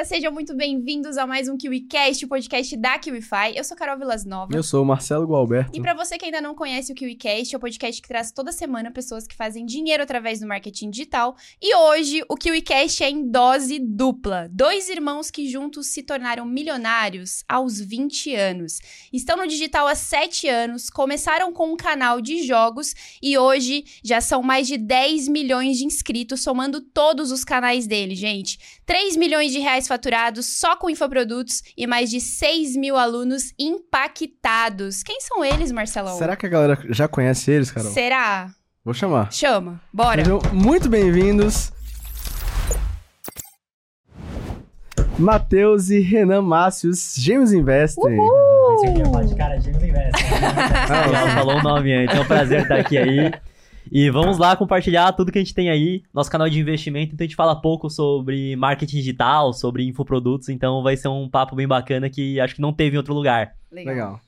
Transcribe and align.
galera, 0.00 0.04
sejam 0.04 0.32
muito 0.32 0.54
bem-vindos 0.54 1.18
a 1.18 1.26
mais 1.26 1.48
um 1.48 1.56
KiwiCast, 1.56 2.24
o 2.24 2.28
podcast 2.28 2.76
da 2.76 2.98
KiwiFi. 2.98 3.56
Eu 3.56 3.64
sou 3.64 3.76
Carol 3.76 3.98
Vilas 3.98 4.24
Nova. 4.24 4.54
Eu 4.54 4.62
sou 4.62 4.82
o 4.82 4.86
Marcelo 4.86 5.26
Gualberto. 5.26 5.76
E 5.76 5.80
para 5.80 5.94
você 5.94 6.16
que 6.16 6.24
ainda 6.24 6.40
não 6.40 6.54
conhece 6.54 6.92
o 6.92 6.94
KiwiCast, 6.94 7.54
é 7.54 7.58
o 7.58 7.60
podcast 7.60 8.00
que 8.00 8.08
traz 8.08 8.32
toda 8.32 8.52
semana 8.52 8.90
pessoas 8.90 9.26
que 9.26 9.34
fazem 9.34 9.66
dinheiro 9.66 10.02
através 10.02 10.40
do 10.40 10.46
marketing 10.46 10.90
digital. 10.90 11.36
E 11.60 11.74
hoje 11.74 12.22
o 12.28 12.36
KiwiCast 12.36 13.04
é 13.04 13.10
em 13.10 13.30
dose 13.30 13.78
dupla. 13.78 14.48
Dois 14.50 14.88
irmãos 14.88 15.30
que 15.30 15.48
juntos 15.48 15.88
se 15.88 16.02
tornaram 16.02 16.46
milionários 16.46 17.44
aos 17.48 17.78
20 17.80 18.34
anos. 18.34 18.80
Estão 19.12 19.36
no 19.36 19.46
digital 19.46 19.86
há 19.86 19.94
7 19.94 20.48
anos, 20.48 20.88
começaram 20.88 21.52
com 21.52 21.72
um 21.72 21.76
canal 21.76 22.20
de 22.20 22.42
jogos 22.42 22.94
e 23.22 23.36
hoje 23.36 23.84
já 24.02 24.20
são 24.20 24.42
mais 24.42 24.66
de 24.66 24.78
10 24.78 25.28
milhões 25.28 25.78
de 25.78 25.84
inscritos, 25.84 26.42
somando 26.42 26.80
todos 26.80 27.30
os 27.30 27.44
canais 27.44 27.86
dele, 27.86 28.14
gente. 28.14 28.79
3 28.90 29.16
milhões 29.16 29.52
de 29.52 29.60
reais 29.60 29.86
faturados 29.86 30.46
só 30.46 30.74
com 30.74 30.90
infoprodutos 30.90 31.62
e 31.76 31.86
mais 31.86 32.10
de 32.10 32.20
6 32.20 32.74
mil 32.74 32.96
alunos 32.96 33.54
impactados. 33.56 35.04
Quem 35.04 35.20
são 35.20 35.44
eles, 35.44 35.70
Marcelão? 35.70 36.18
Será 36.18 36.34
que 36.34 36.44
a 36.44 36.48
galera 36.48 36.76
já 36.88 37.06
conhece 37.06 37.52
eles, 37.52 37.70
Carol? 37.70 37.92
Será? 37.92 38.50
Vou 38.84 38.92
chamar. 38.92 39.32
Chama, 39.32 39.80
bora. 39.92 40.24
Sejam 40.24 40.40
muito 40.52 40.88
bem-vindos. 40.88 41.70
Matheus 45.16 45.90
e 45.90 46.00
Renan 46.00 46.42
Mácios, 46.42 47.14
Gêmeos 47.16 47.52
Investem. 47.52 48.18
Uhul! 48.18 48.70
Pensei 48.80 48.92
que 48.92 48.98
ia 48.98 49.04
falar 49.04 49.24
de 49.24 49.36
cara, 49.36 49.60
James 49.60 49.82
Invest. 49.84 50.24
Ela 50.90 51.34
falou 51.36 51.58
o 51.58 51.62
nome 51.62 51.92
antes, 51.92 52.16
é 52.16 52.20
um 52.20 52.26
prazer 52.26 52.62
estar 52.62 52.80
aqui 52.80 52.98
aí. 52.98 53.30
E 53.90 54.08
vamos 54.08 54.38
lá 54.38 54.56
compartilhar 54.56 55.12
tudo 55.12 55.32
que 55.32 55.38
a 55.38 55.42
gente 55.42 55.54
tem 55.54 55.68
aí, 55.68 56.02
nosso 56.14 56.30
canal 56.30 56.48
de 56.48 56.60
investimento. 56.60 57.14
Então 57.14 57.24
a 57.24 57.26
gente 57.26 57.36
fala 57.36 57.60
pouco 57.60 57.90
sobre 57.90 58.54
marketing 58.54 58.96
digital, 58.96 59.52
sobre 59.52 59.86
infoprodutos, 59.86 60.48
então 60.48 60.82
vai 60.82 60.96
ser 60.96 61.08
um 61.08 61.28
papo 61.28 61.56
bem 61.56 61.66
bacana 61.66 62.08
que 62.08 62.38
acho 62.38 62.54
que 62.54 62.60
não 62.60 62.72
teve 62.72 62.94
em 62.94 62.98
outro 62.98 63.14
lugar. 63.14 63.54
Legal. 63.70 64.20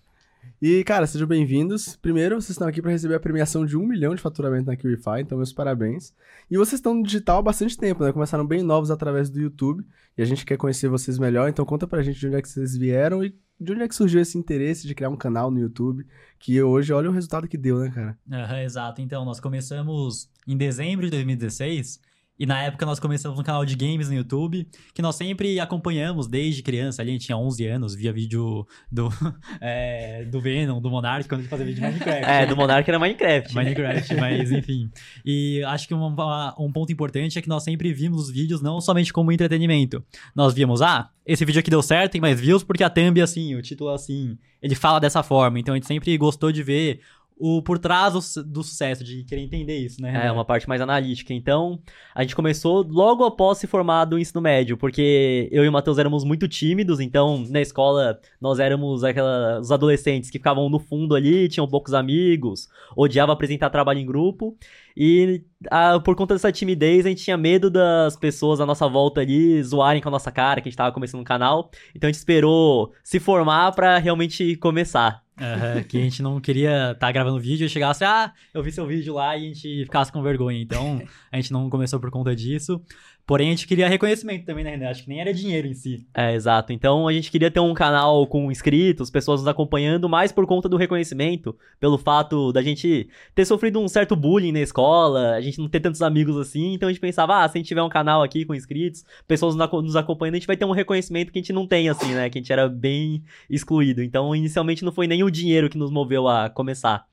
E, 0.64 0.84
cara, 0.84 1.08
sejam 1.08 1.27
bem-vindos. 1.27 1.96
Primeiro, 1.96 2.36
vocês 2.36 2.50
estão 2.50 2.68
aqui 2.68 2.80
para 2.80 2.92
receber 2.92 3.16
a 3.16 3.20
premiação 3.20 3.66
de 3.66 3.77
um 3.77 3.84
milhão 3.84 4.14
de 4.14 4.22
faturamento 4.22 4.66
na 4.66 4.77
QIFI, 4.77 5.22
então 5.22 5.36
meus 5.36 5.52
parabéns. 5.52 6.14
E 6.48 6.56
vocês 6.56 6.74
estão 6.74 6.94
no 6.94 7.02
digital 7.02 7.38
há 7.38 7.42
bastante 7.42 7.77
tempo, 7.77 8.04
né? 8.04 8.12
Começaram 8.12 8.46
bem 8.46 8.62
novos 8.62 8.88
através 8.88 9.28
do 9.28 9.41
YouTube 9.41 9.84
e 10.16 10.22
a 10.22 10.24
gente 10.24 10.46
quer 10.46 10.56
conhecer 10.56 10.88
vocês 10.88 11.19
melhor, 11.19 11.48
então 11.48 11.64
conta 11.64 11.84
pra 11.84 12.00
gente 12.00 12.20
de 12.20 12.28
onde 12.28 12.36
é 12.36 12.42
que 12.42 12.48
vocês 12.48 12.77
vieram 12.77 13.24
e 13.24 13.36
de 13.60 13.72
onde 13.72 13.82
é 13.82 13.88
que 13.88 13.94
surgiu 13.96 14.20
esse 14.20 14.38
interesse 14.38 14.86
de 14.86 14.94
criar 14.94 15.08
um 15.08 15.16
canal 15.16 15.50
no 15.50 15.58
YouTube, 15.58 16.06
que 16.38 16.62
hoje 16.62 16.92
olha 16.92 17.10
o 17.10 17.12
resultado 17.12 17.48
que 17.48 17.58
deu, 17.58 17.80
né, 17.80 17.91
cara? 17.91 18.16
Aham, 18.30 18.62
exato. 18.62 19.02
Então, 19.02 19.24
nós 19.24 19.41
começamos 19.41 20.30
em 20.47 20.56
dezembro 20.56 21.06
de 21.06 21.10
2016. 21.10 22.00
E 22.42 22.46
na 22.46 22.60
época 22.60 22.84
nós 22.84 22.98
começamos 22.98 23.38
um 23.38 23.42
canal 23.44 23.64
de 23.64 23.76
games 23.76 24.08
no 24.08 24.16
YouTube, 24.16 24.66
que 24.92 25.00
nós 25.00 25.14
sempre 25.14 25.60
acompanhamos 25.60 26.26
desde 26.26 26.60
criança. 26.60 27.00
Ali 27.00 27.10
a 27.10 27.12
gente 27.12 27.26
tinha 27.26 27.38
11 27.38 27.66
anos, 27.68 27.94
via 27.94 28.12
vídeo 28.12 28.66
do, 28.90 29.08
é, 29.62 30.24
do 30.24 30.40
Venom, 30.40 30.80
do 30.80 30.90
Monarch, 30.90 31.28
quando 31.28 31.38
a 31.38 31.42
gente 31.42 31.50
fazia 31.50 31.64
vídeo 31.64 31.80
de 31.80 31.86
Minecraft. 31.86 32.24
É, 32.24 32.44
do 32.44 32.56
Monark 32.56 32.90
era 32.90 32.98
Minecraft. 32.98 33.54
né? 33.54 33.62
Minecraft, 33.62 34.14
mas 34.18 34.50
enfim. 34.50 34.90
E 35.24 35.62
acho 35.68 35.86
que 35.86 35.94
um, 35.94 36.16
um 36.58 36.72
ponto 36.72 36.90
importante 36.90 37.38
é 37.38 37.42
que 37.42 37.48
nós 37.48 37.62
sempre 37.62 37.94
vimos 37.94 38.22
os 38.22 38.30
vídeos 38.32 38.60
não 38.60 38.80
somente 38.80 39.12
como 39.12 39.30
entretenimento. 39.30 40.04
Nós 40.34 40.52
víamos, 40.52 40.82
ah, 40.82 41.10
esse 41.24 41.44
vídeo 41.44 41.60
aqui 41.60 41.70
deu 41.70 41.80
certo, 41.80 42.10
tem 42.10 42.20
mais 42.20 42.40
views 42.40 42.64
porque 42.64 42.82
a 42.82 42.90
thumb 42.90 43.20
é 43.20 43.22
assim, 43.22 43.54
o 43.54 43.62
título 43.62 43.92
é 43.92 43.94
assim, 43.94 44.36
ele 44.60 44.74
fala 44.74 44.98
dessa 44.98 45.22
forma. 45.22 45.60
Então 45.60 45.74
a 45.74 45.76
gente 45.76 45.86
sempre 45.86 46.18
gostou 46.18 46.50
de 46.50 46.64
ver 46.64 47.02
o 47.38 47.62
por 47.62 47.78
trás 47.78 48.12
do, 48.12 48.44
do 48.44 48.62
sucesso, 48.62 49.02
de 49.02 49.25
querer 49.25 49.42
entender 49.42 49.77
isso, 49.78 50.00
né? 50.00 50.27
É, 50.27 50.33
uma 50.33 50.44
parte 50.44 50.69
mais 50.69 50.80
analítica. 50.80 51.34
Então, 51.34 51.80
a 52.14 52.22
gente 52.22 52.36
começou 52.36 52.86
logo 52.88 53.25
após 53.25 53.58
se 53.58 53.66
formar 53.66 54.05
do 54.05 54.19
ensino 54.19 54.41
médio, 54.41 54.77
porque 54.77 55.48
eu 55.50 55.64
e 55.64 55.69
o 55.69 55.72
Matheus 55.72 55.98
éramos 55.98 56.25
muito 56.25 56.47
tímidos, 56.47 57.00
então 57.00 57.44
na 57.48 57.60
escola 57.60 58.20
nós 58.41 58.58
éramos 58.58 59.03
aquela, 59.03 59.60
os 59.60 59.72
adolescentes 59.72 60.30
que 60.30 60.38
ficavam 60.38 60.69
no 60.69 60.78
fundo 60.78 61.14
ali, 61.14 61.48
tinham 61.48 61.66
poucos 61.66 61.94
amigos, 61.94 62.69
odiava 62.97 63.32
apresentar 63.32 63.70
trabalho 63.70 63.99
em 63.99 64.06
grupo, 64.06 64.56
e 64.97 65.43
ah, 65.70 65.99
por 66.00 66.14
conta 66.14 66.34
dessa 66.34 66.53
timidez 66.53 67.06
a 67.06 67.09
gente 67.09 67.25
tinha 67.25 67.37
medo 67.37 67.70
das 67.70 68.16
pessoas 68.16 68.60
à 68.60 68.66
nossa 68.66 68.87
volta 68.88 69.20
ali 69.20 69.62
zoarem 69.62 70.03
com 70.03 70.09
a 70.09 70.12
nossa 70.12 70.31
cara, 70.31 70.60
que 70.60 70.69
a 70.69 70.70
gente 70.70 70.76
tava 70.76 70.93
começando 70.93 71.20
um 71.20 71.25
canal, 71.25 71.70
então 71.94 72.09
a 72.09 72.12
gente 72.12 72.19
esperou 72.19 72.93
se 73.03 73.19
formar 73.19 73.72
pra 73.72 73.99
realmente 73.99 74.56
começar. 74.56 75.22
Aham, 75.41 75.82
que 75.84 75.97
a 75.97 76.00
gente 76.00 76.22
não 76.22 76.41
queria 76.41 76.93
estar 76.93 77.10
gravando 77.10 77.41
vídeo 77.41 77.65
e 77.65 77.69
chegasse, 77.69 78.04
ah, 78.04 78.32
eu 78.53 78.62
vi 78.62 78.70
seu 78.70 78.87
vídeo 78.87 79.15
lá 79.15 79.37
e 79.37 79.44
a 79.44 79.47
gente 79.47 79.84
ficasse 79.84 80.12
com 80.12 80.22
vergonha. 80.22 80.60
Então, 80.60 81.03
a 81.31 81.37
gente 81.37 81.53
não 81.53 81.70
começou 81.70 81.98
por 81.98 82.10
conta 82.10 82.37
disso. 82.37 82.82
Porém, 83.25 83.49
a 83.49 83.50
gente 83.50 83.66
queria 83.66 83.88
reconhecimento 83.88 84.44
também, 84.44 84.65
né, 84.65 84.71
Renan? 84.71 84.91
Acho 84.91 85.05
que 85.05 85.09
nem 85.09 85.21
era 85.21 85.33
dinheiro 85.33 85.66
em 85.69 85.75
si. 85.75 86.06
É, 86.12 86.34
exato. 86.34 86.72
Então 86.72 87.06
a 87.06 87.12
gente 87.12 87.31
queria 87.31 87.50
ter 87.50 87.60
um 87.60 87.72
canal 87.72 88.27
com 88.27 88.50
inscritos, 88.50 89.10
pessoas 89.10 89.41
nos 89.41 89.49
acompanhando, 89.49 90.09
mais 90.09 90.33
por 90.33 90.47
conta 90.47 90.69
do 90.69 90.77
reconhecimento, 90.77 91.56
pelo 91.78 91.97
fato 91.97 92.53
da 92.53 92.61
gente 92.62 93.09
ter 93.34 93.44
sofrido 93.44 93.81
um 93.81 93.87
certo 93.88 94.16
bullying 94.16 94.53
na 94.53 94.61
escola, 94.61 95.32
a 95.34 95.41
gente 95.41 95.59
não 95.59 95.69
ter 95.69 95.81
tantos 95.81 96.03
amigos 96.03 96.37
assim, 96.37 96.75
então 96.75 96.88
a 96.88 96.93
gente 96.93 97.00
pensava, 97.00 97.43
ah, 97.43 97.49
se 97.49 97.56
a 97.56 97.59
gente 97.59 97.69
tiver 97.69 97.82
um 97.82 97.88
canal 97.88 98.22
aqui 98.22 98.44
com 98.44 98.55
inscritos, 98.55 99.05
pessoas 99.27 99.55
nos 99.55 99.62
aco- 99.65 99.82
nos 99.82 99.97
acompanhando, 99.97 100.34
a 100.34 100.38
gente 100.38 100.47
vai 100.47 100.56
ter 100.56 100.65
um 100.65 100.72
reconhecimento 100.72 101.31
que 101.31 101.38
a 101.38 101.43
gente 101.43 101.53
não 101.53 101.66
tem, 101.66 101.88
assim, 101.88 102.12
né? 102.15 102.28
Que 102.28 102.38
a 102.38 102.41
gente 102.41 102.53
era 102.53 102.69
bem 102.69 103.22
excluído. 103.49 104.03
Então, 104.03 104.34
inicialmente 104.34 104.84
não 104.84 104.93
foi 104.93 105.06
nem 105.06 105.22
o 105.22 105.31
dinheiro 105.31 105.71
que 105.71 105.78
nos 105.78 105.91
moveu 105.91 106.27
a 106.27 106.50
começar. 106.50 107.06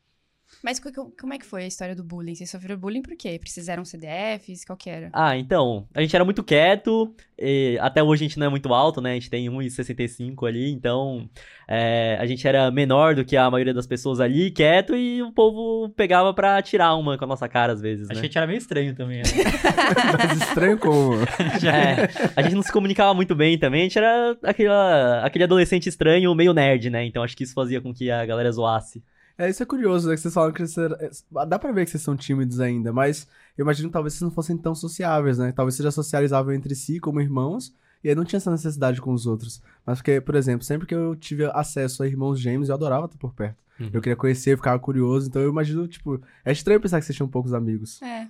Mas 0.64 0.80
co- 0.80 0.92
co- 0.92 1.12
como 1.20 1.34
é 1.34 1.38
que 1.38 1.46
foi 1.46 1.64
a 1.64 1.68
história 1.68 1.96
do 1.96 2.04
bullying? 2.04 2.36
Vocês 2.36 2.50
sofreram 2.50 2.78
bullying 2.78 3.02
por 3.02 3.16
quê? 3.16 3.38
Precisaram 3.40 3.86
CDFs? 3.86 4.66
Qual 4.66 4.76
que 4.76 4.90
era? 4.90 5.10
Ah, 5.14 5.38
então, 5.38 5.88
a 5.96 6.02
gente 6.02 6.14
era 6.14 6.26
muito 6.26 6.44
quieto, 6.44 7.14
e 7.38 7.78
até 7.80 8.04
hoje 8.04 8.26
a 8.26 8.28
gente 8.28 8.38
não 8.38 8.48
é 8.48 8.50
muito 8.50 8.74
alto, 8.74 9.00
né? 9.00 9.12
A 9.12 9.14
gente 9.14 9.30
tem 9.30 9.50
1,65 9.50 10.46
ali, 10.46 10.70
então 10.70 11.30
é, 11.66 12.18
a 12.20 12.26
gente 12.26 12.46
era 12.46 12.70
menor 12.72 13.16
do 13.16 13.24
que 13.24 13.38
a 13.38 13.50
maioria 13.50 13.74
das 13.74 13.88
pessoas 13.88 14.20
ali, 14.20 14.52
quieto, 14.52 14.96
e 14.98 15.22
o 15.24 15.32
povo 15.32 15.90
pegava 15.96 16.34
pra 16.34 16.62
tirar 16.62 16.94
uma 16.96 17.18
com 17.18 17.24
a 17.24 17.28
nossa 17.28 17.48
cara 17.48 17.72
às 17.72 17.80
vezes, 17.82 18.10
Acho 18.10 18.16
né? 18.16 18.20
que 18.22 18.26
a 18.26 18.30
gente 18.30 18.38
era 18.38 18.48
meio 18.48 18.58
estranho 18.58 18.94
também, 18.94 19.20
né? 19.20 19.24
Mas 20.30 20.42
estranho 20.42 20.78
como. 20.78 21.14
É, 21.70 22.32
a 22.36 22.42
gente 22.42 22.56
não 22.56 22.62
se 22.64 22.72
comunicava 22.72 23.14
muito 23.14 23.34
bem 23.36 23.58
também, 23.58 23.82
a 23.82 23.84
gente 23.84 23.98
era 23.98 24.38
aquela, 24.44 25.26
aquele 25.26 25.44
adolescente 25.46 25.88
estranho, 25.88 26.34
meio 26.36 26.54
nerd, 26.54 26.90
né? 26.90 27.06
Então 27.06 27.24
acho 27.24 27.36
que 27.38 27.44
isso 27.44 27.54
fazia 27.54 27.80
com 27.80 27.94
que 27.94 28.10
a 28.12 28.26
galera 28.26 28.52
zoasse. 28.52 29.02
É, 29.40 29.50
isso 29.50 29.64
é 29.64 29.66
curioso, 29.66 30.10
né? 30.10 30.16
Que 30.16 30.22
vocês 30.22 30.34
falam 30.34 30.52
que 30.52 30.68
vocês. 30.68 31.26
Dá 31.48 31.58
pra 31.58 31.72
ver 31.72 31.86
que 31.86 31.92
vocês 31.92 32.04
são 32.04 32.18
tímidos 32.18 32.60
ainda, 32.60 32.92
mas 32.92 33.26
eu 33.58 33.64
imagino 33.64 33.88
que 33.88 33.94
talvez 33.94 34.14
vocês 34.14 34.22
não 34.22 34.32
fossem 34.32 34.58
tão 34.58 34.76
sociáveis, 34.76 35.38
né? 35.38 35.54
Talvez 35.54 35.76
vocês 35.76 35.86
já 35.86 35.92
socializavam 35.92 36.54
entre 36.54 36.76
si 36.76 37.00
como 37.00 37.22
irmãos, 37.22 37.74
e 38.04 38.10
aí 38.10 38.16
não 38.16 38.26
tinha 38.26 38.36
essa 38.36 38.52
necessidade 38.52 39.00
com 39.00 39.14
os 39.14 39.26
outros. 39.26 39.62
Mas 39.86 40.00
porque, 40.00 40.20
por 40.20 40.36
exemplo, 40.36 40.66
sempre 40.66 40.86
que 40.86 40.94
eu 40.94 41.16
tive 41.16 41.46
acesso 41.46 42.04
a 42.04 42.08
irmãos 42.08 42.38
gêmeos, 42.38 42.68
eu 42.68 42.76
adorava 42.76 43.06
estar 43.06 43.18
por 43.18 43.34
perto. 43.34 43.64
Uhum. 43.80 43.90
Eu 43.94 44.02
queria 44.02 44.18
conhecer, 44.18 44.52
eu 44.52 44.58
ficava 44.58 44.78
curioso, 44.78 45.30
então 45.30 45.42
eu 45.42 45.50
imagino, 45.50 45.88
tipo, 45.88 46.20
é 46.44 46.52
estranho 46.52 46.82
pensar 46.82 47.00
que 47.00 47.06
vocês 47.06 47.16
tinham 47.16 47.30
poucos 47.30 47.54
amigos. 47.54 48.02
É. 48.02 48.28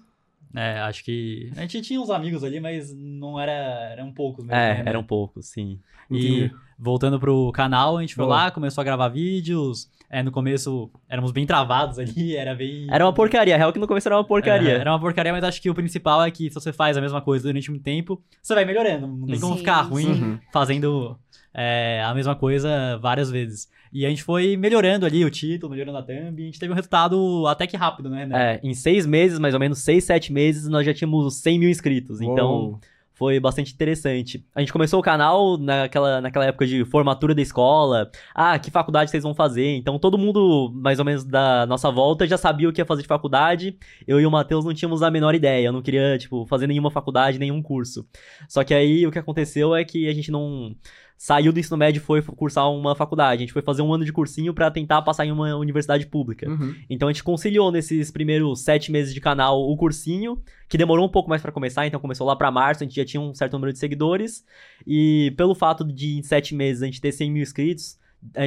É, 0.56 0.80
acho 0.80 1.04
que. 1.04 1.52
A 1.56 1.62
gente 1.62 1.82
tinha 1.82 2.02
uns 2.02 2.10
amigos 2.10 2.44
ali, 2.44 2.60
mas 2.60 2.94
não 2.96 3.40
era. 3.40 3.52
Eram 3.92 4.12
poucos 4.12 4.44
mesmo. 4.46 4.60
É, 4.60 4.76
né, 4.84 4.84
eram 4.86 5.04
poucos, 5.04 5.48
sim. 5.48 5.80
E 6.10 6.16
Entendi. 6.46 6.56
voltando 6.78 7.20
pro 7.20 7.52
canal, 7.52 7.98
a 7.98 8.02
gente 8.02 8.16
foi 8.16 8.26
Boa. 8.26 8.36
lá, 8.46 8.52
começou 8.52 8.82
a 8.82 8.86
gravar 8.86 9.10
vídeos. 9.10 9.88
É, 10.12 10.24
no 10.24 10.32
começo 10.32 10.90
éramos 11.08 11.32
bem 11.32 11.46
travados 11.46 12.00
ali, 12.00 12.34
era 12.36 12.56
bem. 12.56 12.88
Era 12.90 13.06
uma 13.06 13.14
porcaria, 13.14 13.54
a 13.54 13.58
real 13.60 13.72
que 13.72 13.78
no 13.78 13.88
começo 13.88 14.08
era 14.08 14.18
uma 14.18 14.24
porcaria. 14.24 14.72
É, 14.72 14.80
era 14.80 14.92
uma 14.92 15.00
porcaria, 15.00 15.32
mas 15.32 15.44
acho 15.44 15.62
que 15.62 15.70
o 15.70 15.76
principal 15.76 16.24
é 16.24 16.32
que 16.32 16.50
se 16.50 16.56
você 16.56 16.74
faz 16.74 16.98
a 16.98 17.02
mesma 17.02 17.22
coisa 17.22 17.48
durante 17.48 17.70
muito 17.70 17.84
tempo, 17.84 18.20
você 18.42 18.56
vai 18.56 18.66
melhorando. 18.66 19.06
Não 19.06 19.28
tem 19.28 19.40
como 19.40 19.54
Sim, 19.54 19.60
ficar 19.60 19.82
ruim 19.82 20.08
Uhum. 20.08 20.40
fazendo 20.52 21.16
é, 21.54 22.04
a 22.06 22.14
mesma 22.14 22.36
coisa 22.36 22.98
várias 22.98 23.30
vezes. 23.30 23.68
E 23.92 24.06
a 24.06 24.10
gente 24.10 24.24
foi 24.24 24.56
melhorando 24.56 25.06
ali 25.06 25.26
o 25.26 25.32
título, 25.32 25.72
melhorando 25.72 25.98
a 25.98 26.04
thumb, 26.04 26.40
e 26.40 26.44
a 26.44 26.46
gente 26.46 26.60
teve 26.60 26.72
um 26.72 26.76
resultado 26.76 27.46
até 27.48 27.66
que 27.66 27.76
rápido, 27.76 28.10
né, 28.10 28.20
Renan? 28.20 28.38
É, 28.38 28.60
em 28.64 28.74
seis 28.74 29.06
meses, 29.06 29.40
mais 29.40 29.54
ou 29.54 29.60
menos, 29.60 29.80
seis, 29.80 30.04
sete 30.04 30.32
meses, 30.32 30.68
nós 30.68 30.86
já 30.86 30.94
tínhamos 30.94 31.36
100 31.38 31.60
mil 31.60 31.70
inscritos. 31.70 32.22
Então, 32.22 32.50
Uou. 32.50 32.80
foi 33.16 33.40
bastante 33.40 33.74
interessante. 33.74 34.46
A 34.54 34.60
gente 34.60 34.72
começou 34.72 35.00
o 35.00 35.04
canal 35.04 35.58
naquela, 35.58 36.22
naquela 36.22 36.46
época 36.46 36.68
de 36.68 36.86
formatura 36.86 37.34
da 37.34 37.42
escola. 37.42 38.12
Ah, 38.36 38.60
que 38.60 38.70
faculdade 38.70 39.10
vocês 39.10 39.24
vão 39.24 39.34
fazer? 39.34 39.76
Então, 39.76 39.98
todo 39.98 40.20
mundo, 40.20 40.72
mais 40.76 41.00
ou 41.00 41.06
menos, 41.06 41.24
da 41.24 41.66
nossa 41.66 41.90
volta 41.90 42.28
já 42.28 42.38
sabia 42.38 42.70
o 42.70 42.74
que 42.74 42.82
ia 42.82 42.86
fazer 42.86 43.02
de 43.02 43.08
faculdade. 43.08 43.76
Eu 44.06 44.20
e 44.20 44.26
o 44.26 44.30
Matheus 44.30 44.64
não 44.66 44.74
tínhamos 44.74 45.02
a 45.02 45.10
menor 45.10 45.34
ideia. 45.34 45.66
Eu 45.66 45.74
não 45.74 45.82
queria, 45.82 46.16
tipo, 46.20 46.46
fazer 46.46 46.68
nenhuma 46.68 46.92
faculdade, 46.92 47.40
nenhum 47.40 47.60
curso. 47.60 48.08
Só 48.48 48.64
que 48.64 48.74
aí, 48.74 49.08
o 49.08 49.12
que 49.12 49.18
aconteceu 49.18 49.76
é 49.76 49.84
que 49.84 50.08
a 50.08 50.14
gente 50.14 50.30
não 50.30 50.76
saiu 51.20 51.52
do 51.52 51.60
ensino 51.60 51.76
médio 51.76 52.00
e 52.00 52.02
foi 52.02 52.22
cursar 52.22 52.72
uma 52.72 52.96
faculdade. 52.96 53.44
A 53.44 53.46
gente 53.46 53.52
foi 53.52 53.62
fazer 53.62 53.82
um 53.82 53.94
ano 53.94 54.06
de 54.06 54.14
cursinho 54.14 54.54
pra 54.54 54.72
tentar 54.72 55.02
passar 55.02 55.26
em 55.26 55.32
uma 55.34 55.54
universidade 55.58 56.08
pública. 56.08 56.50
Uhum. 56.50 56.74
Então 56.90 57.10
a 57.10 57.12
gente 57.12 57.26
conciliou 57.26 57.74
nesses 57.74 58.10
primeiros 58.10 58.62
sete 58.62 58.90
meses 58.90 59.14
de 59.14 59.20
canal 59.20 59.60
o 59.62 59.76
cursinho, 59.76 60.42
que 60.70 60.78
demorou 60.78 61.06
um 61.06 61.12
pouco 61.12 61.30
mais 61.30 61.42
pra 61.42 61.52
começar, 61.52 61.86
então 61.86 62.00
começou 62.00 62.26
lá 62.26 62.38
pra 62.38 62.50
março, 62.50 62.84
a 62.84 62.88
gente 62.88 62.96
já 62.96 63.04
tinha 63.04 63.20
um 63.20 63.36
certo 63.36 63.52
número 63.52 63.74
de 63.74 63.80
seguidores, 63.80 64.46
e 64.88 65.34
pelo 65.36 65.54
fato 65.54 65.84
de 65.84 66.18
em 66.18 66.24
sete 66.24 66.56
meses 66.56 66.82
a 66.82 66.86
gente 66.86 67.02
ter 67.02 67.12
100 67.12 67.32
mil 67.32 67.44
inscritos, 67.44 67.99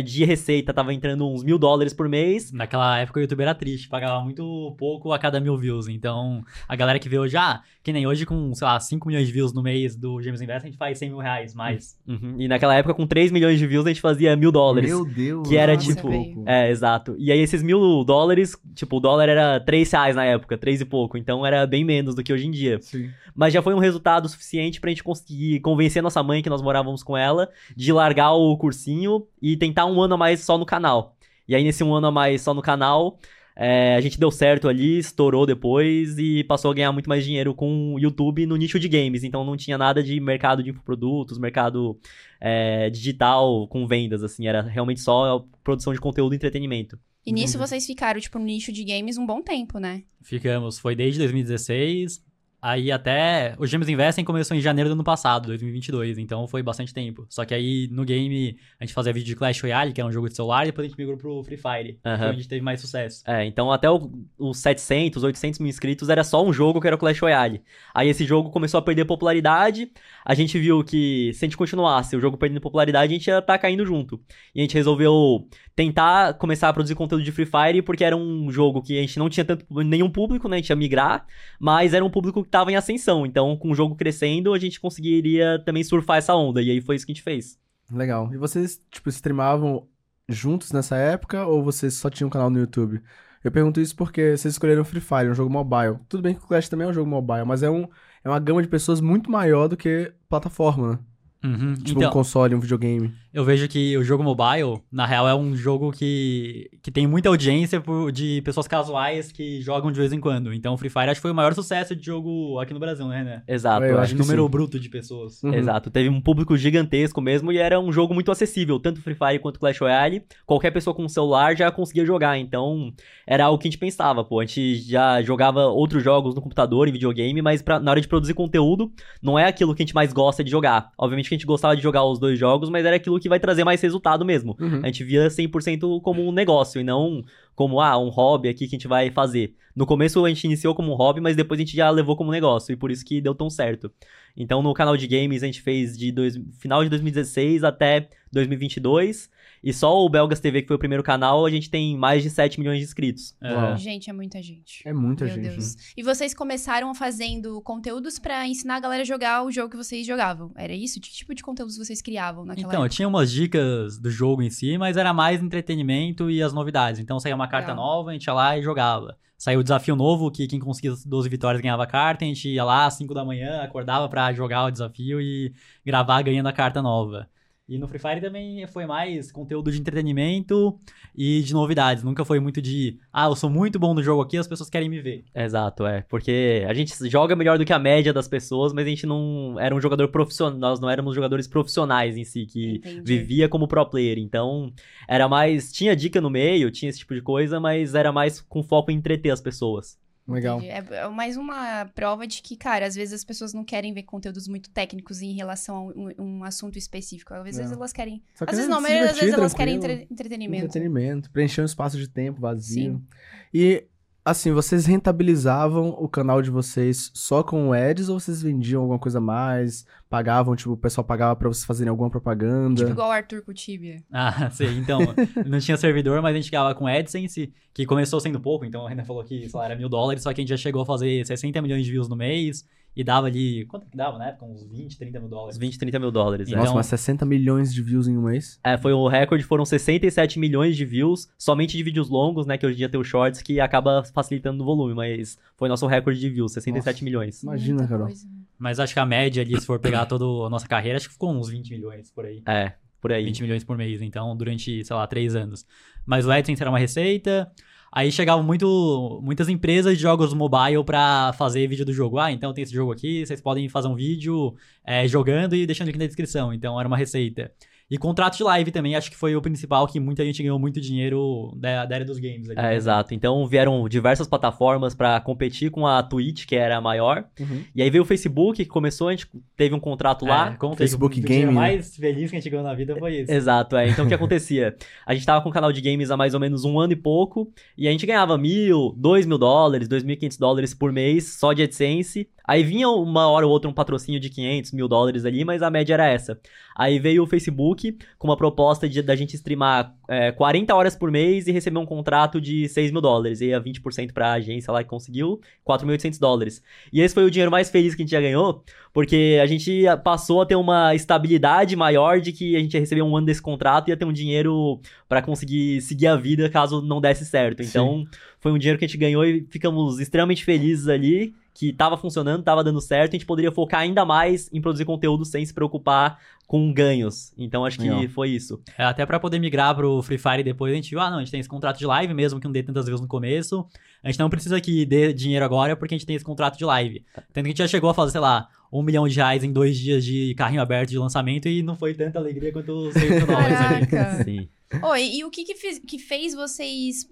de 0.05 0.25
receita 0.25 0.73
tava 0.73 0.93
entrando 0.93 1.27
uns 1.29 1.43
mil 1.43 1.59
dólares 1.59 1.93
por 1.93 2.09
mês. 2.09 2.53
Naquela 2.53 2.99
época 2.99 3.19
o 3.19 3.23
YouTube 3.23 3.43
era 3.43 3.55
triste, 3.55 3.89
pagava 3.89 4.23
muito 4.23 4.75
pouco 4.79 5.13
a 5.13 5.19
cada 5.19 5.41
mil 5.41 5.57
views. 5.57 5.89
Então, 5.89 6.45
a 6.69 6.77
galera 6.77 6.99
que 6.99 7.09
vê 7.09 7.19
hoje, 7.19 7.37
ah, 7.37 7.63
que 7.83 7.93
nem 7.93 8.07
hoje 8.07 8.27
com, 8.27 8.55
sei 8.55 8.67
lá, 8.67 8.79
5 8.79 9.07
milhões 9.09 9.27
de 9.27 9.33
views 9.33 9.53
no 9.53 9.63
mês 9.63 9.97
do 9.97 10.21
James 10.23 10.41
Invest, 10.41 10.67
a 10.67 10.71
gente 10.71 10.79
faz 10.79 10.99
100 10.99 11.09
mil 11.09 11.19
reais 11.19 11.55
mais. 11.55 11.99
Uhum. 12.07 12.37
E 12.39 12.49
naquela 12.49 12.75
época, 12.75 12.95
com 12.95 13.07
3 13.07 13.33
milhões 13.33 13.59
de 13.59 13.67
views, 13.67 13.87
a 13.87 13.89
gente 13.89 14.01
fazia 14.01 14.37
mil 14.37 14.53
dólares. 14.53 14.91
Meu 14.91 15.05
Deus. 15.05 15.49
Que 15.49 15.57
era 15.57 15.77
tipo. 15.77 16.09
É, 16.47 16.71
exato. 16.71 17.17
E 17.19 17.33
aí, 17.33 17.41
esses 17.41 17.63
mil 17.63 18.05
dólares, 18.05 18.57
tipo, 18.75 18.97
o 18.97 19.01
dólar 19.01 19.29
era 19.29 19.61
3 19.61 19.91
reais 19.91 20.17
na 20.17 20.25
época, 20.25 20.57
3 20.59 20.83
e 20.83 20.85
pouco. 20.85 21.17
Então 21.17 21.45
era 21.45 21.67
bem 21.67 21.85
menos 21.85 22.15
do 22.15 22.23
que 22.23 22.33
hoje 22.33 22.47
em 22.47 22.51
dia. 22.51 22.79
Sim. 22.81 23.11
Mas 23.35 23.53
já 23.53 23.63
foi 23.63 23.75
um 23.75 23.79
resultado 23.79 24.29
suficiente 24.29 24.81
pra 24.81 24.91
gente 24.91 25.03
conseguir 25.03 25.61
convencer 25.61 26.01
a 26.01 26.03
nossa 26.03 26.23
mãe, 26.23 26.43
que 26.43 26.51
nós 26.51 26.63
morávamos 26.63 27.03
com 27.03 27.17
ela, 27.17 27.49
de 27.75 27.93
largar 27.93 28.33
o 28.33 28.57
cursinho 28.57 29.27
e 29.41 29.57
tentar 29.63 29.87
um 29.87 30.01
ano 30.03 30.15
a 30.15 30.19
mais 30.19 30.41
só 30.41 30.59
no 30.59 30.67
canal. 30.67 31.17
E 31.47 31.55
aí, 31.55 31.63
nesse 31.63 31.85
um 31.85 31.95
ano 31.95 32.09
a 32.09 32.11
mais 32.11 32.43
só 32.43 32.53
no 32.53 32.61
canal, 32.61 33.21
é, 33.55 33.95
a 33.95 34.01
gente 34.01 34.19
deu 34.19 34.31
certo 34.31 34.69
ali, 34.69 34.99
estourou 34.99 35.47
depois 35.47 36.19
e 36.19 36.43
passou 36.45 36.71
a 36.73 36.75
ganhar 36.75 36.91
muito 36.91 37.09
mais 37.09 37.25
dinheiro 37.25 37.55
com 37.55 37.95
o 37.95 37.99
YouTube 37.99 38.45
no 38.45 38.57
nicho 38.57 38.81
de 38.81 38.89
games. 38.89 39.23
Então 39.23 39.45
não 39.45 39.57
tinha 39.57 39.79
nada 39.79 40.03
de 40.03 40.19
mercado 40.19 40.65
de 40.65 40.71
infoprodutos, 40.71 41.39
mercado 41.39 41.97
é, 42.41 42.91
digital 42.91 43.69
com 43.69 43.87
vendas, 43.87 44.25
assim. 44.25 44.49
Era 44.49 44.63
realmente 44.63 45.01
só 45.01 45.47
produção 45.63 45.93
de 45.93 46.01
conteúdo 46.01 46.33
e 46.33 46.37
entretenimento. 46.37 46.99
E 47.25 47.33
nisso 47.33 47.57
vocês 47.57 47.87
ficaram, 47.87 48.21
tipo, 48.21 48.37
no 48.37 48.45
nicho 48.45 48.73
de 48.73 48.83
games 48.83 49.17
um 49.17 49.25
bom 49.25 49.41
tempo, 49.41 49.79
né? 49.79 50.03
Ficamos, 50.23 50.81
foi 50.81 50.97
desde 50.97 51.21
2016, 51.21 52.21
aí 52.63 52.93
até... 52.93 53.55
O 53.59 53.67
James 53.67 53.89
Investing 53.89 54.23
começou 54.25 54.57
em 54.57 54.61
janeiro 54.61 54.89
do 54.89 54.93
ano 54.93 55.03
passado, 55.03 55.49
2022, 55.49 56.17
então 56.19 56.47
foi 56.47 56.63
bastante 56.63 56.95
tempo. 56.95 57.27
Só 57.29 57.45
que 57.45 57.53
aí, 57.53 57.89
no 57.91 58.05
game, 58.05 58.57
a 58.79 58.85
gente 58.85 58.95
fazia 58.95 59.13
vídeo 59.13 59.27
de 59.27 59.35
Clash 59.37 59.61
Royale, 59.61 59.93
que 59.93 60.01
é 60.01 60.05
um 60.05 60.13
jogo 60.13 60.29
de 60.29 60.37
celular, 60.37 60.63
e 60.63 60.67
depois 60.67 60.87
a 60.87 60.89
gente 60.89 60.97
migrou 60.97 61.19
pro 61.19 61.43
Free 61.43 61.57
Fire, 61.57 61.99
foi 62.03 62.13
onde 62.13 62.25
a 62.25 62.33
gente 62.35 62.49
teve 62.49 62.63
mais 62.63 62.81
sucesso. 62.81 63.25
É, 63.27 63.45
então 63.45 63.73
até 63.73 63.91
o- 63.91 64.11
os 64.39 64.59
700, 64.59 65.25
800 65.25 65.59
mil 65.59 65.69
inscritos 65.69 66.09
era 66.09 66.23
só 66.23 66.45
um 66.47 66.53
jogo 66.53 66.81
que 66.81 66.87
era 66.87 66.95
o 66.95 66.99
Clash 66.99 67.19
Royale. 67.19 67.61
Aí 67.93 68.09
esse 68.09 68.25
jogo 68.25 68.51
começou 68.51 68.79
a 68.79 68.83
perder 68.83 69.05
popularidade, 69.07 69.91
a 70.25 70.35
gente 70.35 70.57
viu 70.59 70.85
que 70.85 71.33
se 71.35 71.45
a 71.45 71.47
gente 71.49 71.57
continuasse 71.57 72.15
o 72.17 72.21
jogo 72.21 72.37
perdendo 72.37 72.61
popularidade, 72.61 73.13
a 73.13 73.17
gente 73.19 73.27
ia 73.27 73.39
estar 73.39 73.59
caindo 73.59 73.85
junto. 73.85 74.21
E 74.55 74.61
a 74.61 74.63
gente 74.63 74.75
resolveu 74.75 75.49
tentar 75.75 76.35
começar 76.35 76.69
a 76.69 76.73
produzir 76.73 76.95
conteúdo 76.95 77.25
de 77.25 77.33
Free 77.33 77.47
Fire, 77.47 77.83
porque 77.83 78.05
era 78.05 78.17
um 78.17 78.51
jogo 78.51 78.83
que 78.83 78.97
a 78.99 79.01
gente 79.01 79.19
não 79.19 79.29
tinha 79.29 79.45
tanto 79.45 79.65
nenhum 79.83 80.11
público, 80.11 80.47
né? 80.49 80.57
A 80.57 80.59
gente 80.61 80.69
ia 80.71 80.77
migrar, 80.77 81.27
mas 81.59 81.95
era 81.95 82.05
um 82.05 82.11
público 82.11 82.45
estava 82.53 82.71
em 82.71 82.77
ascensão. 82.77 83.25
Então, 83.25 83.57
com 83.57 83.71
o 83.71 83.75
jogo 83.75 83.97
crescendo, 83.97 84.53
a 84.53 84.59
gente 84.59 84.79
conseguiria 84.79 85.59
também 85.65 85.83
surfar 85.83 86.19
essa 86.19 86.35
onda. 86.35 86.61
E 86.63 86.71
aí 86.71 86.81
foi 86.81 86.97
isso 86.97 87.07
que 87.07 87.13
a 87.13 87.15
gente 87.15 87.25
fez. 87.25 87.59
Legal. 87.91 88.33
E 88.33 88.37
vocês, 88.37 88.81
tipo, 88.91 89.09
streamavam 89.09 89.89
juntos 90.29 90.71
nessa 90.73 90.97
época 90.97 91.47
ou 91.47 91.63
vocês 91.63 91.95
só 91.95 92.09
tinham 92.09 92.29
um 92.29 92.31
canal 92.31 92.51
no 92.51 92.59
YouTube? 92.59 93.03
Eu 93.43 93.51
pergunto 93.51 93.81
isso 93.81 93.97
porque 93.97 94.37
vocês 94.37 94.55
escolheram 94.55 94.85
Free 94.85 95.01
Fire, 95.01 95.29
um 95.29 95.35
jogo 95.35 95.51
mobile. 95.51 95.99
Tudo 96.09 96.23
bem 96.23 96.35
que 96.35 96.45
o 96.45 96.47
Clash 96.47 96.69
também 96.69 96.87
é 96.87 96.91
um 96.91 96.95
jogo 96.95 97.11
mobile, 97.11 97.45
mas 97.45 97.63
é, 97.63 97.71
um, 97.71 97.89
é 98.23 98.29
uma 98.29 98.39
gama 98.39 98.63
de 98.63 98.69
pessoas 98.69 99.01
muito 99.01 99.31
maior 99.31 99.67
do 99.67 99.77
que 99.77 100.13
plataforma, 100.29 100.93
né? 100.93 100.99
Uhum. 101.45 101.75
Tipo 101.75 101.99
então, 102.01 102.11
um 102.11 102.13
console, 102.13 102.55
um 102.55 102.61
videogame. 102.61 103.13
eu 103.35 103.45
vejo 103.45 103.67
que 103.69 103.97
o 103.97 104.05
jogo 104.05 104.23
mobile, 104.23 104.81
na 104.93 105.05
real, 105.07 105.27
é 105.29 105.35
um 105.35 105.57
jogo 105.57 105.91
que, 105.91 106.71
que 106.83 106.91
tem 106.91 107.07
muita 107.07 107.29
audiência 107.29 107.81
por- 107.81 108.13
de 108.13 108.41
pessoas 108.43 108.69
casuais 108.69 109.33
que 109.33 109.61
jogam 109.61 109.91
de 109.91 109.99
vez 109.99 110.13
em 110.13 110.21
quando. 110.21 110.53
Então, 110.55 110.77
Free 110.77 110.89
Fire 110.91 111.07
acho 111.11 111.15
que 111.17 111.23
foi 111.23 111.31
o 111.33 111.35
maior 111.35 111.53
sucesso 111.55 111.97
de 111.97 112.05
jogo 112.07 112.59
aqui 112.61 112.73
no 112.73 112.79
Brasil, 112.81 113.07
né, 113.09 113.25
né? 113.25 113.43
Exato. 113.49 113.85
Eu 113.85 113.99
acho 113.99 114.17
número 114.17 114.45
sim. 114.45 114.51
bruto 114.51 114.79
de 114.79 114.89
pessoas. 114.89 115.43
Uhum. 115.43 115.55
Exato, 115.55 115.91
teve 115.91 116.09
um 116.09 116.21
público 116.21 116.57
gigantesco 116.57 117.21
mesmo 117.21 117.51
e 117.51 117.59
era 117.59 117.81
um 117.81 117.93
jogo 117.93 118.15
muito 118.15 118.31
acessível, 118.31 118.79
tanto 118.79 119.01
Free 119.03 119.15
Fire 119.17 119.39
quanto 119.41 119.59
Clash 119.59 119.79
Royale. 119.81 120.23
Qualquer 120.47 120.71
pessoa 120.71 120.95
com 120.95 121.05
um 121.05 121.09
celular 121.09 121.57
já 121.57 121.71
conseguia 121.71 122.05
jogar, 122.07 122.39
então 122.39 122.93
era 123.27 123.47
algo 123.47 123.59
que 123.59 123.67
a 123.67 123.71
gente 123.71 123.79
pensava, 123.81 124.23
pô. 124.25 124.41
A 124.41 124.45
gente 124.45 124.77
já 124.77 125.21
jogava 125.23 125.67
outros 125.67 126.03
jogos 126.05 126.35
no 126.35 126.41
computador, 126.43 126.87
em 126.89 126.93
videogame, 126.93 127.41
mas 127.43 127.63
pra- 127.63 127.81
na 127.81 127.91
hora 127.91 128.01
de 128.01 128.07
produzir 128.09 128.35
conteúdo, 128.35 128.93
não 129.23 129.39
é 129.39 129.47
aquilo 129.47 129.75
que 129.75 129.83
a 129.83 129.85
gente 129.87 129.95
mais 129.95 130.13
gosta 130.13 130.45
de 130.45 130.51
jogar. 130.51 130.91
Obviamente 130.99 131.32
que 131.33 131.35
a 131.35 131.39
gente 131.39 131.47
gostava 131.47 131.75
de 131.75 131.83
jogar 131.83 132.05
os 132.05 132.19
dois 132.19 132.39
jogos, 132.39 132.69
mas 132.69 132.85
era 132.85 132.97
aquilo 132.97 133.19
que 133.19 133.29
vai 133.29 133.41
trazer 133.41 133.65
mais 133.65 133.81
resultado 133.81 134.25
mesmo. 134.25 134.55
Uhum. 134.61 134.81
A 134.83 134.87
gente 134.87 135.03
via 135.03 135.29
100% 135.29 136.01
como 136.03 136.27
um 136.27 136.31
negócio 136.31 136.81
e 136.81 136.85
não 136.85 137.25
como, 137.55 137.81
ah, 137.81 137.99
um 137.99 138.09
hobby 138.09 138.49
aqui 138.49 138.69
que 138.69 138.77
a 138.77 138.79
gente 138.79 138.89
vai 138.89 139.11
fazer. 139.11 139.55
No 139.75 139.87
começo 139.87 140.23
a 140.25 140.29
gente 140.29 140.45
iniciou 140.45 140.75
como 140.75 140.93
um 140.93 140.95
hobby, 140.95 141.21
mas 141.21 141.35
depois 141.35 141.59
a 141.59 141.63
gente 141.63 141.75
já 141.75 141.89
levou 141.89 142.17
como 142.17 142.31
negócio 142.31 142.73
e 142.73 142.77
por 142.77 142.91
isso 142.91 143.05
que 143.05 143.21
deu 143.21 143.35
tão 143.35 143.49
certo. 143.49 143.91
Então 144.37 144.63
no 144.63 144.75
canal 144.75 144.97
de 144.97 145.07
games 145.07 145.43
a 145.43 145.47
gente 145.47 145.63
fez 145.63 145.97
de 145.97 146.13
dois, 146.13 146.39
final 146.59 146.85
de 146.85 146.91
2016 146.91 147.65
até 147.65 148.09
2022 148.31 149.31
e 149.63 149.73
só 149.73 149.97
o 150.05 150.09
Belgas 150.09 150.41
TV, 150.41 150.63
que 150.63 150.69
foi 150.69 150.77
o 150.77 150.79
primeiro 150.79 151.03
canal, 151.03 151.47
a 151.47 151.51
gente 151.51 151.71
tem 151.71 151.97
mais 151.97 152.23
de 152.23 152.31
7 152.31 152.59
milhões 152.59 152.79
de 152.79 152.85
inscritos. 152.85 153.35
É. 153.41 153.77
Gente, 153.77 154.11
é 154.11 154.13
muita 154.13 154.43
gente. 154.43 154.83
É 154.85 154.93
muita 154.93 155.25
Meu 155.25 155.35
gente. 155.35 155.49
Deus. 155.51 155.77
E 155.97 156.03
vocês 156.03 156.35
começaram 156.35 156.93
fazendo 156.95 157.61
conteúdos 157.63 158.19
pra 158.19 158.47
ensinar 158.47 158.77
a 158.77 158.81
galera 158.81 159.03
a 159.03 159.07
jogar 159.07 159.45
o 159.45 159.51
jogo 159.53 159.71
que 159.71 159.77
vocês 159.77 160.07
jogavam. 160.07 160.51
Era 160.57 160.73
isso? 160.75 161.01
Que 161.01 161.11
tipo 161.11 161.35
de 161.35 161.43
conteúdos 161.43 161.77
vocês 161.77 162.03
criavam 162.03 162.45
naquela 162.45 162.67
Então, 162.69 162.81
eu 162.81 162.85
época? 162.87 162.97
tinha 162.97 163.09
umas 163.09 163.31
dicas 163.31 163.99
do 163.99 164.11
jogo 164.11 164.43
em 164.43 164.51
si, 164.51 164.77
mas 164.79 164.97
era 164.97 165.13
mais 165.15 165.43
entretenimento 165.43 166.31
e 166.31 166.43
as 166.43 166.53
novidades. 166.53 167.01
Então 167.01 167.21
saía 167.21 167.35
uma 167.35 167.49
carta 167.49 167.71
Legal. 167.73 167.85
nova, 167.85 168.11
a 168.11 168.13
gente 168.13 168.25
ia 168.25 168.33
lá 168.33 168.59
e 168.59 168.63
jogava. 168.63 169.17
Saiu 169.39 169.59
o 169.59 169.63
desafio 169.63 169.97
novo, 169.97 170.31
que 170.31 170.47
quem 170.47 170.61
conseguia 170.61 170.93
as 170.93 171.05
12 171.05 171.29
vitórias 171.29 171.61
ganhava 171.61 171.83
a 171.83 171.87
carta, 171.87 172.25
a 172.25 172.29
gente 172.29 172.49
ia 172.49 172.63
lá 172.65 172.87
às 172.87 172.95
5 172.95 173.13
da 173.13 173.25
manhã, 173.25 173.61
acordava 173.61 174.09
pra 174.09 174.33
jogar 174.33 174.67
o 174.67 174.71
desafio 174.71 175.21
e 175.21 175.53
gravar 175.85 176.23
ganhando 176.23 176.47
a 176.49 176.53
carta 176.53 176.81
nova. 176.81 177.29
E 177.73 177.79
no 177.79 177.89
Free 177.89 177.99
Fire 177.99 178.21
também 178.21 178.67
foi 178.67 178.85
mais 178.85 179.33
conteúdo 179.33 179.73
de 179.73 179.81
entretenimento 179.81 180.79
e 181.17 181.41
de 181.41 181.55
novidades. 181.55 182.05
Nunca 182.05 182.23
foi 182.23 182.39
muito 182.39 182.61
de, 182.61 182.99
ah, 183.11 183.29
eu 183.29 183.35
sou 183.35 183.49
muito 183.49 183.79
bom 183.79 183.95
no 183.95 184.03
jogo 184.03 184.21
aqui, 184.21 184.37
as 184.37 184.47
pessoas 184.47 184.69
querem 184.69 184.91
me 184.91 185.01
ver. 185.01 185.25
Exato, 185.35 185.87
é. 185.87 186.03
Porque 186.03 186.67
a 186.69 186.75
gente 186.75 186.93
joga 187.09 187.35
melhor 187.35 187.57
do 187.57 187.65
que 187.65 187.73
a 187.73 187.79
média 187.79 188.13
das 188.13 188.29
pessoas, 188.29 188.75
mas 188.75 188.85
a 188.87 188.91
gente 188.91 189.07
não 189.07 189.57
era 189.59 189.75
um 189.75 189.81
jogador 189.81 190.09
profissional. 190.09 190.59
Nós 190.59 190.81
não 190.81 190.91
éramos 190.91 191.15
jogadores 191.15 191.49
profissionais 191.49 192.19
em 192.19 192.25
si, 192.25 192.45
que 192.45 192.75
Entendi. 192.75 193.01
vivia 193.03 193.49
como 193.49 193.67
pro 193.67 193.87
player. 193.87 194.19
Então, 194.19 194.71
era 195.09 195.27
mais. 195.27 195.73
Tinha 195.73 195.97
dica 195.97 196.21
no 196.21 196.29
meio, 196.29 196.71
tinha 196.71 196.91
esse 196.91 196.99
tipo 196.99 197.15
de 197.15 197.23
coisa, 197.23 197.59
mas 197.59 197.95
era 197.95 198.13
mais 198.13 198.39
com 198.39 198.63
foco 198.63 198.91
em 198.91 198.97
entreter 198.97 199.31
as 199.31 199.41
pessoas. 199.41 199.99
Legal. 200.27 200.59
Entendi. 200.59 200.73
É 200.93 200.97
é 200.99 201.09
mais 201.09 201.37
uma 201.37 201.85
prova 201.95 202.27
de 202.27 202.41
que, 202.43 202.57
cara, 202.57 202.87
às 202.87 202.95
vezes 202.95 203.13
as 203.15 203.25
pessoas 203.25 203.53
não 203.53 203.65
querem 203.65 203.93
ver 203.93 204.05
conteúdos 204.05 204.47
muito 204.47 204.71
técnicos 204.71 205.21
em 205.21 205.33
relação 205.33 205.77
a 205.77 205.81
um, 205.83 206.13
um 206.39 206.45
assunto 206.45 206.79
específico. 206.79 207.35
Às 207.35 207.43
vezes 207.45 207.71
É. 207.71 207.75
elas 207.75 207.93
querem. 207.93 208.23
Só 208.35 208.45
Às 208.49 208.57
vezes 208.57 208.69
não, 208.71 208.81
mas 208.81 209.11
às 209.11 209.19
vezes 209.19 209.35
elas 209.35 209.53
querem 209.53 209.75
entre- 209.77 210.07
entretenimento. 210.11 210.65
Entretenimento, 210.67 211.31
preencher 211.31 211.63
um 211.63 211.65
espaço 211.67 211.99
de 211.99 212.09
tempo 212.09 212.41
vazio. 212.41 212.95
Sim. 212.99 213.07
E, 213.53 213.85
assim, 214.25 214.53
vocês 214.53 214.87
rentabilizavam 214.87 215.91
o 215.91 216.09
canal 216.09 216.41
de 216.41 216.51
vocês 216.51 217.11
só 217.15 217.43
com 217.43 217.69
o 217.69 217.73
ads 217.73 218.09
ou 218.09 218.21
vocês 218.21 218.43
vendiam 218.43 218.83
alguma 218.83 218.99
coisa 218.99 219.19
a 219.19 219.21
mais? 219.21 219.85
Pagavam, 220.09 220.55
tipo, 220.55 220.73
o 220.73 220.77
pessoal 220.77 221.05
pagava 221.05 221.35
pra 221.35 221.49
vocês 221.49 221.65
fazerem 221.65 221.91
alguma 221.91 222.11
propaganda? 222.11 222.77
Tipo 222.77 222.91
igual 222.91 223.09
o 223.09 223.13
Arthur 223.13 223.43
com 223.43 223.51
o 223.51 223.55
Tibia. 223.55 224.03
Ah, 224.13 224.51
sei. 224.53 224.69
Então, 224.79 225.01
não 225.47 225.59
tinha 225.59 225.77
servidor, 225.77 226.23
mas 226.23 226.35
a 226.35 226.39
gente 226.39 226.51
ganhava 226.51 226.75
com 226.75 226.87
AdSense, 226.87 227.53
que 227.75 227.85
começou 227.85 228.21
sendo 228.21 228.41
pouco. 228.41 228.65
Então, 228.65 228.87
a 228.87 228.89
Renan 228.89 229.05
falou 229.05 229.25
que, 229.25 229.49
sei 229.49 229.59
lá, 229.59 229.67
era 229.67 229.77
mil 229.77 229.89
dólares, 229.89 230.23
só 230.23 230.33
que 230.33 230.41
a 230.41 230.43
gente 230.43 230.51
já 230.51 230.57
chegou 230.57 230.83
a 230.83 230.87
fazer 230.87 231.27
60 231.27 231.61
milhões 231.61 231.85
de 231.85 231.91
views 231.91 232.09
no 232.09 232.17
mês 232.17 232.65
e 232.95 233.03
dava 233.03 233.27
ali... 233.27 233.65
Quanto 233.67 233.87
que 233.87 233.97
dava 233.97 234.19
na 234.19 234.29
época? 234.29 234.45
Uns 234.45 234.63
20, 234.65 234.99
30 234.99 235.21
mil 235.21 235.29
dólares. 235.29 235.57
Uns 235.57 235.61
20, 235.61 235.79
30 235.79 235.99
mil 235.99 236.11
dólares. 236.11 236.49
é. 236.49 236.51
Então- 236.51 236.63
Nossa, 236.63 236.75
mas 236.75 236.87
60 236.87 237.25
milhões 237.25 237.73
de 237.73 237.83
views 237.83 238.07
em 238.09 238.17
um 238.19 238.23
mês? 238.23 238.61
É, 238.63 238.77
foi 238.77 238.93
o 238.93 239.09
recorde, 239.09 239.43
foram 239.45 239.65
67 239.65 240.39
milhões 240.39 240.77
de 240.77 240.85
views, 240.85 241.29
somente 241.39 241.77
de 241.77 241.83
vídeos 241.83 242.09
longos, 242.09 242.47
né? 242.47 242.59
Que 242.59 242.67
hoje 242.67 242.75
em 242.75 242.79
dia 242.79 242.89
tem 242.89 243.01
o 243.01 243.05
Shorts, 243.05 243.41
que 243.43 243.61
acaba 243.61 244.05
facilitando 244.05 244.59
no 244.59 244.65
volume, 244.65 244.95
mas 244.95 245.39
foi 245.57 245.69
nosso 245.69 245.87
recorde 245.87 246.21
de 246.21 246.29
views, 246.29 246.53
67 246.53 246.95
Nossa. 246.97 247.05
milhões. 247.05 247.43
Imagina, 247.43 247.75
Muita 247.79 247.89
Carol. 247.89 248.07
coisa. 248.07 248.27
Mas 248.59 248.79
acho 248.79 248.93
que 248.95 249.01
a 249.01 249.07
média 249.07 249.43
ali, 249.43 249.59
se 249.61 249.67
for 249.67 249.79
pegar 249.81 250.07
toda 250.07 250.25
a 250.47 250.51
nossa 250.51 250.69
carreira, 250.69 250.97
acho 250.97 251.09
que 251.09 251.15
ficou 251.15 251.33
uns 251.33 251.49
20 251.49 251.71
milhões 251.71 252.11
por 252.13 252.25
aí. 252.25 252.43
É, 252.47 252.73
por 253.01 253.11
aí. 253.11 253.25
20 253.25 253.43
milhões 253.43 253.65
por 253.65 253.77
mês, 253.77 254.01
então, 254.03 254.37
durante, 254.37 254.85
sei 254.85 254.95
lá, 254.97 255.05
três 255.07 255.35
anos. 255.35 255.67
Mas 256.07 256.27
o 256.27 256.31
AdSense 256.31 256.63
era 256.63 256.71
uma 256.71 256.79
receita. 256.79 257.51
Aí 257.95 258.11
chegavam 258.11 258.43
muito, 258.43 259.21
muitas 259.23 259.51
empresas 259.51 259.97
de 259.99 260.03
jogos 260.03 260.33
mobile 260.33 260.83
pra 260.83 261.35
fazer 261.35 261.69
vídeo 261.69 261.85
do 261.85 261.93
jogo. 261.93 262.19
Ah, 262.19 262.33
então 262.33 262.55
tem 262.55 262.65
esse 262.65 262.73
jogo 262.73 262.91
aqui, 262.91 263.27
vocês 263.27 263.39
podem 263.39 263.69
fazer 263.69 263.89
um 263.89 263.95
vídeo 263.95 264.55
é, 264.83 265.07
jogando 265.07 265.55
e 265.55 265.67
deixando 265.67 265.91
aqui 265.91 265.99
na 265.99 266.07
descrição. 266.07 266.55
Então 266.55 266.81
era 266.81 266.89
uma 266.89 266.97
receita. 266.97 267.53
E 267.93 267.99
contrato 267.99 268.39
de 268.39 268.43
live 268.43 268.71
também, 268.71 268.97
acho 268.97 269.11
que 269.11 269.17
foi 269.19 269.37
o 269.37 269.43
principal 269.43 269.87
que 269.87 270.01
muita 270.01 270.25
gente 270.25 270.43
ganhou 270.43 270.59
muito 270.59 270.81
dinheiro 270.81 271.53
da, 271.55 271.85
da 271.85 271.97
área 271.97 272.07
dos 272.07 272.19
games. 272.19 272.49
Ali, 272.49 272.59
É, 272.59 272.63
né? 272.63 272.75
exato. 272.75 273.13
Então 273.13 273.47
vieram 273.47 273.87
diversas 273.87 274.27
plataformas 274.27 274.95
pra 274.95 275.21
competir 275.21 275.71
com 275.71 275.87
a 275.87 276.03
Twitch, 276.03 276.47
que 276.47 276.57
era 276.57 276.79
a 276.79 276.81
maior. 276.81 277.27
Uhum. 277.39 277.63
E 277.77 277.83
aí 277.83 277.91
veio 277.91 278.03
o 278.03 278.07
Facebook, 278.07 278.65
que 278.65 278.71
começou, 278.71 279.09
a 279.09 279.11
gente 279.11 279.29
teve 279.55 279.75
um 279.75 279.79
contrato 279.79 280.25
lá. 280.25 280.53
É, 280.53 280.57
como 280.57 280.75
Facebook 280.75 281.21
o, 281.21 281.23
o 281.23 281.27
Game, 281.27 281.41
dia 281.41 281.47
né? 281.49 281.53
mais 281.53 281.95
feliz 281.95 282.31
que 282.31 282.37
a 282.39 282.41
gente 282.41 282.49
ganhou 282.49 282.65
na 282.65 282.73
vida 282.73 282.97
foi 282.97 283.15
esse. 283.15 283.31
Exato, 283.31 283.77
é. 283.77 283.91
Então 283.91 284.07
o 284.07 284.09
que 284.09 284.15
acontecia? 284.15 284.75
A 285.07 285.13
gente 285.13 285.27
tava 285.27 285.43
com 285.43 285.51
um 285.51 285.53
canal 285.53 285.71
de 285.71 285.83
games 285.83 286.11
há 286.11 286.17
mais 286.17 286.33
ou 286.33 286.41
menos 286.41 286.65
um 286.65 286.81
ano 286.81 286.95
e 286.95 286.97
pouco, 286.97 287.53
e 287.77 287.87
a 287.87 287.91
gente 287.91 288.07
ganhava 288.07 288.39
mil, 288.39 288.95
dois 288.97 289.27
mil 289.27 289.37
dólares, 289.37 289.87
dois 289.87 290.03
mil 290.03 290.15
e 290.15 290.17
quinhentos 290.17 290.39
dólares 290.39 290.73
por 290.73 290.93
mês 290.93 291.35
só 291.35 291.53
de 291.53 291.63
AdSense. 291.63 292.29
Aí 292.45 292.63
vinha 292.63 292.89
uma 292.89 293.29
hora 293.29 293.47
ou 293.47 293.53
outra 293.53 293.71
um 293.71 293.73
patrocínio 293.73 294.21
de 294.21 294.29
500 294.29 294.73
mil 294.73 294.89
dólares 294.89 295.25
ali, 295.25 295.45
mas 295.45 295.63
a 295.63 295.71
média 295.71 295.95
era 295.95 296.07
essa. 296.07 296.39
Aí 296.75 296.99
veio 296.99 297.23
o 297.23 297.27
Facebook 297.27 297.97
com 298.19 298.29
uma 298.29 298.37
proposta 298.37 298.89
de, 298.89 299.03
da 299.03 299.15
gente 299.15 299.37
streamar 299.37 299.95
é, 300.09 300.33
40 300.33 300.75
horas 300.75 300.97
por 300.97 301.11
mês 301.11 301.47
e 301.47 301.53
receber 301.53 301.79
um 301.79 301.87
contrato 301.87 302.41
de 302.41 302.69
6 302.69 302.91
mil 302.91 303.01
dólares. 303.01 303.41
E 303.41 303.47
ia 303.47 303.61
20% 303.61 304.13
pra 304.13 304.33
agência 304.33 304.73
lá 304.73 304.83
que 304.83 304.89
conseguiu, 304.89 305.41
4.800 305.67 306.19
dólares. 306.19 306.63
E 306.93 307.01
esse 307.01 307.15
foi 307.15 307.25
o 307.25 307.31
dinheiro 307.31 307.51
mais 307.51 307.71
feliz 307.71 307.95
que 307.95 308.03
a 308.03 308.05
gente 308.05 308.13
já 308.13 308.21
ganhou, 308.21 308.65
porque 308.93 309.39
a 309.41 309.47
gente 309.47 309.85
passou 310.03 310.43
a 310.43 310.47
ter 310.47 310.57
uma 310.57 310.95
estabilidade 310.95 311.77
maior 311.77 312.21
de 312.21 312.33
que 312.33 312.57
a 312.57 312.59
gente 312.59 312.75
ia 312.75 312.81
receber 312.81 313.03
um 313.03 313.17
ano 313.17 313.27
desse 313.27 313.43
contrato 313.43 313.89
e 313.89 313.91
ia 313.91 313.97
ter 313.97 314.05
um 314.05 314.13
dinheiro 314.13 314.81
para 315.09 315.23
conseguir 315.23 315.81
seguir 315.83 316.07
a 316.07 316.17
vida 316.17 316.49
caso 316.49 316.83
não 316.83 317.01
desse 317.01 317.25
certo. 317.25 317.63
Então, 317.63 317.99
Sim. 317.99 318.19
foi 318.41 318.53
um 318.53 318.59
dinheiro 318.59 318.79
que 318.79 318.85
a 318.85 318.89
gente 318.89 318.99
ganhou 318.99 319.25
e 319.25 319.47
ficamos 319.51 320.01
extremamente 320.01 320.45
felizes 320.45 320.89
ali 320.89 321.35
que 321.55 321.69
estava 321.69 321.97
funcionando, 321.97 322.41
estava 322.41 322.65
dando 322.65 322.81
certo, 322.81 323.11
a 323.11 323.17
gente 323.17 323.27
poderia 323.27 323.53
focar 323.53 323.81
ainda 323.81 324.05
mais 324.05 324.49
em 324.53 324.61
produzir 324.61 324.85
conteúdo 324.85 325.25
sem 325.25 325.45
se 325.45 325.53
preocupar 325.53 326.19
com 326.47 326.73
ganhos. 326.73 327.33
Então 327.37 327.65
acho 327.65 327.79
que 327.79 327.89
Legal. 327.89 328.09
foi 328.09 328.31
isso. 328.31 328.61
É, 328.77 328.85
até 328.85 329.05
para 329.07 329.21
poder 329.21 329.39
migrar 329.39 329.75
pro 329.75 330.03
Free 330.03 330.19
Fire 330.19 330.43
depois, 330.43 330.73
a 330.73 330.77
gente 330.77 330.91
viu, 330.91 331.01
ah, 331.01 331.11
não, 331.11 331.19
a 331.19 331.21
gente 331.21 331.31
tem 331.31 331.41
esse 331.41 331.49
contrato 331.49 331.79
de 331.79 331.87
live 331.87 332.13
mesmo 332.15 332.41
que 332.41 332.47
não 332.47 332.53
dê 332.53 332.63
tantas 332.63 332.87
vezes 332.87 333.01
no 333.01 333.07
começo. 333.07 333.67
A 334.03 334.11
gente 334.11 334.19
não 334.19 334.29
precisa 334.29 334.61
que 334.61 334.85
dê 334.85 335.13
dinheiro 335.13 335.45
agora 335.45 335.77
porque 335.77 335.95
a 335.95 335.99
gente 335.99 336.07
tem 336.07 336.17
esse 336.17 336.25
contrato 336.25 336.59
de 336.59 336.65
live. 336.65 337.05
Tanto 337.15 337.33
que 337.33 337.41
a 337.41 337.45
gente 337.45 337.59
já 337.59 337.69
chegou 337.69 337.91
a 337.91 337.95
fazer, 337.95 338.13
sei 338.13 338.21
lá, 338.21 338.49
um 338.73 338.83
milhão 338.83 339.07
de 339.07 339.15
reais 339.17 339.45
em 339.45 339.53
dois 339.53 339.79
dias 339.79 340.05
de 340.05 340.35
carrinho 340.35 340.63
aberto 340.63 340.91
de 340.91 340.99
lançamento 340.99 341.49
e 341.49 341.63
não 341.63 341.77
foi 341.77 341.95
tanta 341.95 342.19
alegria 342.19 342.53
quanto 342.53 342.89
os 342.89 342.95
6 342.95 343.11
mil 343.11 343.27
dólares 343.27 343.59
ali. 343.61 344.25
Sim. 344.25 344.49
Oi, 344.83 345.11
e 345.17 345.25
o 345.25 345.31
que, 345.31 345.45
que, 345.45 345.55
fiz, 345.55 345.79
que 345.79 345.99
fez 345.99 346.35
vocês 346.35 347.07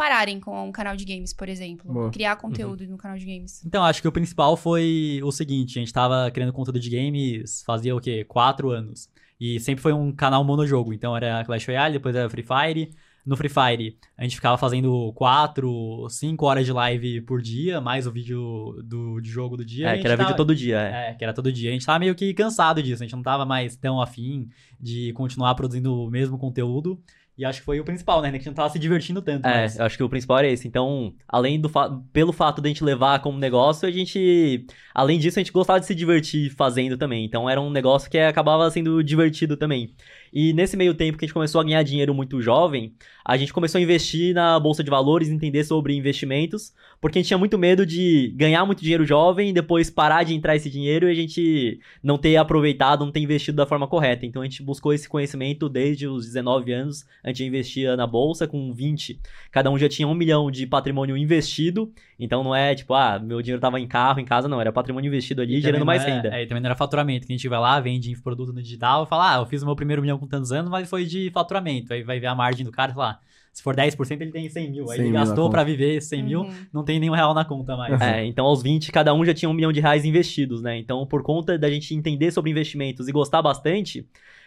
pararem 0.00 0.40
com 0.40 0.66
um 0.66 0.72
canal 0.72 0.96
de 0.96 1.04
games, 1.04 1.34
por 1.34 1.46
exemplo. 1.46 1.92
Boa. 1.92 2.10
Criar 2.10 2.34
conteúdo 2.36 2.84
uhum. 2.84 2.92
no 2.92 2.96
canal 2.96 3.18
de 3.18 3.26
games. 3.26 3.62
Então, 3.66 3.84
acho 3.84 4.00
que 4.00 4.08
o 4.08 4.12
principal 4.12 4.56
foi 4.56 5.20
o 5.22 5.30
seguinte: 5.30 5.78
a 5.78 5.80
gente 5.80 5.92
tava 5.92 6.30
criando 6.30 6.54
conteúdo 6.54 6.80
de 6.80 6.88
games 6.88 7.62
fazia 7.66 7.94
o 7.94 8.00
quê? 8.00 8.24
Quatro 8.24 8.70
anos. 8.70 9.10
E 9.38 9.60
sempre 9.60 9.82
foi 9.82 9.92
um 9.92 10.10
canal 10.10 10.42
monojogo. 10.42 10.94
Então 10.94 11.14
era 11.14 11.44
Clash 11.44 11.66
Royale, 11.66 11.92
depois 11.92 12.16
era 12.16 12.30
Free 12.30 12.42
Fire. 12.42 12.90
No 13.26 13.36
Free 13.36 13.50
Fire, 13.50 13.98
a 14.16 14.22
gente 14.22 14.36
ficava 14.36 14.56
fazendo 14.56 15.12
4, 15.12 16.08
5 16.08 16.46
horas 16.46 16.64
de 16.64 16.72
live 16.72 17.20
por 17.20 17.42
dia, 17.42 17.78
mais 17.78 18.06
o 18.06 18.10
vídeo 18.10 18.82
do, 18.82 19.20
de 19.20 19.28
jogo 19.28 19.58
do 19.58 19.64
dia. 19.64 19.90
É, 19.90 19.98
que 19.98 20.06
era 20.06 20.16
tava, 20.16 20.28
vídeo 20.28 20.36
todo 20.36 20.54
dia, 20.54 20.80
é. 20.80 21.10
É, 21.10 21.14
que 21.14 21.22
era 21.22 21.34
todo 21.34 21.52
dia. 21.52 21.68
A 21.68 21.72
gente 21.74 21.84
tava 21.84 21.98
meio 21.98 22.14
que 22.14 22.32
cansado 22.32 22.82
disso, 22.82 23.02
a 23.02 23.06
gente 23.06 23.14
não 23.14 23.22
tava 23.22 23.44
mais 23.44 23.76
tão 23.76 24.00
afim 24.00 24.48
de 24.80 25.12
continuar 25.12 25.54
produzindo 25.54 25.94
o 25.94 26.10
mesmo 26.10 26.38
conteúdo. 26.38 26.98
E 27.40 27.44
acho 27.46 27.60
que 27.60 27.64
foi 27.64 27.80
o 27.80 27.84
principal, 27.84 28.20
né? 28.20 28.28
A 28.28 28.32
gente 28.32 28.44
não 28.44 28.52
tava 28.52 28.68
se 28.68 28.78
divertindo 28.78 29.22
tanto. 29.22 29.46
É, 29.46 29.62
mas... 29.62 29.78
eu 29.78 29.86
acho 29.86 29.96
que 29.96 30.02
o 30.02 30.10
principal 30.10 30.40
era 30.40 30.48
esse. 30.48 30.68
Então, 30.68 31.14
além 31.26 31.58
do 31.58 31.70
fa... 31.70 31.90
pelo 32.12 32.34
fato 32.34 32.60
de 32.60 32.68
a 32.68 32.70
gente 32.70 32.84
levar 32.84 33.20
como 33.20 33.38
negócio, 33.38 33.88
a 33.88 33.90
gente. 33.90 34.66
Além 34.94 35.18
disso, 35.18 35.38
a 35.38 35.42
gente 35.42 35.50
gostava 35.50 35.80
de 35.80 35.86
se 35.86 35.94
divertir 35.94 36.50
fazendo 36.50 36.98
também. 36.98 37.24
Então 37.24 37.48
era 37.48 37.58
um 37.58 37.70
negócio 37.70 38.10
que 38.10 38.18
acabava 38.18 38.70
sendo 38.70 39.02
divertido 39.02 39.56
também. 39.56 39.94
E 40.32 40.52
nesse 40.52 40.76
meio 40.76 40.94
tempo 40.94 41.18
que 41.18 41.24
a 41.24 41.26
gente 41.26 41.34
começou 41.34 41.60
a 41.60 41.64
ganhar 41.64 41.82
dinheiro 41.82 42.14
muito 42.14 42.40
jovem, 42.40 42.94
a 43.24 43.36
gente 43.36 43.52
começou 43.52 43.78
a 43.78 43.82
investir 43.82 44.34
na 44.34 44.58
bolsa 44.58 44.82
de 44.82 44.90
valores, 44.90 45.28
entender 45.28 45.64
sobre 45.64 45.94
investimentos, 45.94 46.72
porque 47.00 47.18
a 47.18 47.20
gente 47.20 47.28
tinha 47.28 47.38
muito 47.38 47.58
medo 47.58 47.84
de 47.84 48.32
ganhar 48.36 48.64
muito 48.64 48.82
dinheiro 48.82 49.04
jovem 49.04 49.50
e 49.50 49.52
depois 49.52 49.90
parar 49.90 50.22
de 50.22 50.34
entrar 50.34 50.54
esse 50.54 50.70
dinheiro 50.70 51.08
e 51.08 51.12
a 51.12 51.14
gente 51.14 51.80
não 52.02 52.16
ter 52.16 52.36
aproveitado, 52.36 53.04
não 53.04 53.12
ter 53.12 53.20
investido 53.20 53.56
da 53.56 53.66
forma 53.66 53.86
correta. 53.86 54.24
Então 54.24 54.42
a 54.42 54.44
gente 54.44 54.62
buscou 54.62 54.92
esse 54.92 55.08
conhecimento 55.08 55.68
desde 55.68 56.06
os 56.06 56.26
19 56.26 56.72
anos, 56.72 57.04
a 57.22 57.28
gente 57.28 57.44
investia 57.44 57.96
na 57.96 58.06
bolsa 58.06 58.46
com 58.46 58.72
20, 58.72 59.20
cada 59.50 59.70
um 59.70 59.78
já 59.78 59.88
tinha 59.88 60.06
um 60.06 60.14
milhão 60.14 60.50
de 60.50 60.66
patrimônio 60.66 61.16
investido, 61.16 61.92
então 62.20 62.44
não 62.44 62.54
é 62.54 62.74
tipo, 62.74 62.92
ah, 62.92 63.18
meu 63.18 63.40
dinheiro 63.40 63.60
tava 63.60 63.80
em 63.80 63.86
carro, 63.86 64.20
em 64.20 64.24
casa, 64.24 64.46
não, 64.46 64.60
era 64.60 64.70
patrimônio 64.70 65.08
investido 65.08 65.40
ali, 65.40 65.56
e 65.56 65.60
gerando 65.60 65.86
mais 65.86 66.04
é, 66.04 66.10
renda. 66.10 66.28
É, 66.34 66.42
e 66.42 66.46
também 66.46 66.62
não 66.62 66.68
era 66.68 66.76
faturamento, 66.76 67.26
que 67.26 67.32
a 67.32 67.36
gente 67.36 67.48
vai 67.48 67.58
lá, 67.58 67.80
vende 67.80 68.14
produto 68.20 68.52
no 68.52 68.62
digital 68.62 69.04
e 69.04 69.06
fala, 69.06 69.34
ah, 69.34 69.38
eu 69.38 69.46
fiz 69.46 69.62
o 69.62 69.66
meu 69.66 69.74
primeiro 69.74 70.02
milhão 70.02 70.18
com 70.18 70.26
tantos 70.26 70.52
anos, 70.52 70.70
mas 70.70 70.88
foi 70.88 71.06
de 71.06 71.30
faturamento. 71.30 71.92
Aí 71.92 72.02
vai 72.02 72.20
ver 72.20 72.26
a 72.26 72.34
margem 72.34 72.64
do 72.64 72.70
cara 72.70 72.92
e 72.92 72.94
falar, 72.94 73.20
se 73.52 73.62
for 73.62 73.74
10%, 73.74 74.20
ele 74.20 74.30
tem 74.30 74.48
100 74.48 74.70
mil. 74.70 74.90
Aí 74.90 74.96
100 74.96 74.98
ele 74.98 75.10
mil 75.10 75.20
gastou 75.20 75.50
para 75.50 75.64
viver 75.64 76.00
100 76.00 76.20
uhum. 76.20 76.26
mil, 76.26 76.48
não 76.72 76.84
tem 76.84 77.00
nenhum 77.00 77.14
real 77.14 77.34
na 77.34 77.44
conta 77.44 77.76
mais. 77.76 78.00
É, 78.00 78.24
então 78.24 78.46
aos 78.46 78.62
20, 78.62 78.92
cada 78.92 79.12
um 79.12 79.24
já 79.24 79.34
tinha 79.34 79.48
um 79.48 79.54
milhão 79.54 79.72
de 79.72 79.80
reais 79.80 80.04
investidos, 80.04 80.62
né? 80.62 80.78
Então, 80.78 81.04
por 81.06 81.22
conta 81.22 81.58
da 81.58 81.70
gente 81.70 81.94
entender 81.94 82.30
sobre 82.30 82.50
investimentos 82.50 83.08
e 83.08 83.12
gostar 83.12 83.42
bastante, 83.42 84.06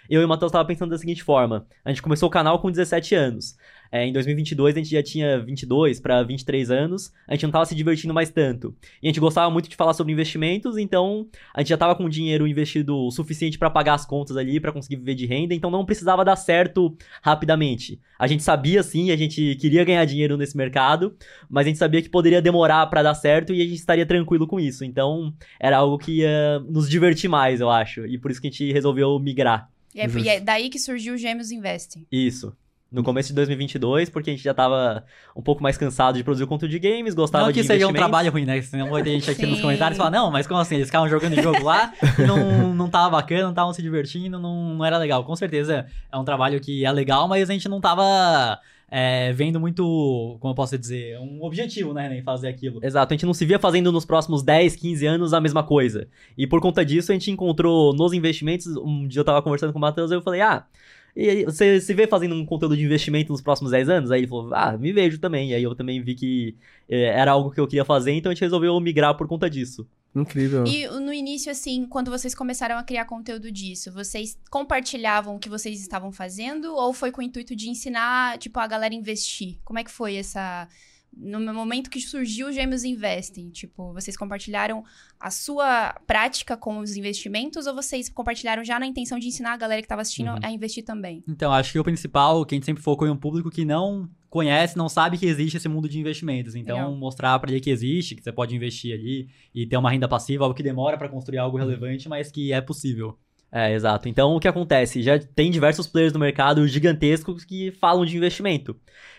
eu 0.10 0.22
e 0.22 0.25
o 0.25 0.27
Matheus 0.27 0.50
estava 0.50 0.65
pensando 0.65 0.92
da 0.92 0.98
seguinte 0.98 1.24
forma: 1.24 1.65
a 1.84 1.89
gente 1.89 2.01
começou 2.01 2.27
o 2.27 2.32
canal 2.32 2.60
com 2.60 2.72
17 2.72 3.15
anos. 3.15 3.58
É, 3.94 4.08
em 4.08 4.12
2022 4.12 4.76
a 4.76 4.80
gente 4.80 4.90
já 4.90 5.04
tinha 5.04 5.40
22 5.40 6.00
para 6.00 6.24
23 6.24 6.72
anos, 6.72 7.14
a 7.28 7.36
gente 7.36 7.44
não 7.44 7.50
estava 7.50 7.66
se 7.68 7.76
divertindo 7.76 8.12
mais 8.12 8.32
tanto. 8.32 8.76
E 9.00 9.06
a 9.06 9.10
gente 9.10 9.20
gostava 9.20 9.52
muito 9.52 9.70
de 9.70 9.76
falar 9.76 9.94
sobre 9.94 10.12
investimentos, 10.12 10.78
então 10.78 11.28
a 11.54 11.62
gente 11.62 11.70
já 11.70 11.76
estava 11.76 11.96
com 11.96 12.10
dinheiro 12.10 12.48
investido 12.48 12.98
o 12.98 13.12
suficiente 13.12 13.60
para 13.60 13.70
pagar 13.70 13.94
as 13.94 14.04
contas 14.04 14.36
ali, 14.36 14.60
para 14.60 14.72
conseguir 14.72 14.96
viver 14.96 15.14
de 15.14 15.28
renda, 15.28 15.54
então 15.54 15.70
não 15.70 15.86
precisava 15.86 16.26
dar 16.26 16.36
certo 16.36 16.98
rapidamente. 17.22 18.02
A 18.18 18.26
gente 18.26 18.42
sabia 18.42 18.82
sim, 18.82 19.12
a 19.12 19.16
gente 19.16 19.56
queria 19.58 19.84
ganhar 19.84 20.06
dinheiro 20.06 20.38
nesse 20.38 20.58
mercado, 20.58 21.16
mas 21.48 21.68
a 21.68 21.70
gente 21.70 21.78
sabia 21.78 22.02
que 22.02 22.10
poderia 22.10 22.42
demorar 22.42 22.88
para 22.88 23.04
dar 23.04 23.14
certo 23.14 23.54
e 23.54 23.62
a 23.62 23.64
gente 23.64 23.76
estaria 23.76 24.08
tranquilo 24.08 24.48
com 24.48 24.60
isso. 24.60 24.84
Então 24.84 25.32
era 25.60 25.78
algo 25.78 26.00
que 26.00 26.22
ia 26.22 26.60
nos 26.68 26.90
divertir 26.90 27.30
mais, 27.30 27.62
eu 27.62 27.70
acho, 27.70 28.08
e 28.08 28.18
por 28.18 28.32
isso 28.32 28.42
que 28.42 28.48
a 28.48 28.50
gente 28.50 28.74
resolveu 28.74 29.20
migrar. 29.20 29.70
E 29.94 30.02
é, 30.02 30.08
e 30.08 30.30
é 30.30 30.40
daí 30.40 30.72
que 30.72 30.80
surgiu 30.80 31.14
o 31.14 31.18
Gêmeos 31.18 31.52
Investing. 31.52 32.08
Isso 32.12 32.56
no 32.94 33.02
começo 33.02 33.30
de 33.30 33.34
2022, 33.34 34.12
porque 34.12 34.30
a 34.30 34.34
gente 34.34 34.44
já 34.44 34.54
tava 34.54 35.04
um 35.36 35.42
pouco 35.42 35.64
mais 35.64 35.76
cansado 35.76 36.16
de 36.16 36.24
produzir 36.24 36.46
conteúdo 36.46 36.72
de 36.72 36.78
games, 36.78 37.16
gostava 37.16 37.46
de 37.46 37.50
Não 37.50 37.54
que 37.54 37.68
seja 37.68 37.88
um 37.88 37.92
trabalho 37.92 38.32
ruim, 38.32 38.46
né? 38.46 38.62
Senão 38.62 38.92
vai 38.92 39.02
ter 39.02 39.10
gente 39.10 39.32
aqui 39.32 39.42
Sim. 39.42 39.48
nos 39.48 39.60
comentários 39.60 39.98
falar, 39.98 40.12
não, 40.12 40.30
mas 40.30 40.46
como 40.46 40.60
assim? 40.60 40.76
Eles 40.76 40.88
ficavam 40.88 41.10
jogando 41.10 41.42
jogo 41.42 41.64
lá 41.64 41.92
e 42.20 42.22
não, 42.22 42.72
não 42.72 42.88
tava 42.88 43.10
bacana, 43.10 43.42
não 43.44 43.50
estavam 43.50 43.74
se 43.74 43.82
divertindo, 43.82 44.38
não, 44.38 44.76
não 44.76 44.86
era 44.86 45.00
legal. 45.00 45.24
Com 45.24 45.36
certeza 45.36 45.88
é 46.12 46.18
um 46.18 46.24
trabalho 46.24 46.60
que 46.60 46.86
é 46.86 46.92
legal, 46.92 47.28
mas 47.28 47.50
a 47.50 47.54
gente 47.54 47.68
não 47.68 47.82
tava... 47.82 48.60
É, 48.96 49.34
vendo 49.34 49.60
muito, 49.60 50.38
como 50.40 50.52
eu 50.52 50.56
posso 50.56 50.78
dizer, 50.78 51.18
um 51.18 51.44
objetivo, 51.44 51.96
né, 51.96 52.16
em 52.16 52.22
fazer 52.22 52.48
aquilo. 52.48 52.80
Exato, 52.84 53.12
a 53.12 53.16
gente 53.16 53.26
não 53.26 53.34
se 53.34 53.44
via 53.44 53.58
fazendo 53.58 53.92
nos 53.92 54.06
próximos 54.06 54.44
10, 54.44 54.76
15 54.76 55.08
anos 55.08 55.34
a 55.34 55.42
mesma 55.42 55.64
coisa. 55.64 56.08
E 56.38 56.46
por 56.46 56.62
conta 56.62 56.86
disso, 56.86 57.12
a 57.12 57.16
gente 57.16 57.32
encontrou 57.32 57.92
nos 57.96 58.14
investimentos, 58.14 58.68
um 58.78 59.08
dia 59.08 59.22
eu 59.22 59.26
tava 59.26 59.42
conversando 59.42 59.74
com 59.74 59.80
o 59.80 59.82
Matheus 59.82 60.12
e 60.12 60.14
eu 60.14 60.22
falei, 60.22 60.42
ah, 60.42 60.68
e 61.15 61.29
aí, 61.29 61.46
você 61.46 61.79
se 61.79 61.93
vê 61.93 62.08
fazendo 62.08 62.34
um 62.34 62.46
conteúdo 62.46 62.75
de 62.75 62.84
investimento 62.84 63.32
nos 63.32 63.41
próximos 63.41 63.72
10 63.72 63.89
anos? 63.89 64.12
Aí 64.12 64.22
ele 64.22 64.27
falou, 64.27 64.53
ah, 64.53 64.75
me 64.77 64.91
vejo 64.91 65.20
também. 65.20 65.51
E 65.51 65.53
aí 65.53 65.63
eu 65.63 65.75
também 65.75 66.01
vi 66.01 66.15
que 66.15 66.55
é, 66.89 67.03
era 67.05 67.32
algo 67.32 67.51
que 67.51 67.60
eu 67.60 67.67
queria 67.67 67.86
fazer, 67.86 68.12
então 68.13 68.32
a 68.32 68.34
gente 68.34 68.41
resolveu 68.41 68.79
migrar 68.79 69.15
por 69.15 69.27
conta 69.27 69.50
disso. 69.50 69.88
Incrível. 70.15 70.63
E 70.65 70.88
no 70.88 71.12
início, 71.12 71.51
assim, 71.51 71.86
quando 71.86 72.12
vocês 72.12 72.36
começaram 72.36 72.77
a 72.77 72.84
criar 72.84 73.05
conteúdo 73.05 73.51
disso, 73.51 73.91
vocês 73.91 74.38
compartilhavam 74.50 75.36
o 75.36 75.39
que 75.39 75.50
vocês 75.50 75.82
estavam 75.82 76.12
fazendo? 76.12 76.75
Ou 76.75 76.93
foi 76.93 77.12
com 77.12 77.22
o 77.22 77.24
intuito 77.24 77.55
de 77.55 77.70
ensinar, 77.70 78.38
tipo, 78.38 78.60
a 78.60 78.67
galera 78.67 78.93
a 78.93 78.98
investir? 78.98 79.58
Como 79.63 79.79
é 79.79 79.84
que 79.84 79.91
foi 79.91 80.15
essa 80.15 80.67
no 81.15 81.53
momento 81.53 81.89
que 81.89 82.00
surgiu 82.01 82.48
o 82.48 82.51
Gêmeos 82.51 82.84
Investem? 82.84 83.50
Tipo, 83.50 83.93
vocês 83.93 84.17
compartilharam 84.17 84.84
a 85.20 85.29
sua 85.29 85.93
prática 86.08 86.58
com 86.58 86.79
os 86.79 86.96
investimentos 86.96 87.67
ou 87.67 87.75
vocês 87.75 88.10
compartilharam 88.10 88.63
já 88.63 88.79
na 88.79 88.86
intenção 88.86 89.20
de 89.20 89.27
ensinar 89.27 89.53
a 89.53 89.58
galera 89.58 89.82
que 89.82 89.86
estava 89.86 90.01
assistindo 90.01 90.32
uhum. 90.32 90.39
a 90.41 90.51
investir 90.51 90.84
também? 90.84 91.24
Então, 91.27 91.51
acho 91.51 91.72
que 91.72 91.79
o 91.79 91.84
principal, 91.84 92.46
que 92.46 92.55
a 92.55 92.58
gente 92.58 92.65
sempre 92.65 92.84
focou 92.84 93.08
em 93.08 93.12
um 93.12 93.17
público 93.17 93.50
que 93.50 93.63
não 93.63 94.10
conhece, 94.29 94.75
não 94.75 94.89
sabe 94.89 95.17
que 95.17 95.27
existe 95.27 95.58
esse 95.58 95.70
mundo 95.70 95.88
de 95.88 96.00
investimentos. 96.00 96.55
Então, 96.55 96.75
Legal. 96.75 96.96
mostrar 96.96 97.38
para 97.38 97.51
ele 97.51 97.62
que 97.62 97.70
existe, 97.70 98.15
que 98.15 98.24
você 98.24 98.32
pode 98.32 98.55
investir 98.55 98.91
ali 98.93 99.27
e 99.53 99.67
ter 99.67 99.77
uma 99.77 99.91
renda 99.91 100.08
passiva, 100.08 100.43
algo 100.43 100.55
que 100.55 100.63
demora 100.63 100.98
para 100.98 101.08
construir 101.08 101.38
algo 101.38 101.55
relevante, 101.55 102.10
mas 102.10 102.32
que 102.32 102.51
é 102.51 102.60
possível. 102.60 103.15
É, 103.56 103.72
exato. 103.72 104.10
Então, 104.10 104.36
o 104.36 104.40
que 104.40 104.48
acontece? 104.48 105.04
Já 105.04 105.20
tem 105.20 105.52
diversos 105.52 105.86
players 105.86 106.12
no 106.12 106.20
mercado 106.20 106.68
gigantescos 106.68 107.46
que 107.46 107.70
falam 107.70 108.04
de 108.04 108.18
investimento. 108.18 108.76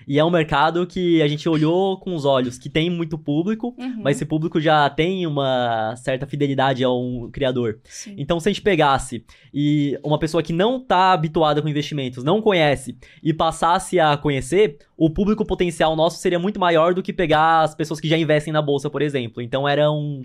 E 0.08 0.18
é 0.18 0.24
um 0.24 0.30
mercado 0.30 0.84
que 0.88 1.22
a 1.22 1.28
gente 1.28 1.48
olhou 1.48 2.00
com 2.00 2.16
os 2.16 2.24
olhos 2.24 2.58
que 2.58 2.68
tem 2.68 2.90
muito 2.90 3.16
público, 3.16 3.76
uhum. 3.78 4.02
mas 4.02 4.16
esse 4.16 4.26
público 4.26 4.60
já 4.60 4.90
tem 4.90 5.24
uma 5.24 5.94
certa 5.94 6.26
fidelidade 6.26 6.82
ao 6.82 7.28
criador. 7.32 7.78
Sim. 7.84 8.16
Então, 8.18 8.40
se 8.40 8.48
a 8.48 8.52
gente 8.52 8.60
pegasse 8.60 9.24
e 9.52 9.96
uma 10.02 10.18
pessoa 10.18 10.42
que 10.42 10.52
não 10.52 10.78
está 10.78 11.12
habituada 11.12 11.62
com 11.62 11.68
investimentos, 11.68 12.24
não 12.24 12.42
conhece, 12.42 12.98
e 13.22 13.32
passasse 13.32 14.00
a 14.00 14.16
conhecer, 14.16 14.78
o 14.96 15.08
público 15.08 15.44
potencial 15.44 15.94
nosso 15.94 16.18
seria 16.18 16.40
muito 16.40 16.58
maior 16.58 16.92
do 16.92 17.04
que 17.04 17.12
pegar 17.12 17.62
as 17.62 17.74
pessoas 17.76 18.00
que 18.00 18.08
já 18.08 18.18
investem 18.18 18.52
na 18.52 18.60
bolsa, 18.60 18.90
por 18.90 19.00
exemplo. 19.00 19.40
Então, 19.40 19.68
era 19.68 19.88
um 19.92 20.22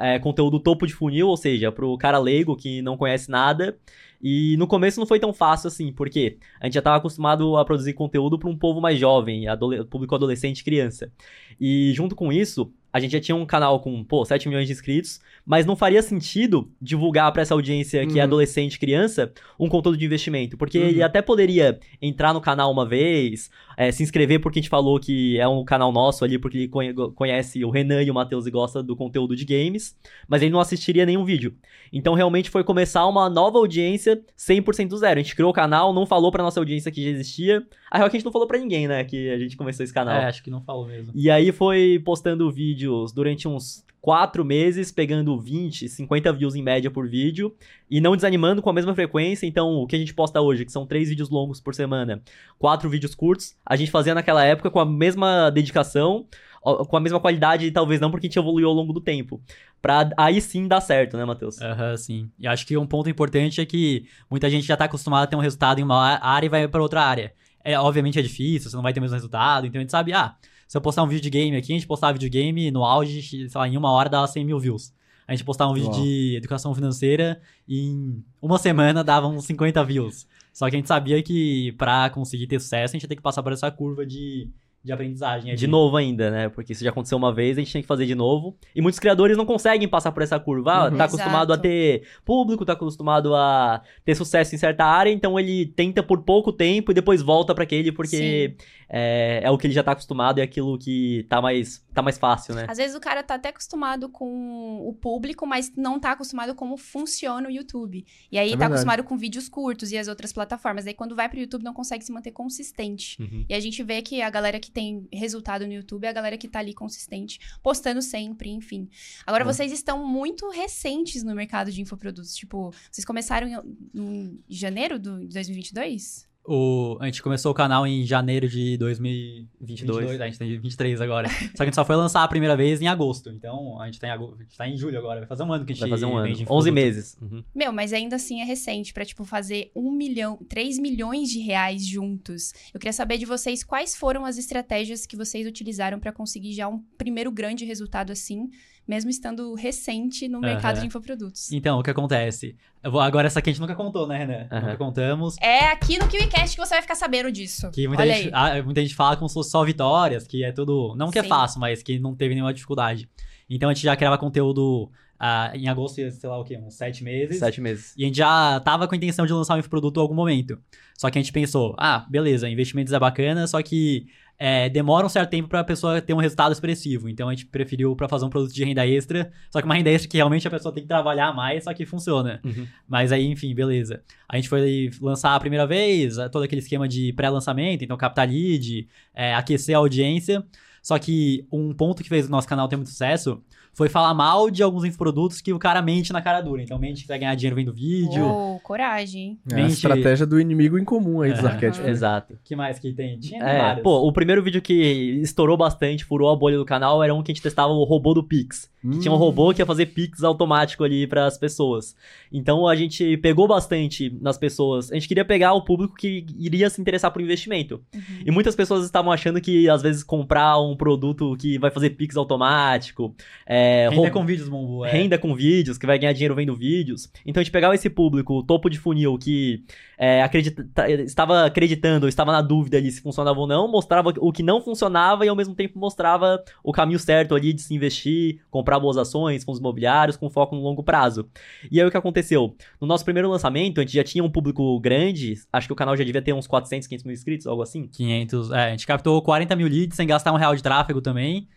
é, 0.00 0.18
conteúdo 0.18 0.58
topo 0.58 0.86
de 0.86 0.94
funil, 0.94 1.28
ou 1.28 1.36
seja, 1.36 1.70
pro 1.70 1.96
cara 1.98 2.18
leigo 2.18 2.56
que 2.56 2.80
não 2.80 2.96
conhece 2.96 3.30
nada. 3.30 3.78
E 4.22 4.56
no 4.58 4.66
começo 4.66 4.98
não 5.00 5.06
foi 5.06 5.18
tão 5.18 5.32
fácil 5.32 5.68
assim, 5.68 5.92
porque 5.92 6.38
a 6.60 6.66
gente 6.66 6.74
já 6.74 6.80
estava 6.80 6.96
acostumado 6.96 7.56
a 7.56 7.64
produzir 7.64 7.94
conteúdo 7.94 8.38
para 8.38 8.48
um 8.50 8.56
povo 8.56 8.80
mais 8.80 8.98
jovem, 8.98 9.48
adole 9.48 9.84
público 9.84 10.14
adolescente 10.14 10.64
criança. 10.64 11.10
E 11.58 11.92
junto 11.94 12.14
com 12.14 12.32
isso, 12.32 12.72
a 12.92 12.98
gente 13.00 13.12
já 13.12 13.20
tinha 13.20 13.36
um 13.36 13.46
canal 13.46 13.80
com, 13.80 14.02
pô, 14.04 14.24
7 14.24 14.48
milhões 14.48 14.66
de 14.66 14.72
inscritos, 14.72 15.20
mas 15.46 15.64
não 15.66 15.76
faria 15.76 16.02
sentido 16.02 16.70
divulgar 16.80 17.30
pra 17.32 17.42
essa 17.42 17.54
audiência 17.54 18.06
que 18.06 18.14
é 18.18 18.22
Uhum. 18.22 18.28
adolescente, 18.28 18.78
criança, 18.78 19.32
um 19.58 19.68
conteúdo 19.68 19.96
de 19.98 20.04
investimento. 20.04 20.56
Porque 20.56 20.78
Uhum. 20.78 20.86
ele 20.88 21.02
até 21.02 21.22
poderia 21.22 21.78
entrar 22.00 22.32
no 22.34 22.40
canal 22.40 22.70
uma 22.70 22.86
vez, 22.86 23.50
é, 23.76 23.90
se 23.92 24.02
inscrever 24.02 24.40
porque 24.40 24.58
a 24.58 24.62
gente 24.62 24.70
falou 24.70 24.98
que 25.00 25.38
é 25.38 25.46
um 25.48 25.64
canal 25.64 25.90
nosso 25.92 26.24
ali, 26.24 26.38
porque 26.38 26.58
ele 26.58 26.68
conhe- 26.68 26.92
conhece 27.14 27.64
o 27.64 27.70
Renan 27.70 28.02
e 28.02 28.10
o 28.10 28.14
Matheus 28.14 28.46
e 28.46 28.50
gosta 28.50 28.82
do 28.82 28.94
conteúdo 28.96 29.34
de 29.36 29.44
games, 29.44 29.96
mas 30.28 30.42
ele 30.42 30.50
não 30.50 30.60
assistiria 30.60 31.06
nenhum 31.06 31.24
vídeo. 31.24 31.54
Então 31.92 32.14
realmente 32.14 32.50
foi 32.50 32.62
começar 32.62 33.06
uma 33.06 33.28
nova 33.30 33.58
audiência 33.58 34.20
100% 34.36 34.88
do 34.90 34.96
zero. 34.98 35.18
A 35.18 35.22
gente 35.22 35.34
criou 35.34 35.50
o 35.50 35.54
canal, 35.54 35.92
não 35.92 36.06
falou 36.06 36.30
pra 36.30 36.42
nossa 36.42 36.60
audiência 36.60 36.90
que 36.90 37.02
já 37.02 37.10
existia. 37.10 37.66
A 37.90 37.96
real 37.98 38.06
é 38.06 38.10
que 38.10 38.16
a 38.16 38.18
gente 38.18 38.24
não 38.24 38.32
falou 38.32 38.46
pra 38.46 38.58
ninguém, 38.58 38.86
né, 38.86 39.02
que 39.04 39.30
a 39.30 39.38
gente 39.38 39.56
começou 39.56 39.82
esse 39.82 39.92
canal. 39.92 40.14
É, 40.20 40.26
acho 40.26 40.42
que 40.44 40.50
não 40.50 40.60
falou 40.62 40.86
mesmo. 40.86 41.12
E 41.14 41.28
aí 41.30 41.50
foi 41.50 42.00
postando 42.04 42.50
vídeos 42.80 43.12
durante 43.12 43.46
uns 43.46 43.84
quatro 44.00 44.42
meses, 44.42 44.90
pegando 44.90 45.38
20, 45.38 45.86
50 45.86 46.32
views 46.32 46.54
em 46.54 46.62
média 46.62 46.90
por 46.90 47.06
vídeo, 47.06 47.54
e 47.90 48.00
não 48.00 48.16
desanimando 48.16 48.62
com 48.62 48.70
a 48.70 48.72
mesma 48.72 48.94
frequência. 48.94 49.46
Então, 49.46 49.74
o 49.74 49.86
que 49.86 49.94
a 49.94 49.98
gente 49.98 50.14
posta 50.14 50.40
hoje, 50.40 50.64
que 50.64 50.72
são 50.72 50.86
três 50.86 51.10
vídeos 51.10 51.28
longos 51.28 51.60
por 51.60 51.74
semana, 51.74 52.22
quatro 52.58 52.88
vídeos 52.88 53.14
curtos, 53.14 53.54
a 53.64 53.76
gente 53.76 53.90
fazia 53.90 54.14
naquela 54.14 54.42
época 54.42 54.70
com 54.70 54.80
a 54.80 54.86
mesma 54.86 55.50
dedicação, 55.50 56.26
com 56.62 56.96
a 56.96 57.00
mesma 57.00 57.20
qualidade, 57.20 57.70
talvez 57.70 58.00
não 58.00 58.10
porque 58.10 58.26
a 58.26 58.28
gente 58.28 58.38
evoluiu 58.38 58.68
ao 58.68 58.74
longo 58.74 58.92
do 58.92 59.00
tempo. 59.00 59.40
Pra 59.82 60.10
aí 60.16 60.40
sim 60.40 60.66
dar 60.66 60.80
certo, 60.80 61.16
né, 61.16 61.24
Matheus? 61.24 61.60
Aham, 61.60 61.96
sim. 61.96 62.30
E 62.38 62.46
acho 62.46 62.66
que 62.66 62.76
um 62.76 62.86
ponto 62.86 63.08
importante 63.08 63.60
é 63.60 63.66
que 63.66 64.06
muita 64.30 64.48
gente 64.48 64.66
já 64.66 64.76
tá 64.76 64.84
acostumada 64.86 65.24
a 65.24 65.26
ter 65.26 65.36
um 65.36 65.40
resultado 65.40 65.78
em 65.78 65.82
uma 65.82 66.18
área 66.22 66.46
e 66.46 66.50
vai 66.50 66.68
pra 66.68 66.82
outra 66.82 67.02
área. 67.02 67.32
É, 67.62 67.78
obviamente 67.78 68.18
é 68.18 68.22
difícil, 68.22 68.70
você 68.70 68.76
não 68.76 68.82
vai 68.82 68.92
ter 68.92 69.00
o 69.00 69.02
mesmo 69.02 69.14
resultado, 69.14 69.66
então 69.66 69.78
a 69.78 69.82
gente 69.82 69.90
sabe, 69.90 70.14
ah, 70.14 70.34
se 70.70 70.76
eu 70.76 70.80
postar 70.80 71.02
um 71.02 71.08
vídeo 71.08 71.20
de 71.22 71.30
game 71.30 71.56
aqui, 71.56 71.72
a 71.72 71.74
gente 71.74 71.84
postar 71.88 72.12
videogame 72.12 72.70
no 72.70 72.84
auge, 72.84 73.20
sei 73.22 73.48
lá, 73.56 73.66
em 73.66 73.76
uma 73.76 73.90
hora 73.90 74.08
dá 74.08 74.24
100 74.24 74.44
mil 74.44 74.56
views. 74.60 74.92
A 75.26 75.32
gente 75.34 75.44
postar 75.44 75.68
um 75.68 75.74
vídeo 75.74 75.90
Uau. 75.90 76.00
de 76.00 76.36
educação 76.36 76.72
financeira 76.72 77.40
e 77.66 77.88
em 77.88 78.24
uma 78.40 78.56
semana 78.56 79.02
dava 79.02 79.26
uns 79.26 79.46
50 79.46 79.82
views. 79.84 80.28
Só 80.52 80.70
que 80.70 80.76
a 80.76 80.78
gente 80.78 80.86
sabia 80.86 81.20
que 81.24 81.72
pra 81.72 82.08
conseguir 82.10 82.46
ter 82.46 82.60
sucesso, 82.60 82.92
a 82.92 82.94
gente 82.96 83.02
ia 83.02 83.08
ter 83.08 83.16
que 83.16 83.22
passar 83.22 83.42
por 83.42 83.52
essa 83.52 83.68
curva 83.68 84.06
de, 84.06 84.48
de 84.84 84.92
aprendizagem. 84.92 85.54
De 85.56 85.66
novo 85.66 85.96
ainda, 85.96 86.30
né? 86.30 86.48
Porque 86.48 86.72
isso 86.72 86.84
já 86.84 86.90
aconteceu 86.90 87.18
uma 87.18 87.34
vez, 87.34 87.58
a 87.58 87.60
gente 87.60 87.72
tem 87.72 87.82
que 87.82 87.88
fazer 87.88 88.06
de 88.06 88.14
novo. 88.14 88.56
E 88.74 88.80
muitos 88.80 88.98
criadores 89.00 89.36
não 89.36 89.44
conseguem 89.46 89.86
passar 89.88 90.12
por 90.12 90.22
essa 90.22 90.38
curva. 90.38 90.72
Ah, 90.72 90.84
Uhum. 90.88 90.96
Tá 90.96 91.04
acostumado 91.04 91.50
a 91.52 91.54
Exato. 91.54 91.62
ter 91.62 92.02
público, 92.24 92.64
tá 92.64 92.74
acostumado 92.74 93.34
a 93.34 93.82
ter 94.04 94.14
sucesso 94.14 94.54
em 94.54 94.58
certa 94.58 94.84
área, 94.84 95.10
então 95.10 95.38
ele 95.38 95.66
tenta 95.66 96.00
por 96.02 96.22
pouco 96.22 96.52
tempo 96.52 96.90
e 96.92 96.94
depois 96.94 97.22
volta 97.22 97.54
pra 97.54 97.64
aquele 97.64 97.92
porque 97.92 98.56
é, 98.92 99.40
é 99.44 99.50
o 99.50 99.56
que 99.56 99.68
ele 99.68 99.74
já 99.74 99.84
tá 99.84 99.92
acostumado 99.92 100.38
e 100.38 100.40
é 100.40 100.44
aquilo 100.44 100.76
que 100.76 101.24
tá 101.28 101.40
mais, 101.40 101.78
tá 101.94 102.02
mais 102.02 102.18
fácil, 102.18 102.56
né? 102.56 102.66
Às 102.68 102.76
vezes 102.78 102.96
o 102.96 103.00
cara 103.00 103.22
tá 103.22 103.36
até 103.36 103.50
acostumado 103.50 104.08
com 104.08 104.80
o 104.88 104.92
público, 104.92 105.46
mas 105.46 105.72
não 105.76 106.00
tá 106.00 106.10
acostumado 106.12 106.54
como 106.56 106.76
funciona 106.76 107.46
o 107.48 107.50
YouTube. 107.52 108.04
E 108.32 108.36
aí 108.38 108.48
É 108.48 108.50
tá 108.50 108.56
verdade. 108.58 108.72
acostumado 108.72 109.04
com 109.04 109.16
vídeos 109.16 109.48
curtos 109.48 109.92
e 109.92 109.96
as 109.98 110.08
outras 110.08 110.32
plataformas. 110.32 110.86
Aí 110.88 110.94
quando 110.94 111.14
vai 111.14 111.28
pro 111.28 111.38
YouTube 111.38 111.62
não 111.62 111.72
consegue 111.72 112.04
se 112.04 112.10
manter 112.10 112.32
consistente. 112.32 113.16
Uhum. 113.22 113.44
E 113.48 113.54
a 113.54 113.60
gente 113.60 113.80
vê 113.84 114.02
que 114.02 114.20
a 114.22 114.28
galera 114.28 114.58
que 114.58 114.70
tem 114.72 115.06
resultado 115.12 115.66
no 115.66 115.72
YouTube 115.72 116.04
é 116.04 116.08
a 116.08 116.12
galera 116.12 116.36
que 116.36 116.48
tá 116.48 116.58
ali 116.58 116.74
consistente, 116.74 117.38
postando 117.62 118.02
sempre, 118.02 118.50
enfim. 118.50 118.88
Agora, 119.24 119.44
É. 119.44 119.46
vocês 119.46 119.70
estão 119.70 120.04
muito 120.04 120.50
recentes 120.50 121.22
no 121.22 121.34
mercado 121.34 121.70
de 121.70 121.80
infoprodutos. 121.80 122.34
Tipo, 122.34 122.72
vocês 122.90 123.04
começaram 123.04 123.46
em, 123.46 123.60
em 123.94 124.40
janeiro 124.48 124.98
de 124.98 125.28
2022? 125.28 126.28
O, 126.44 126.96
a 127.00 127.06
gente 127.06 127.22
começou 127.22 127.52
o 127.52 127.54
canal 127.54 127.86
em 127.86 128.04
janeiro 128.04 128.48
de 128.48 128.76
2022. 128.78 129.98
22. 129.98 130.20
A 130.20 130.26
gente 130.26 130.38
tem 130.38 130.58
23 130.58 131.00
agora. 131.00 131.28
Só 131.54 131.58
que 131.58 131.62
a 131.62 131.64
gente 131.66 131.74
só 131.74 131.84
foi 131.84 131.96
lançar 131.96 132.24
a 132.24 132.28
primeira 132.28 132.56
vez 132.56 132.80
em 132.80 132.88
agosto. 132.88 133.30
Então, 133.30 133.80
a 133.80 133.86
gente 133.86 134.00
tá 134.00 134.08
em, 134.08 134.10
agosto, 134.10 134.36
a 134.40 134.42
gente 134.42 134.56
tá 134.56 134.66
em 134.68 134.76
julho 134.76 134.98
agora. 134.98 135.20
Vai 135.20 135.28
fazer 135.28 135.42
um 135.42 135.52
ano 135.52 135.64
que 135.64 135.72
a 135.72 135.74
gente 135.74 135.80
Vai 135.80 135.90
fazer 135.90 136.06
um 136.06 136.16
ano. 136.16 136.26
vende 136.26 136.38
11 136.38 136.42
infoproduto. 136.42 136.72
meses. 136.72 137.16
Uhum. 137.20 137.44
Meu, 137.54 137.72
mas 137.72 137.92
ainda 137.92 138.16
assim 138.16 138.40
é 138.40 138.44
recente 138.44 138.92
pra, 138.92 139.04
tipo, 139.04 139.24
fazer 139.24 139.70
um 139.76 139.92
milhão, 139.92 140.38
3 140.48 140.78
milhões 140.78 141.28
de 141.28 141.40
reais 141.40 141.86
juntos. 141.86 142.52
Eu 142.72 142.80
queria 142.80 142.92
saber 142.92 143.18
de 143.18 143.26
vocês 143.26 143.62
quais 143.62 143.94
foram 143.94 144.24
as 144.24 144.38
estratégias 144.38 145.06
que 145.06 145.16
vocês 145.16 145.46
utilizaram 145.46 146.00
pra 146.00 146.10
conseguir 146.12 146.52
já 146.52 146.66
um 146.68 146.82
primeiro 146.96 147.30
grande 147.30 147.64
resultado 147.64 148.10
assim, 148.12 148.48
mesmo 148.86 149.10
estando 149.10 149.54
recente 149.54 150.28
no 150.28 150.40
mercado 150.40 150.80
de 150.80 150.86
infoprodutos. 150.86 151.52
Então, 151.52 151.78
o 151.78 151.82
que 151.82 151.90
acontece? 151.90 152.56
Eu 152.82 152.90
vou- 152.90 153.00
agora, 153.00 153.26
essa 153.26 153.38
aqui 153.38 153.50
a 153.50 153.52
gente 153.52 153.60
nunca 153.60 153.74
contou, 153.74 154.06
né, 154.06 154.18
Renan? 154.18 154.48
Aham. 154.50 154.60
Nunca 154.62 154.76
contamos. 154.76 155.36
É 155.40 155.66
aqui 155.68 155.98
no 155.98 156.08
KiwiCast 156.08 156.56
que 156.56 156.66
você 156.66 156.74
vai 156.74 156.82
ficar 156.82 156.94
sabendo 156.96 157.30
disso. 157.30 157.70
Que 157.70 157.86
muita 157.86 158.02
Olha 158.02 158.14
gente, 158.14 158.34
aí. 158.34 158.60
ah, 158.60 158.62
muita 158.62 158.80
gente 158.80 158.94
fala 158.94 159.16
como 159.16 159.28
se 159.28 159.34
fosse 159.34 159.50
só 159.50 159.62
vitórias, 159.64 160.26
que 160.26 160.42
é 160.42 160.50
tudo. 160.50 160.94
Não 160.96 161.10
que 161.10 161.18
é 161.18 161.22
Sim. 161.22 161.28
fácil, 161.28 161.60
mas 161.60 161.82
que 161.82 161.98
não 161.98 162.14
teve 162.16 162.34
nenhuma 162.34 162.52
dificuldade. 162.54 163.08
Então 163.48 163.68
a 163.68 163.74
gente 163.74 163.84
já 163.84 163.94
criava 163.96 164.16
conteúdo 164.18 164.90
ah, 165.18 165.52
em 165.54 165.68
agosto, 165.68 165.96
sei 166.10 166.28
lá 166.30 166.38
o 166.40 166.44
quê, 166.44 166.56
uns 166.56 166.74
sete 166.74 167.04
meses. 167.04 167.38
Sete 167.38 167.60
meses. 167.60 167.92
E 167.96 168.04
a 168.04 168.06
gente 168.06 168.16
já 168.16 168.58
tava 168.60 168.88
com 168.88 168.94
a 168.94 168.96
intenção 168.96 169.26
de 169.26 169.32
lançar 169.34 169.54
um 169.54 169.58
infoproduto 169.58 170.00
em 170.00 170.02
algum 170.02 170.14
momento. 170.14 170.58
Só 170.96 171.10
que 171.10 171.18
a 171.18 171.22
gente 171.22 171.32
pensou, 171.32 171.74
ah, 171.78 172.06
beleza, 172.08 172.48
investimentos 172.48 172.92
é 172.92 172.98
bacana, 172.98 173.46
só 173.46 173.62
que 173.62 174.06
é, 174.42 174.70
demora 174.70 175.04
um 175.04 175.08
certo 175.10 175.28
tempo 175.28 175.50
pra 175.50 175.62
pessoa 175.62 176.00
ter 176.00 176.14
um 176.14 176.16
resultado 176.16 176.50
expressivo. 176.50 177.10
Então 177.10 177.28
a 177.28 177.32
gente 177.32 177.44
preferiu 177.44 177.94
pra 177.94 178.08
fazer 178.08 178.24
um 178.24 178.30
produto 178.30 178.54
de 178.54 178.64
renda 178.64 178.86
extra, 178.86 179.30
só 179.50 179.60
que 179.60 179.66
uma 179.66 179.74
renda 179.74 179.90
extra 179.90 180.08
que 180.08 180.16
realmente 180.16 180.48
a 180.48 180.50
pessoa 180.50 180.72
tem 180.72 180.82
que 180.82 180.88
trabalhar 180.88 181.30
mais, 181.34 181.64
só 181.64 181.74
que 181.74 181.84
funciona. 181.84 182.40
Uhum. 182.42 182.66
Mas 182.88 183.12
aí, 183.12 183.26
enfim, 183.26 183.54
beleza. 183.54 184.02
A 184.26 184.36
gente 184.36 184.48
foi 184.48 184.90
lançar 185.02 185.34
a 185.34 185.40
primeira 185.40 185.66
vez, 185.66 186.16
eh, 186.16 186.26
todo 186.30 186.42
aquele 186.42 186.62
esquema 186.62 186.88
de 186.88 187.12
pré-lançamento, 187.12 187.84
então 187.84 187.98
captar 187.98 188.26
lead, 188.26 188.88
eh, 189.14 189.34
aquecer 189.34 189.76
a 189.76 189.78
audiência. 189.78 190.42
Só 190.82 190.98
que 190.98 191.46
um 191.52 191.74
ponto 191.74 192.02
que 192.02 192.08
fez 192.08 192.26
o 192.26 192.30
nosso 192.30 192.48
canal 192.48 192.66
ter 192.66 192.76
muito 192.76 192.88
sucesso 192.88 193.42
foi 193.72 193.88
falar 193.88 194.12
mal 194.14 194.50
de 194.50 194.62
alguns 194.62 194.84
infoprodutos 194.84 195.40
que 195.40 195.52
o 195.52 195.58
cara 195.58 195.80
mente 195.80 196.12
na 196.12 196.20
cara 196.20 196.40
dura. 196.40 196.62
Então 196.62 196.78
mente 196.78 197.02
que 197.02 197.08
vai 197.08 197.18
ganhar 197.18 197.34
dinheiro 197.34 197.56
vendo 197.56 197.72
vídeo. 197.72 198.26
Oh, 198.26 198.60
coragem, 198.62 199.22
hein? 199.22 199.38
É 199.52 199.62
a 199.62 199.66
estratégia 199.66 200.26
do 200.26 200.40
inimigo 200.40 200.78
em 200.78 200.84
comum 200.84 201.22
aí 201.22 201.30
dos 201.30 201.40
Aham. 201.40 201.48
arquétipos. 201.50 201.86
né? 201.86 201.90
Exato. 201.92 202.38
que 202.44 202.54
mais 202.56 202.78
que 202.78 202.92
tem? 202.92 203.18
Tinha 203.18 203.42
É, 203.42 203.58
vários. 203.58 203.82
pô, 203.82 204.06
o 204.06 204.12
primeiro 204.12 204.42
vídeo 204.42 204.60
que 204.60 204.74
estourou 205.22 205.56
bastante, 205.56 206.04
furou 206.04 206.30
a 206.30 206.36
bolha 206.36 206.58
do 206.58 206.64
canal, 206.64 207.02
era 207.02 207.14
um 207.14 207.22
que 207.22 207.30
a 207.30 207.34
gente 207.34 207.42
testava 207.42 207.72
o 207.72 207.84
robô 207.84 208.12
do 208.14 208.22
Pix. 208.22 208.68
Que 208.82 208.98
tinha 208.98 209.12
um 209.12 209.16
Hum. 209.16 209.18
robô 209.18 209.52
que 209.52 209.60
ia 209.60 209.66
fazer 209.66 209.86
Pix 209.86 210.24
automático 210.24 210.82
ali 210.82 211.06
pras 211.06 211.36
pessoas. 211.36 211.94
Então 212.32 212.66
a 212.66 212.74
gente 212.74 213.14
pegou 213.18 213.46
bastante 213.46 214.08
nas 214.22 214.38
pessoas. 214.38 214.90
A 214.90 214.94
gente 214.94 215.06
queria 215.06 215.24
pegar 215.24 215.52
o 215.52 215.62
público 215.62 215.94
que 215.94 216.24
iria 216.38 216.68
se 216.70 216.80
interessar 216.80 217.10
por 217.10 217.20
investimento. 217.20 217.82
Uhum. 217.94 218.00
E 218.24 218.30
muitas 218.30 218.56
pessoas 218.56 218.82
estavam 218.86 219.12
achando 219.12 219.38
que, 219.38 219.68
às 219.68 219.82
vezes, 219.82 220.02
comprar 220.02 220.58
um 220.58 220.74
produto 220.74 221.36
que 221.38 221.58
vai 221.58 221.70
fazer 221.70 221.90
Pix 221.90 222.16
automático, 222.16 223.14
é, 223.46 223.59
Renda 223.90 223.96
roub- 223.96 224.10
com 224.12 224.24
vídeos, 224.26 224.48
Mombu. 224.48 224.84
É. 224.84 224.90
renda 224.90 225.18
com 225.18 225.34
vídeos, 225.34 225.76
que 225.78 225.86
vai 225.86 225.98
ganhar 225.98 226.12
dinheiro 226.12 226.34
vendo 226.34 226.54
vídeos. 226.54 227.10
Então 227.26 227.40
a 227.40 227.44
gente 227.44 227.52
pegava 227.52 227.74
esse 227.74 227.88
público, 227.90 228.34
o 228.38 228.42
topo 228.42 228.68
de 228.70 228.78
funil, 228.78 229.16
que 229.18 229.64
é, 229.98 230.22
acredita- 230.22 230.66
estava 231.02 231.44
acreditando, 231.46 232.08
estava 232.08 232.32
na 232.32 232.40
dúvida 232.42 232.76
ali 232.76 232.90
se 232.90 233.00
funcionava 233.02 233.38
ou 233.38 233.46
não, 233.46 233.68
mostrava 233.70 234.12
o 234.18 234.32
que 234.32 234.42
não 234.42 234.60
funcionava 234.60 235.24
e 235.24 235.28
ao 235.28 235.36
mesmo 235.36 235.54
tempo 235.54 235.78
mostrava 235.78 236.42
o 236.64 236.72
caminho 236.72 236.98
certo 236.98 237.34
ali 237.34 237.52
de 237.52 237.62
se 237.62 237.74
investir, 237.74 238.40
comprar 238.50 238.78
boas 238.80 238.96
ações, 238.96 239.44
fundos 239.44 239.60
imobiliários, 239.60 240.16
com 240.16 240.30
foco 240.30 240.54
no 240.54 240.62
longo 240.62 240.82
prazo. 240.82 241.28
E 241.70 241.80
aí 241.80 241.86
o 241.86 241.90
que 241.90 241.96
aconteceu? 241.96 242.54
No 242.80 242.86
nosso 242.86 243.04
primeiro 243.04 243.28
lançamento, 243.28 243.78
a 243.80 243.82
gente 243.82 243.94
já 243.94 244.04
tinha 244.04 244.24
um 244.24 244.30
público 244.30 244.78
grande, 244.80 245.34
acho 245.52 245.66
que 245.66 245.72
o 245.72 245.76
canal 245.76 245.96
já 245.96 246.04
devia 246.04 246.22
ter 246.22 246.32
uns 246.32 246.46
400, 246.46 246.86
500 246.88 247.04
mil 247.04 247.12
inscritos, 247.14 247.46
algo 247.46 247.62
assim. 247.62 247.86
500. 247.88 248.50
É, 248.52 248.64
a 248.66 248.70
gente 248.70 248.86
captou 248.86 249.20
40 249.22 249.54
mil 249.56 249.68
leads 249.68 249.96
sem 249.96 250.06
gastar 250.06 250.32
um 250.32 250.36
real 250.36 250.54
de 250.54 250.62
tráfego 250.62 251.00
também. 251.00 251.48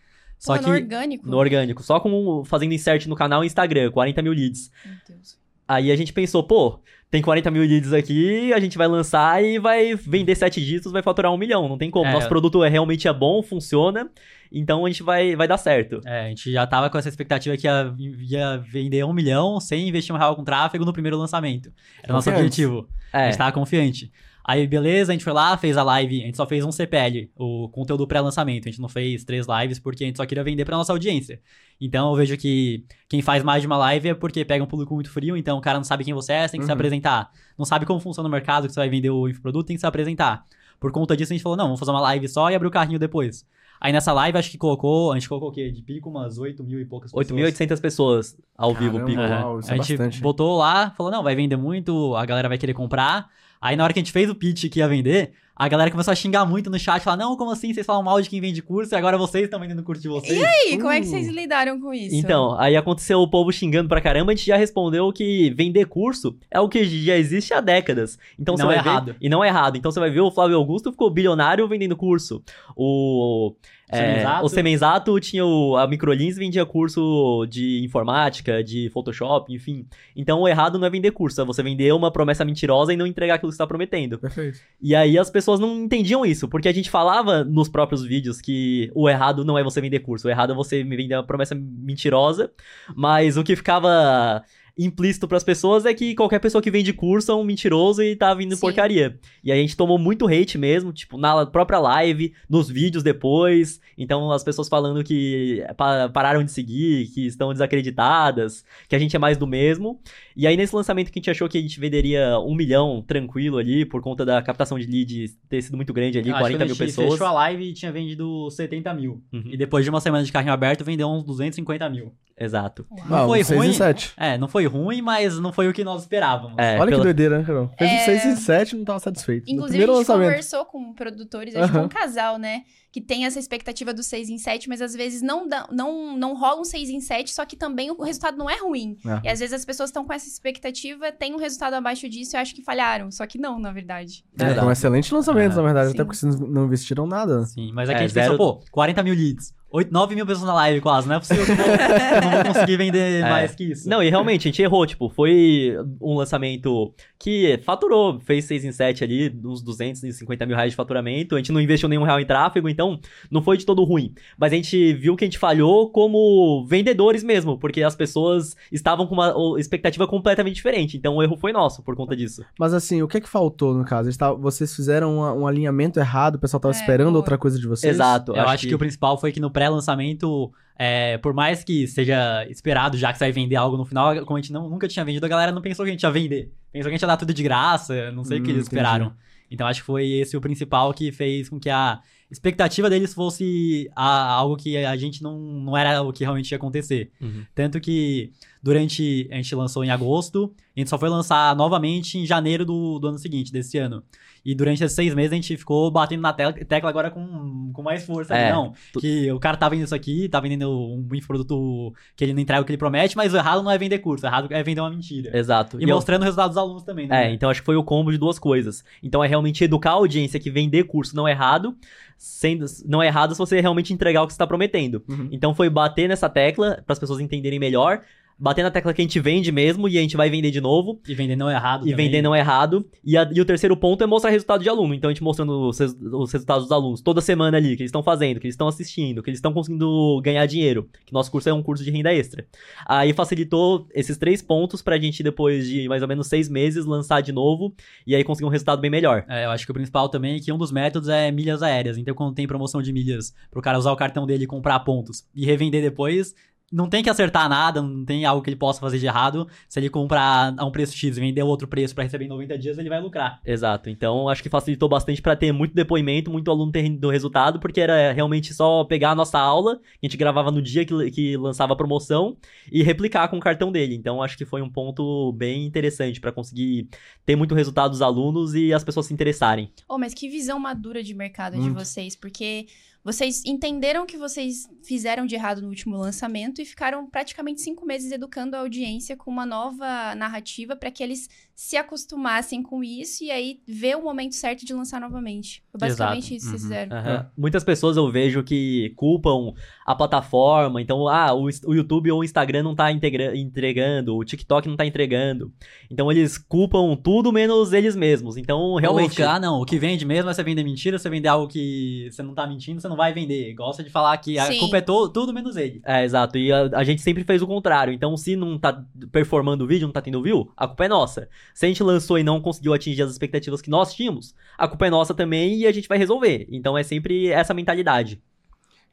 Só 0.44 0.56
Pô, 0.56 0.60
que. 0.60 0.68
no 0.68 0.74
orgânico. 0.74 1.30
No 1.30 1.38
orgânico, 1.38 1.82
só 1.84 2.02
com 2.02 2.44
fazendo 2.44 2.74
insert 2.74 3.06
no 3.08 3.16
canal 3.16 3.44
e 3.44 3.48
Instagram, 3.48 3.90
40 3.92 4.22
mil 4.22 4.34
leads. 4.34 4.70
Meu 4.86 4.96
Deus. 5.08 5.38
Aí 5.66 5.90
a 5.90 5.96
gente 5.96 6.12
pensou, 6.12 6.44
pô, 6.44 6.82
tem 7.10 7.22
40 7.22 7.50
mil 7.50 7.62
leads 7.62 7.94
aqui, 7.94 8.52
a 8.52 8.60
gente 8.60 8.78
vai 8.78 8.86
lançar 8.86 9.42
e 9.42 9.58
vai 9.58 9.96
vender 9.96 10.36
7 10.36 10.60
dígitos, 10.60 10.92
vai 10.92 11.02
faturar 11.02 11.32
um 11.32 11.38
milhão. 11.38 11.70
Não 11.70 11.78
tem 11.78 11.90
como. 11.90 12.06
É. 12.08 12.12
Nosso 12.12 12.28
produto 12.28 12.62
é 12.62 12.68
realmente 12.68 13.08
é 13.08 13.14
bom, 13.14 13.42
funciona, 13.42 14.12
então 14.52 14.86
a 14.86 14.90
gente 14.90 15.02
vai, 15.02 15.34
vai 15.34 15.48
dar 15.48 15.58
certo. 15.58 16.02
É, 16.06 16.26
a 16.26 16.28
gente 16.30 16.52
já 16.52 16.68
tava 16.68 16.90
com 16.90 16.98
essa 16.98 17.08
expectativa 17.08 17.56
que 17.56 17.66
ia, 17.66 17.96
ia 17.98 18.58
vender 18.58 19.06
um 19.06 19.14
milhão 19.14 19.62
sem 19.62 19.88
investir 19.88 20.14
um 20.14 20.18
real 20.20 20.36
com 20.36 20.44
tráfego 20.44 20.84
no 20.84 20.92
primeiro 20.92 21.18
lançamento. 21.18 21.72
Era 22.04 22.12
o 22.12 22.16
nosso 22.18 22.30
objetivo. 22.30 22.86
A 23.14 23.22
É, 23.22 23.26
gente 23.28 23.38
tava 23.38 23.54
confiante. 23.54 24.12
Aí, 24.46 24.68
beleza, 24.68 25.12
a 25.12 25.14
gente 25.14 25.24
foi 25.24 25.32
lá, 25.32 25.56
fez 25.58 25.78
a 25.78 25.84
live, 25.84 26.22
a 26.22 26.26
gente 26.26 26.36
só 26.36 26.46
fez 26.46 26.66
um 26.66 26.72
CPL, 26.72 27.32
o 27.36 27.70
conteúdo 27.70 28.06
pré-lançamento. 28.06 28.68
A 28.68 28.72
gente 28.72 28.82
não 28.82 28.90
fez 28.90 29.24
três 29.24 29.46
lives 29.48 29.80
porque 29.80 30.04
a 30.04 30.08
gente 30.08 30.18
só 30.18 30.26
queria 30.26 30.44
vender 30.44 30.66
pra 30.66 30.76
nossa 30.76 30.92
audiência. 30.92 31.40
Então 31.80 32.10
eu 32.12 32.16
vejo 32.18 32.36
que 32.38 32.84
quem 33.08 33.22
faz 33.22 33.42
mais 33.42 33.62
de 33.62 33.68
uma 33.68 33.78
live 33.78 34.10
é 34.10 34.14
porque 34.14 34.44
pega 34.44 34.62
um 34.64 34.68
público 34.68 34.94
muito 34.94 35.10
frio, 35.10 35.38
então 35.38 35.58
o 35.58 35.62
cara 35.62 35.78
não 35.80 35.84
sabe 35.86 36.04
quem 36.04 36.14
você 36.14 36.34
é, 36.34 36.48
você 36.48 36.52
tem 36.52 36.60
que 36.60 36.66
se 36.66 36.72
Uhum. 36.72 36.76
apresentar. 36.76 37.30
Não 37.58 37.66
sabe 37.66 37.86
como 37.86 38.00
funciona 38.02 38.28
o 38.28 38.32
mercado 38.32 38.68
que 38.68 38.74
você 38.74 38.80
vai 38.82 38.90
vender 38.90 39.10
o 39.12 39.30
infoproduto, 39.30 39.66
tem 39.68 39.76
que 39.78 39.80
se 39.82 39.88
apresentar. 39.88 40.44
Por 40.80 40.92
conta 40.92 41.16
disso, 41.16 41.32
a 41.32 41.36
gente 41.36 41.44
falou, 41.44 41.58
não, 41.58 41.66
vamos 41.66 41.80
fazer 41.80 41.92
uma 41.92 42.02
live 42.02 42.28
só 42.28 42.52
e 42.52 42.56
abrir 42.56 42.68
o 42.68 42.72
carrinho 42.72 43.00
depois. 43.00 43.46
Aí 43.80 43.92
nessa 43.94 44.12
live, 44.14 44.38
acho 44.38 44.50
que 44.52 44.58
colocou, 44.58 45.12
a 45.12 45.16
gente 45.16 45.28
colocou 45.30 45.50
o 45.50 45.52
quê? 45.52 45.70
De 45.72 45.82
pico 45.82 46.10
umas 46.10 46.38
8 46.38 46.64
mil 46.64 46.80
e 46.80 46.86
poucas 46.86 47.12
pessoas. 47.12 47.28
8.800 47.28 47.80
pessoas 47.82 48.38
ao 48.58 48.74
vivo, 48.74 48.94
Caramba. 49.00 49.06
pico. 49.06 49.22
Aham. 49.22 49.42
Uau, 49.46 49.60
isso 49.60 49.72
a 49.72 49.76
é 49.76 49.78
gente 49.78 49.98
bastante. 49.98 50.22
botou 50.22 50.58
lá, 50.58 50.92
falou, 50.92 51.12
não, 51.12 51.24
vai 51.24 51.36
vender 51.36 51.56
muito, 51.58 52.14
a 52.16 52.26
galera 52.26 52.48
vai 52.50 52.58
querer 52.58 52.74
comprar. 52.74 53.30
Aí 53.64 53.76
na 53.78 53.84
hora 53.86 53.94
que 53.94 54.00
a 54.00 54.04
gente 54.04 54.12
fez 54.12 54.30
o 54.30 54.36
pitch 54.36 54.66
que 54.70 54.80
ia 54.80 54.88
vender, 54.90 55.32
a 55.56 55.68
galera 55.70 55.90
começou 55.90 56.12
a 56.12 56.16
xingar 56.16 56.46
muito 56.46 56.70
no 56.70 56.78
chat, 56.80 57.02
falar, 57.02 57.16
não, 57.16 57.38
como 57.38 57.52
assim, 57.52 57.72
vocês 57.74 57.86
falam 57.86 58.02
mal 58.04 58.20
de 58.20 58.28
quem 58.28 58.42
vende 58.42 58.62
curso 58.62 58.94
e 58.94 58.98
agora 58.98 59.18
vocês 59.18 59.46
estão 59.46 59.60
vendendo 59.60 59.84
curso 59.84 60.02
de 60.02 60.10
vocês? 60.10 60.38
E 60.38 60.44
aí, 60.44 60.78
como 60.78 60.90
é 60.90 61.00
que 61.00 61.06
Uh. 61.08 61.10
vocês 61.12 61.28
lidaram 61.28 61.80
com 61.80 61.94
isso? 61.94 62.16
Então, 62.16 62.60
aí 62.60 62.76
aconteceu 62.76 63.20
o 63.22 63.28
povo 63.30 63.52
xingando 63.54 63.88
pra 63.88 64.02
caramba, 64.02 64.32
a 64.32 64.36
gente 64.36 64.46
já 64.48 64.58
respondeu 64.58 65.14
que 65.14 65.52
vender 65.52 65.86
curso 65.86 66.36
é 66.52 66.60
o 66.60 66.68
que 66.68 66.84
já 66.84 67.16
existe 67.16 67.54
há 67.54 67.62
décadas. 67.62 68.18
Então 68.38 68.56
E 68.56 68.58
você 68.58 68.64
não 68.64 68.70
vai 68.70 68.80
é 68.80 68.82
ver- 68.82 68.90
errado. 68.90 69.16
E 69.22 69.30
não 69.30 69.44
é 69.44 69.48
errado. 69.48 69.78
Então 69.78 69.92
você 69.92 70.00
vai 70.00 70.10
ver 70.10 70.22
o 70.22 70.32
Flávio 70.32 70.58
Augusto 70.58 70.92
ficou 70.92 71.10
bilionário 71.10 71.68
vendendo 71.68 71.96
curso. 71.96 72.44
O 72.76 73.54
é, 73.90 74.26
o 74.42 74.50
Semenzato 74.50 75.20
tinha 75.20 75.46
o, 75.46 75.76
a 75.78 75.88
Microlins 75.88 76.36
vendia 76.36 76.66
curso 76.66 77.46
de 77.50 77.84
informática, 77.84 78.64
de 78.64 78.90
Photoshop, 78.90 79.54
enfim. 79.54 79.86
Então 80.16 80.42
o 80.42 80.48
errado 80.48 80.80
não 80.80 80.88
é 80.88 80.90
vender 80.90 81.12
curso, 81.12 81.42
é 81.42 81.46
você 81.46 81.62
vender 81.62 81.94
uma 81.94 82.12
promessa 82.12 82.46
mentirosa 82.46 82.94
e 82.94 82.98
não 82.98 83.06
entregar 83.06 83.36
aquilo 83.36 83.52
que 83.52 83.56
você 83.56 83.62
está 83.64 83.68
prometendo. 83.68 84.18
Perfeito. 84.18 84.60
E 84.82 84.96
aí 84.96 85.18
as 85.18 85.30
pessoas 85.30 85.60
não 85.60 85.84
entendiam 85.84 86.26
isso, 86.26 86.48
porque 86.48 86.68
a 86.68 86.74
gente 86.74 86.90
falava 86.90 87.44
nos 87.44 87.70
próprios 87.70 88.04
vídeos 88.04 88.42
que 88.42 88.92
o 88.96 89.10
errado 89.10 89.46
não 89.46 89.58
é 89.58 89.64
você 89.64 89.82
vender 89.82 90.00
curso, 90.00 90.28
o 90.28 90.32
errado 90.32 90.54
é 90.54 90.56
você 90.56 90.84
me 90.84 90.96
vender 90.96 91.16
uma 91.16 91.26
promessa 91.26 91.54
mentirosa, 91.56 92.52
mas 92.96 93.38
o 93.38 93.44
que 93.44 93.56
ficava 93.56 94.44
implícito 94.78 95.28
pras 95.28 95.44
pessoas 95.44 95.86
é 95.86 95.94
que 95.94 96.16
qualquer 96.16 96.40
pessoa 96.40 96.62
que 96.62 96.72
vende 96.72 96.92
curso 96.94 97.32
é 97.32 97.36
um 97.36 97.44
mentiroso 97.44 98.02
e 98.02 98.16
tá 98.16 98.34
vindo 98.34 98.56
Sim. 98.56 98.62
porcaria. 98.62 99.20
E 99.44 99.52
a 99.52 99.56
gente 99.56 99.78
tomou 99.78 100.00
muito 100.00 100.28
hate 100.28 100.58
mesmo, 100.58 100.92
tipo, 100.92 101.18
na 101.18 101.46
própria 101.46 101.78
live, 101.80 102.34
nos 102.50 102.70
vídeos 102.70 103.04
depois. 103.04 103.80
Então 103.98 104.32
as 104.32 104.44
pessoas 104.44 104.68
falando 104.68 105.04
que 105.04 105.64
pa- 105.78 106.10
pararam 106.10 106.44
de 106.44 106.52
seguir, 106.52 107.08
que 107.14 107.28
estão 107.28 107.52
desacreditadas, 107.54 108.66
que 108.88 108.96
a 108.96 109.00
gente 109.00 109.16
é 109.16 109.20
mais 109.20 109.38
do 109.38 109.46
mesmo. 109.46 110.00
E 110.36 110.48
aí 110.48 110.58
nesse 110.58 110.76
lançamento 110.76 111.12
que 111.12 111.20
a 111.20 111.22
gente 111.22 111.30
achou 111.32 111.48
que 111.48 111.58
a 111.58 111.62
gente 111.62 111.80
venderia 111.80 112.40
um 112.40 112.56
milhão 112.56 113.04
tranquilo 113.06 113.58
ali, 113.58 113.86
por 113.86 114.02
conta 114.02 114.26
da 114.26 114.42
captação 114.42 114.80
de 114.80 114.86
leads 114.88 115.38
ter 115.50 115.62
sido 115.62 115.76
muito 115.78 115.94
grande 115.94 116.18
ali, 116.18 116.30
Acho 116.30 116.38
que 116.38 116.42
40 116.44 116.58
quando 116.58 116.68
mil 116.68 116.74
a 116.74 116.78
gente 116.78 116.86
pessoas. 116.88 117.12
fechou 117.12 117.28
a 117.28 117.32
live 117.34 117.64
e 117.70 117.74
tinha 117.74 117.92
vendido 117.92 118.50
70 118.52 118.94
mil. 118.94 119.22
Uhum. 119.32 119.44
E 119.46 119.58
depois 119.58 119.84
de 119.84 119.90
uma 119.90 120.02
semana 120.02 120.24
de 120.24 120.32
carrinho 120.32 120.54
aberto, 120.54 120.84
vendeu 120.84 121.08
uns 121.10 121.24
250 121.24 121.90
mil. 121.90 122.14
Exato. 122.36 122.86
Não 123.08 123.16
Ah, 123.18 123.26
foi 123.28 123.42
ruim. 123.44 123.72
É, 124.18 124.38
não 124.40 124.48
foi 124.48 124.66
ruim, 124.66 125.02
mas 125.04 125.40
não 125.40 125.54
foi 125.54 125.68
o 125.68 125.74
que 125.74 125.84
nós 125.84 126.02
esperávamos. 126.02 126.58
É, 126.58 126.80
Olha 126.80 126.86
pela- 126.90 126.98
que 126.98 127.04
doideira, 127.04 127.38
né, 127.38 127.44
Carol? 127.46 127.70
Fez 127.78 127.92
É. 127.92 127.96
um 127.96 128.00
6 128.06 128.26
e 128.26 128.36
7 128.42 128.72
e 128.74 128.78
não 128.80 128.86
tava 128.86 129.00
satisfeito. 129.00 129.46
no 129.46 129.52
Inclusive, 129.54 129.70
primeiro 129.78 129.92
a 129.92 129.96
gente 129.98 130.08
lançamento. 130.08 130.30
conversou 130.30 130.66
com 130.66 130.94
produtores, 130.94 131.56
acho 131.56 131.72
que 131.72 131.78
um 131.78 131.88
casal, 131.88 132.40
né? 132.40 132.64
Que 132.94 133.02
tem 133.02 133.26
essa 133.26 133.40
expectativa 133.40 133.92
do 133.92 134.04
6 134.04 134.30
em 134.30 134.38
7, 134.38 134.70
mas 134.70 134.80
às 134.80 134.94
vezes 134.94 135.24
não, 135.24 135.48
dá, 135.48 135.68
não, 135.72 136.16
não 136.16 136.36
rola 136.36 136.62
um 136.62 136.64
6 136.64 136.90
em 136.92 137.02
7, 137.02 137.34
só 137.34 137.44
que 137.44 137.56
também 137.58 137.90
o 137.90 138.00
resultado 138.04 138.38
não 138.38 138.48
é 138.48 138.60
ruim. 138.62 138.96
É. 139.04 139.22
E 139.24 139.30
às 139.30 139.40
vezes 139.40 139.52
as 139.52 139.66
pessoas 139.66 139.90
estão 139.90 140.06
com 140.06 140.14
essa 140.14 140.28
expectativa, 140.28 141.12
tem 141.12 141.34
um 141.34 141.38
resultado 141.40 141.74
abaixo 141.74 142.08
disso 142.08 142.36
e 142.36 142.38
eu 142.38 142.42
acho 142.42 142.54
que 142.54 142.62
falharam. 142.62 143.10
Só 143.10 143.26
que 143.26 143.40
não, 143.40 143.60
na 143.60 143.72
verdade. 143.72 144.24
É, 144.38 144.54
foi 144.54 144.64
um 144.64 144.72
excelente 144.72 145.12
lançamento, 145.12 145.54
Ah, 145.54 145.56
na 145.56 145.62
verdade, 145.64 145.88
sim. 145.88 145.94
até 145.96 146.04
porque 146.06 146.18
vocês 146.20 146.40
não 146.40 146.66
investiram 146.66 147.08
nada. 147.08 147.44
Sim, 147.48 147.72
mas 147.74 147.90
é 147.90 147.94
que 147.94 147.98
É, 147.98 148.04
a 148.04 148.08
gente 148.08 148.14
zero- 148.14 148.38
pensou, 148.38 148.60
pô, 148.60 148.66
40 148.72 149.02
mil 149.02 149.16
leads. 149.16 149.54
8, 149.74 149.92
9 149.92 150.14
mil 150.16 150.26
pessoas 150.26 150.46
na 150.46 150.54
live 150.54 150.80
quase, 150.82 151.08
não 151.08 151.16
é 151.16 151.20
possível 151.20 151.46
que 151.46 151.52
eu, 151.52 151.56
vou, 151.56 151.66
eu 151.66 152.22
não 152.22 152.32
vou 152.32 152.44
conseguir 152.54 152.78
vender 152.78 153.22
É. 153.24 153.30
mais 153.30 153.56
que 153.56 153.72
isso. 153.72 153.90
Não, 153.90 154.04
e 154.04 154.10
realmente, 154.10 154.48
a 154.48 154.52
gente 154.52 154.62
errou, 154.62 154.86
tipo, 154.86 155.10
foi 155.10 155.76
um 156.00 156.16
lançamento 156.16 156.94
que 157.20 157.60
faturou, 157.66 158.20
fez 158.20 158.46
6 158.46 158.66
em 158.66 158.72
7 158.72 159.04
ali, 159.04 159.36
uns 159.44 159.64
250 159.64 160.46
mil 160.46 160.56
reais 160.56 160.72
de 160.72 160.76
faturamento, 160.76 161.34
a 161.34 161.38
gente 161.40 161.52
não 161.52 161.60
investiu 161.60 161.90
nenhum 161.90 162.04
real 162.04 162.20
em 162.20 162.26
tráfego, 162.26 162.70
então 162.70 163.00
não 163.32 163.42
foi 163.42 163.58
de 163.58 163.66
todo 163.66 163.84
ruim. 163.84 164.14
Mas 164.38 164.54
a 164.54 164.56
gente 164.56 164.94
viu 164.94 165.16
que 165.16 165.24
a 165.24 165.28
gente 165.28 165.40
falhou 165.40 165.90
como 165.90 166.66
vendedores 166.68 167.24
mesmo, 167.24 167.58
porque 167.58 167.82
as 167.82 167.96
pessoas 167.96 168.56
estavam 168.72 169.08
com 169.08 169.16
uma 169.16 169.34
expectativa 169.60 170.06
completamente 170.06 170.54
diferente, 170.56 170.98
então 170.98 171.16
o 171.16 171.24
erro 171.24 171.36
foi 171.36 171.52
nosso 171.52 171.82
por 171.82 171.96
conta 171.96 172.16
disso. 172.16 172.44
Mas 172.60 172.74
assim, 172.76 173.02
o 173.02 173.08
que 173.08 173.18
é 173.18 173.22
que 173.22 173.30
faltou 173.30 173.74
no 173.74 173.84
caso? 173.86 174.10
Vocês 174.40 174.76
fizeram 174.76 175.18
um 175.18 175.48
alinhamento 175.48 176.00
errado, 176.00 176.36
o 176.36 176.40
pessoal 176.40 176.60
tava 176.62 176.76
É, 176.76 176.78
esperando 176.80 177.08
boa. 177.08 177.18
outra 177.18 177.38
coisa 177.40 177.58
de 177.58 177.66
vocês? 177.68 177.96
Exato. 177.96 178.34
Eu 178.36 178.42
acho, 178.48 178.68
que... 178.68 178.76
o 178.76 178.78
principal 178.78 179.18
foi 179.18 179.32
que 179.32 179.40
no 179.40 179.50
pré-lançamento, 179.68 180.52
é, 180.78 181.18
por 181.20 181.34
mais 181.34 181.64
que 181.64 181.88
seja 181.88 182.46
esperado, 182.50 182.98
já 182.98 183.12
que 183.12 183.18
você 183.18 183.26
vai 183.26 183.32
vender 183.32 183.56
algo 183.56 183.78
no 183.78 183.86
final, 183.86 184.16
como 184.26 184.38
a 184.38 184.42
gente 184.42 184.52
não- 184.52 184.70
nunca 184.70 184.88
tinha 184.88 185.06
vendido, 185.06 185.26
a 185.26 185.30
galera 185.30 185.52
não 185.52 185.62
pensou 185.62 185.86
que 185.86 185.90
a 185.90 185.94
gente 185.94 186.04
ia 186.04 186.12
vender. 186.12 186.52
Pensou 186.72 186.86
que 186.90 186.96
a 186.96 186.98
gente 186.98 187.02
ia 187.02 187.08
dar 187.08 187.18
tudo 187.18 187.34
de 187.34 187.44
graça, 187.44 188.12
não 188.12 188.24
sei 188.24 188.40
o 188.40 188.44
que 188.44 188.50
Hum, 188.50 188.56
eles 188.56 188.68
entendi. 188.68 188.76
esperaram. 188.82 189.14
Então 189.52 189.68
acho 189.68 189.82
que 189.82 189.86
foi 189.86 190.08
esse 190.10 190.36
o 190.36 190.42
principal 190.42 190.92
que 190.94 191.12
fez 191.12 191.48
com 191.48 191.60
que 191.60 191.70
a 191.70 192.00
expectativa 192.32 192.90
deles 192.90 193.14
fosse 193.14 193.88
a- 193.96 194.32
algo 194.34 194.56
que 194.58 194.76
a 194.78 194.96
gente 194.98 195.22
não, 195.22 195.38
não 195.38 195.78
era 195.78 196.02
o 196.02 196.12
que 196.12 196.24
realmente 196.24 196.50
ia 196.52 196.58
acontecer. 196.58 197.12
Uhum. 197.22 197.44
Tanto 197.54 197.80
que 197.80 198.32
durante. 198.64 199.28
A 199.32 199.36
gente 199.36 199.54
lançou 199.54 199.84
em 199.84 199.92
agosto, 199.92 200.52
a 200.76 200.80
gente 200.80 200.90
só 200.90 200.98
foi 200.98 201.10
lançar 201.10 201.56
novamente 201.56 202.18
em 202.18 202.26
janeiro 202.26 202.66
do, 202.66 202.98
do 202.98 203.08
ano 203.10 203.20
seguinte, 203.20 203.52
desse 203.52 203.78
ano. 203.78 204.02
E 204.46 204.54
durante 204.54 204.84
esses 204.84 204.94
seis 204.96 205.14
meses 205.14 205.32
a 205.32 205.36
gente 205.36 205.56
ficou 205.56 205.90
batendo 205.90 206.22
na 206.22 206.34
tecla, 206.34 206.66
tecla 206.66 206.90
agora 206.90 207.10
com, 207.10 207.72
com 207.74 207.82
mais 207.82 208.04
força. 208.06 208.36
É, 208.36 208.52
não, 208.52 208.74
tu- 208.92 209.00
que 209.00 209.32
o 209.32 209.40
cara 209.40 209.56
tá 209.56 209.70
vendendo 209.70 209.86
isso 209.86 209.96
aqui, 209.96 210.28
tá 210.28 210.40
vendendo 210.40 210.70
um 210.70 211.08
infoproduto 211.14 211.94
que 212.16 212.26
ele 212.26 212.34
não 212.34 212.42
entrega 212.42 212.62
o 212.62 212.66
que 212.66 212.72
ele 212.72 212.78
promete, 212.78 213.16
mas 213.16 213.34
o 213.34 213.38
errado 213.38 213.64
não 213.64 213.72
é 213.72 213.78
vender 213.78 214.00
curso, 214.00 214.26
o 214.26 214.28
errado 214.28 214.48
é 214.52 214.62
vender 214.62 214.82
uma 214.82 214.90
mentira. 214.90 215.38
Exato. 215.38 215.80
E 215.80 215.84
eu- 215.84 215.96
mostrando 215.96 216.22
o 216.22 216.26
resultado 216.26 216.50
dos 216.50 216.58
alunos 216.58 216.84
também, 216.84 217.08
né? 217.08 217.28
É, 217.30 217.34
então 217.34 217.50
acho 217.50 217.62
que 217.62 217.66
foi 217.66 217.76
o 217.78 217.84
combo 217.84 218.12
de 218.12 218.18
duas 218.18 218.38
coisas. 218.38 218.84
Então 219.02 219.24
é 219.24 219.28
realmente 219.28 219.64
educar 219.64 219.92
a 219.92 219.94
audiência 219.94 220.40
que 220.40 220.52
vender 220.52 220.84
curso 220.86 221.16
não 221.16 221.28
é 221.28 221.32
errado, 221.32 221.76
sendo 222.18 222.66
não 222.86 223.02
é 223.02 223.08
errado 223.08 223.34
se 223.34 223.38
você 223.40 223.60
realmente 223.62 223.94
entregar 223.94 224.24
o 224.24 224.28
que 224.28 224.34
você 224.34 224.36
está 224.36 224.48
prometendo. 224.48 225.04
Uhum. 225.08 225.30
Então 225.32 225.54
foi 225.54 225.70
bater 225.70 226.08
nessa 226.08 226.30
tecla 226.30 226.82
para 226.86 226.94
as 226.94 227.00
pessoas 227.00 227.20
entenderem 227.20 227.60
melhor, 227.60 228.02
bater 228.38 228.64
na 228.64 228.72
tecla 228.72 228.94
que 228.94 229.02
a 229.02 229.06
gente 229.06 229.20
vende 229.20 229.52
mesmo 229.52 229.88
e 229.88 229.98
a 229.98 230.02
gente 230.02 230.18
vai 230.18 230.30
vender 230.30 230.52
de 230.52 230.60
novo. 230.60 231.00
E 231.08 231.14
vender 231.16 231.36
não 231.36 231.50
é 231.50 231.54
errado. 231.56 231.88
E 231.88 231.92
também. 231.92 232.06
vender 232.08 232.22
não 232.22 232.34
é 232.36 232.40
errado. 232.40 232.86
E, 233.04 233.18
a- 233.18 233.30
e 233.34 233.40
o 233.40 233.46
terceiro 233.46 233.76
ponto 233.78 234.04
é 234.04 234.08
mostrar 234.08 234.32
resultado 234.32 234.62
de 234.64 234.70
aluno. 234.70 234.94
Então 234.94 235.10
a 235.10 235.14
gente 235.14 235.24
mostrando 235.24 235.70
os, 235.70 235.80
os 235.80 236.32
resultados 236.32 236.64
dos 236.66 236.72
alunos 236.72 237.02
toda 237.02 237.22
semana 237.22 237.58
ali, 237.58 237.76
que 237.76 237.82
eles 237.84 237.90
estão 237.90 238.04
fazendo, 238.04 238.40
que 238.40 238.46
eles 238.48 238.54
estão 238.54 238.68
assistindo, 238.68 239.22
que 239.24 239.30
eles 239.30 239.38
estão 239.38 239.54
conseguindo 239.54 240.20
ganhar 240.24 240.46
dinheiro. 240.46 240.90
Que 241.06 241.14
nosso 241.14 241.32
curso 241.32 241.48
é 241.50 241.54
um 241.54 241.64
curso 241.64 241.84
de 241.84 241.92
renda 241.92 242.14
extra. 242.14 242.46
Aí 242.86 243.14
facilitou 243.14 243.88
esses 243.94 244.18
três 244.18 244.42
pontos 244.42 244.82
pra 244.82 244.98
gente, 244.98 245.24
depois 245.24 245.68
de 245.68 245.88
mais 245.88 246.02
ou 246.02 246.08
menos 246.08 246.28
seis 246.28 246.50
meses, 246.50 246.86
lançar 246.86 247.22
de 247.22 247.32
novo 247.32 247.74
e 248.06 248.16
aí 248.16 248.24
conseguir 248.24 248.46
um 248.46 248.50
resultado 248.52 248.82
bem 248.82 248.92
melhor. 248.92 249.26
É, 249.30 249.46
eu 249.46 249.52
acho 249.52 249.66
que 249.66 249.72
o 249.72 249.74
principal 249.74 250.10
também 250.10 250.36
é 250.36 250.40
que 250.40 250.52
um 250.52 250.58
dos 250.58 250.72
métodos 250.72 251.10
é 251.10 251.32
milhas 251.32 251.62
aéreas. 251.64 251.98
Então, 251.98 252.14
quando 252.14 252.34
tem 252.34 252.48
promoção 252.48 252.82
de 252.82 252.92
milhas 252.92 253.34
pro 253.52 253.62
cara 253.62 253.78
usar 253.78 253.92
o 253.92 253.96
cartão 253.96 254.26
dele 254.26 254.44
e 254.44 254.48
comprar 254.48 254.80
pontos 254.82 255.24
e 255.36 255.46
revender 255.46 255.82
depois, 255.82 256.34
não 256.74 256.90
tem 256.90 257.04
que 257.04 257.10
acertar 257.10 257.48
nada, 257.48 257.84
não 257.84 258.04
tem 258.04 258.26
algo 258.26 258.42
que 258.42 258.50
ele 258.50 258.58
possa 258.58 258.80
fazer 258.80 258.98
de 258.98 259.06
errado. 259.06 259.48
Se 259.70 259.80
ele 259.80 259.92
comprar 259.92 260.56
a 260.58 260.66
um 260.66 260.72
preço 260.72 260.98
X 260.98 261.16
e 261.16 261.20
vender 261.20 261.44
outro 261.44 261.68
preço 261.68 261.94
pra 261.94 262.04
receber 262.04 262.26
em 262.26 262.30
90 262.30 262.58
dias, 262.58 262.80
ele 262.80 262.90
vai 262.90 263.00
lucrar. 263.00 263.40
Exato. 263.46 263.92
Então 263.92 264.28
acho 264.28 264.42
que 264.42 264.50
facilitou 264.50 264.90
bastante 264.90 265.22
pra 265.22 265.36
ter 265.36 265.52
muito 265.52 265.76
depoimento, 265.76 266.32
muito 266.32 266.50
aluno 266.50 266.72
tendo 266.72 267.12
resultado, 267.12 267.60
porque 267.60 267.80
era 267.80 268.12
realmente 268.12 268.56
só 268.56 268.84
pegar 268.84 269.12
a 269.12 269.16
nossa 269.16 269.38
aula, 269.38 269.78
que 269.78 269.84
a 270.02 270.08
gente 270.08 270.18
gravava 270.18 270.50
no 270.50 270.64
dia 270.64 270.84
que, 270.84 271.12
que 271.12 271.38
lançava 271.38 271.74
a 271.74 271.76
promoção, 271.76 272.36
e 272.72 272.82
replicar 272.82 273.28
com 273.28 273.38
o 273.38 273.42
cartão 273.42 273.72
dele. 273.72 273.94
Então 273.94 274.24
acho 274.24 274.36
que 274.36 274.46
foi 274.46 274.64
um 274.64 274.70
ponto 274.70 275.32
bem 275.34 275.68
interessante 275.68 276.20
pra 276.20 276.32
conseguir 276.32 276.88
ter 277.24 277.36
muito 277.36 277.54
resultado 277.54 277.92
dos 277.92 278.02
alunos 278.02 278.56
e 278.56 278.74
as 278.74 278.84
pessoas 278.84 279.06
se 279.06 279.14
interessarem. 279.14 279.72
Oh, 279.88 280.00
mas 280.00 280.16
que 280.16 280.28
visão 280.28 280.58
madura 280.58 281.04
de 281.04 281.14
mercado 281.14 281.54
de 281.54 281.60
Muito. 281.60 281.76
vocês, 281.76 282.16
porque 282.16 282.66
vocês 283.04 283.44
entenderam 283.46 284.04
o 284.04 284.06
que 284.06 284.18
vocês 284.18 284.70
fizeram 284.82 285.26
de 285.26 285.36
errado 285.36 285.62
no 285.62 285.68
último 285.68 285.98
lançamento 285.98 286.62
e 286.62 286.66
ficaram 286.66 287.06
praticamente 287.06 287.62
cinco 287.62 287.86
meses 287.86 288.12
educando 288.12 288.56
a 288.56 288.60
audiência 288.60 289.18
com 289.18 289.30
uma 289.30 289.46
nova 289.46 290.16
narrativa 290.16 290.76
para 290.76 290.90
que 290.90 291.04
eles 291.04 291.30
se 291.56 291.78
acostumassem 291.78 292.64
com 292.64 292.84
isso 292.84 293.24
e 293.24 293.30
aí 293.30 293.60
ver 293.68 293.96
o 293.96 294.02
momento 294.04 294.34
certo 294.34 294.66
de 294.66 294.74
lançar 294.74 295.00
novamente. 295.00 295.64
Foi 295.72 295.80
basicamente 295.80 296.34
Exato. 296.34 296.36
isso 296.36 296.46
que 296.46 296.52
vocês 296.52 296.62
Uhum. 296.64 296.68
fizeram. 296.70 296.98
Aham. 296.98 297.32
Muitas 297.38 297.64
pessoas 297.64 297.96
eu 297.96 298.10
vejo 298.12 298.44
que 298.44 298.92
culpam 298.96 299.54
a 299.86 299.94
plataforma, 299.96 300.82
então, 300.82 301.08
ah, 301.08 301.34
o, 301.34 301.48
o 301.68 301.74
YouTube 301.76 302.12
ou 302.12 302.20
o 302.22 302.24
Instagram 302.24 302.64
não 302.64 302.74
tá 302.76 302.92
entregando, 302.92 304.16
o 304.16 304.24
TikTok 304.24 304.68
não 304.68 304.76
tá 304.76 304.86
entregando. 304.86 305.52
Então 305.92 306.12
eles 306.12 306.38
culpam 306.38 306.96
tudo 306.96 307.32
menos 307.32 307.72
eles 307.74 307.96
mesmos. 307.96 308.38
Então, 308.38 308.76
realmente. 308.76 309.22
ah, 309.22 309.40
não, 309.40 309.62
o 309.62 309.66
que 309.66 309.78
vende 309.78 310.06
mesmo 310.06 310.30
é 310.30 310.34
você 310.34 310.44
vender 310.44 310.64
mentira, 310.64 310.98
você 310.98 311.10
vender 311.10 311.28
algo 311.28 311.48
que 311.48 312.08
você 312.12 312.24
não 312.24 312.34
tá 312.34 312.48
mentindo, 312.48 312.82
você 312.82 312.88
não 312.88 312.96
vai 312.98 313.14
vender. 313.14 313.54
Gosta 313.54 313.84
de 313.84 313.90
falar 313.90 314.18
que 314.18 314.38
a 314.40 314.46
Sim. 314.48 314.60
culpa 314.60 314.78
é 314.78 314.82
to- 314.82 315.10
tudo 315.10 315.34
menos 315.34 315.56
ele. 315.56 315.82
É, 315.86 316.04
exato. 316.04 316.38
E 316.38 316.52
a, 316.52 316.64
a 316.74 316.84
gente 316.84 317.02
sempre 317.02 317.24
fez 317.24 317.42
o 317.42 317.48
contrário. 317.48 317.94
Então, 317.94 318.16
se 318.18 318.36
não 318.36 318.58
tá 318.58 318.84
performando 319.12 319.64
o 319.64 319.68
vídeo, 319.68 319.86
não 319.88 319.94
tá 319.94 320.02
tendo 320.02 320.22
view, 320.22 320.52
a 320.58 320.68
culpa 320.68 320.86
é 320.86 320.88
nossa. 320.88 321.30
Se 321.54 321.66
a 321.66 321.70
gente 321.70 321.84
lançou 321.84 322.18
e 322.18 322.24
não 322.24 322.42
conseguiu 322.42 322.74
atingir 322.74 323.02
as 323.02 323.12
expectativas 323.12 323.62
que 323.62 323.70
nós 323.70 323.94
tínhamos, 323.94 324.34
a 324.58 324.68
culpa 324.68 324.88
é 324.88 324.90
nossa 324.90 325.14
também 325.14 325.58
e 325.60 325.68
a 325.68 325.72
gente 325.72 325.88
vai 325.88 325.98
resolver. 325.98 326.48
Então 326.52 326.78
é 326.78 326.84
sempre 326.84 327.28
essa 327.28 327.54
mentalidade. 327.54 328.22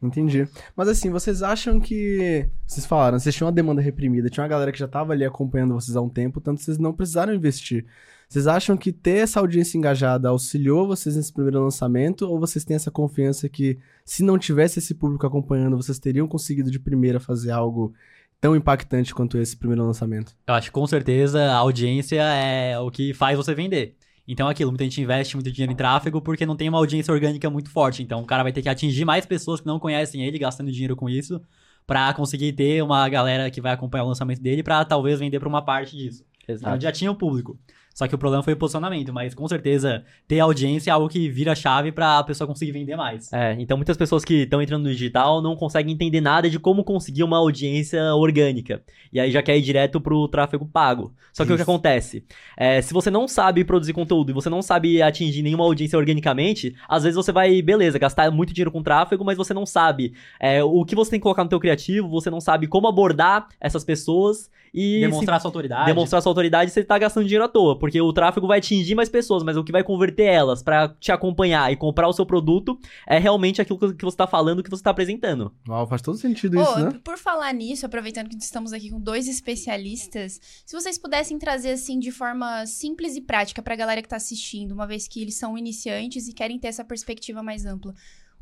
Entendi. 0.02 0.48
Mas 0.74 0.88
assim, 0.88 1.10
vocês 1.10 1.42
acham 1.42 1.78
que. 1.78 2.48
Vocês 2.66 2.86
falaram, 2.86 3.18
vocês 3.18 3.34
tinham 3.34 3.48
uma 3.48 3.52
demanda 3.52 3.82
reprimida, 3.82 4.30
tinha 4.30 4.42
uma 4.42 4.48
galera 4.48 4.72
que 4.72 4.78
já 4.78 4.88
tava 4.88 5.12
ali 5.12 5.24
acompanhando 5.24 5.74
vocês 5.74 5.94
há 5.94 6.00
um 6.00 6.08
tempo, 6.08 6.40
tanto 6.40 6.62
vocês 6.62 6.78
não 6.78 6.92
precisaram 6.92 7.34
investir. 7.34 7.84
Vocês 8.26 8.46
acham 8.46 8.76
que 8.76 8.92
ter 8.92 9.18
essa 9.18 9.40
audiência 9.40 9.76
engajada 9.76 10.28
auxiliou 10.28 10.86
vocês 10.86 11.16
nesse 11.16 11.32
primeiro 11.32 11.64
lançamento? 11.64 12.22
Ou 12.22 12.38
vocês 12.38 12.64
têm 12.64 12.76
essa 12.76 12.90
confiança 12.90 13.48
que, 13.48 13.78
se 14.04 14.22
não 14.22 14.38
tivesse 14.38 14.78
esse 14.78 14.94
público 14.94 15.26
acompanhando, 15.26 15.76
vocês 15.76 15.98
teriam 15.98 16.28
conseguido 16.28 16.70
de 16.70 16.78
primeira 16.78 17.18
fazer 17.18 17.50
algo 17.50 17.92
tão 18.40 18.56
impactante 18.56 19.14
quanto 19.14 19.38
esse 19.38 19.56
primeiro 19.56 19.84
lançamento? 19.84 20.34
Eu 20.46 20.54
acho 20.54 20.68
que 20.68 20.72
com 20.72 20.86
certeza 20.86 21.40
a 21.52 21.56
audiência 21.56 22.22
é 22.22 22.78
o 22.78 22.90
que 22.90 23.12
faz 23.12 23.36
você 23.36 23.54
vender. 23.54 23.96
Então 24.26 24.48
é 24.48 24.52
aquilo, 24.52 24.70
muita 24.70 24.84
gente 24.84 25.00
investe 25.00 25.34
muito 25.36 25.50
dinheiro 25.50 25.72
em 25.72 25.76
tráfego 25.76 26.20
porque 26.22 26.46
não 26.46 26.56
tem 26.56 26.68
uma 26.68 26.78
audiência 26.78 27.12
orgânica 27.12 27.50
muito 27.50 27.68
forte. 27.68 28.02
Então 28.02 28.20
o 28.20 28.26
cara 28.26 28.42
vai 28.42 28.52
ter 28.52 28.62
que 28.62 28.68
atingir 28.68 29.04
mais 29.04 29.26
pessoas 29.26 29.60
que 29.60 29.66
não 29.66 29.78
conhecem 29.78 30.24
ele, 30.24 30.38
gastando 30.38 30.70
dinheiro 30.70 30.94
com 30.94 31.08
isso, 31.08 31.40
pra 31.86 32.14
conseguir 32.14 32.52
ter 32.52 32.82
uma 32.82 33.08
galera 33.08 33.50
que 33.50 33.60
vai 33.60 33.72
acompanhar 33.72 34.04
o 34.04 34.08
lançamento 34.08 34.40
dele 34.40 34.62
pra 34.62 34.84
talvez 34.84 35.18
vender 35.18 35.40
pra 35.40 35.48
uma 35.48 35.62
parte 35.62 35.96
disso. 35.96 36.24
Então 36.44 36.54
Exato. 36.54 36.82
já 36.82 36.92
tinha 36.92 37.10
o 37.10 37.14
público. 37.14 37.58
Só 37.94 38.06
que 38.08 38.14
o 38.14 38.18
problema 38.18 38.42
foi 38.42 38.54
o 38.54 38.56
posicionamento, 38.56 39.12
mas 39.12 39.34
com 39.34 39.46
certeza 39.46 40.04
ter 40.26 40.40
audiência 40.40 40.90
é 40.90 40.92
algo 40.92 41.08
que 41.08 41.28
vira 41.28 41.54
chave 41.54 41.92
pra 41.92 42.22
pessoa 42.24 42.46
conseguir 42.46 42.72
vender 42.72 42.96
mais. 42.96 43.32
É, 43.32 43.56
então 43.58 43.76
muitas 43.76 43.96
pessoas 43.96 44.24
que 44.24 44.42
estão 44.42 44.62
entrando 44.62 44.84
no 44.84 44.90
digital 44.90 45.42
não 45.42 45.56
conseguem 45.56 45.92
entender 45.92 46.20
nada 46.20 46.48
de 46.48 46.58
como 46.58 46.84
conseguir 46.84 47.24
uma 47.24 47.36
audiência 47.36 48.14
orgânica. 48.14 48.82
E 49.12 49.20
aí 49.20 49.30
já 49.30 49.42
quer 49.42 49.58
ir 49.58 49.62
direto 49.62 50.00
pro 50.00 50.28
tráfego 50.28 50.64
pago. 50.66 51.12
Só 51.32 51.44
que 51.44 51.52
o 51.52 51.56
que 51.56 51.62
Isso. 51.62 51.70
acontece? 51.70 52.24
É, 52.56 52.80
se 52.80 52.92
você 52.92 53.10
não 53.10 53.28
sabe 53.28 53.64
produzir 53.64 53.92
conteúdo 53.92 54.30
e 54.30 54.34
você 54.34 54.48
não 54.48 54.62
sabe 54.62 55.02
atingir 55.02 55.42
nenhuma 55.42 55.64
audiência 55.64 55.98
organicamente, 55.98 56.74
às 56.88 57.02
vezes 57.02 57.16
você 57.16 57.32
vai, 57.32 57.60
beleza, 57.62 57.98
gastar 57.98 58.30
muito 58.30 58.52
dinheiro 58.52 58.70
com 58.70 58.82
tráfego, 58.82 59.24
mas 59.24 59.36
você 59.36 59.52
não 59.52 59.66
sabe 59.66 60.14
é, 60.40 60.62
o 60.62 60.84
que 60.84 60.94
você 60.94 61.12
tem 61.12 61.20
que 61.20 61.24
colocar 61.24 61.44
no 61.44 61.50
teu 61.50 61.60
criativo, 61.60 62.08
você 62.08 62.30
não 62.30 62.40
sabe 62.40 62.66
como 62.66 62.88
abordar 62.88 63.48
essas 63.60 63.84
pessoas 63.84 64.50
e 64.72 65.00
Demonstrar 65.00 65.40
sua 65.40 65.48
autoridade. 65.48 65.86
demonstrar 65.86 66.22
sua 66.22 66.30
autoridade, 66.30 66.70
você 66.70 66.84
tá 66.84 66.98
gastando 66.98 67.24
dinheiro 67.24 67.44
à 67.44 67.48
toa, 67.48 67.78
porque 67.80 68.00
o 68.00 68.12
tráfego 68.12 68.46
vai 68.46 68.58
atingir 68.58 68.94
mais 68.94 69.08
pessoas, 69.08 69.42
mas 69.42 69.56
o 69.56 69.64
que 69.64 69.72
vai 69.72 69.82
converter 69.82 70.26
elas 70.26 70.62
pra 70.62 70.88
te 70.88 71.10
acompanhar 71.10 71.72
e 71.72 71.76
comprar 71.76 72.06
o 72.06 72.12
seu 72.12 72.26
produto 72.26 72.78
é 73.06 73.18
realmente 73.18 73.60
aquilo 73.60 73.78
que 73.94 74.04
você 74.04 74.16
tá 74.16 74.26
falando, 74.26 74.62
que 74.62 74.70
você 74.70 74.82
tá 74.82 74.90
apresentando. 74.90 75.52
Uau, 75.66 75.86
faz 75.86 76.02
todo 76.02 76.16
sentido 76.18 76.58
Ô, 76.58 76.62
isso, 76.62 76.78
né? 76.78 77.00
Por 77.02 77.18
falar 77.18 77.52
nisso, 77.52 77.86
aproveitando 77.86 78.28
que 78.28 78.36
estamos 78.36 78.72
aqui 78.72 78.90
com 78.90 79.00
dois 79.00 79.26
especialistas, 79.26 80.38
se 80.64 80.76
vocês 80.76 80.98
pudessem 80.98 81.38
trazer 81.38 81.70
assim 81.70 81.98
de 81.98 82.12
forma 82.12 82.66
simples 82.66 83.16
e 83.16 83.22
prática 83.22 83.62
pra 83.62 83.74
galera 83.74 84.02
que 84.02 84.08
tá 84.08 84.16
assistindo, 84.16 84.72
uma 84.72 84.86
vez 84.86 85.08
que 85.08 85.22
eles 85.22 85.38
são 85.38 85.56
iniciantes 85.56 86.28
e 86.28 86.34
querem 86.34 86.58
ter 86.58 86.68
essa 86.68 86.84
perspectiva 86.84 87.42
mais 87.42 87.64
ampla, 87.64 87.94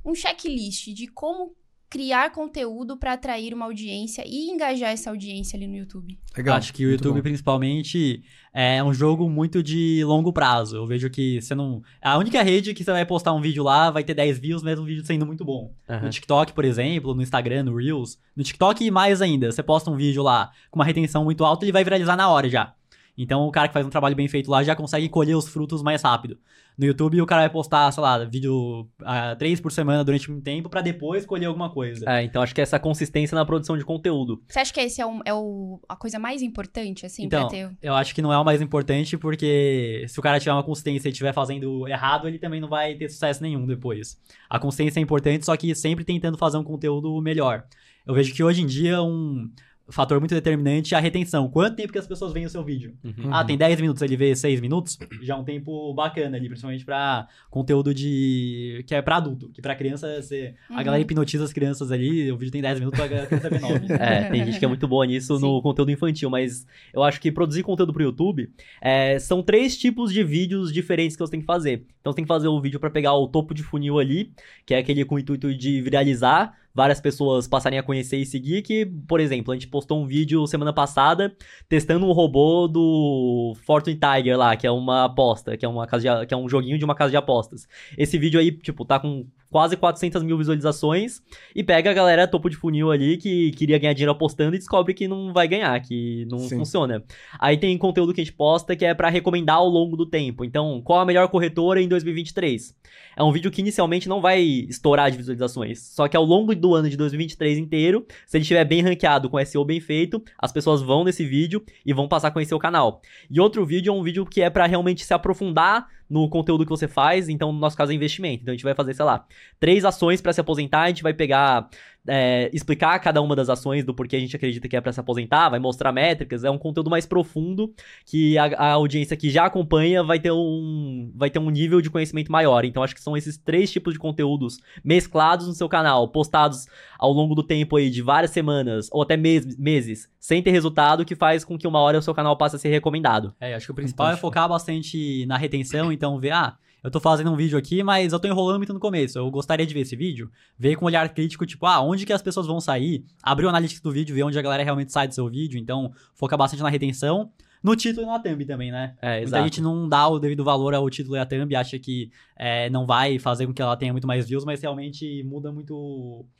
um 0.04 0.14
checklist 0.14 0.88
de 0.88 1.06
como 1.06 1.54
criar 1.90 2.30
conteúdo 2.30 2.96
pra 2.96 3.14
atrair 3.14 3.54
uma 3.54 3.64
audiência 3.64 4.22
e 4.26 4.50
engajar 4.50 4.90
essa 4.90 5.10
audiência 5.10 5.56
ali 5.56 5.66
no 5.66 5.76
YouTube. 5.76 6.18
Legal. 6.36 6.56
Acho 6.56 6.72
que 6.72 6.84
o 6.84 6.88
muito 6.88 7.00
YouTube, 7.00 7.16
bom. 7.16 7.22
principalmente, 7.22 8.22
é 8.52 8.82
um 8.84 8.92
jogo 8.92 9.28
muito 9.28 9.62
de 9.62 10.02
longo 10.04 10.32
prazo. 10.32 10.76
Eu 10.76 10.86
vejo 10.86 11.08
que 11.08 11.40
você 11.40 11.54
não. 11.54 11.82
A 12.02 12.18
única 12.18 12.42
rede 12.42 12.74
que 12.74 12.84
você 12.84 12.92
vai 12.92 13.06
postar 13.06 13.32
um 13.32 13.40
vídeo 13.40 13.62
lá 13.64 13.90
vai 13.90 14.04
ter 14.04 14.14
10 14.14 14.38
views, 14.38 14.62
mesmo 14.62 14.84
o 14.84 14.86
vídeo 14.86 15.04
sendo 15.04 15.24
muito 15.24 15.44
bom. 15.44 15.72
Aham. 15.88 16.04
No 16.04 16.10
TikTok, 16.10 16.52
por 16.52 16.64
exemplo, 16.64 17.14
no 17.14 17.22
Instagram, 17.22 17.64
no 17.64 17.76
Reels. 17.76 18.18
No 18.36 18.44
TikTok, 18.44 18.90
mais 18.90 19.22
ainda. 19.22 19.50
Você 19.50 19.62
posta 19.62 19.90
um 19.90 19.96
vídeo 19.96 20.22
lá 20.22 20.50
com 20.70 20.78
uma 20.78 20.84
retenção 20.84 21.24
muito 21.24 21.44
alta, 21.44 21.64
ele 21.64 21.72
vai 21.72 21.84
viralizar 21.84 22.16
na 22.16 22.28
hora 22.28 22.48
já. 22.48 22.74
Então, 23.20 23.42
o 23.46 23.50
cara 23.50 23.66
que 23.66 23.74
faz 23.74 23.84
um 23.84 23.90
trabalho 23.90 24.14
bem 24.14 24.28
feito 24.28 24.48
lá 24.48 24.62
já 24.62 24.76
consegue 24.76 25.08
colher 25.08 25.34
os 25.36 25.48
frutos 25.48 25.82
mais 25.82 26.02
rápido. 26.02 26.38
No 26.78 26.86
YouTube, 26.86 27.20
o 27.20 27.26
cara 27.26 27.42
vai 27.42 27.50
postar, 27.50 27.90
sei 27.90 28.00
lá, 28.00 28.24
vídeo 28.24 28.88
ah, 29.02 29.34
três 29.36 29.60
por 29.60 29.72
semana 29.72 30.04
durante 30.04 30.30
um 30.30 30.40
tempo 30.40 30.68
pra 30.70 30.80
depois 30.80 31.26
colher 31.26 31.46
alguma 31.46 31.68
coisa. 31.70 32.08
É, 32.08 32.22
então 32.22 32.40
acho 32.40 32.54
que 32.54 32.60
essa 32.60 32.78
consistência 32.78 33.34
na 33.34 33.44
produção 33.44 33.76
de 33.76 33.84
conteúdo. 33.84 34.40
Você 34.46 34.60
acha 34.60 34.72
que 34.72 34.78
esse 34.78 35.00
é, 35.00 35.06
o- 35.06 35.20
é 35.24 35.34
o- 35.34 35.80
a 35.88 35.96
coisa 35.96 36.20
mais 36.20 36.40
importante, 36.40 37.04
assim, 37.04 37.24
Então, 37.24 37.48
pra 37.48 37.50
ter... 37.58 37.76
Eu 37.82 37.94
acho 37.96 38.14
que 38.14 38.22
não 38.22 38.32
é 38.32 38.38
o 38.38 38.44
mais 38.44 38.62
importante, 38.62 39.18
porque 39.18 40.04
se 40.08 40.20
o 40.20 40.22
cara 40.22 40.38
tiver 40.38 40.52
uma 40.52 40.62
consistência 40.62 41.08
e 41.08 41.10
estiver 41.10 41.32
fazendo 41.34 41.88
errado, 41.88 42.28
ele 42.28 42.38
também 42.38 42.60
não 42.60 42.68
vai 42.68 42.94
ter 42.94 43.08
sucesso 43.08 43.42
nenhum 43.42 43.66
depois. 43.66 44.16
A 44.48 44.60
consistência 44.60 45.00
é 45.00 45.02
importante, 45.02 45.44
só 45.44 45.56
que 45.56 45.74
sempre 45.74 46.04
tentando 46.04 46.38
fazer 46.38 46.58
um 46.58 46.64
conteúdo 46.64 47.20
melhor. 47.20 47.64
Eu 48.06 48.14
vejo 48.14 48.32
que 48.32 48.42
hoje 48.44 48.62
em 48.62 48.66
dia 48.66 49.02
um 49.02 49.50
fator 49.90 50.18
muito 50.20 50.34
determinante 50.34 50.94
é 50.94 50.98
a 50.98 51.00
retenção. 51.00 51.48
Quanto 51.48 51.76
tempo 51.76 51.92
que 51.92 51.98
as 51.98 52.06
pessoas 52.06 52.32
veem 52.32 52.46
o 52.46 52.50
seu 52.50 52.62
vídeo? 52.62 52.94
Uhum. 53.04 53.32
Ah, 53.32 53.44
tem 53.44 53.56
10 53.56 53.80
minutos, 53.80 54.02
ele 54.02 54.16
vê 54.16 54.34
6 54.36 54.60
minutos, 54.60 54.98
já 55.22 55.34
é 55.34 55.36
um 55.36 55.44
tempo 55.44 55.92
bacana 55.94 56.36
ali, 56.36 56.46
principalmente 56.48 56.84
pra 56.84 57.26
conteúdo 57.50 57.94
de. 57.94 58.84
que 58.86 58.94
é 58.94 59.02
pra 59.02 59.16
adulto. 59.16 59.48
Que 59.50 59.62
pra 59.62 59.74
criança, 59.74 60.20
você... 60.22 60.54
a 60.70 60.78
Uhum. 60.78 60.84
galera 60.84 61.02
hipnotiza 61.02 61.44
as 61.44 61.52
crianças 61.52 61.90
ali, 61.90 62.30
o 62.30 62.36
vídeo 62.36 62.52
tem 62.52 62.62
10 62.62 62.78
minutos, 62.80 63.00
a 63.00 63.08
criança 63.08 63.50
vê 63.50 63.58
9. 63.58 63.86
É, 63.98 64.24
tem 64.30 64.44
gente 64.44 64.58
que 64.58 64.64
é 64.64 64.68
muito 64.68 64.86
boa 64.86 65.04
nisso 65.06 65.38
no 65.38 65.60
conteúdo 65.62 65.90
infantil, 65.90 66.30
mas 66.30 66.66
eu 66.92 67.02
acho 67.02 67.20
que 67.20 67.32
produzir 67.32 67.62
conteúdo 67.62 67.92
pro 67.92 68.02
YouTube 68.02 68.50
é, 68.80 69.18
são 69.18 69.42
três 69.42 69.76
tipos 69.76 70.12
de 70.12 70.22
vídeos 70.22 70.72
diferentes 70.72 71.16
que 71.16 71.20
você 71.20 71.30
tem 71.32 71.40
que 71.40 71.46
fazer. 71.46 71.84
Então 72.00 72.12
você 72.12 72.16
tem 72.16 72.24
que 72.24 72.28
fazer 72.28 72.48
o 72.48 72.60
vídeo 72.60 72.78
pra 72.80 72.90
pegar 72.90 73.14
o 73.14 73.26
topo 73.28 73.52
de 73.54 73.62
funil 73.62 73.98
ali, 73.98 74.32
que 74.64 74.74
é 74.74 74.78
aquele 74.78 75.04
com 75.04 75.16
o 75.16 75.18
intuito 75.18 75.54
de 75.54 75.80
viralizar, 75.82 76.54
várias 76.78 77.00
pessoas 77.00 77.48
passarem 77.48 77.76
a 77.76 77.82
conhecer 77.82 78.16
e 78.18 78.24
seguir, 78.24 78.62
que, 78.62 78.86
por 78.86 79.18
exemplo, 79.18 79.52
a 79.52 79.56
gente 79.56 79.66
postou 79.66 80.00
um 80.00 80.06
vídeo 80.06 80.46
semana 80.46 80.72
passada 80.72 81.36
testando 81.68 82.06
um 82.06 82.12
robô 82.12 82.68
do 82.68 83.54
Fortune 83.66 83.98
Tiger 83.98 84.38
lá, 84.38 84.56
que 84.56 84.64
é 84.64 84.70
uma 84.70 85.06
aposta, 85.06 85.56
que 85.56 85.66
é, 85.66 85.68
uma 85.68 85.88
casa 85.88 86.20
de- 86.20 86.26
que 86.26 86.32
é 86.32 86.36
um 86.36 86.48
joguinho 86.48 86.78
de 86.78 86.84
uma 86.84 86.94
casa 86.94 87.10
de 87.10 87.16
apostas. 87.16 87.66
Esse 87.96 88.16
vídeo 88.16 88.38
aí, 88.38 88.52
tipo, 88.52 88.84
tá 88.84 89.00
com 89.00 89.26
quase 89.50 89.76
400 89.76 90.22
mil 90.22 90.36
visualizações 90.36 91.22
e 91.54 91.64
pega 91.64 91.90
a 91.90 91.94
galera 91.94 92.28
topo 92.28 92.48
de 92.48 92.56
funil 92.56 92.90
ali 92.90 93.16
que 93.16 93.50
queria 93.52 93.78
ganhar 93.78 93.92
dinheiro 93.92 94.12
apostando 94.12 94.54
e 94.54 94.58
descobre 94.58 94.94
que 94.94 95.08
não 95.08 95.32
vai 95.32 95.48
ganhar, 95.48 95.80
que 95.80 96.26
não 96.30 96.38
Sim. 96.38 96.58
funciona. 96.58 97.02
Aí 97.38 97.56
tem 97.56 97.76
conteúdo 97.78 98.12
que 98.12 98.20
a 98.20 98.24
gente 98.24 98.34
posta 98.34 98.76
que 98.76 98.84
é 98.84 98.94
pra 98.94 99.08
recomendar 99.08 99.56
ao 99.56 99.68
longo 99.68 99.96
do 99.96 100.06
tempo. 100.06 100.44
Então, 100.44 100.80
qual 100.82 101.00
a 101.00 101.04
melhor 101.04 101.28
corretora 101.28 101.80
em 101.80 101.88
2023? 101.88 102.74
É 103.16 103.22
um 103.22 103.32
vídeo 103.32 103.50
que 103.50 103.60
inicialmente 103.60 104.08
não 104.08 104.20
vai 104.20 104.40
estourar 104.40 105.10
de 105.10 105.16
visualizações, 105.16 105.80
só 105.80 106.06
que 106.06 106.16
ao 106.16 106.24
longo 106.24 106.54
do 106.54 106.74
ano 106.74 106.88
de 106.88 106.96
2023 106.96 107.58
inteiro, 107.58 108.06
se 108.26 108.36
ele 108.36 108.42
estiver 108.42 108.64
bem 108.64 108.80
ranqueado 108.80 109.28
com 109.28 109.44
SEO 109.44 109.64
bem 109.64 109.80
feito, 109.80 110.22
as 110.38 110.52
pessoas 110.52 110.82
vão 110.82 111.04
nesse 111.04 111.24
vídeo 111.24 111.62
e 111.84 111.92
vão 111.92 112.06
passar 112.08 112.28
a 112.28 112.30
conhecer 112.30 112.54
o 112.54 112.58
canal. 112.58 113.00
E 113.30 113.40
outro 113.40 113.64
vídeo 113.66 113.92
é 113.92 113.96
um 113.96 114.02
vídeo 114.02 114.24
que 114.24 114.40
é 114.40 114.50
pra 114.50 114.66
realmente 114.66 115.04
se 115.04 115.12
aprofundar 115.12 115.86
no 116.08 116.28
conteúdo 116.28 116.64
que 116.64 116.70
você 116.70 116.88
faz, 116.88 117.28
então 117.28 117.52
no 117.52 117.58
nosso 117.58 117.76
caso 117.76 117.92
é 117.92 117.94
investimento. 117.94 118.42
Então 118.42 118.52
a 118.52 118.56
gente 118.56 118.64
vai 118.64 118.74
fazer, 118.74 118.94
sei 118.94 119.04
lá, 119.04 119.26
três 119.60 119.84
ações 119.84 120.20
pra 120.20 120.32
se 120.32 120.40
aposentar, 120.40 120.82
a 120.82 120.88
gente 120.88 121.02
vai 121.02 121.12
pegar 121.12 121.68
é, 122.06 122.50
explicar 122.52 122.98
cada 123.00 123.20
uma 123.20 123.34
das 123.34 123.48
ações 123.48 123.84
do 123.84 123.94
porquê 123.94 124.16
a 124.16 124.20
gente 124.20 124.34
acredita 124.34 124.68
que 124.68 124.76
é 124.76 124.80
pra 124.80 124.92
se 124.92 125.00
aposentar, 125.00 125.48
vai 125.48 125.58
mostrar 125.58 125.92
métricas, 125.92 126.44
é 126.44 126.50
um 126.50 126.58
conteúdo 126.58 126.90
mais 126.90 127.06
profundo 127.06 127.72
que 128.06 128.36
a, 128.38 128.44
a 128.44 128.72
audiência 128.72 129.16
que 129.16 129.30
já 129.30 129.46
acompanha 129.46 130.02
vai 130.02 130.18
ter 130.18 130.30
um 130.32 131.10
vai 131.14 131.30
ter 131.30 131.38
um 131.38 131.50
nível 131.50 131.80
de 131.80 131.90
conhecimento 131.90 132.30
maior. 132.30 132.64
Então 132.64 132.82
acho 132.82 132.94
que 132.94 133.02
são 133.02 133.16
esses 133.16 133.36
três 133.36 133.70
tipos 133.70 133.92
de 133.92 133.98
conteúdos 133.98 134.58
mesclados 134.84 135.46
no 135.46 135.54
seu 135.54 135.68
canal, 135.68 136.08
postados 136.08 136.66
ao 136.98 137.12
longo 137.12 137.34
do 137.34 137.42
tempo 137.42 137.76
aí 137.76 137.90
de 137.90 138.02
várias 138.02 138.30
semanas 138.30 138.88
ou 138.92 139.02
até 139.02 139.16
mes- 139.16 139.56
meses, 139.58 140.08
sem 140.18 140.42
ter 140.42 140.50
resultado, 140.50 141.04
que 141.04 141.14
faz 141.14 141.44
com 141.44 141.58
que 141.58 141.66
uma 141.66 141.80
hora 141.80 141.98
o 141.98 142.02
seu 142.02 142.14
canal 142.14 142.36
passe 142.36 142.56
a 142.56 142.58
ser 142.58 142.68
recomendado. 142.68 143.34
É, 143.40 143.54
acho 143.54 143.66
que 143.66 143.72
o 143.72 143.74
principal 143.74 144.10
é 144.10 144.16
focar 144.16 144.48
bastante 144.48 145.26
na 145.26 145.36
retenção, 145.36 145.92
então 145.92 146.18
ver, 146.18 146.30
ah, 146.30 146.56
eu 146.82 146.90
tô 146.90 147.00
fazendo 147.00 147.30
um 147.32 147.36
vídeo 147.36 147.58
aqui, 147.58 147.82
mas 147.82 148.12
eu 148.12 148.20
tô 148.20 148.28
enrolando 148.28 148.58
muito 148.58 148.72
no 148.72 148.80
começo. 148.80 149.18
Eu 149.18 149.30
gostaria 149.30 149.66
de 149.66 149.74
ver 149.74 149.80
esse 149.80 149.96
vídeo, 149.96 150.30
ver 150.58 150.76
com 150.76 150.84
um 150.84 150.86
olhar 150.86 151.08
crítico, 151.08 151.44
tipo, 151.44 151.66
ah, 151.66 151.80
onde 151.80 152.06
que 152.06 152.12
as 152.12 152.22
pessoas 152.22 152.46
vão 152.46 152.60
sair, 152.60 153.04
abrir 153.22 153.46
o 153.46 153.48
analytics 153.48 153.80
do 153.80 153.90
vídeo, 153.90 154.14
ver 154.14 154.22
onde 154.22 154.38
a 154.38 154.42
galera 154.42 154.62
realmente 154.62 154.92
sai 154.92 155.08
do 155.08 155.14
seu 155.14 155.28
vídeo, 155.28 155.58
então 155.58 155.92
focar 156.14 156.38
bastante 156.38 156.62
na 156.62 156.68
retenção. 156.68 157.30
No 157.62 157.74
título 157.74 158.06
e 158.06 158.10
na 158.10 158.18
thumb 158.18 158.44
também, 158.44 158.70
né? 158.70 158.94
É, 159.02 159.16
Muita 159.16 159.22
exato. 159.28 159.44
gente 159.44 159.60
não 159.60 159.88
dá 159.88 160.06
o 160.08 160.18
devido 160.18 160.44
valor 160.44 160.74
ao 160.74 160.88
título 160.88 161.16
e 161.16 161.18
à 161.18 161.26
thumb, 161.26 161.54
acha 161.54 161.78
que 161.78 162.10
é, 162.36 162.70
não 162.70 162.86
vai 162.86 163.18
fazer 163.18 163.46
com 163.46 163.52
que 163.52 163.60
ela 163.60 163.76
tenha 163.76 163.92
muito 163.92 164.06
mais 164.06 164.28
views, 164.28 164.44
mas 164.44 164.62
realmente 164.62 165.24
muda 165.24 165.50
muito 165.50 165.74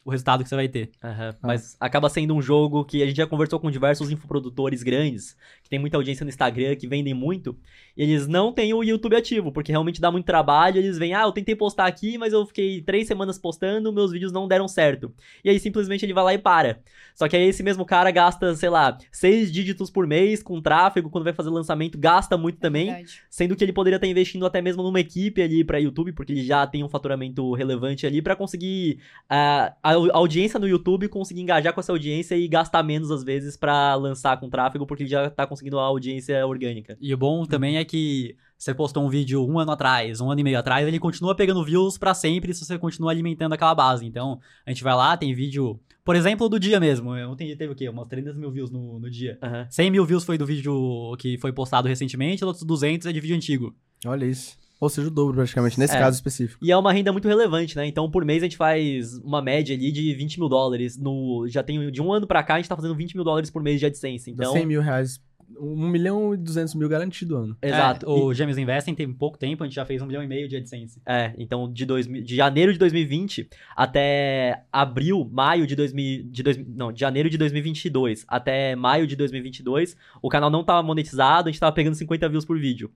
o 0.05 0.11
resultado 0.11 0.43
que 0.45 0.49
você 0.49 0.55
vai 0.55 0.69
ter. 0.69 0.91
Aham, 1.03 1.35
Mas 1.43 1.77
acaba 1.81 2.09
sendo 2.09 2.35
um 2.35 2.41
jogo 2.41 2.85
que 2.85 3.03
a 3.03 3.07
gente 3.07 3.17
já 3.17 3.27
conversou 3.27 3.59
com 3.59 3.71
diversos 3.71 4.11
infoprodutores 4.11 4.83
grandes, 4.83 5.37
que 5.63 5.69
tem 5.69 5.79
muita 5.79 5.97
audiência 5.97 6.25
no 6.25 6.31
Instagram, 6.31 6.77
que 6.77 6.87
vendem 6.87 7.13
muito, 7.15 7.59
e 7.97 8.05
eles 8.05 8.29
não 8.29 8.53
têm 8.53 8.73
o 8.73 8.85
YouTube 8.85 9.17
ativo, 9.17 9.51
porque 9.51 9.73
realmente 9.73 10.01
dá 10.01 10.11
muito 10.11 10.25
trabalho, 10.25 10.79
eles 10.79 10.99
vêm, 10.99 11.15
ah, 11.15 11.23
eu 11.23 11.33
tentei 11.33 11.57
postar 11.57 11.87
aqui, 11.87 12.17
mas 12.17 12.33
eu 12.33 12.47
fiquei 12.47 12.81
três 12.81 13.09
semanas 13.09 13.39
postando, 13.39 13.93
meus 13.93 14.13
vídeos 14.13 14.33
não 14.33 14.47
deram 14.47 14.69
certo. 14.69 15.13
E 15.45 15.51
aí 15.51 15.59
simplesmente 15.59 16.05
ele 16.05 16.15
vai 16.15 16.25
lá 16.25 16.35
e 16.35 16.39
para. 16.39 16.81
Só 17.15 17.29
que 17.29 17.37
aí 17.37 17.43
esse 17.43 17.63
mesmo 17.63 17.85
cara 17.85 18.11
gasta, 18.11 18.55
sei 18.55 18.71
lá, 18.71 18.97
seis 19.11 19.53
dígitos 19.53 19.91
por 19.91 20.07
mês 20.07 20.43
com 20.43 20.63
tráfego, 20.63 21.08
quando 21.11 21.25
vai 21.25 21.33
fazer 21.33 21.51
lançamento, 21.51 21.97
gasta 21.99 22.37
muito 22.37 22.59
também, 22.59 22.87
Verdade. 22.87 23.23
sendo 23.31 23.55
que 23.57 23.65
ele 23.65 23.73
poderia 23.73 23.97
estar 23.97 24.07
investindo 24.07 24.45
até 24.47 24.61
mesmo 24.63 24.83
numa 24.83 25.01
equipe 25.01 25.41
ali 25.43 25.65
pra 25.65 25.79
YouTube, 25.79 26.13
porque 26.13 26.33
ele 26.33 26.45
já 26.45 26.67
tem 26.67 26.83
um 26.85 26.89
faturamento 26.89 27.53
relevante 27.55 28.07
ali 28.07 28.21
pra 28.23 28.37
conseguir 28.37 28.99
ah, 29.29 29.75
a 29.83 29.93
au- 29.95 30.15
audiência 30.15 30.59
no 30.59 30.69
YouTube, 30.69 31.09
conseguir 31.09 31.41
engajar 31.41 31.73
com 31.73 31.81
essa 31.81 31.93
audiência 31.93 32.35
e 32.37 32.47
gastar 32.49 32.83
menos 32.83 33.11
às 33.11 33.23
vezes 33.25 33.57
pra 33.57 33.95
lançar 33.95 34.39
com 34.39 34.49
tráfego, 34.49 34.87
porque 34.87 35.03
ele 35.05 35.11
já 35.11 35.29
tá 35.31 35.47
conseguindo 35.47 35.79
a 35.79 35.83
audiência 35.85 36.47
orgânica. 36.47 36.97
E 37.01 37.13
o 37.13 37.17
bom 37.19 37.45
também 37.45 37.77
é 37.77 37.85
que 37.85 38.37
você 38.57 38.75
postou 38.75 39.05
um 39.05 39.09
vídeo 39.09 39.47
um 39.49 39.59
ano 39.59 39.71
atrás, 39.71 40.21
um 40.21 40.31
ano 40.31 40.41
e 40.41 40.45
meio 40.45 40.59
atrás, 40.59 40.87
ele 40.87 40.99
continua 40.99 41.35
pegando 41.35 41.63
views 41.65 41.97
pra 41.97 42.13
sempre 42.13 42.53
se 42.53 42.65
você 42.65 42.77
continua 42.77 43.13
alimentando 43.13 43.53
aquela 43.53 43.75
base. 43.75 44.05
Então, 44.05 44.41
a 44.67 44.71
gente 44.71 44.83
vai 44.83 44.95
lá, 44.97 45.17
tem 45.17 45.33
vídeo, 45.33 45.79
por 46.09 46.17
exemplo, 46.17 46.49
do 46.49 46.59
dia 46.59 46.81
mesmo. 46.81 47.11
Ontem 47.11 47.55
teve 47.55 47.71
o 47.71 47.77
quê? 47.77 47.87
Umas 47.87 48.09
300 48.09 48.35
mil 48.39 48.51
views 48.51 48.71
no, 48.71 48.99
no 48.99 49.11
dia. 49.11 49.37
Aham. 49.43 49.67
100 49.69 49.91
mil 49.91 50.07
views 50.07 50.25
foi 50.25 50.39
do 50.39 50.47
vídeo 50.47 51.15
que 51.19 51.37
foi 51.37 51.53
postado 51.53 51.87
recentemente, 51.87 52.43
os 52.43 52.49
outros 52.49 52.65
200 52.65 53.07
é 53.09 53.13
de 53.13 53.21
vídeo 53.21 53.37
antigo. 53.37 53.77
Olha 54.07 54.25
isso. 54.25 54.57
Ou 54.81 54.89
seja, 54.89 55.09
o 55.09 55.11
dobro 55.11 55.35
praticamente, 55.37 55.79
nesse 55.79 55.95
É. 55.95 55.99
caso 55.99 56.17
específico. 56.17 56.65
E 56.65 56.73
é 56.73 56.77
uma 56.79 56.95
renda 56.95 57.13
muito 57.13 57.29
relevante, 57.29 57.77
né? 57.77 57.87
Então, 57.87 58.11
por 58.11 58.25
mês 58.25 58.43
a 58.43 58.47
gente 58.47 58.57
faz 58.57 59.19
uma 59.19 59.43
média 59.43 59.77
ali 59.77 59.93
de 59.93 60.15
20 60.15 60.39
mil 60.41 60.49
dólares. 60.49 60.97
No, 60.97 61.47
já 61.47 61.63
tem 61.63 61.91
de 61.91 62.01
um 62.01 62.11
ano 62.11 62.27
pra 62.27 62.43
cá, 62.43 62.55
a 62.55 62.57
gente 62.57 62.71
tá 62.71 62.77
fazendo 62.77 62.95
20 62.95 63.15
mil 63.15 63.23
dólares 63.25 63.51
por 63.51 63.63
mês 63.63 63.79
de 63.79 63.85
AdSense. 63.85 64.33
Dá 64.33 64.45
Então, 64.45 64.53
100 64.55 64.65
mil 64.65 64.81
reais 64.81 65.21
1 65.57 65.89
milhão 65.89 66.35
e 66.35 66.37
200 66.37 66.75
mil 66.75 66.89
garantido 66.89 67.37
ano. 67.37 67.57
Exato. 67.63 68.07
É, 68.07 68.09
o 68.09 68.33
Gêmeos 68.35 68.59
Investing 68.59 68.95
tem 68.95 69.13
pouco 69.13 69.39
tempo, 69.39 69.63
a 69.63 69.67
gente 69.67 69.77
já 69.77 69.85
fez 69.85 70.03
um 70.03 70.07
milhão 70.07 70.23
e 70.23 70.27
meio 70.27 70.49
de 70.49 70.57
AdSense. 70.57 71.01
É, 71.07 71.33
então 71.39 71.71
de, 71.73 71.87
dois, 71.87 72.07
de 72.07 72.37
janeiro 72.37 72.73
de 72.73 72.79
2020 72.79 73.49
até 73.77 74.63
abril, 74.73 75.29
maio 75.31 75.67
de 75.67 75.75
2000, 75.75 76.25
de 76.25 76.43
dois, 76.43 76.57
não, 76.57 76.93
de 76.93 77.01
janeiro 77.01 77.31
de 77.31 77.39
2022 77.39 78.25
até 78.29 78.77
maio 78.77 79.07
de 79.07 79.17
2022, 79.17 79.97
o 80.21 80.29
canal 80.29 80.51
não 80.51 80.65
tava 80.65 80.83
monetizado, 80.83 81.49
a 81.49 81.53
gente 81.53 81.61
tava 81.61 81.73
pegando 81.73 81.95
50 81.95 82.29
views 82.29 82.45
por 82.45 82.59
vídeo. 82.59 82.91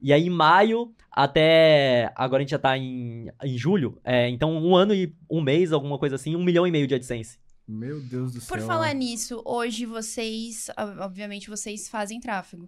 E 0.00 0.12
aí 0.12 0.26
em 0.26 0.30
maio 0.30 0.92
até 1.10 2.12
agora 2.14 2.40
a 2.40 2.42
gente 2.42 2.50
já 2.50 2.58
tá 2.58 2.78
em, 2.78 3.28
em 3.42 3.58
julho, 3.58 3.98
é, 4.04 4.28
então 4.28 4.56
um 4.56 4.76
ano 4.76 4.94
e 4.94 5.12
um 5.28 5.40
mês, 5.40 5.72
alguma 5.72 5.98
coisa 5.98 6.14
assim, 6.14 6.36
um 6.36 6.44
milhão 6.44 6.66
e 6.66 6.70
meio 6.70 6.86
de 6.86 6.94
AdSense. 6.94 7.38
Meu 7.68 8.00
Deus 8.00 8.32
do 8.32 8.40
céu. 8.40 8.56
Por 8.56 8.66
falar 8.66 8.94
nisso, 8.94 9.42
hoje 9.44 9.84
vocês, 9.84 10.70
ob- 10.78 11.00
obviamente, 11.00 11.50
vocês 11.50 11.86
fazem 11.88 12.18
tráfego. 12.18 12.66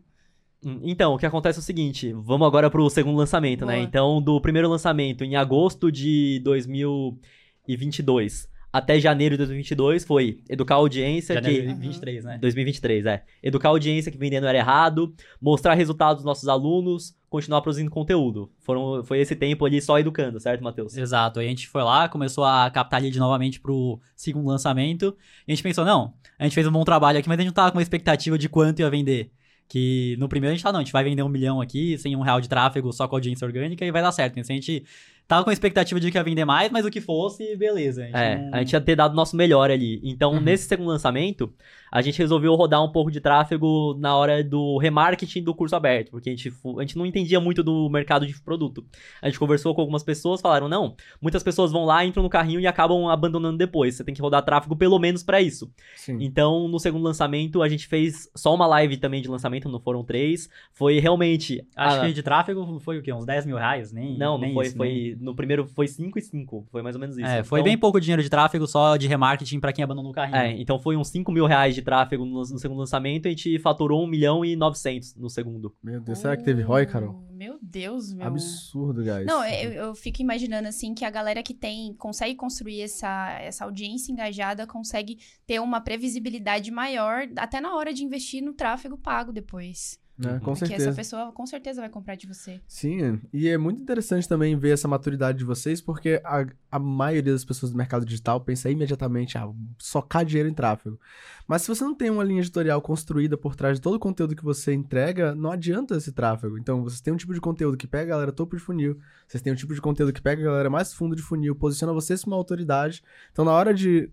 Hum, 0.62 0.78
Então, 0.82 1.14
o 1.14 1.18
que 1.18 1.24
acontece 1.24 1.58
é 1.58 1.62
o 1.62 1.64
seguinte, 1.64 2.12
vamos 2.12 2.46
agora 2.46 2.70
pro 2.70 2.88
segundo 2.90 3.16
lançamento, 3.16 3.64
né? 3.64 3.76
Boa. 3.76 3.84
Então, 3.86 4.20
do 4.20 4.38
primeiro 4.42 4.68
lançamento 4.68 5.24
em 5.24 5.36
agosto 5.36 5.90
de 5.90 6.38
2022 6.44 8.49
até 8.72 9.00
janeiro 9.00 9.34
de 9.34 9.38
2022 9.38 10.04
foi 10.04 10.40
educar 10.48 10.74
a 10.74 10.78
audiência 10.78 11.34
Janeiro 11.34 11.68
que 11.68 11.74
de 11.74 11.80
23, 11.80 12.24
né? 12.24 12.38
2023, 12.40 13.06
é. 13.06 13.24
Educar 13.42 13.68
a 13.68 13.72
audiência 13.72 14.12
que 14.12 14.18
vendendo 14.18 14.46
era 14.46 14.56
errado, 14.56 15.14
mostrar 15.40 15.74
resultados 15.74 16.16
dos 16.16 16.24
nossos 16.24 16.48
alunos, 16.48 17.16
continuar 17.28 17.62
produzindo 17.62 17.90
conteúdo. 17.90 18.50
Foram, 18.60 19.02
foi 19.04 19.18
esse 19.18 19.34
tempo 19.34 19.64
ali 19.64 19.80
só 19.80 19.98
educando, 19.98 20.38
certo, 20.38 20.62
Matheus? 20.62 20.96
Exato. 20.96 21.40
Aí 21.40 21.46
a 21.46 21.48
gente 21.48 21.68
foi 21.68 21.82
lá, 21.82 22.08
começou 22.08 22.44
a 22.44 22.70
captar 22.70 23.02
lead 23.02 23.18
novamente 23.18 23.60
pro 23.60 24.00
segundo 24.14 24.46
lançamento. 24.46 25.16
E 25.46 25.52
a 25.52 25.54
gente 25.54 25.62
pensou, 25.62 25.84
não, 25.84 26.14
a 26.38 26.44
gente 26.44 26.54
fez 26.54 26.66
um 26.66 26.72
bom 26.72 26.84
trabalho 26.84 27.18
aqui, 27.18 27.28
mas 27.28 27.38
a 27.38 27.42
gente 27.42 27.48
não 27.48 27.54
tava 27.54 27.72
com 27.72 27.78
uma 27.78 27.82
expectativa 27.82 28.38
de 28.38 28.48
quanto 28.48 28.80
ia 28.80 28.90
vender. 28.90 29.32
Que 29.68 30.16
no 30.18 30.28
primeiro 30.28 30.52
a 30.52 30.56
gente 30.56 30.62
tava, 30.64 30.72
não, 30.72 30.80
a 30.80 30.82
gente 30.82 30.92
vai 30.92 31.04
vender 31.04 31.22
um 31.22 31.28
milhão 31.28 31.60
aqui, 31.60 31.96
sem 31.98 32.16
um 32.16 32.22
real 32.22 32.40
de 32.40 32.48
tráfego, 32.48 32.92
só 32.92 33.06
com 33.06 33.14
audiência 33.14 33.46
orgânica 33.46 33.84
e 33.84 33.92
vai 33.92 34.02
dar 34.02 34.10
certo. 34.10 34.36
Então, 34.36 34.52
a 34.52 34.56
gente 34.56 34.84
tava 35.30 35.44
com 35.44 35.50
a 35.50 35.52
expectativa 35.52 36.00
de 36.00 36.10
que 36.10 36.18
ia 36.18 36.24
vender 36.24 36.44
mais, 36.44 36.70
mas 36.72 36.84
o 36.84 36.90
que 36.90 37.00
fosse, 37.00 37.56
beleza. 37.56 38.02
A 38.02 38.06
gente 38.06 38.16
É, 38.16 38.36
não- 38.36 38.54
a 38.54 38.58
gente 38.58 38.72
ia 38.72 38.80
ter 38.80 38.96
dado 38.96 39.12
o 39.12 39.16
nosso 39.16 39.36
melhor 39.36 39.70
ali. 39.70 40.00
Então, 40.02 40.32
Uhum. 40.34 40.40
nesse 40.40 40.66
segundo 40.66 40.88
lançamento, 40.88 41.52
a 41.92 42.02
gente 42.02 42.18
resolveu 42.18 42.54
rodar 42.54 42.84
um 42.84 42.90
pouco 42.92 43.10
de 43.10 43.20
tráfego 43.20 43.94
na 43.98 44.14
hora 44.16 44.42
do 44.44 44.76
remarketing 44.78 45.42
do 45.42 45.54
curso 45.54 45.74
aberto, 45.76 46.10
porque 46.10 46.30
a 46.30 46.32
gente, 46.34 46.52
a 46.76 46.80
gente 46.82 46.96
não 46.96 47.04
entendia 47.06 47.40
muito 47.40 47.62
do 47.62 47.88
mercado 47.88 48.26
de 48.26 48.40
produto. 48.42 48.84
A 49.22 49.28
gente 49.28 49.38
conversou 49.38 49.74
com 49.74 49.80
algumas 49.80 50.02
pessoas, 50.02 50.40
falaram: 50.40 50.68
não, 50.68 50.94
muitas 51.22 51.42
pessoas 51.42 51.70
vão 51.72 51.84
lá, 51.84 52.04
entram 52.04 52.22
no 52.22 52.28
carrinho 52.28 52.60
e 52.60 52.66
acabam 52.66 53.08
abandonando 53.08 53.56
depois. 53.58 53.94
Você 53.94 54.04
tem 54.04 54.14
que 54.14 54.20
rodar 54.22 54.44
tráfego 54.44 54.74
pelo 54.76 54.98
menos 54.98 55.22
pra 55.22 55.40
isso. 55.40 55.70
Sim. 55.96 56.18
Então, 56.20 56.68
no 56.68 56.78
segundo 56.78 57.02
lançamento, 57.04 57.62
a 57.62 57.68
gente 57.68 57.86
fez 57.86 58.28
só 58.36 58.54
uma 58.54 58.66
live 58.66 58.96
também 58.96 59.22
de 59.22 59.28
lançamento, 59.28 59.68
não 59.68 59.80
foram 59.80 60.04
três. 60.04 60.48
Foi 60.72 60.98
realmente. 61.00 61.64
Acho 61.76 62.00
a- 62.00 62.06
que 62.06 62.12
de 62.12 62.22
tráfego 62.22 62.78
foi 62.80 62.98
o 62.98 63.02
quê? 63.02 63.12
Uns 63.12 63.24
10 63.26 63.44
mil 63.46 63.56
reais? 63.56 63.92
Nem, 63.92 64.16
Não, 64.18 64.32
não 64.32 64.38
nem 64.38 64.54
foi, 64.54 64.66
isso, 64.66 64.76
foi. 64.76 64.88
nem- 64.88 65.16
No 65.20 65.34
primeiro 65.36 65.66
foi 65.68 65.86
5 65.86 66.18
e 66.18 66.22
5. 66.22 66.66
Foi 66.70 66.82
mais 66.82 66.96
ou 66.96 67.00
menos 67.00 67.16
isso. 67.16 67.26
É, 67.26 67.44
foi 67.44 67.60
Então- 67.60 67.70
bem 67.70 67.78
pouco 67.78 68.00
dinheiro 68.00 68.22
de 68.22 68.30
tráfego 68.30 68.66
só 68.66 68.96
de 68.96 69.06
remarketing 69.06 69.60
pra 69.60 69.72
quem 69.72 69.84
abandonou 69.84 70.10
o 70.10 70.14
carrinho. 70.14 70.36
É, 70.36 70.52
então 70.60 70.78
foi 70.78 70.96
uns 70.96 71.08
5 71.08 71.30
mil 71.30 71.46
reais 71.46 71.74
de 71.74 71.82
tráfego 71.82 72.24
no, 72.24 72.40
no 72.40 72.58
segundo 72.58 72.78
lançamento, 72.78 73.26
a 73.26 73.30
gente 73.30 73.58
faturou 73.58 74.02
1 74.02 74.06
milhão 74.06 74.44
e 74.44 74.56
900 74.56 75.14
no 75.16 75.28
segundo. 75.28 75.74
Meu 75.82 76.00
Deus, 76.00 76.18
será 76.18 76.36
que 76.36 76.42
teve 76.42 76.62
ROI, 76.62 76.86
Carol? 76.86 77.22
Oh, 77.28 77.32
Meu 77.34 77.58
Deus, 77.62 78.12
meu. 78.12 78.26
Absurdo, 78.26 79.02
guys. 79.02 79.26
Não, 79.26 79.44
eu, 79.44 79.72
eu 79.72 79.94
fico 79.94 80.22
imaginando 80.22 80.68
assim 80.68 80.94
que 80.94 81.04
a 81.04 81.10
galera 81.10 81.42
que 81.42 81.54
tem 81.54 81.94
consegue 81.94 82.34
construir 82.34 82.80
essa, 82.80 83.38
essa 83.40 83.64
audiência 83.64 84.10
engajada 84.12 84.66
consegue 84.66 85.18
ter 85.46 85.60
uma 85.60 85.80
previsibilidade 85.80 86.70
maior 86.70 87.28
até 87.36 87.60
na 87.60 87.74
hora 87.76 87.92
de 87.92 88.02
investir 88.04 88.42
no 88.42 88.54
tráfego 88.54 88.96
pago 88.96 89.32
depois. 89.32 89.99
Né, 90.20 90.38
Com 90.40 90.52
Porque 90.52 90.66
certeza. 90.66 90.90
essa 90.90 90.96
pessoa 90.96 91.32
com 91.32 91.46
certeza 91.46 91.80
vai 91.80 91.88
comprar 91.88 92.14
de 92.14 92.26
você. 92.26 92.60
Sim, 92.68 93.18
e 93.32 93.48
é 93.48 93.56
muito 93.56 93.80
interessante 93.80 94.28
também 94.28 94.54
ver 94.54 94.74
essa 94.74 94.86
maturidade 94.86 95.38
de 95.38 95.44
vocês, 95.44 95.80
porque 95.80 96.20
a, 96.22 96.44
a 96.70 96.78
maioria 96.78 97.32
das 97.32 97.44
pessoas 97.44 97.72
do 97.72 97.78
mercado 97.78 98.04
digital 98.04 98.38
pensa 98.38 98.68
imediatamente, 98.68 99.38
ah, 99.38 99.50
socar 99.78 100.22
dinheiro 100.22 100.48
em 100.48 100.52
tráfego. 100.52 101.00
Mas 101.48 101.62
se 101.62 101.68
você 101.68 101.82
não 101.82 101.94
tem 101.94 102.10
uma 102.10 102.22
linha 102.22 102.40
editorial 102.40 102.82
construída 102.82 103.36
por 103.36 103.56
trás 103.56 103.78
de 103.78 103.80
todo 103.80 103.94
o 103.94 103.98
conteúdo 103.98 104.36
que 104.36 104.44
você 104.44 104.74
entrega, 104.74 105.34
não 105.34 105.50
adianta 105.50 105.96
esse 105.96 106.12
tráfego. 106.12 106.58
Então, 106.58 106.82
vocês 106.84 107.00
têm 107.00 107.14
um 107.14 107.16
tipo 107.16 107.32
de 107.32 107.40
conteúdo 107.40 107.78
que 107.78 107.86
pega 107.86 108.12
a 108.12 108.16
galera 108.16 108.30
topo 108.30 108.56
de 108.56 108.62
funil, 108.62 108.98
vocês 109.26 109.42
têm 109.42 109.52
um 109.52 109.56
tipo 109.56 109.74
de 109.74 109.80
conteúdo 109.80 110.12
que 110.12 110.20
pega 110.20 110.42
a 110.42 110.44
galera 110.44 110.68
mais 110.68 110.92
fundo 110.92 111.16
de 111.16 111.22
funil, 111.22 111.56
posiciona 111.56 111.94
vocês 111.94 112.22
como 112.22 112.36
uma 112.36 112.40
autoridade. 112.40 113.02
Então, 113.32 113.44
na 113.44 113.52
hora 113.52 113.72
de 113.72 114.10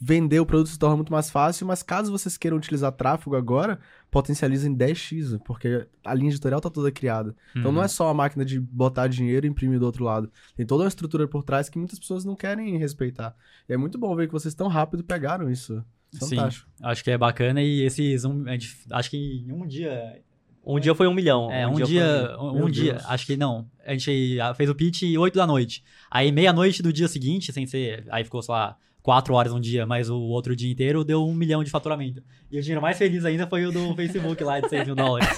vender 0.00 0.40
o 0.40 0.46
produto 0.46 0.68
se 0.70 0.78
torna 0.78 0.96
muito 0.96 1.12
mais 1.12 1.30
fácil, 1.30 1.66
mas 1.66 1.82
caso 1.82 2.10
vocês 2.10 2.38
queiram 2.38 2.56
utilizar 2.56 2.90
tráfego 2.92 3.36
agora, 3.36 3.78
potencializa 4.10 4.66
em 4.68 4.74
10x, 4.74 5.38
porque 5.44 5.86
a 6.04 6.14
linha 6.14 6.30
editorial 6.30 6.60
tá 6.60 6.70
toda 6.70 6.90
criada. 6.90 7.36
Então 7.50 7.66
Uhum. 7.70 7.76
não 7.76 7.82
é 7.82 7.88
só 7.88 8.08
a 8.08 8.14
máquina 8.14 8.44
de 8.44 8.58
botar 8.58 9.08
dinheiro 9.08 9.46
e 9.46 9.48
imprimir 9.50 9.78
do 9.78 9.84
outro 9.86 10.02
lado. 10.04 10.30
Tem 10.56 10.64
toda 10.64 10.84
uma 10.84 10.88
estrutura 10.88 11.28
por 11.28 11.42
trás 11.44 11.68
que 11.68 11.78
muitas 11.78 11.98
pessoas 11.98 12.24
não 12.24 12.34
querem 12.34 12.78
respeitar. 12.78 13.36
E 13.68 13.72
é 13.72 13.76
muito 13.76 13.98
bom 13.98 14.14
ver 14.16 14.26
que 14.26 14.32
vocês 14.32 14.54
tão 14.54 14.68
rápido 14.68 15.04
pegaram 15.04 15.50
isso. 15.50 15.84
Sim. 16.12 16.30
Fantástico. 16.36 16.68
Acho 16.82 17.04
que 17.04 17.10
é 17.10 17.18
bacana 17.18 17.62
e 17.62 17.82
esses. 17.82 18.24
Um, 18.24 18.44
acho 18.90 19.10
que 19.10 19.44
em 19.46 19.52
um 19.52 19.66
dia. 19.66 20.20
Um 20.64 20.78
dia 20.80 20.94
foi 20.94 21.06
um 21.06 21.14
milhão. 21.14 21.50
É, 21.50 21.66
um, 21.66 21.74
foi 21.74 21.84
dia. 21.84 22.36
um- 22.38 22.48
Um, 22.50 22.54
Meu 22.54 22.68
dia. 22.70 22.94
Deus. 22.94 23.04
Acho 23.06 23.26
que 23.26 23.36
não. 23.36 23.66
A 23.86 23.92
gente 23.92 24.36
fez 24.56 24.68
o 24.68 24.74
pitch 24.74 25.02
8 25.18 25.34
da 25.36 25.46
noite. 25.46 25.82
Aí, 26.10 26.32
meia-noite 26.32 26.82
do 26.82 26.92
dia 26.92 27.06
seguinte, 27.08 27.52
sem 27.52 27.64
ser. 27.66 28.06
Aí 28.10 28.24
ficou, 28.24 28.42
sei 28.42 28.52
lá, 28.54 28.76
4 29.02 29.34
horas 29.34 29.52
um 29.52 29.60
dia, 29.60 29.86
mas 29.86 30.10
o 30.10 30.18
outro 30.18 30.54
dia 30.54 30.70
inteiro 30.70 31.04
deu 31.04 31.26
um 31.26 31.34
milhão 31.34 31.64
de 31.64 31.70
faturamento. 31.70 32.22
E 32.50 32.58
o 32.58 32.62
dinheiro 32.62 32.82
mais 32.82 32.98
feliz 32.98 33.24
ainda 33.24 33.46
foi 33.46 33.64
o 33.64 33.70
do 33.70 33.94
Facebook 33.94 34.42
lá 34.42 34.58
de 34.58 34.68
6 34.68 34.86
mil 34.86 34.96
dólares. 34.96 35.28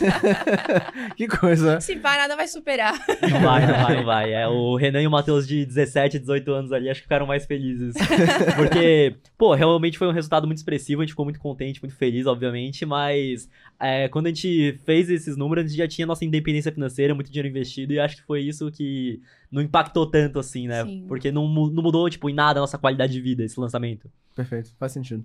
que 1.14 1.28
coisa. 1.28 1.78
Se 1.80 1.96
pá, 1.96 2.16
nada 2.16 2.34
vai 2.34 2.48
superar. 2.48 2.94
Não 3.30 3.40
vai, 3.40 3.66
não 3.66 3.74
vai. 3.74 3.96
Não 3.96 4.04
vai. 4.04 4.32
É, 4.32 4.48
o 4.48 4.76
Renan 4.76 5.02
e 5.02 5.06
o 5.06 5.10
Matheus 5.10 5.46
de 5.46 5.66
17, 5.66 6.18
18 6.18 6.52
anos 6.52 6.72
ali, 6.72 6.88
acho 6.88 7.00
que 7.00 7.04
ficaram 7.04 7.26
mais 7.26 7.44
felizes. 7.44 7.94
Porque, 8.56 9.14
pô, 9.36 9.54
realmente 9.54 9.98
foi 9.98 10.08
um 10.08 10.12
resultado 10.12 10.46
muito 10.46 10.58
expressivo, 10.58 11.02
a 11.02 11.04
gente 11.04 11.12
ficou 11.12 11.26
muito 11.26 11.38
contente, 11.38 11.82
muito 11.82 11.94
feliz, 11.94 12.26
obviamente, 12.26 12.86
mas 12.86 13.48
é, 13.78 14.08
quando 14.08 14.26
a 14.26 14.28
gente 14.30 14.80
fez 14.86 15.10
esses 15.10 15.36
números, 15.36 15.64
a 15.64 15.68
gente 15.68 15.76
já 15.76 15.88
tinha 15.88 16.06
nossa 16.06 16.24
independência 16.24 16.72
financeira, 16.72 17.14
muito 17.14 17.30
dinheiro 17.30 17.48
investido, 17.48 17.92
e 17.92 18.00
acho 18.00 18.16
que 18.16 18.22
foi 18.22 18.40
isso 18.40 18.70
que 18.70 19.20
não 19.50 19.60
impactou 19.60 20.06
tanto 20.06 20.38
assim, 20.38 20.66
né? 20.66 20.82
Sim. 20.82 21.04
Porque 21.06 21.30
não, 21.30 21.46
não 21.46 21.82
mudou, 21.82 22.08
tipo, 22.08 22.30
em 22.30 22.34
nada 22.34 22.58
a 22.58 22.62
nossa 22.62 22.78
qualidade 22.78 23.12
de 23.12 23.20
vida, 23.20 23.44
esse 23.52 23.60
lançamento. 23.60 24.10
Perfeito, 24.34 24.74
faz 24.78 24.92
sentido. 24.92 25.24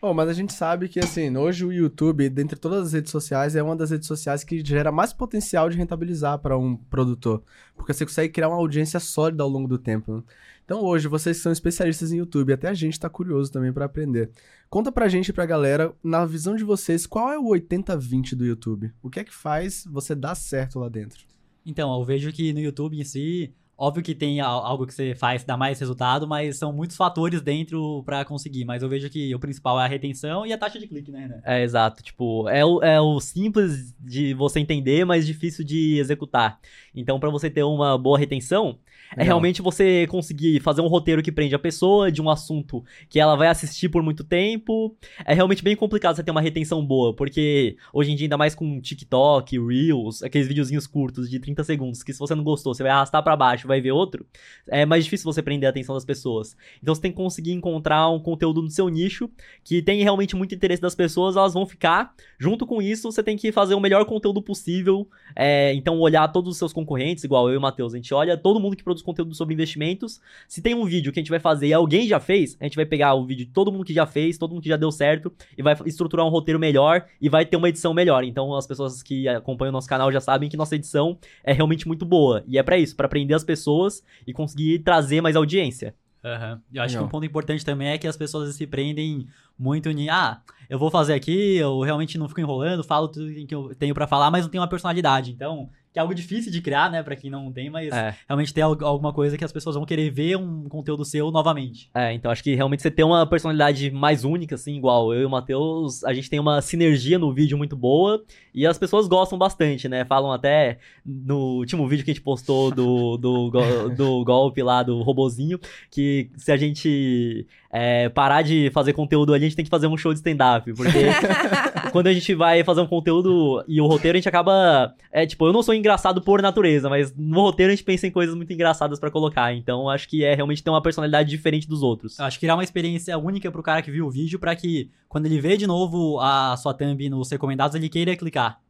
Bom, 0.00 0.14
mas 0.14 0.28
a 0.28 0.32
gente 0.32 0.52
sabe 0.52 0.88
que, 0.88 1.00
assim, 1.00 1.36
hoje 1.36 1.64
o 1.64 1.72
YouTube, 1.72 2.28
dentre 2.30 2.56
todas 2.56 2.86
as 2.86 2.92
redes 2.92 3.10
sociais, 3.10 3.56
é 3.56 3.62
uma 3.62 3.74
das 3.74 3.90
redes 3.90 4.06
sociais 4.06 4.44
que 4.44 4.64
gera 4.64 4.92
mais 4.92 5.12
potencial 5.12 5.68
de 5.68 5.76
rentabilizar 5.76 6.38
para 6.38 6.56
um 6.56 6.76
produtor. 6.76 7.42
Porque 7.76 7.92
você 7.92 8.06
consegue 8.06 8.32
criar 8.32 8.48
uma 8.48 8.58
audiência 8.58 9.00
sólida 9.00 9.42
ao 9.42 9.48
longo 9.48 9.66
do 9.66 9.76
tempo. 9.76 10.14
né? 10.14 10.22
Então, 10.64 10.84
hoje, 10.84 11.08
vocês 11.08 11.38
que 11.38 11.42
são 11.42 11.50
especialistas 11.50 12.12
em 12.12 12.18
YouTube, 12.18 12.52
até 12.52 12.68
a 12.68 12.74
gente 12.74 13.00
tá 13.00 13.10
curioso 13.10 13.50
também 13.50 13.72
para 13.72 13.86
aprender. 13.86 14.30
Conta 14.70 14.92
pra 14.92 15.08
gente 15.08 15.30
e 15.30 15.32
pra 15.32 15.44
galera, 15.44 15.92
na 16.04 16.24
visão 16.24 16.54
de 16.54 16.62
vocês, 16.62 17.04
qual 17.04 17.32
é 17.32 17.38
o 17.38 17.46
80-20 17.46 18.36
do 18.36 18.46
YouTube? 18.46 18.92
O 19.02 19.10
que 19.10 19.18
é 19.18 19.24
que 19.24 19.34
faz 19.34 19.84
você 19.90 20.14
dar 20.14 20.36
certo 20.36 20.78
lá 20.78 20.88
dentro? 20.88 21.26
Então, 21.66 21.92
eu 21.98 22.04
vejo 22.04 22.32
que 22.32 22.52
no 22.52 22.60
YouTube 22.60 23.00
em 23.00 23.04
si, 23.04 23.52
óbvio 23.78 24.02
que 24.02 24.14
tem 24.14 24.40
al- 24.40 24.66
algo 24.66 24.86
que 24.86 24.92
você 24.92 25.14
faz 25.14 25.44
dá 25.44 25.56
mais 25.56 25.78
resultado, 25.78 26.26
mas 26.26 26.58
são 26.58 26.72
muitos 26.72 26.96
fatores 26.96 27.40
dentro 27.40 28.02
pra 28.04 28.24
conseguir. 28.24 28.64
Mas 28.64 28.82
eu 28.82 28.88
vejo 28.88 29.08
que 29.08 29.34
o 29.34 29.38
principal 29.38 29.80
é 29.80 29.84
a 29.84 29.88
retenção 29.88 30.44
e 30.44 30.52
a 30.52 30.58
taxa 30.58 30.78
de 30.78 30.88
clique, 30.88 31.10
né, 31.12 31.20
Renan? 31.20 31.40
É, 31.44 31.62
exato. 31.62 32.02
Tipo, 32.02 32.48
é 32.48 32.64
o, 32.64 32.82
é 32.82 33.00
o 33.00 33.20
simples 33.20 33.94
de 34.00 34.34
você 34.34 34.60
entender, 34.60 35.04
mas 35.04 35.26
difícil 35.26 35.64
de 35.64 35.98
executar. 35.98 36.58
Então, 36.94 37.20
pra 37.20 37.30
você 37.30 37.48
ter 37.48 37.62
uma 37.62 37.96
boa 37.96 38.18
retenção, 38.18 38.78
é 39.12 39.20
Legal. 39.20 39.26
realmente 39.26 39.62
você 39.62 40.06
conseguir 40.06 40.60
fazer 40.60 40.80
um 40.80 40.86
roteiro 40.86 41.22
que 41.22 41.32
prende 41.32 41.54
a 41.54 41.58
pessoa 41.58 42.10
de 42.12 42.20
um 42.20 42.28
assunto 42.28 42.84
que 43.08 43.18
ela 43.18 43.36
vai 43.36 43.48
assistir 43.48 43.88
por 43.88 44.02
muito 44.02 44.24
tempo. 44.24 44.96
É 45.24 45.34
realmente 45.34 45.62
bem 45.62 45.76
complicado 45.76 46.16
você 46.16 46.22
ter 46.22 46.30
uma 46.30 46.40
retenção 46.40 46.84
boa, 46.84 47.14
porque 47.14 47.76
hoje 47.92 48.12
em 48.12 48.16
dia, 48.16 48.26
ainda 48.26 48.36
mais 48.36 48.54
com 48.54 48.80
TikTok, 48.80 49.58
Reels, 49.58 50.22
aqueles 50.22 50.46
videozinhos 50.46 50.86
curtos 50.86 51.28
de 51.30 51.38
30 51.38 51.64
segundos, 51.64 52.02
que 52.02 52.12
se 52.12 52.18
você 52.18 52.34
não 52.34 52.44
gostou, 52.44 52.74
você 52.74 52.82
vai 52.82 52.92
arrastar 52.92 53.22
pra 53.22 53.36
baixo 53.36 53.66
e 53.66 53.68
vai 53.68 53.80
ver 53.80 53.92
outro, 53.92 54.26
é 54.68 54.84
mais 54.84 55.04
difícil 55.04 55.24
você 55.24 55.42
prender 55.42 55.66
a 55.66 55.70
atenção 55.70 55.94
das 55.94 56.04
pessoas. 56.04 56.56
Então 56.82 56.94
você 56.94 57.00
tem 57.00 57.10
que 57.10 57.16
conseguir 57.16 57.52
encontrar 57.52 58.08
um 58.10 58.20
conteúdo 58.20 58.62
no 58.62 58.70
seu 58.70 58.88
nicho 58.88 59.30
que 59.64 59.82
tem 59.82 60.02
realmente 60.02 60.36
muito 60.36 60.54
interesse 60.54 60.82
das 60.82 60.94
pessoas, 60.94 61.36
elas 61.36 61.54
vão 61.54 61.66
ficar. 61.66 62.14
Junto 62.38 62.66
com 62.66 62.80
isso, 62.82 63.10
você 63.10 63.22
tem 63.22 63.36
que 63.36 63.50
fazer 63.52 63.74
o 63.74 63.80
melhor 63.80 64.04
conteúdo 64.04 64.42
possível. 64.42 65.08
é, 65.36 65.72
então, 65.74 65.98
olhar 65.98 66.26
todos 66.28 66.52
os 66.52 66.58
seus 66.58 66.72
concorrentes, 66.72 67.24
igual 67.24 67.48
eu 67.48 67.54
e 67.54 67.56
o 67.56 67.60
Matheus. 67.60 67.94
A 67.94 67.96
gente 67.96 68.12
olha 68.14 68.36
todo 68.36 68.60
mundo 68.60 68.76
que 68.76 68.82
produz 68.82 68.97
conteúdo 69.02 69.34
sobre 69.34 69.54
investimentos. 69.54 70.20
Se 70.46 70.62
tem 70.62 70.74
um 70.74 70.84
vídeo 70.84 71.12
que 71.12 71.18
a 71.18 71.22
gente 71.22 71.30
vai 71.30 71.40
fazer 71.40 71.68
e 71.68 71.72
alguém 71.72 72.06
já 72.06 72.20
fez, 72.20 72.56
a 72.60 72.64
gente 72.64 72.76
vai 72.76 72.86
pegar 72.86 73.14
o 73.14 73.24
vídeo 73.24 73.46
de 73.46 73.52
todo 73.52 73.72
mundo 73.72 73.84
que 73.84 73.92
já 73.92 74.06
fez, 74.06 74.38
todo 74.38 74.52
mundo 74.52 74.62
que 74.62 74.68
já 74.68 74.76
deu 74.76 74.90
certo, 74.90 75.32
e 75.56 75.62
vai 75.62 75.76
estruturar 75.86 76.26
um 76.26 76.30
roteiro 76.30 76.58
melhor 76.58 77.04
e 77.20 77.28
vai 77.28 77.44
ter 77.44 77.56
uma 77.56 77.68
edição 77.68 77.94
melhor. 77.94 78.24
Então, 78.24 78.54
as 78.54 78.66
pessoas 78.66 79.02
que 79.02 79.28
acompanham 79.28 79.70
o 79.70 79.72
nosso 79.72 79.88
canal 79.88 80.12
já 80.12 80.20
sabem 80.20 80.48
que 80.48 80.56
nossa 80.56 80.76
edição 80.76 81.18
é 81.42 81.52
realmente 81.52 81.86
muito 81.86 82.04
boa. 82.04 82.44
E 82.46 82.58
é 82.58 82.62
pra 82.62 82.78
isso, 82.78 82.96
pra 82.96 83.08
prender 83.08 83.36
as 83.36 83.44
pessoas 83.44 84.02
e 84.26 84.32
conseguir 84.32 84.80
trazer 84.80 85.20
mais 85.20 85.36
audiência. 85.36 85.94
Aham. 86.24 86.60
Eu 86.72 86.82
acho 86.82 86.94
Legal. 86.94 87.04
que 87.04 87.06
um 87.06 87.10
ponto 87.10 87.26
importante 87.26 87.64
também 87.64 87.88
é 87.88 87.98
que 87.98 88.06
as 88.06 88.16
pessoas 88.16 88.54
se 88.54 88.66
prendem 88.66 89.26
muito 89.58 89.88
em, 89.88 90.08
ah, 90.08 90.40
eu 90.68 90.78
vou 90.78 90.90
fazer 90.90 91.14
aqui, 91.14 91.56
eu 91.56 91.80
realmente 91.80 92.18
não 92.18 92.28
fico 92.28 92.40
enrolando, 92.40 92.84
falo 92.84 93.08
tudo 93.08 93.32
que 93.46 93.54
eu 93.54 93.74
tenho 93.74 93.94
pra 93.94 94.06
falar, 94.06 94.30
mas 94.30 94.44
não 94.44 94.50
tenho 94.50 94.62
uma 94.62 94.68
personalidade. 94.68 95.32
Então, 95.32 95.70
que 95.92 95.98
é 95.98 96.02
algo 96.02 96.14
difícil 96.14 96.52
de 96.52 96.60
criar, 96.60 96.90
né, 96.90 97.02
pra 97.02 97.16
quem 97.16 97.30
não 97.30 97.50
tem, 97.50 97.70
mas 97.70 97.92
É. 97.92 98.14
realmente 98.28 98.52
tem 98.52 98.62
al- 98.62 98.76
alguma 98.84 99.12
coisa 99.12 99.36
que 99.38 99.44
as 99.44 99.52
pessoas 99.52 99.74
vão 99.76 99.84
querer 99.86 100.10
ver 100.10 100.36
um 100.36 100.68
conteúdo 100.68 101.04
seu 101.04 101.30
novamente. 101.30 101.90
É, 101.94 102.12
então 102.12 102.30
acho 102.30 102.42
que 102.42 102.54
realmente 102.54 102.82
você 102.82 102.90
ter 102.90 103.04
uma 103.04 103.26
personalidade 103.26 103.90
mais 103.90 104.24
única, 104.24 104.54
assim, 104.54 104.76
igual 104.76 105.12
eu 105.14 105.22
e 105.22 105.24
o 105.24 105.30
Matheus, 105.30 106.04
a 106.04 106.12
gente 106.12 106.28
tem 106.28 106.38
uma 106.38 106.60
sinergia 106.60 107.18
no 107.18 107.32
vídeo 107.32 107.56
muito 107.56 107.76
boa 107.76 108.22
e 108.54 108.66
as 108.66 108.76
pessoas 108.78 109.08
gostam 109.08 109.38
bastante, 109.38 109.88
né? 109.88 110.04
Falam 110.04 110.32
até 110.32 110.78
no 111.04 111.56
último 111.58 111.86
vídeo 111.88 112.04
que 112.04 112.10
a 112.10 112.14
gente 112.14 112.22
postou 112.22 112.70
do, 112.70 113.16
do, 113.16 113.50
go- 113.50 113.88
do 113.96 114.24
golpe 114.24 114.62
lá 114.62 114.82
do 114.82 115.00
robozinho, 115.02 115.58
que 115.90 116.30
se 116.36 116.52
a 116.52 116.56
gente 116.56 117.46
é, 117.70 118.08
parar 118.08 118.42
de 118.42 118.70
fazer 118.72 118.92
conteúdo 118.92 119.32
ali, 119.32 119.44
a 119.44 119.48
gente 119.48 119.56
tem 119.56 119.64
que 119.64 119.70
fazer 119.70 119.86
um 119.86 119.96
show 119.96 120.12
de 120.12 120.18
stand-up, 120.18 120.72
porque 120.74 120.88
quando 121.90 122.06
a 122.06 122.12
gente 122.12 122.34
vai 122.34 122.62
fazer 122.64 122.80
um 122.80 122.86
conteúdo 122.86 123.64
e 123.66 123.80
o 123.80 123.86
roteiro, 123.86 124.16
a 124.16 124.20
gente 124.20 124.28
acaba. 124.28 124.94
É 125.10 125.26
tipo, 125.26 125.46
eu 125.46 125.52
não 125.52 125.62
sou 125.62 125.74
engraçado 125.74 126.22
por 126.22 126.42
natureza, 126.42 126.88
mas 126.88 127.14
no 127.16 127.40
roteiro 127.42 127.72
a 127.72 127.74
gente 127.74 127.84
pensa 127.84 128.06
em 128.06 128.10
coisas 128.10 128.34
muito 128.34 128.52
engraçadas 128.52 128.98
pra 128.98 129.10
colocar. 129.10 129.54
Então 129.54 129.88
acho 129.88 130.08
que 130.08 130.24
é 130.24 130.34
realmente 130.34 130.62
ter 130.62 130.70
uma 130.70 130.82
personalidade 130.82 131.28
diferente 131.28 131.68
dos 131.68 131.82
outros. 131.82 132.18
Eu 132.18 132.24
acho 132.24 132.38
que 132.38 132.46
criar 132.46 132.54
uma 132.54 132.64
experiência 132.64 133.16
única 133.18 133.50
pro 133.50 133.62
cara 133.62 133.82
que 133.82 133.90
viu 133.90 134.06
o 134.06 134.10
vídeo 134.10 134.38
pra 134.38 134.54
que, 134.54 134.90
quando 135.08 135.26
ele 135.26 135.40
vê 135.40 135.56
de 135.56 135.66
novo 135.66 136.18
a 136.20 136.56
sua 136.56 136.74
thumb 136.74 137.08
nos 137.08 137.30
recomendados, 137.30 137.74
ele 137.74 137.88
queira 137.88 138.16
clicar. 138.16 138.60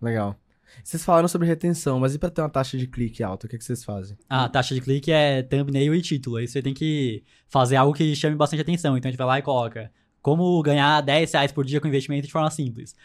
Legal. 0.00 0.36
Vocês 0.82 1.04
falaram 1.04 1.28
sobre 1.28 1.46
retenção, 1.46 2.00
mas 2.00 2.14
e 2.14 2.18
pra 2.18 2.30
ter 2.30 2.40
uma 2.42 2.48
taxa 2.48 2.76
de 2.76 2.86
clique 2.86 3.22
alta, 3.22 3.46
o 3.46 3.50
que, 3.50 3.58
que 3.58 3.64
vocês 3.64 3.84
fazem? 3.84 4.16
A 4.28 4.48
taxa 4.48 4.74
de 4.74 4.80
clique 4.80 5.12
é 5.12 5.42
thumbnail 5.42 5.94
e 5.94 6.02
título. 6.02 6.36
Aí 6.36 6.48
você 6.48 6.60
tem 6.60 6.74
que 6.74 7.22
fazer 7.48 7.76
algo 7.76 7.94
que 7.94 8.14
chame 8.16 8.34
bastante 8.34 8.62
atenção. 8.62 8.96
Então 8.96 9.08
a 9.08 9.12
gente 9.12 9.18
vai 9.18 9.26
lá 9.26 9.38
e 9.38 9.42
coloca 9.42 9.90
como 10.24 10.62
ganhar 10.62 11.02
10 11.02 11.32
reais 11.34 11.52
por 11.52 11.66
dia 11.66 11.78
com 11.82 11.86
investimento 11.86 12.26
de 12.26 12.32
forma 12.32 12.50
simples. 12.50 12.96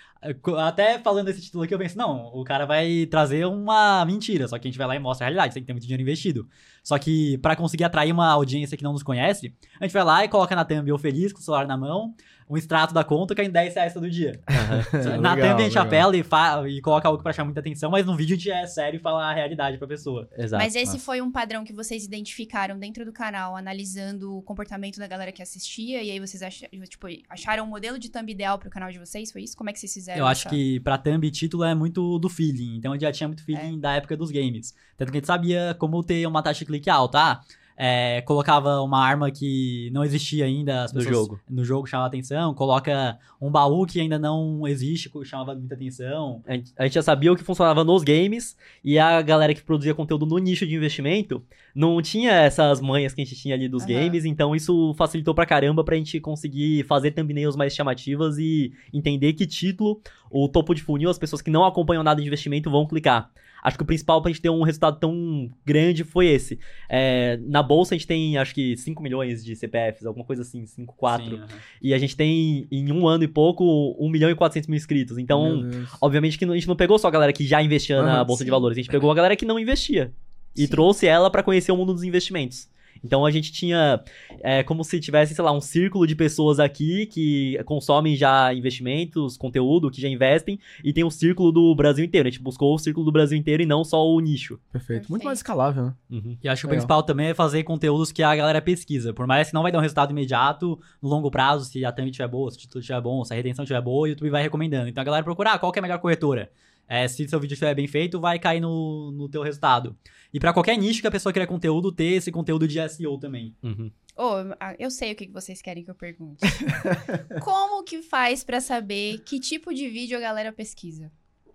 Até 0.60 0.98
falando 1.00 1.26
desse 1.26 1.42
título 1.42 1.66
aqui, 1.66 1.74
eu 1.74 1.78
penso, 1.78 1.98
não, 1.98 2.28
o 2.34 2.46
cara 2.46 2.66
vai 2.66 3.06
trazer 3.08 3.46
uma 3.46 4.06
mentira, 4.06 4.48
só 4.48 4.58
que 4.58 4.70
a 4.70 4.72
gente 4.72 4.78
vai 4.78 4.88
lá 4.88 4.96
e 4.96 5.00
mostra 5.00 5.26
a 5.26 5.28
realidade, 5.28 5.54
tem 5.54 5.62
que 5.62 5.68
ter 5.68 5.74
muito 5.74 5.84
dinheiro 5.84 6.02
investido. 6.02 6.48
Só 6.82 6.98
que 6.98 7.38
pra 7.40 7.58
conseguir 7.58 7.84
atrair 7.84 8.14
uma 8.14 8.32
audiência 8.32 8.78
que 8.78 8.86
não 8.86 8.94
nos 8.94 9.04
conhece, 9.04 9.54
a 9.82 9.84
gente 9.84 9.92
vai 9.92 10.04
lá 10.06 10.24
e 10.24 10.30
coloca 10.30 10.56
na 10.56 10.64
thumb 10.64 10.88
eu 10.88 10.98
feliz, 10.98 11.34
com 11.34 11.40
o 11.40 11.44
celular 11.44 11.68
na 11.68 11.76
mão, 11.76 12.16
um 12.50 12.58
extrato 12.58 12.94
da 12.94 13.04
conta 13.04 13.36
caindo 13.36 13.52
10 13.54 13.76
reais 13.76 13.94
todo 13.94 14.10
dia. 14.10 14.40
na 15.22 15.34
Legal, 15.36 15.50
thumb 15.52 15.62
a 15.62 15.64
gente 15.66 15.70
legal. 15.70 15.86
apela 15.86 16.18
e, 16.18 16.24
fa- 16.24 16.64
e 16.68 16.82
coloca 16.82 17.08
algo 17.08 17.22
pra 17.22 17.32
chamar 17.32 17.46
muita 17.46 17.60
atenção, 17.60 17.92
mas 17.92 18.06
no 18.06 18.16
vídeo 18.16 18.34
a 18.34 18.38
gente 18.38 18.52
é 18.52 18.66
sério 18.66 18.98
e 18.98 19.00
fala 19.00 19.24
a 19.30 19.34
realidade 19.34 19.78
pra 19.78 19.88
pessoa. 19.88 20.28
Exato. 20.38 20.62
Mas 20.64 20.76
esse 20.76 20.94
Massa. 20.94 21.00
foi 21.06 21.22
um 21.22 21.32
padrão 21.32 21.64
que 21.64 21.72
vocês 21.74 22.04
identificaram 22.04 22.78
dentro 22.80 23.06
do 23.06 23.14
canal, 23.14 23.56
analisando 23.56 24.36
o 24.38 24.42
comportamento 24.42 24.98
da 24.98 25.08
galera 25.08 25.32
que 25.32 25.42
assistia, 25.42 26.02
e 26.02 26.10
aí 26.12 26.20
vocês 26.20 26.42
ach- 26.42 26.64
tipo, 26.90 27.08
acharam 27.30 27.64
um 27.66 27.68
modelo 27.68 28.00
de 28.00 28.10
thumb 28.10 28.32
ideal 28.32 28.58
pro 28.58 28.70
canal 28.70 28.92
de 28.92 28.98
vocês? 29.00 29.32
Foi 29.32 29.44
isso? 29.44 29.56
Como 29.56 29.70
é 29.70 29.74
que 29.74 29.80
vocês 29.80 29.94
fizeram? 29.94 30.20
Eu 30.20 30.26
acho 30.28 30.42
essa- 30.48 30.50
que 30.50 30.80
pra 30.80 30.98
thumb 30.98 31.30
título 31.30 31.64
é 31.64 31.76
muito 31.76 32.18
do 32.20 32.30
feeling. 32.30 32.78
Então 32.78 32.92
a 32.92 32.96
gente 32.96 33.04
já 33.04 33.12
tinha 33.12 33.28
muito 33.28 33.44
feeling 33.44 33.78
É. 33.78 33.80
da 33.80 33.94
época 33.94 34.18
dos 34.18 34.32
games. 34.32 34.74
Tanto 34.98 35.12
que 35.12 35.18
a 35.18 35.20
gente 35.20 35.28
sabia 35.28 35.76
como 35.80 36.04
ter 36.04 36.26
uma 36.28 36.42
taxa 36.42 36.60
de 36.60 36.66
clique 36.66 36.90
alta. 36.90 37.20
Ah, 37.20 37.42
é, 37.82 38.22
colocava 38.24 38.82
uma 38.82 39.00
arma 39.02 39.32
que 39.32 39.90
não 39.94 40.04
existia 40.04 40.44
ainda 40.44 40.84
as 40.84 40.92
No 40.92 41.00
pessoas- 41.00 41.16
jogo. 41.28 41.40
no 41.50 41.64
jogo 41.64 41.88
chamava 41.88 42.08
atenção. 42.10 42.54
Coloca 42.54 43.18
um 43.42 43.50
baú 43.50 43.86
que 43.86 44.02
ainda 44.02 44.20
não 44.20 44.68
existe, 44.68 45.10
chamava 45.24 45.56
muita 45.56 45.76
atenção. 45.76 46.44
A 46.46 46.56
gente, 46.56 46.74
a 46.78 46.84
gente 46.84 46.94
já 46.96 47.02
sabia 47.02 47.32
o 47.32 47.38
que 47.38 47.44
funcionava 47.44 47.86
nos 47.86 48.04
games 48.04 48.58
e 48.84 49.00
a 49.00 49.22
galera 49.22 49.54
que 49.54 49.64
produzia 49.64 49.96
conteúdo 49.96 50.26
no 50.26 50.38
nicho 50.40 50.68
de 50.68 50.76
investimento 50.76 51.42
não 51.74 52.02
tinha 52.02 52.32
essas 52.34 52.82
manhas 52.82 53.14
que 53.14 53.22
a 53.22 53.24
gente 53.26 53.38
tinha 53.40 53.56
ali 53.56 53.70
dos 53.70 53.84
Aham. 53.84 53.94
games, 53.94 54.26
então 54.26 54.54
isso 54.54 54.94
facilitou 54.98 55.34
pra 55.34 55.46
caramba 55.46 55.82
pra 55.82 55.96
gente 55.96 56.20
conseguir 56.20 56.84
fazer 56.84 57.12
thumbnails 57.12 57.56
mais 57.56 57.74
chamativas 57.74 58.38
e 58.38 58.74
entender 58.94 59.32
que 59.32 59.48
título, 59.48 60.02
o 60.30 60.50
topo 60.50 60.74
de 60.76 60.82
funil, 60.82 61.10
as 61.10 61.18
pessoas 61.18 61.42
que 61.42 61.50
não 61.50 61.64
acompanham 61.64 62.04
nada 62.04 62.20
de 62.20 62.28
investimento 62.28 62.70
vão 62.70 62.86
clicar. 62.86 63.32
Acho 63.64 63.78
que 63.78 63.84
o 63.84 63.86
principal 63.86 64.22
pra 64.22 64.32
gente 64.32 64.42
ter 64.42 64.50
um 64.50 64.62
resultado 64.64 65.00
tão 65.00 65.50
grande 65.66 66.04
foi 66.04 66.28
esse. 66.28 66.60
É, 66.90 67.38
na 67.44 67.62
bolsa 67.62 67.94
a 67.94 67.98
gente 67.98 68.08
tem, 68.08 68.38
acho 68.38 68.54
que 68.54 68.76
5 68.78 69.02
milhões 69.04 69.44
de 69.44 69.56
CPFs, 69.56 70.06
alguma 70.06 70.26
coisa 70.26 70.42
assim, 70.42 70.66
5, 70.66 70.96
4. 70.96 71.26
Sim, 71.26 71.36
aham. 71.38 71.48
E 71.82 71.94
a 71.94 71.98
gente 71.98 72.16
tem, 72.16 72.68
em 72.72 72.92
um 72.92 73.08
ano 73.08 73.24
e 73.24 73.28
pouco, 73.28 73.96
1 74.00 74.10
milhão 74.10 74.30
e 74.30 74.36
400 74.36 74.68
mil 74.68 74.78
inscritos. 74.78 75.18
Então. 75.18 75.62
Obviamente 76.02 76.38
que 76.38 76.46
não- 76.46 76.54
a 76.54 76.58
gente 76.58 76.68
não 76.68 76.76
pegou 76.76 76.98
só 76.98 77.08
a 77.08 77.12
galera 77.12 77.34
que 77.34 77.46
já 77.46 77.62
investia 77.62 78.02
na 78.02 78.16
Aham, 78.18 78.26
bolsa 78.26 78.44
de 78.44 78.48
sim. 78.48 78.52
valores, 78.52 78.78
a 78.78 78.82
gente 78.82 78.90
pegou 78.92 79.12
a 79.12 79.16
galera 79.16 79.36
que 79.36 79.46
não 79.46 79.60
investia 79.60 80.14
e 80.56 80.62
Sim. 80.62 80.68
trouxe 80.68 81.06
ela 81.08 81.30
pra 81.30 81.44
conhecer 81.44 81.72
o 81.72 81.78
mundo 81.78 81.94
dos 81.94 82.04
investimentos. 82.04 82.70
Então 83.04 83.26
a 83.26 83.32
gente 83.32 83.52
tinha 83.52 84.02
é, 84.42 84.64
como 84.64 84.84
se 84.84 85.00
tivesse, 85.00 85.34
sei 85.34 85.44
lá, 85.44 85.52
um 85.52 85.62
círculo 85.62 86.06
de 86.06 86.16
pessoas 86.16 86.60
aqui 86.60 87.06
que 87.06 87.62
consomem 87.66 88.16
já 88.16 88.54
investimentos, 88.54 89.38
conteúdo, 89.38 89.90
que 89.90 90.02
já 90.02 90.08
investem, 90.08 90.60
e 90.84 90.94
tem 90.94 91.04
um 91.04 91.10
círculo 91.10 91.52
do 91.52 91.76
Brasil 91.76 92.04
inteiro. 92.04 92.28
A 92.28 92.32
gente 92.32 92.42
buscou 92.42 92.74
o 92.74 92.80
círculo 92.80 93.06
do 93.06 93.12
Brasil 93.12 93.38
inteiro 93.38 93.64
e 93.64 93.66
não 93.66 93.84
só 93.84 94.06
o 94.06 94.20
nicho. 94.20 94.60
Perfeito. 94.72 95.10
Muito 95.10 95.24
Perfeito. 95.24 95.26
mais 95.26 95.40
escalável, 95.40 95.86
né? 95.86 95.94
Uhum. 96.10 96.38
E 96.44 96.50
acho 96.50 96.62
que 96.62 96.66
o 96.66 96.70
Legal. 96.70 96.78
principal 96.78 97.04
também 97.04 97.28
é 97.28 97.34
fazer 97.34 97.64
conteúdos 97.64 98.12
que 98.12 98.24
a 98.24 98.36
galera 98.36 98.62
pesquisa. 98.62 99.14
Por 99.14 99.28
mais 99.28 99.50
que 99.50 99.54
não 99.54 99.64
vai 99.64 99.72
dar 99.72 99.80
um 99.80 99.82
resultado 99.82 100.12
imediato, 100.12 100.80
no 101.02 101.10
longo 101.10 101.30
prazo, 101.32 101.66
se 101.66 101.84
a 101.86 101.92
thumb 101.92 102.10
estiver 102.10 102.28
boa, 102.28 102.52
se 102.52 102.58
o 102.58 102.60
título 102.60 102.80
estiver 102.80 103.02
bom, 103.02 103.24
se 103.24 103.34
a 103.34 103.36
retenção 103.36 103.64
estiver 103.64 103.82
boa, 103.82 104.04
o 104.04 104.08
YouTube 104.08 104.30
vai 104.30 104.42
recomendando. 104.42 104.90
Então 104.90 105.02
a 105.02 105.06
galera 105.06 105.24
procura, 105.24 105.54
ah, 105.54 105.60
qual 105.60 105.72
que 105.72 105.80
é 105.80 105.82
a 105.82 105.84
melhor 105.84 106.00
corretora? 106.00 106.50
É, 106.90 107.08
se 107.08 107.30
seu 107.30 107.40
vídeo 107.40 107.54
estiver 107.54 107.76
bem 107.76 107.88
feito, 107.88 108.20
vai 108.20 108.40
cair 108.40 108.60
no, 108.60 109.12
no 109.12 109.30
teu 109.30 109.44
resultado. 109.44 109.96
E 110.34 110.40
pra 110.40 110.52
qualquer 110.52 110.76
nicho 110.76 111.02
que 111.02 111.08
a 111.08 111.12
pessoa 111.12 111.32
queira 111.32 111.46
conteúdo, 111.46 111.92
ter 111.92 112.16
esse 112.16 112.32
conteúdo 112.32 112.68
de 112.68 112.80
SEO 112.90 113.20
também. 113.20 113.56
Uhum. 113.62 113.92
Ô, 114.18 114.54
ah, 114.60 114.76
eu 114.80 114.90
sei 114.90 115.12
o 115.12 115.16
que 115.16 115.30
vocês 115.30 115.62
querem 115.62 115.84
que 115.84 115.92
eu 115.92 115.96
pergunte. 115.96 116.42
Como 117.42 117.84
que 117.84 118.02
faz 118.02 118.44
pra 118.44 118.60
saber 118.60 119.20
que 119.20 119.40
tipo 119.40 119.72
de 119.72 119.88
vídeo 119.88 120.18
a 120.18 120.22
galera 120.22 120.52
pesquisa? 120.52 121.12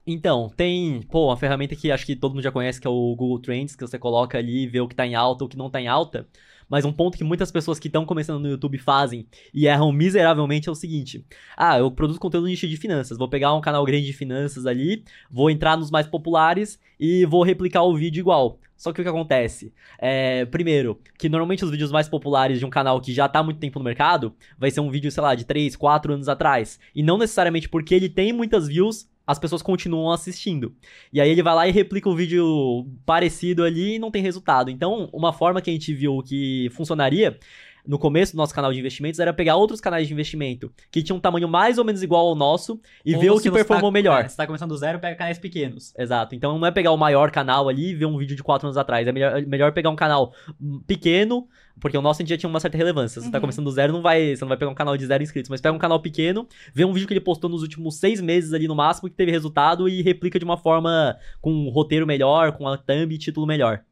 Então, 0.06 0.50
tem, 0.54 1.02
pô, 1.02 1.26
uma 1.26 1.36
ferramenta 1.36 1.74
que 1.74 1.90
acho 1.90 2.06
que 2.06 2.14
todo 2.14 2.32
mundo 2.32 2.42
já 2.44 2.52
conhece, 2.52 2.80
que 2.80 2.86
é 2.86 2.90
o 2.90 3.16
Google 3.16 3.40
Trends, 3.40 3.74
que 3.74 3.86
você 3.86 3.98
coloca 3.98 4.38
ali 4.38 4.62
e 4.62 4.66
vê 4.66 4.80
o 4.80 4.86
que 4.86 4.94
tá 4.94 5.06
em 5.06 5.14
alta, 5.14 5.44
o 5.44 5.48
que 5.48 5.56
não 5.56 5.68
tá 5.68 5.80
em 5.80 5.88
alta. 5.88 6.28
Mas 6.68 6.84
um 6.84 6.92
ponto 6.92 7.16
que 7.16 7.24
muitas 7.24 7.50
pessoas 7.50 7.78
que 7.78 7.88
estão 7.88 8.04
começando 8.04 8.42
no 8.42 8.48
YouTube 8.48 8.78
fazem 8.78 9.26
e 9.52 9.66
erram 9.66 9.92
miseravelmente 9.92 10.68
é 10.68 10.72
o 10.72 10.74
seguinte: 10.74 11.24
ah, 11.56 11.78
eu 11.78 11.90
produzo 11.90 12.20
conteúdo 12.20 12.46
nicho 12.46 12.68
de 12.68 12.76
finanças, 12.76 13.18
vou 13.18 13.28
pegar 13.28 13.54
um 13.54 13.60
canal 13.60 13.84
grande 13.84 14.06
de 14.06 14.12
finanças 14.12 14.66
ali, 14.66 15.04
vou 15.30 15.50
entrar 15.50 15.76
nos 15.76 15.90
mais 15.90 16.06
populares 16.06 16.78
e 16.98 17.24
vou 17.26 17.42
replicar 17.42 17.82
o 17.82 17.96
vídeo 17.96 18.20
igual. 18.20 18.58
Só 18.76 18.92
que 18.92 19.00
o 19.00 19.04
que 19.04 19.08
acontece? 19.08 19.72
É, 19.98 20.44
primeiro, 20.46 21.00
que 21.16 21.28
normalmente 21.28 21.64
os 21.64 21.70
vídeos 21.70 21.92
mais 21.92 22.08
populares 22.08 22.58
de 22.58 22.66
um 22.66 22.70
canal 22.70 23.00
que 23.00 23.12
já 23.12 23.28
tá 23.28 23.38
há 23.38 23.42
muito 23.42 23.60
tempo 23.60 23.78
no 23.78 23.84
mercado 23.84 24.34
vai 24.58 24.70
ser 24.70 24.80
um 24.80 24.90
vídeo, 24.90 25.10
sei 25.10 25.22
lá, 25.22 25.34
de 25.34 25.44
3, 25.44 25.76
4 25.76 26.12
anos 26.12 26.28
atrás. 26.28 26.78
E 26.94 27.02
não 27.02 27.16
necessariamente 27.16 27.68
porque 27.68 27.94
ele 27.94 28.08
tem 28.08 28.32
muitas 28.32 28.66
views, 28.66 29.08
as 29.26 29.38
pessoas 29.38 29.62
continuam 29.62 30.10
assistindo. 30.12 30.74
E 31.12 31.20
aí 31.20 31.30
ele 31.30 31.42
vai 31.42 31.54
lá 31.54 31.68
e 31.68 31.72
replica 31.72 32.08
um 32.08 32.14
vídeo 32.14 32.86
parecido 33.06 33.64
ali 33.64 33.94
e 33.94 33.98
não 33.98 34.10
tem 34.10 34.22
resultado. 34.22 34.70
Então, 34.70 35.08
uma 35.12 35.32
forma 35.32 35.60
que 35.60 35.70
a 35.70 35.72
gente 35.72 35.94
viu 35.94 36.22
que 36.22 36.68
funcionaria 36.72 37.38
no 37.86 37.98
começo 37.98 38.32
do 38.32 38.36
nosso 38.36 38.54
canal 38.54 38.72
de 38.72 38.78
investimentos 38.78 39.20
era 39.20 39.32
pegar 39.32 39.56
outros 39.56 39.80
canais 39.80 40.06
de 40.06 40.12
investimento 40.14 40.72
que 40.90 41.02
tinham 41.02 41.18
um 41.18 41.20
tamanho 41.20 41.46
mais 41.46 41.76
ou 41.78 41.84
menos 41.84 42.02
igual 42.02 42.26
ao 42.28 42.34
nosso 42.34 42.80
e 43.04 43.14
Ou 43.14 43.20
ver 43.20 43.30
o 43.30 43.36
que 43.36 43.42
você 43.42 43.50
performou 43.50 43.90
tá- 43.90 43.92
melhor. 43.92 44.24
é, 44.24 44.28
se 44.28 44.36
tá 44.36 44.46
começando 44.46 44.70
do 44.70 44.76
zero, 44.76 44.98
pega 44.98 45.16
canais 45.16 45.38
pequenos. 45.38 45.92
Exato. 45.98 46.34
Então 46.34 46.58
não 46.58 46.66
é 46.66 46.70
pegar 46.70 46.92
o 46.92 46.96
maior 46.96 47.30
canal 47.30 47.68
ali 47.68 47.90
e 47.90 47.94
ver 47.94 48.06
um 48.06 48.16
vídeo 48.16 48.34
de 48.36 48.42
4 48.42 48.66
anos 48.66 48.76
atrás. 48.78 49.06
É 49.06 49.12
melhor, 49.12 49.36
é 49.38 49.42
melhor 49.44 49.72
pegar 49.72 49.90
um 49.90 49.96
canal 49.96 50.32
hum, 50.60 50.80
pequeno, 50.86 51.46
porque 51.80 51.98
o 51.98 52.00
nosso 52.02 52.20
a 52.20 52.22
gente 52.22 52.30
já 52.30 52.38
tinha 52.38 52.48
uma 52.48 52.60
certa 52.60 52.76
relevância. 52.78 53.20
Se 53.20 53.26
você 53.26 53.30
tá 53.30 53.36
Uhum. 53.38 53.42
começando 53.42 53.64
do 53.66 53.70
zero, 53.72 53.92
não 53.92 54.00
vai, 54.00 54.34
você 54.34 54.42
não 54.44 54.48
vai 54.48 54.56
pegar 54.56 54.70
um 54.70 54.74
canal 54.74 54.96
de 54.96 55.04
zero 55.04 55.22
inscritos, 55.22 55.50
mas 55.50 55.60
pega 55.60 55.74
um 55.74 55.78
canal 55.78 56.00
pequeno, 56.00 56.46
vê 56.72 56.84
um 56.84 56.92
vídeo 56.92 57.06
que 57.06 57.12
ele 57.12 57.20
postou 57.20 57.50
nos 57.50 57.62
últimos 57.62 57.96
seis 57.96 58.20
meses 58.20 58.52
ali 58.54 58.66
no 58.66 58.74
máximo, 58.74 59.10
que 59.10 59.14
teve 59.16 59.30
resultado 59.30 59.88
e 59.88 60.00
replica 60.00 60.38
de 60.38 60.44
uma 60.44 60.56
forma 60.56 61.16
com 61.40 61.52
um 61.52 61.68
roteiro 61.68 62.06
melhor, 62.06 62.52
com 62.52 62.66
a 62.66 62.78
thumb 62.78 63.12
e 63.14 63.18
título 63.18 63.46
melhor. 63.46 63.82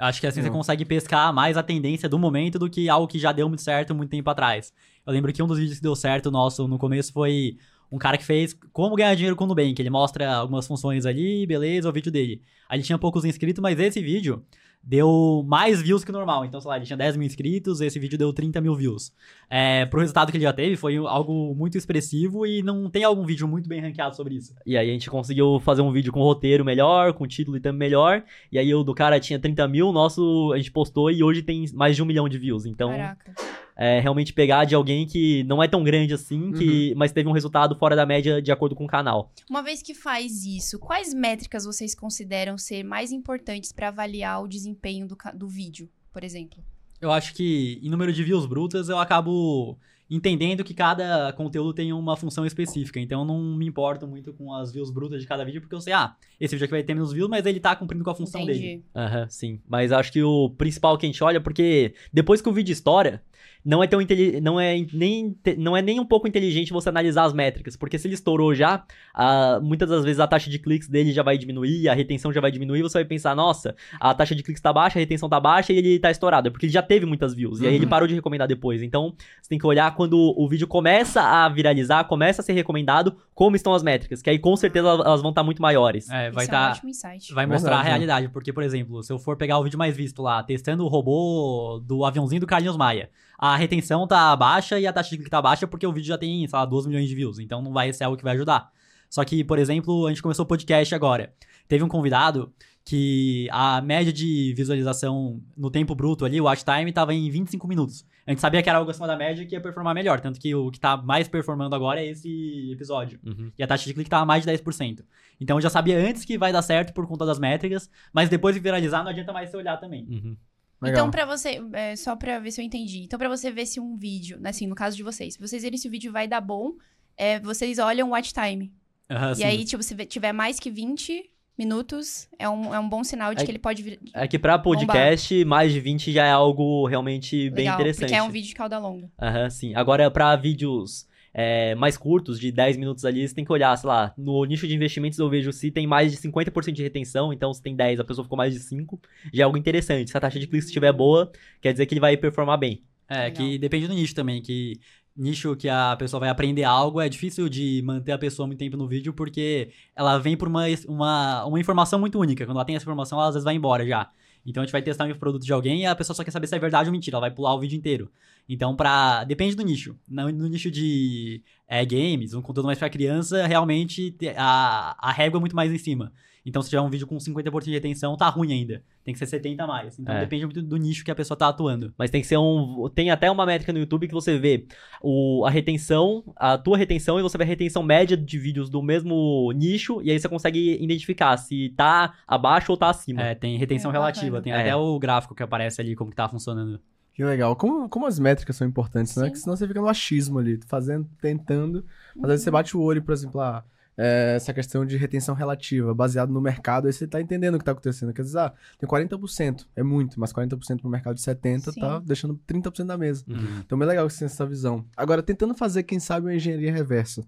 Acho 0.00 0.20
que 0.20 0.26
assim 0.26 0.40
você 0.40 0.48
Não. 0.48 0.56
consegue 0.56 0.84
pescar 0.84 1.32
mais 1.32 1.56
a 1.56 1.62
tendência 1.62 2.08
do 2.08 2.18
momento 2.18 2.58
do 2.58 2.70
que 2.70 2.88
algo 2.88 3.06
que 3.06 3.18
já 3.18 3.32
deu 3.32 3.48
muito 3.48 3.60
certo 3.62 3.94
muito 3.94 4.10
tempo 4.10 4.30
atrás. 4.30 4.72
Eu 5.06 5.12
lembro 5.12 5.30
que 5.32 5.42
um 5.42 5.46
dos 5.46 5.58
vídeos 5.58 5.76
que 5.76 5.82
deu 5.82 5.94
certo 5.94 6.30
nosso 6.30 6.66
no 6.66 6.78
começo 6.78 7.12
foi 7.12 7.58
um 7.92 7.98
cara 7.98 8.16
que 8.16 8.24
fez 8.24 8.56
como 8.72 8.96
ganhar 8.96 9.14
dinheiro 9.14 9.36
com 9.36 9.44
o 9.44 9.46
Nubank. 9.46 9.80
Ele 9.80 9.90
mostra 9.90 10.32
algumas 10.32 10.66
funções 10.66 11.04
ali, 11.04 11.46
beleza, 11.46 11.88
o 11.88 11.92
vídeo 11.92 12.10
dele. 12.10 12.40
Aí 12.68 12.78
ele 12.78 12.84
tinha 12.84 12.96
poucos 12.96 13.24
inscritos, 13.24 13.60
mas 13.60 13.78
esse 13.78 14.00
vídeo 14.00 14.42
deu 14.82 15.44
mais 15.46 15.80
views 15.80 16.04
que 16.04 16.10
o 16.10 16.12
normal. 16.12 16.44
Então, 16.44 16.60
sei 16.60 16.68
lá, 16.68 16.76
ele 16.76 16.86
tinha 16.86 16.96
10 16.96 17.16
mil 17.16 17.26
inscritos, 17.26 17.80
esse 17.80 17.98
vídeo 17.98 18.18
deu 18.18 18.32
30 18.32 18.60
mil 18.60 18.74
views. 18.74 19.12
É, 19.48 19.84
pro 19.86 20.00
resultado 20.00 20.30
que 20.30 20.36
ele 20.36 20.44
já 20.44 20.52
teve, 20.52 20.76
foi 20.76 20.96
algo 20.96 21.54
muito 21.54 21.76
expressivo 21.76 22.46
e 22.46 22.62
não 22.62 22.88
tem 22.88 23.04
algum 23.04 23.24
vídeo 23.24 23.46
muito 23.46 23.68
bem 23.68 23.80
ranqueado 23.80 24.16
sobre 24.16 24.34
isso. 24.34 24.54
E 24.64 24.76
aí 24.76 24.88
a 24.88 24.92
gente 24.92 25.10
conseguiu 25.10 25.60
fazer 25.60 25.82
um 25.82 25.92
vídeo 25.92 26.12
com 26.12 26.20
roteiro 26.20 26.64
melhor, 26.64 27.12
com 27.12 27.26
título 27.26 27.56
e 27.56 27.60
thumb 27.60 27.76
melhor. 27.76 28.22
E 28.50 28.58
aí 28.58 28.74
o 28.74 28.82
do 28.82 28.94
cara 28.94 29.20
tinha 29.20 29.38
30 29.38 29.68
mil, 29.68 29.88
o 29.88 29.92
nosso 29.92 30.52
a 30.52 30.56
gente 30.56 30.70
postou 30.70 31.10
e 31.10 31.22
hoje 31.22 31.42
tem 31.42 31.64
mais 31.74 31.96
de 31.96 32.02
um 32.02 32.06
milhão 32.06 32.28
de 32.28 32.38
views. 32.38 32.64
Então, 32.64 32.90
Caraca. 32.90 33.34
É 33.76 34.00
realmente 34.00 34.32
pegar 34.32 34.64
de 34.64 34.74
alguém 34.74 35.06
que 35.06 35.44
não 35.44 35.62
é 35.62 35.68
tão 35.68 35.82
grande 35.82 36.14
assim, 36.14 36.52
que, 36.52 36.94
mas 36.96 37.12
teve 37.12 37.28
um 37.28 37.32
resultado 37.32 37.74
fora 37.76 37.96
da 37.96 38.04
média 38.04 38.40
de 38.40 38.52
acordo 38.52 38.74
com 38.74 38.84
o 38.84 38.88
canal. 38.88 39.32
Uma 39.48 39.62
vez 39.62 39.82
que 39.82 39.94
faz 39.94 40.44
isso, 40.44 40.78
quais 40.78 41.14
métricas 41.14 41.64
vocês 41.64 41.94
consideram 41.94 42.58
ser 42.58 42.82
mais 42.82 43.12
importantes 43.12 43.72
pra 43.72 43.88
avaliar 43.88 44.42
o 44.42 44.48
desempenho 44.48 45.06
do, 45.06 45.16
do 45.34 45.48
vídeo, 45.48 45.88
por 46.12 46.22
exemplo? 46.24 46.62
Eu 47.00 47.10
acho 47.10 47.34
que, 47.34 47.80
em 47.82 47.88
número 47.88 48.12
de 48.12 48.22
views 48.22 48.44
brutas, 48.44 48.88
eu 48.90 48.98
acabo 48.98 49.78
entendendo 50.10 50.64
que 50.64 50.74
cada 50.74 51.32
conteúdo 51.34 51.72
tem 51.72 51.92
uma 51.92 52.16
função 52.16 52.44
específica. 52.44 52.98
Então 52.98 53.20
eu 53.20 53.24
não 53.24 53.40
me 53.56 53.66
importo 53.66 54.06
muito 54.08 54.32
com 54.32 54.52
as 54.52 54.72
views 54.72 54.90
brutas 54.90 55.20
de 55.20 55.26
cada 55.26 55.44
vídeo, 55.44 55.60
porque 55.60 55.74
eu 55.74 55.80
sei, 55.80 55.92
ah, 55.92 56.16
esse 56.40 56.54
vídeo 56.54 56.64
aqui 56.64 56.72
vai 56.72 56.82
ter 56.82 56.94
menos 56.94 57.12
views, 57.12 57.30
mas 57.30 57.46
ele 57.46 57.60
tá 57.60 57.76
cumprindo 57.76 58.02
com 58.02 58.10
a 58.10 58.14
função 58.14 58.44
dele. 58.44 58.58
Entendi. 58.58 58.84
Aham, 58.94 59.28
sim. 59.28 59.60
Mas 59.68 59.92
acho 59.92 60.12
que 60.12 60.22
o 60.22 60.50
principal 60.50 60.98
que 60.98 61.06
a 61.06 61.08
gente 61.08 61.22
olha, 61.22 61.40
porque 61.40 61.94
depois 62.12 62.42
que 62.42 62.48
o 62.48 62.52
vídeo 62.52 62.72
estoura, 62.72 63.22
não 63.64 63.82
é 63.82 63.86
tão 63.86 64.00
não 64.42 64.58
é 64.60 64.84
nem 64.92 65.36
não 65.58 65.76
é 65.76 65.82
nem 65.82 66.00
um 66.00 66.04
pouco 66.06 66.26
inteligente 66.26 66.72
você 66.72 66.88
analisar 66.88 67.24
as 67.24 67.32
métricas, 67.32 67.76
porque 67.76 67.98
se 67.98 68.06
ele 68.06 68.14
estourou 68.14 68.54
já, 68.54 68.84
ah, 69.14 69.60
muitas 69.62 69.88
das 69.88 70.04
vezes 70.04 70.18
a 70.20 70.26
taxa 70.26 70.48
de 70.50 70.58
cliques 70.58 70.88
dele 70.88 71.12
já 71.12 71.22
vai 71.22 71.36
diminuir, 71.36 71.88
a 71.88 71.94
retenção 71.94 72.32
já 72.32 72.40
vai 72.40 72.50
diminuir, 72.50 72.82
você 72.82 72.98
vai 72.98 73.04
pensar, 73.04 73.34
nossa, 73.36 73.74
a 74.00 74.14
taxa 74.14 74.34
de 74.34 74.42
cliques 74.42 74.62
tá 74.62 74.72
baixa, 74.72 74.98
a 74.98 75.00
retenção 75.00 75.28
tá 75.28 75.38
baixa 75.38 75.72
e 75.72 75.76
ele 75.76 75.98
tá 75.98 76.10
estourado, 76.10 76.48
é 76.48 76.50
porque 76.50 76.66
ele 76.66 76.72
já 76.72 76.82
teve 76.82 77.04
muitas 77.06 77.34
views, 77.34 77.60
e 77.60 77.66
aí 77.66 77.74
ele 77.74 77.84
Uhum. 77.84 77.90
parou 77.90 78.06
de 78.08 78.14
recomendar 78.14 78.48
depois. 78.48 78.82
Então, 78.82 79.14
você 79.40 79.48
tem 79.48 79.58
que 79.58 79.66
olhar 79.66 79.94
quando 79.94 80.16
o 80.36 80.48
vídeo 80.48 80.66
começa 80.66 81.20
a 81.22 81.48
viralizar, 81.48 82.04
começa 82.04 82.40
a 82.42 82.44
ser 82.44 82.52
recomendado, 82.52 83.16
como 83.34 83.56
estão 83.56 83.74
as 83.74 83.82
métricas, 83.82 84.20
que 84.22 84.30
aí 84.30 84.38
com 84.38 84.54
certeza 84.56 84.88
elas 84.88 85.20
vão 85.22 85.30
estar 85.30 85.42
muito 85.42 85.60
maiores. 85.62 86.08
É, 86.08 86.30
vai 86.30 86.44
é 86.44 86.46
um 86.46 86.50
estar. 86.50 86.70
ótimo 86.72 86.90
insight. 86.90 87.32
Vai 87.34 87.46
mostrar 87.46 87.70
Verdade, 87.70 87.80
a 87.80 87.84
né? 87.84 87.90
realidade, 87.90 88.28
porque, 88.28 88.52
por 88.52 88.62
exemplo, 88.62 89.02
se 89.02 89.12
eu 89.12 89.18
for 89.18 89.36
pegar 89.36 89.58
o 89.58 89.64
vídeo 89.64 89.78
mais 89.78 89.96
visto 89.96 90.22
lá, 90.22 90.42
testando 90.42 90.84
o 90.84 90.88
robô 90.88 91.80
do 91.84 92.04
aviãozinho 92.04 92.40
do 92.40 92.46
Carlinhos 92.46 92.76
Maia, 92.76 93.10
a 93.42 93.56
retenção 93.56 94.06
tá 94.06 94.36
baixa 94.36 94.78
e 94.78 94.86
a 94.86 94.92
taxa 94.92 95.08
de 95.08 95.16
clique 95.16 95.30
tá 95.30 95.40
baixa 95.40 95.66
porque 95.66 95.86
o 95.86 95.92
vídeo 95.92 96.08
já 96.08 96.18
tem, 96.18 96.46
sei 96.46 96.58
lá, 96.58 96.66
2 96.66 96.86
milhões 96.86 97.08
de 97.08 97.14
views, 97.14 97.38
então 97.38 97.62
não 97.62 97.72
vai 97.72 97.90
ser 97.90 98.04
algo 98.04 98.14
que 98.14 98.22
vai 98.22 98.34
ajudar. 98.34 98.70
Só 99.08 99.24
que, 99.24 99.42
por 99.42 99.58
exemplo, 99.58 100.06
a 100.06 100.10
gente 100.10 100.20
começou 100.20 100.44
o 100.44 100.46
podcast 100.46 100.94
agora. 100.94 101.32
Teve 101.66 101.82
um 101.82 101.88
convidado 101.88 102.52
que 102.84 103.48
a 103.50 103.80
média 103.80 104.12
de 104.12 104.52
visualização 104.54 105.40
no 105.56 105.70
tempo 105.70 105.94
bruto 105.94 106.26
ali, 106.26 106.38
o 106.38 106.44
watch 106.44 106.62
time, 106.66 106.92
tava 106.92 107.14
em 107.14 107.30
25 107.30 107.66
minutos. 107.66 108.04
A 108.26 108.30
gente 108.30 108.42
sabia 108.42 108.62
que 108.62 108.68
era 108.68 108.78
algo 108.78 108.90
acima 108.90 109.06
da 109.06 109.16
média 109.16 109.46
que 109.46 109.54
ia 109.54 109.60
performar 109.60 109.94
melhor, 109.94 110.20
tanto 110.20 110.38
que 110.38 110.54
o 110.54 110.70
que 110.70 110.78
tá 110.78 110.98
mais 110.98 111.26
performando 111.26 111.74
agora 111.74 111.98
é 111.98 112.08
esse 112.08 112.70
episódio. 112.70 113.18
Uhum. 113.24 113.50
E 113.58 113.62
a 113.62 113.66
taxa 113.66 113.86
de 113.86 113.94
clique 113.94 114.10
tava 114.10 114.26
mais 114.26 114.44
de 114.44 114.52
10%. 114.52 115.02
Então 115.40 115.56
eu 115.56 115.62
já 115.62 115.70
sabia 115.70 115.98
antes 115.98 116.26
que 116.26 116.36
vai 116.36 116.52
dar 116.52 116.60
certo 116.60 116.92
por 116.92 117.06
conta 117.06 117.24
das 117.24 117.38
métricas, 117.38 117.90
mas 118.12 118.28
depois 118.28 118.54
de 118.54 118.60
viralizar 118.60 119.02
não 119.02 119.10
adianta 119.10 119.32
mais 119.32 119.48
você 119.48 119.56
olhar 119.56 119.78
também. 119.78 120.06
Uhum. 120.10 120.36
Legal. 120.82 120.98
Então, 121.00 121.10
pra 121.10 121.26
você, 121.26 121.60
é, 121.72 121.94
só 121.96 122.16
pra 122.16 122.38
ver 122.38 122.50
se 122.50 122.60
eu 122.60 122.64
entendi. 122.64 123.02
Então, 123.02 123.18
pra 123.18 123.28
você 123.28 123.50
ver 123.50 123.66
se 123.66 123.78
um 123.80 123.96
vídeo, 123.96 124.38
assim, 124.44 124.66
no 124.66 124.74
caso 124.74 124.96
de 124.96 125.02
vocês, 125.02 125.34
se 125.34 125.40
vocês 125.40 125.62
verem 125.62 125.76
se 125.78 125.86
o 125.88 125.90
vídeo 125.90 126.10
vai 126.12 126.26
dar 126.26 126.40
bom, 126.40 126.72
é, 127.16 127.38
vocês 127.40 127.78
olham 127.78 128.08
o 128.08 128.12
watch 128.12 128.32
time. 128.32 128.72
Aham, 129.10 129.32
E 129.32 129.36
sim. 129.36 129.44
aí, 129.44 129.64
tipo, 129.64 129.82
se 129.82 129.94
tiver 130.06 130.32
mais 130.32 130.58
que 130.58 130.70
20 130.70 131.28
minutos, 131.58 132.26
é 132.38 132.48
um, 132.48 132.74
é 132.74 132.78
um 132.80 132.88
bom 132.88 133.04
sinal 133.04 133.34
de 133.34 133.42
É- 133.42 133.44
que 133.44 133.50
ele 133.50 133.58
pode 133.58 133.82
vir. 133.82 134.00
É 134.14 134.26
que 134.26 134.38
pra 134.38 134.58
podcast, 134.58 135.44
mais 135.44 135.72
de 135.72 135.80
20 135.80 136.10
já 136.12 136.24
é 136.24 136.30
algo 136.30 136.86
realmente 136.86 137.50
bem 137.50 137.64
legal, 137.64 137.74
interessante. 137.74 138.00
Porque 138.06 138.14
é 138.14 138.22
um 138.22 138.30
vídeo 138.30 138.48
de 138.48 138.54
cauda 138.54 138.78
longa. 138.78 139.10
Aham, 139.20 139.50
sim. 139.50 139.74
Agora, 139.74 140.10
pra 140.10 140.34
vídeos 140.36 141.06
é, 141.32 141.74
mais 141.74 141.96
curtos, 141.96 142.38
de 142.38 142.50
10 142.50 142.76
minutos 142.76 143.04
ali, 143.04 143.26
você 143.26 143.34
tem 143.34 143.44
que 143.44 143.52
olhar, 143.52 143.76
sei 143.76 143.88
lá, 143.88 144.12
no 144.16 144.44
nicho 144.44 144.66
de 144.66 144.74
investimentos 144.74 145.18
eu 145.18 145.28
vejo 145.28 145.52
se 145.52 145.70
tem 145.70 145.86
mais 145.86 146.12
de 146.12 146.18
50% 146.18 146.72
de 146.72 146.82
retenção, 146.82 147.32
então 147.32 147.52
se 147.52 147.62
tem 147.62 147.74
10, 147.74 148.00
a 148.00 148.04
pessoa 148.04 148.24
ficou 148.24 148.36
mais 148.36 148.52
de 148.52 148.60
5, 148.60 149.00
já 149.32 149.42
é 149.42 149.44
algo 149.44 149.56
interessante. 149.56 150.10
Se 150.10 150.16
a 150.16 150.20
taxa 150.20 150.38
de 150.38 150.46
cliques 150.46 150.66
estiver 150.66 150.92
boa, 150.92 151.30
quer 151.60 151.72
dizer 151.72 151.86
que 151.86 151.94
ele 151.94 152.00
vai 152.00 152.16
performar 152.16 152.58
bem. 152.58 152.82
É, 153.08 153.24
Legal. 153.24 153.32
que 153.32 153.58
depende 153.58 153.88
do 153.88 153.94
nicho 153.94 154.14
também, 154.14 154.40
que 154.40 154.78
nicho 155.16 155.56
que 155.56 155.68
a 155.68 155.96
pessoa 155.96 156.20
vai 156.20 156.28
aprender 156.28 156.62
algo 156.64 157.00
é 157.00 157.08
difícil 157.08 157.48
de 157.48 157.82
manter 157.84 158.12
a 158.12 158.18
pessoa 158.18 158.46
muito 158.46 158.58
tempo 158.58 158.76
no 158.76 158.86
vídeo, 158.86 159.12
porque 159.12 159.70
ela 159.94 160.18
vem 160.18 160.36
por 160.36 160.48
uma, 160.48 160.64
uma, 160.86 161.44
uma 161.44 161.60
informação 161.60 161.98
muito 161.98 162.18
única. 162.18 162.44
Quando 162.46 162.56
ela 162.56 162.64
tem 162.64 162.76
essa 162.76 162.84
informação, 162.84 163.18
ela 163.18 163.28
às 163.28 163.34
vezes 163.34 163.44
vai 163.44 163.54
embora 163.54 163.86
já. 163.86 164.08
Então 164.46 164.62
a 164.62 164.66
gente 164.66 164.72
vai 164.72 164.82
testar 164.82 165.04
um 165.06 165.14
produto 165.14 165.44
de 165.44 165.52
alguém 165.52 165.82
e 165.82 165.86
a 165.86 165.94
pessoa 165.94 166.14
só 166.16 166.24
quer 166.24 166.30
saber 166.30 166.46
se 166.46 166.56
é 166.56 166.58
verdade 166.58 166.88
ou 166.88 166.92
mentira, 166.92 167.16
ela 167.16 167.20
vai 167.26 167.30
pular 167.30 167.54
o 167.54 167.60
vídeo 167.60 167.76
inteiro. 167.76 168.10
Então, 168.48 168.74
pra. 168.74 169.22
Depende 169.24 169.54
do 169.54 169.62
nicho. 169.62 169.96
No, 170.08 170.30
no 170.32 170.48
nicho 170.48 170.70
de 170.70 171.42
é, 171.68 171.84
games, 171.84 172.34
um 172.34 172.42
conteúdo 172.42 172.66
mais 172.66 172.78
pra 172.78 172.90
criança, 172.90 173.46
realmente 173.46 174.10
te- 174.12 174.34
a, 174.36 174.96
a 174.98 175.12
régua 175.12 175.38
é 175.38 175.40
muito 175.40 175.54
mais 175.54 175.72
em 175.72 175.78
cima. 175.78 176.12
Então, 176.44 176.62
se 176.62 176.70
tiver 176.70 176.80
um 176.80 176.88
vídeo 176.88 177.06
com 177.06 177.16
50% 177.18 177.64
de 177.64 177.70
retenção, 177.72 178.16
tá 178.16 178.28
ruim 178.28 178.52
ainda. 178.52 178.82
Tem 179.04 179.12
que 179.12 179.18
ser 179.18 179.26
70 179.26 179.62
a 179.62 179.66
mais. 179.66 179.98
Então, 179.98 180.14
É. 180.14 180.20
depende 180.20 180.46
muito 180.46 180.62
do 180.62 180.76
nicho 180.78 181.04
que 181.04 181.10
a 181.10 181.14
pessoa 181.14 181.36
tá 181.36 181.48
atuando. 181.48 181.92
Mas 181.98 182.10
tem 182.10 182.20
que 182.22 182.26
ser 182.26 182.38
um. 182.38 182.88
Tem 182.94 183.10
até 183.10 183.30
uma 183.30 183.44
métrica 183.44 183.72
no 183.72 183.78
YouTube 183.78 184.08
que 184.08 184.14
você 184.14 184.38
vê 184.38 184.66
o, 185.02 185.44
a 185.46 185.50
retenção, 185.50 186.24
a 186.36 186.56
tua 186.56 186.76
retenção, 186.78 187.18
e 187.18 187.22
você 187.22 187.36
vê 187.36 187.44
a 187.44 187.46
retenção 187.46 187.82
média 187.82 188.16
de 188.16 188.38
vídeos 188.38 188.70
do 188.70 188.82
mesmo 188.82 189.52
nicho, 189.54 190.00
e 190.02 190.10
aí 190.10 190.18
você 190.18 190.28
consegue 190.28 190.82
identificar 190.82 191.36
se 191.36 191.74
tá 191.76 192.14
abaixo 192.26 192.72
ou 192.72 192.76
tá 192.78 192.88
acima. 192.90 193.22
É, 193.22 193.34
tem 193.34 193.58
retenção 193.58 193.90
É, 193.90 193.94
relativa, 193.94 194.40
tem 194.40 194.52
É. 194.52 194.60
até 194.60 194.74
o 194.76 194.98
gráfico 194.98 195.34
que 195.34 195.42
aparece 195.42 195.80
ali 195.80 195.94
como 195.94 196.10
que 196.10 196.16
tá 196.16 196.28
funcionando. 196.28 196.80
Que 197.12 197.22
legal. 197.24 197.54
Como, 197.54 197.86
como 197.88 198.06
as 198.06 198.18
métricas 198.18 198.56
são 198.56 198.66
importantes, 198.66 199.14
né? 199.16 199.26
Sim. 199.26 199.32
Que 199.32 199.38
senão 199.38 199.54
você 199.56 199.66
fica 199.68 199.80
no 199.80 199.88
achismo 199.88 200.38
ali, 200.38 200.58
fazendo, 200.66 201.06
tentando. 201.20 201.84
Mas 202.16 202.24
às 202.24 202.30
vezes 202.30 202.44
você 202.44 202.50
bate 202.50 202.74
o 202.76 202.80
olho, 202.80 203.02
por 203.02 203.12
exemplo, 203.12 203.40
ah, 203.42 203.62
é, 204.02 204.36
essa 204.36 204.54
questão 204.54 204.86
de 204.86 204.96
retenção 204.96 205.34
relativa, 205.34 205.92
baseado 205.92 206.32
no 206.32 206.40
mercado, 206.40 206.86
aí 206.86 206.92
você 206.92 207.06
tá 207.06 207.20
entendendo 207.20 207.56
o 207.56 207.58
que 207.58 207.64
tá 207.64 207.72
acontecendo. 207.72 208.14
Quer 208.14 208.22
dizer, 208.22 208.38
ah, 208.38 208.54
tem 208.78 208.88
40%, 208.88 209.66
é 209.76 209.82
muito, 209.82 210.18
mas 210.18 210.32
40% 210.32 210.80
pro 210.80 210.88
mercado 210.88 211.16
de 211.16 211.20
70% 211.20 211.72
Sim. 211.72 211.80
tá 211.80 211.98
deixando 211.98 212.40
30% 212.48 212.86
da 212.86 212.96
mesa. 212.96 213.22
Uhum. 213.28 213.58
Então 213.58 213.82
é 213.82 213.84
legal 213.84 214.06
que 214.06 214.14
você 214.14 214.20
tenha 214.20 214.28
essa 214.28 214.46
visão. 214.46 214.86
Agora, 214.96 215.22
tentando 215.22 215.54
fazer, 215.54 215.82
quem 215.82 216.00
sabe, 216.00 216.26
uma 216.26 216.34
engenharia 216.34 216.72
reversa. 216.72 217.22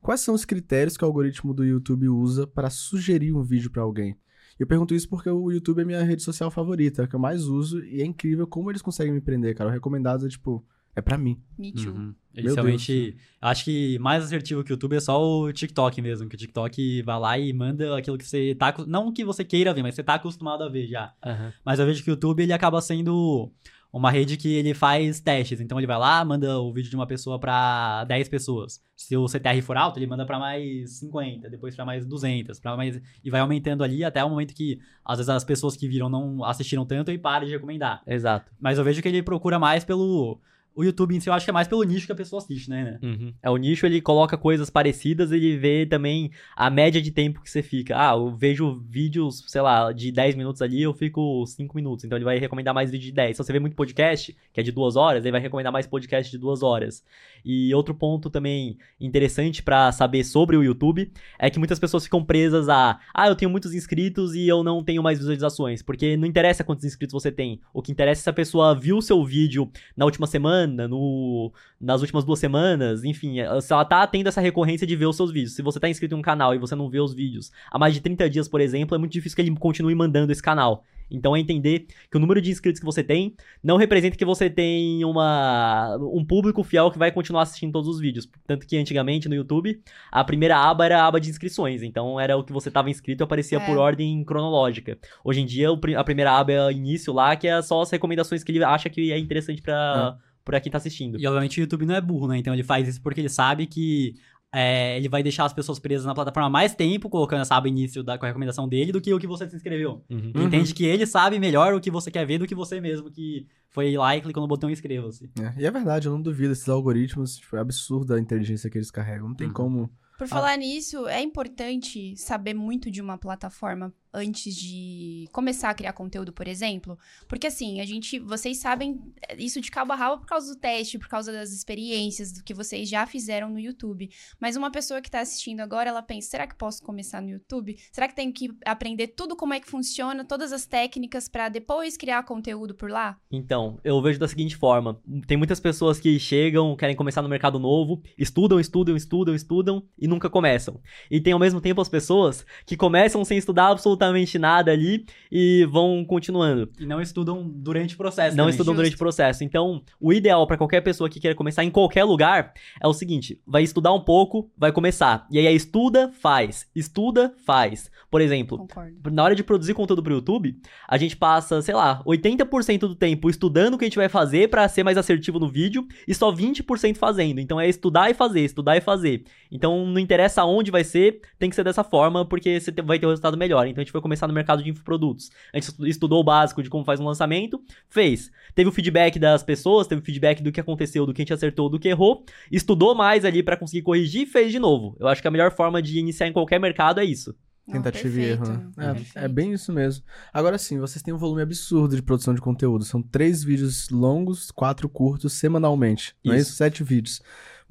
Quais 0.00 0.20
são 0.20 0.32
os 0.32 0.44
critérios 0.44 0.96
que 0.96 1.04
o 1.04 1.08
algoritmo 1.08 1.52
do 1.52 1.64
YouTube 1.64 2.08
usa 2.08 2.46
para 2.46 2.70
sugerir 2.70 3.32
um 3.32 3.42
vídeo 3.42 3.70
para 3.72 3.82
alguém? 3.82 4.16
Eu 4.60 4.66
pergunto 4.66 4.94
isso 4.94 5.08
porque 5.08 5.28
o 5.28 5.50
YouTube 5.50 5.82
é 5.82 5.84
minha 5.84 6.04
rede 6.04 6.22
social 6.22 6.52
favorita, 6.52 7.02
é 7.02 7.04
a 7.04 7.08
que 7.08 7.16
eu 7.16 7.20
mais 7.20 7.46
uso, 7.46 7.84
e 7.84 8.00
é 8.00 8.04
incrível 8.06 8.46
como 8.46 8.70
eles 8.70 8.80
conseguem 8.80 9.12
me 9.12 9.20
prender, 9.20 9.56
cara. 9.56 9.70
O 9.70 9.72
recomendado 9.72 10.24
é 10.24 10.28
tipo, 10.28 10.64
é 10.94 11.00
pra 11.00 11.16
mim. 11.16 11.40
Me 11.58 11.72
too. 11.72 11.92
Uhum. 11.92 12.04
Meu 12.04 12.14
Eles 12.34 12.54
realmente. 12.54 13.16
Acho 13.40 13.64
que 13.64 13.98
mais 13.98 14.24
assertivo 14.24 14.62
que 14.62 14.72
o 14.72 14.74
YouTube 14.74 14.96
é 14.96 15.00
só 15.00 15.22
o 15.22 15.52
TikTok 15.52 16.00
mesmo. 16.00 16.28
Que 16.28 16.34
o 16.34 16.38
TikTok 16.38 17.02
vai 17.02 17.18
lá 17.18 17.38
e 17.38 17.52
manda 17.52 17.96
aquilo 17.96 18.18
que 18.18 18.26
você 18.26 18.54
tá. 18.54 18.74
Não 18.86 19.12
que 19.12 19.24
você 19.24 19.44
queira 19.44 19.74
ver, 19.74 19.82
mas 19.82 19.94
você 19.94 20.02
tá 20.02 20.14
acostumado 20.14 20.62
a 20.64 20.68
ver 20.68 20.86
já. 20.86 21.12
Aham. 21.24 21.52
Mas 21.64 21.78
eu 21.78 21.86
vejo 21.86 22.02
que 22.02 22.10
o 22.10 22.12
YouTube 22.12 22.42
ele 22.42 22.52
acaba 22.52 22.80
sendo 22.80 23.50
uma 23.92 24.10
rede 24.10 24.38
que 24.38 24.48
ele 24.54 24.72
faz 24.72 25.20
testes. 25.20 25.60
Então 25.60 25.78
ele 25.78 25.86
vai 25.86 25.98
lá, 25.98 26.24
manda 26.24 26.58
o 26.58 26.72
vídeo 26.72 26.88
de 26.88 26.96
uma 26.96 27.06
pessoa 27.06 27.38
pra 27.38 28.04
10 28.04 28.28
pessoas. 28.28 28.80
Se 28.96 29.14
o 29.16 29.28
CTR 29.28 29.60
for 29.60 29.76
alto, 29.76 29.98
ele 29.98 30.06
manda 30.06 30.24
pra 30.24 30.38
mais 30.38 30.98
50, 30.98 31.50
depois 31.50 31.76
pra 31.76 31.84
mais 31.84 32.06
200, 32.06 32.58
para 32.58 32.76
mais 32.76 33.00
e 33.22 33.30
vai 33.30 33.40
aumentando 33.40 33.84
ali 33.84 34.02
até 34.02 34.24
o 34.24 34.30
momento 34.30 34.54
que 34.54 34.78
às 35.04 35.18
vezes 35.18 35.28
as 35.28 35.44
pessoas 35.44 35.76
que 35.76 35.86
viram 35.86 36.08
não 36.08 36.42
assistiram 36.44 36.86
tanto 36.86 37.10
e 37.10 37.18
param 37.18 37.46
de 37.46 37.52
recomendar. 37.52 38.02
Exato. 38.06 38.50
Mas 38.58 38.78
eu 38.78 38.84
vejo 38.84 39.02
que 39.02 39.08
ele 39.08 39.22
procura 39.22 39.58
mais 39.58 39.84
pelo 39.84 40.40
o 40.74 40.82
YouTube 40.82 41.14
em 41.14 41.20
si, 41.20 41.28
eu 41.28 41.34
acho 41.34 41.44
que 41.44 41.50
é 41.50 41.52
mais 41.52 41.68
pelo 41.68 41.82
nicho 41.82 42.06
que 42.06 42.12
a 42.12 42.16
pessoa 42.16 42.40
assiste, 42.40 42.70
né? 42.70 42.98
Uhum. 43.02 43.34
É 43.42 43.50
o 43.50 43.56
nicho, 43.56 43.84
ele 43.84 44.00
coloca 44.00 44.36
coisas 44.36 44.70
parecidas, 44.70 45.30
ele 45.30 45.56
vê 45.56 45.84
também 45.84 46.30
a 46.56 46.70
média 46.70 47.00
de 47.00 47.10
tempo 47.10 47.42
que 47.42 47.50
você 47.50 47.62
fica. 47.62 47.94
Ah, 47.96 48.14
eu 48.14 48.34
vejo 48.34 48.82
vídeos, 48.88 49.44
sei 49.46 49.60
lá, 49.60 49.92
de 49.92 50.10
10 50.10 50.34
minutos 50.34 50.62
ali, 50.62 50.82
eu 50.82 50.94
fico 50.94 51.44
5 51.46 51.76
minutos. 51.76 52.04
Então 52.04 52.16
ele 52.16 52.24
vai 52.24 52.38
recomendar 52.38 52.74
mais 52.74 52.90
vídeo 52.90 53.06
de 53.06 53.12
10. 53.12 53.36
Se 53.36 53.42
você 53.42 53.52
vê 53.52 53.58
muito 53.58 53.76
podcast, 53.76 54.36
que 54.52 54.60
é 54.60 54.62
de 54.62 54.72
2 54.72 54.96
horas, 54.96 55.24
ele 55.24 55.32
vai 55.32 55.40
recomendar 55.40 55.72
mais 55.72 55.86
podcast 55.86 56.30
de 56.30 56.38
2 56.38 56.62
horas. 56.62 57.04
E 57.44 57.74
outro 57.74 57.94
ponto 57.94 58.30
também 58.30 58.78
interessante 59.00 59.62
pra 59.62 59.92
saber 59.92 60.24
sobre 60.24 60.56
o 60.56 60.62
YouTube 60.62 61.10
é 61.38 61.50
que 61.50 61.58
muitas 61.58 61.78
pessoas 61.78 62.04
ficam 62.04 62.24
presas 62.24 62.68
a, 62.68 62.98
ah, 63.12 63.28
eu 63.28 63.36
tenho 63.36 63.50
muitos 63.50 63.74
inscritos 63.74 64.34
e 64.34 64.48
eu 64.48 64.62
não 64.62 64.82
tenho 64.82 65.02
mais 65.02 65.18
visualizações, 65.18 65.82
porque 65.82 66.16
não 66.16 66.26
interessa 66.26 66.64
quantos 66.64 66.84
inscritos 66.84 67.12
você 67.12 67.30
tem. 67.30 67.60
O 67.74 67.82
que 67.82 67.92
interessa 67.92 68.20
é 68.20 68.24
se 68.24 68.30
a 68.30 68.32
pessoa 68.32 68.74
viu 68.74 68.98
o 68.98 69.02
seu 69.02 69.24
vídeo 69.24 69.70
na 69.96 70.04
última 70.04 70.26
semana, 70.26 70.61
no 70.66 71.52
nas 71.80 72.00
últimas 72.00 72.24
duas 72.24 72.38
semanas, 72.38 73.04
enfim, 73.04 73.36
se 73.60 73.72
ela 73.72 73.84
tá 73.84 74.06
tendo 74.06 74.28
essa 74.28 74.40
recorrência 74.40 74.86
de 74.86 74.94
ver 74.96 75.06
os 75.06 75.16
seus 75.16 75.32
vídeos. 75.32 75.54
Se 75.54 75.62
você 75.62 75.80
tá 75.80 75.88
inscrito 75.88 76.14
em 76.14 76.18
um 76.18 76.22
canal 76.22 76.54
e 76.54 76.58
você 76.58 76.74
não 76.74 76.88
vê 76.88 77.00
os 77.00 77.12
vídeos 77.14 77.50
há 77.70 77.78
mais 77.78 77.94
de 77.94 78.00
30 78.00 78.28
dias, 78.30 78.48
por 78.48 78.60
exemplo, 78.60 78.94
é 78.94 78.98
muito 78.98 79.12
difícil 79.12 79.34
que 79.36 79.42
ele 79.42 79.56
continue 79.56 79.94
mandando 79.94 80.30
esse 80.32 80.42
canal. 80.42 80.84
Então 81.14 81.36
é 81.36 81.40
entender 81.40 81.86
que 82.10 82.16
o 82.16 82.20
número 82.20 82.40
de 82.40 82.50
inscritos 82.50 82.80
que 82.80 82.86
você 82.86 83.04
tem 83.04 83.34
não 83.62 83.76
representa 83.76 84.16
que 84.16 84.24
você 84.24 84.48
tem 84.48 85.04
uma, 85.04 85.96
um 86.00 86.24
público 86.24 86.62
fiel 86.62 86.90
que 86.90 86.98
vai 86.98 87.12
continuar 87.12 87.42
assistindo 87.42 87.70
todos 87.72 87.86
os 87.88 88.00
vídeos. 88.00 88.26
Tanto 88.46 88.66
que 88.66 88.78
antigamente 88.78 89.28
no 89.28 89.34
YouTube, 89.34 89.78
a 90.10 90.24
primeira 90.24 90.56
aba 90.56 90.86
era 90.86 91.02
a 91.02 91.06
aba 91.06 91.20
de 91.20 91.28
inscrições. 91.28 91.82
Então 91.82 92.18
era 92.18 92.34
o 92.36 92.42
que 92.42 92.52
você 92.52 92.68
estava 92.68 92.88
inscrito 92.88 93.22
e 93.22 93.24
aparecia 93.24 93.58
É. 93.58 93.66
por 93.66 93.76
ordem 93.76 94.24
cronológica. 94.24 94.96
Hoje 95.22 95.42
em 95.42 95.44
dia, 95.44 95.68
a 95.98 96.04
primeira 96.04 96.32
aba 96.32 96.50
é 96.50 96.72
início 96.72 97.12
lá, 97.12 97.36
que 97.36 97.46
é 97.46 97.60
só 97.60 97.82
as 97.82 97.90
recomendações 97.90 98.42
que 98.42 98.50
ele 98.52 98.64
acha 98.64 98.88
que 98.88 99.12
é 99.12 99.18
interessante 99.18 99.60
pra, 99.60 100.16
pra 100.44 100.60
quem 100.60 100.70
tá 100.72 100.78
assistindo. 100.78 101.18
E 101.18 101.26
obviamente 101.26 101.58
o 101.58 101.62
YouTube 101.62 101.86
não 101.86 101.94
é 101.94 102.00
burro, 102.00 102.28
né? 102.28 102.38
Então 102.38 102.52
ele 102.52 102.62
faz 102.62 102.88
isso 102.88 103.00
porque 103.02 103.20
ele 103.20 103.28
sabe 103.28 103.66
que 103.66 104.14
é, 104.54 104.98
ele 104.98 105.08
vai 105.08 105.22
deixar 105.22 105.46
as 105.46 105.52
pessoas 105.52 105.78
presas 105.78 106.04
na 106.04 106.14
plataforma 106.14 106.50
mais 106.50 106.74
tempo, 106.74 107.08
colocando 107.08 107.40
essa 107.40 107.54
aba 107.56 107.68
início 107.68 108.02
da, 108.02 108.18
com 108.18 108.26
a 108.26 108.28
recomendação 108.28 108.68
dele, 108.68 108.92
do 108.92 109.00
que 109.00 109.12
o 109.14 109.18
que 109.18 109.26
você 109.26 109.48
se 109.48 109.56
inscreveu. 109.56 110.04
Uhum. 110.10 110.30
Uhum. 110.36 110.42
Entende 110.46 110.74
que 110.74 110.84
ele 110.84 111.06
sabe 111.06 111.38
melhor 111.38 111.72
o 111.72 111.80
que 111.80 111.90
você 111.90 112.10
quer 112.10 112.26
ver 112.26 112.38
do 112.38 112.46
que 112.46 112.54
você 112.54 112.78
mesmo, 112.80 113.10
que 113.10 113.46
foi 113.70 113.96
lá 113.96 114.14
e 114.14 114.20
clicou 114.20 114.42
no 114.42 114.46
botão 114.48 114.68
inscreva-se. 114.68 115.30
É, 115.40 115.62
E 115.62 115.64
é 115.66 115.70
verdade, 115.70 116.06
eu 116.06 116.12
não 116.12 116.20
duvido, 116.20 116.52
esses 116.52 116.68
algoritmos, 116.68 117.36
tipo, 117.36 117.56
é 117.56 117.60
absurda 117.60 118.16
a 118.16 118.20
inteligência 118.20 118.68
que 118.68 118.76
eles 118.76 118.90
carregam. 118.90 119.28
Não 119.28 119.34
tem 119.34 119.46
Uhum. 119.46 119.54
como. 119.54 119.90
Por 120.18 120.28
falar 120.28 120.56
nisso, 120.58 121.08
é 121.08 121.20
importante 121.22 122.14
saber 122.16 122.52
muito 122.54 122.90
de 122.90 123.00
uma 123.00 123.16
plataforma 123.16 123.92
antes 124.12 124.54
de 124.54 125.26
começar 125.32 125.70
a 125.70 125.74
criar 125.74 125.92
conteúdo, 125.92 126.32
por 126.32 126.46
exemplo? 126.46 126.98
Porque 127.26 127.46
assim, 127.46 127.80
a 127.80 127.86
gente, 127.86 128.18
vocês 128.18 128.58
sabem 128.58 129.00
isso 129.38 129.60
de 129.60 129.70
cabo 129.70 129.92
a 129.92 129.96
rabo 129.96 130.18
por 130.18 130.26
causa 130.26 130.52
do 130.52 130.60
teste, 130.60 130.98
por 130.98 131.08
causa 131.08 131.32
das 131.32 131.50
experiências, 131.50 132.32
do 132.32 132.44
que 132.44 132.52
vocês 132.52 132.88
já 132.88 133.06
fizeram 133.06 133.48
no 133.48 133.58
YouTube. 133.58 134.10
Mas 134.38 134.56
uma 134.56 134.70
pessoa 134.70 135.00
que 135.00 135.10
tá 135.10 135.20
assistindo 135.20 135.60
agora, 135.60 135.88
ela 135.88 136.02
pensa, 136.02 136.30
será 136.30 136.46
que 136.46 136.54
posso 136.54 136.82
começar 136.82 137.22
no 137.22 137.30
YouTube? 137.30 137.76
Será 137.90 138.06
que 138.06 138.14
tenho 138.14 138.32
que 138.32 138.50
aprender 138.64 139.08
tudo 139.08 139.34
como 139.34 139.54
é 139.54 139.60
que 139.60 139.68
funciona, 139.68 140.24
todas 140.24 140.52
as 140.52 140.66
técnicas 140.66 141.28
para 141.28 141.48
depois 141.48 141.96
criar 141.96 142.22
conteúdo 142.24 142.74
por 142.74 142.90
lá? 142.90 143.18
Então, 143.30 143.80
eu 143.82 144.00
vejo 144.02 144.18
da 144.18 144.28
seguinte 144.28 144.56
forma: 144.56 145.00
tem 145.26 145.36
muitas 145.36 145.60
pessoas 145.60 145.98
que 145.98 146.18
chegam, 146.18 146.76
querem 146.76 146.94
começar 146.96 147.22
no 147.22 147.28
mercado 147.28 147.58
novo, 147.58 148.02
estudam, 148.18 148.60
estudam, 148.60 148.94
estudam, 148.94 149.34
estudam 149.34 149.82
e 149.98 150.06
nunca 150.06 150.28
começam. 150.28 150.80
E 151.10 151.20
tem 151.20 151.32
ao 151.32 151.38
mesmo 151.38 151.60
tempo 151.60 151.80
as 151.80 151.88
pessoas 151.88 152.44
que 152.66 152.76
começam 152.76 153.24
sem 153.24 153.38
estudar 153.38 153.68
absolutamente 153.68 154.01
nada 154.38 154.70
ali 154.70 155.04
e 155.30 155.66
vão 155.70 156.04
continuando. 156.04 156.70
E 156.78 156.86
não 156.86 157.00
estudam 157.00 157.48
durante 157.48 157.94
o 157.94 157.98
processo. 157.98 158.36
Não 158.36 158.44
também. 158.44 158.50
estudam 158.50 158.72
Justo. 158.72 158.82
durante 158.82 158.94
o 158.94 158.98
processo. 158.98 159.44
Então, 159.44 159.82
o 160.00 160.12
ideal 160.12 160.46
para 160.46 160.56
qualquer 160.56 160.80
pessoa 160.80 161.08
que 161.08 161.20
queira 161.20 161.34
começar 161.36 161.64
em 161.64 161.70
qualquer 161.70 162.04
lugar 162.04 162.52
é 162.80 162.86
o 162.86 162.92
seguinte: 162.92 163.40
vai 163.46 163.62
estudar 163.62 163.92
um 163.92 164.00
pouco, 164.00 164.50
vai 164.56 164.72
começar. 164.72 165.26
E 165.30 165.38
aí 165.38 165.46
é 165.46 165.52
estuda, 165.52 166.10
faz. 166.20 166.66
Estuda, 166.74 167.34
faz. 167.44 167.90
Por 168.10 168.20
exemplo, 168.20 168.58
Concordo. 168.58 169.10
na 169.10 169.24
hora 169.24 169.34
de 169.34 169.42
produzir 169.42 169.72
conteúdo 169.72 170.02
pro 170.02 170.12
YouTube, 170.12 170.54
a 170.86 170.98
gente 170.98 171.16
passa, 171.16 171.62
sei 171.62 171.74
lá, 171.74 172.02
80% 172.04 172.80
do 172.80 172.94
tempo 172.94 173.30
estudando 173.30 173.74
o 173.74 173.78
que 173.78 173.84
a 173.84 173.88
gente 173.88 173.96
vai 173.96 174.08
fazer 174.08 174.50
pra 174.50 174.68
ser 174.68 174.82
mais 174.82 174.98
assertivo 174.98 175.38
no 175.38 175.48
vídeo 175.48 175.86
e 176.06 176.14
só 176.14 176.30
20% 176.30 176.96
fazendo. 176.96 177.40
Então 177.40 177.58
é 177.58 177.66
estudar 177.66 178.10
e 178.10 178.14
fazer, 178.14 178.40
estudar 178.40 178.76
e 178.76 178.82
fazer. 178.82 179.24
Então 179.50 179.86
não 179.86 179.98
interessa 179.98 180.44
onde 180.44 180.70
vai 180.70 180.84
ser, 180.84 181.20
tem 181.38 181.48
que 181.48 181.56
ser 181.56 181.64
dessa 181.64 181.82
forma 181.82 182.24
porque 182.26 182.60
você 182.60 182.70
vai 182.82 182.98
ter 182.98 183.06
um 183.06 183.10
resultado 183.10 183.36
melhor. 183.36 183.66
Então 183.66 183.80
a 183.80 183.84
gente 183.84 183.91
foi 183.92 184.00
começar 184.00 184.26
no 184.26 184.34
mercado 184.34 184.62
de 184.62 184.70
infoprodutos. 184.70 185.30
A 185.52 185.56
gente 185.58 185.68
estu- 185.68 185.86
estudou 185.86 186.20
o 186.20 186.24
básico 186.24 186.62
de 186.62 186.68
como 186.70 186.84
faz 186.84 186.98
um 186.98 187.04
lançamento, 187.04 187.62
fez. 187.88 188.30
Teve 188.54 188.68
o 188.68 188.72
feedback 188.72 189.18
das 189.18 189.42
pessoas, 189.42 189.86
teve 189.86 190.00
o 190.00 190.04
feedback 190.04 190.42
do 190.42 190.50
que 190.50 190.60
aconteceu, 190.60 191.06
do 191.06 191.12
que 191.14 191.20
a 191.20 191.24
gente 191.24 191.32
acertou, 191.32 191.68
do 191.68 191.78
que 191.78 191.88
errou, 191.88 192.24
estudou 192.50 192.94
mais 192.94 193.24
ali 193.24 193.42
pra 193.42 193.56
conseguir 193.56 193.82
corrigir 193.82 194.22
e 194.22 194.26
fez 194.26 194.50
de 194.50 194.58
novo. 194.58 194.96
Eu 194.98 195.06
acho 195.08 195.20
que 195.22 195.28
a 195.28 195.30
melhor 195.30 195.52
forma 195.52 195.80
de 195.82 195.98
iniciar 195.98 196.26
em 196.26 196.32
qualquer 196.32 196.58
mercado 196.58 196.98
é 197.00 197.04
isso. 197.04 197.34
Tentativa 197.70 198.20
e 198.20 198.24
erro, 198.24 198.44
né? 198.48 198.70
É, 198.76 198.86
perfeito. 198.92 199.18
é 199.18 199.28
bem 199.28 199.52
isso 199.52 199.72
mesmo. 199.72 200.04
Agora 200.32 200.58
sim, 200.58 200.80
vocês 200.80 201.00
têm 201.00 201.14
um 201.14 201.16
volume 201.16 201.42
absurdo 201.42 201.94
de 201.94 202.02
produção 202.02 202.34
de 202.34 202.40
conteúdo. 202.40 202.84
São 202.84 203.00
três 203.00 203.44
vídeos 203.44 203.88
longos, 203.88 204.50
quatro 204.50 204.88
curtos 204.88 205.32
semanalmente. 205.34 206.12
Não 206.24 206.34
é 206.34 206.38
Isso. 206.38 206.48
isso? 206.48 206.56
Sete 206.56 206.82
vídeos. 206.82 207.22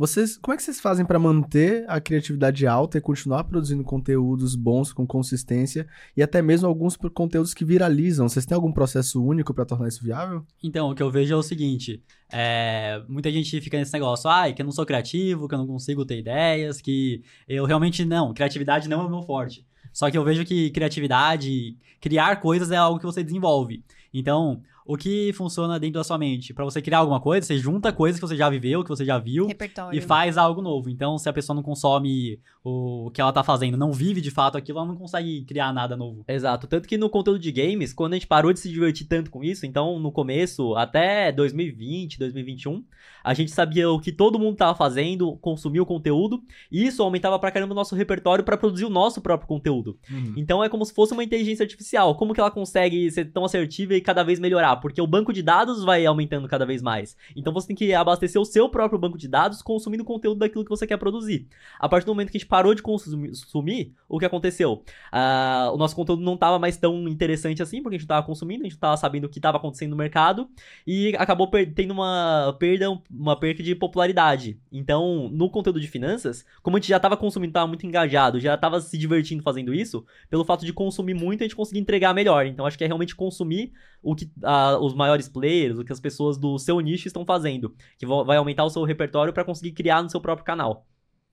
Vocês, 0.02 0.36
como 0.36 0.52
é 0.52 0.58
que 0.58 0.64
vocês 0.64 0.82
fazem 0.82 1.06
pra 1.06 1.20
manter 1.20 1.86
a 1.88 2.02
criatividade 2.02 2.66
alta 2.66 2.98
e 2.98 3.02
continuar 3.02 3.44
produzindo 3.44 3.84
conteúdos 3.84 4.56
bons 4.56 4.92
com 4.92 5.06
consistência 5.06 5.86
e 6.18 6.24
até 6.24 6.42
mesmo 6.42 6.68
alguns 6.68 6.98
conteúdos 6.98 7.54
que 7.54 7.64
viralizam? 7.64 8.28
Vocês 8.28 8.44
têm 8.44 8.56
algum 8.56 8.72
processo 8.72 9.24
único 9.24 9.54
pra 9.54 9.64
tornar 9.64 9.90
isso 9.90 10.04
viável? 10.04 10.44
Então, 10.64 10.90
o 10.90 10.96
que 10.96 11.04
eu 11.04 11.12
vejo 11.12 11.36
é 11.36 11.38
o 11.38 11.44
seguinte: 11.44 12.02
é, 12.34 13.04
muita 13.08 13.30
gente 13.30 13.62
fica 13.62 13.78
nesse 13.78 13.94
negócio, 13.94 14.28
ai, 14.28 14.54
que 14.54 14.64
eu 14.64 14.66
não 14.66 14.72
sou 14.72 14.88
criativo, 14.88 15.48
que 15.48 15.54
eu 15.54 15.60
não 15.60 15.68
consigo 15.68 16.04
ter 16.04 16.18
ideias, 16.18 16.82
que 16.82 17.22
eu 17.48 17.66
realmente 17.66 18.04
não, 18.04 18.34
criatividade 18.34 18.90
não 18.90 19.02
é 19.02 19.06
o 19.06 19.10
meu 19.10 19.22
forte. 19.22 19.64
Só 19.94 20.10
que 20.10 20.18
eu 20.18 20.24
vejo 20.24 20.44
que 20.44 20.72
criatividade, 20.72 21.78
criar 22.00 22.38
coisas 22.38 22.72
é 22.72 22.76
algo 22.76 22.98
que 22.98 23.06
você 23.06 23.24
desenvolve. 23.24 23.84
Então, 24.12 24.64
o 24.92 24.98
que 24.98 25.32
funciona 25.32 25.80
dentro 25.80 26.00
da 26.00 26.04
sua 26.04 26.18
mente? 26.18 26.54
Pra 26.54 26.66
você 26.66 26.82
criar 26.82 26.98
alguma 26.98 27.22
coisa, 27.22 27.48
você 27.48 27.58
junta 27.58 27.94
coisas 27.94 28.20
que 28.20 28.28
você 28.28 28.36
já 28.36 28.50
viveu, 28.50 28.84
que 28.84 28.90
você 28.90 29.06
já 29.06 29.18
viu, 29.18 29.48
Repertório. 29.48 29.98
e 29.98 30.02
faz 30.02 30.38
algo 30.38 30.62
novo. 30.62 30.90
Então, 30.90 31.18
se 31.18 31.30
a 31.30 31.34
pessoa 31.34 31.56
não 31.56 31.64
consome 31.64 32.42
o 32.62 33.10
que 33.14 33.22
ela 33.22 33.32
tá 33.32 33.42
fazendo, 33.42 33.78
não 33.78 33.94
vive 33.94 34.20
de 34.20 34.30
fato 34.30 34.58
aquilo, 34.58 34.80
ela 34.80 34.88
não 34.90 34.98
consegue 34.98 35.46
criar 35.46 35.72
nada 35.72 35.96
novo. 35.96 36.26
Exato. 36.28 36.68
Tanto 36.68 36.90
que 36.90 36.98
no 36.98 37.10
conteúdo 37.10 37.40
de 37.40 37.54
games, 37.54 37.94
quando 37.94 38.14
a 38.14 38.16
gente 38.18 38.28
parou 38.28 38.52
de 38.52 38.60
se 38.60 38.70
divertir 38.70 39.08
tanto 39.08 39.32
com 39.32 39.42
isso, 39.42 39.66
então 39.66 39.98
no 39.98 40.12
começo, 40.12 40.76
até 40.76 41.32
2020, 41.32 42.20
2021, 42.20 42.84
a 43.24 43.34
gente 43.34 43.52
sabia 43.52 43.90
o 43.90 43.98
que 43.98 44.12
todo 44.12 44.38
mundo 44.38 44.58
tava 44.58 44.76
fazendo, 44.76 45.38
consumia 45.38 45.82
o 45.82 45.86
conteúdo, 45.86 46.44
e 46.70 46.86
isso 46.86 47.02
aumentava 47.02 47.40
pra 47.40 47.50
caramba 47.50 47.72
o 47.72 47.76
nosso 47.76 47.96
repertório 47.96 48.44
pra 48.44 48.58
produzir 48.58 48.84
o 48.84 48.90
nosso 48.90 49.22
próprio 49.22 49.48
conteúdo. 49.48 49.98
Então 50.36 50.62
é 50.62 50.68
como 50.68 50.84
se 50.86 50.94
fosse 50.94 51.14
uma 51.14 51.24
inteligência 51.24 51.64
artificial. 51.64 52.16
Como 52.16 52.34
que 52.34 52.42
ela 52.42 52.52
consegue 52.52 53.10
ser 53.10 53.26
tão 53.32 53.46
assertiva 53.46 53.96
e 53.96 54.02
cada 54.02 54.22
vez 54.22 54.38
melhorar? 54.38 54.81
Porque 54.82 55.02
o 55.02 55.08
banco 55.08 55.32
de 55.32 55.42
dados 55.42 55.84
vai 55.84 56.06
aumentando 56.06 56.48
cada 56.48 56.66
vez 56.66 56.82
mais. 56.82 57.16
Então 57.36 57.54
você 57.54 57.68
tem 57.68 57.76
que 57.76 57.94
abastecer 57.94 58.42
o 58.42 58.46
seu 58.46 58.68
próprio 58.70 59.00
banco 59.00 59.18
de 59.18 59.28
dados 59.28 59.62
consumindo 59.62 60.04
conteúdo 60.04 60.40
daquilo 60.40 60.64
que 60.64 60.70
você 60.70 60.88
quer 60.88 60.98
produzir. 60.98 61.48
A 61.80 61.88
partir 61.88 62.06
do 62.06 62.14
momento 62.14 62.32
que 62.32 62.38
a 62.38 62.40
gente 62.40 62.50
parou 62.50 62.74
de 62.74 62.82
consumir, 62.82 63.94
o 64.10 64.20
que 64.20 64.26
aconteceu? 64.26 64.84
Ah, 65.12 65.72
o 65.74 65.78
nosso 65.78 65.96
conteúdo 65.96 66.22
não 66.22 66.34
estava 66.34 66.60
mais 66.60 66.78
tão 66.78 67.08
interessante 67.08 67.62
assim, 67.62 67.82
porque 67.82 67.96
a 67.96 67.98
gente 67.98 68.06
estava 68.06 68.26
consumindo, 68.26 68.62
a 68.62 68.66
gente 68.66 68.74
estava 68.74 68.98
sabendo 68.98 69.26
o 69.26 69.30
que 69.30 69.40
estava 69.40 69.58
acontecendo 69.58 69.92
no 69.92 69.96
mercado 69.96 70.50
e 70.86 71.16
acabou 71.18 71.50
tendo 71.76 71.92
uma 71.92 72.56
perda, 72.60 72.88
uma 73.10 73.36
perca 73.36 73.62
de 73.62 73.76
popularidade. 73.76 74.60
Então, 74.72 75.30
no 75.32 75.50
conteúdo 75.50 75.80
de 75.80 75.88
finanças, 75.88 76.46
como 76.62 76.78
a 76.78 76.80
gente 76.80 76.90
já 76.90 76.98
estava 76.98 77.16
consumindo, 77.16 77.52
estava 77.52 77.68
muito 77.68 77.86
engajado, 77.86 78.40
já 78.40 78.56
estava 78.56 78.80
se 78.82 78.98
divertindo 78.98 79.44
fazendo 79.44 79.74
isso, 79.74 80.06
pelo 80.30 80.44
fato 80.44 80.66
de 80.66 80.74
consumir 80.74 81.14
muito, 81.14 81.42
a 81.42 81.44
gente 81.44 81.56
conseguia 81.56 81.82
entregar 81.82 82.14
melhor. 82.14 82.46
Então, 82.46 82.66
acho 82.66 82.78
que 82.78 82.84
é 82.84 82.88
realmente 82.88 83.16
consumir 83.16 83.72
o 84.02 84.16
que 84.16 84.32
os 84.80 84.94
maiores 84.94 85.28
players, 85.28 85.78
o 85.78 85.84
que 85.84 85.94
as 85.94 86.00
pessoas 86.00 86.38
do 86.38 86.58
seu 86.58 86.80
nicho 86.80 87.08
estão 87.08 87.26
fazendo, 87.26 87.74
que 87.98 88.06
vai 88.06 88.38
aumentar 88.38 88.64
o 88.64 88.70
seu 88.70 88.84
repertório 88.84 89.34
para 89.34 89.44
conseguir 89.44 89.72
criar 89.72 90.02
no 90.02 90.10
seu 90.10 90.22
próprio 90.22 90.46
canal. 90.46 90.86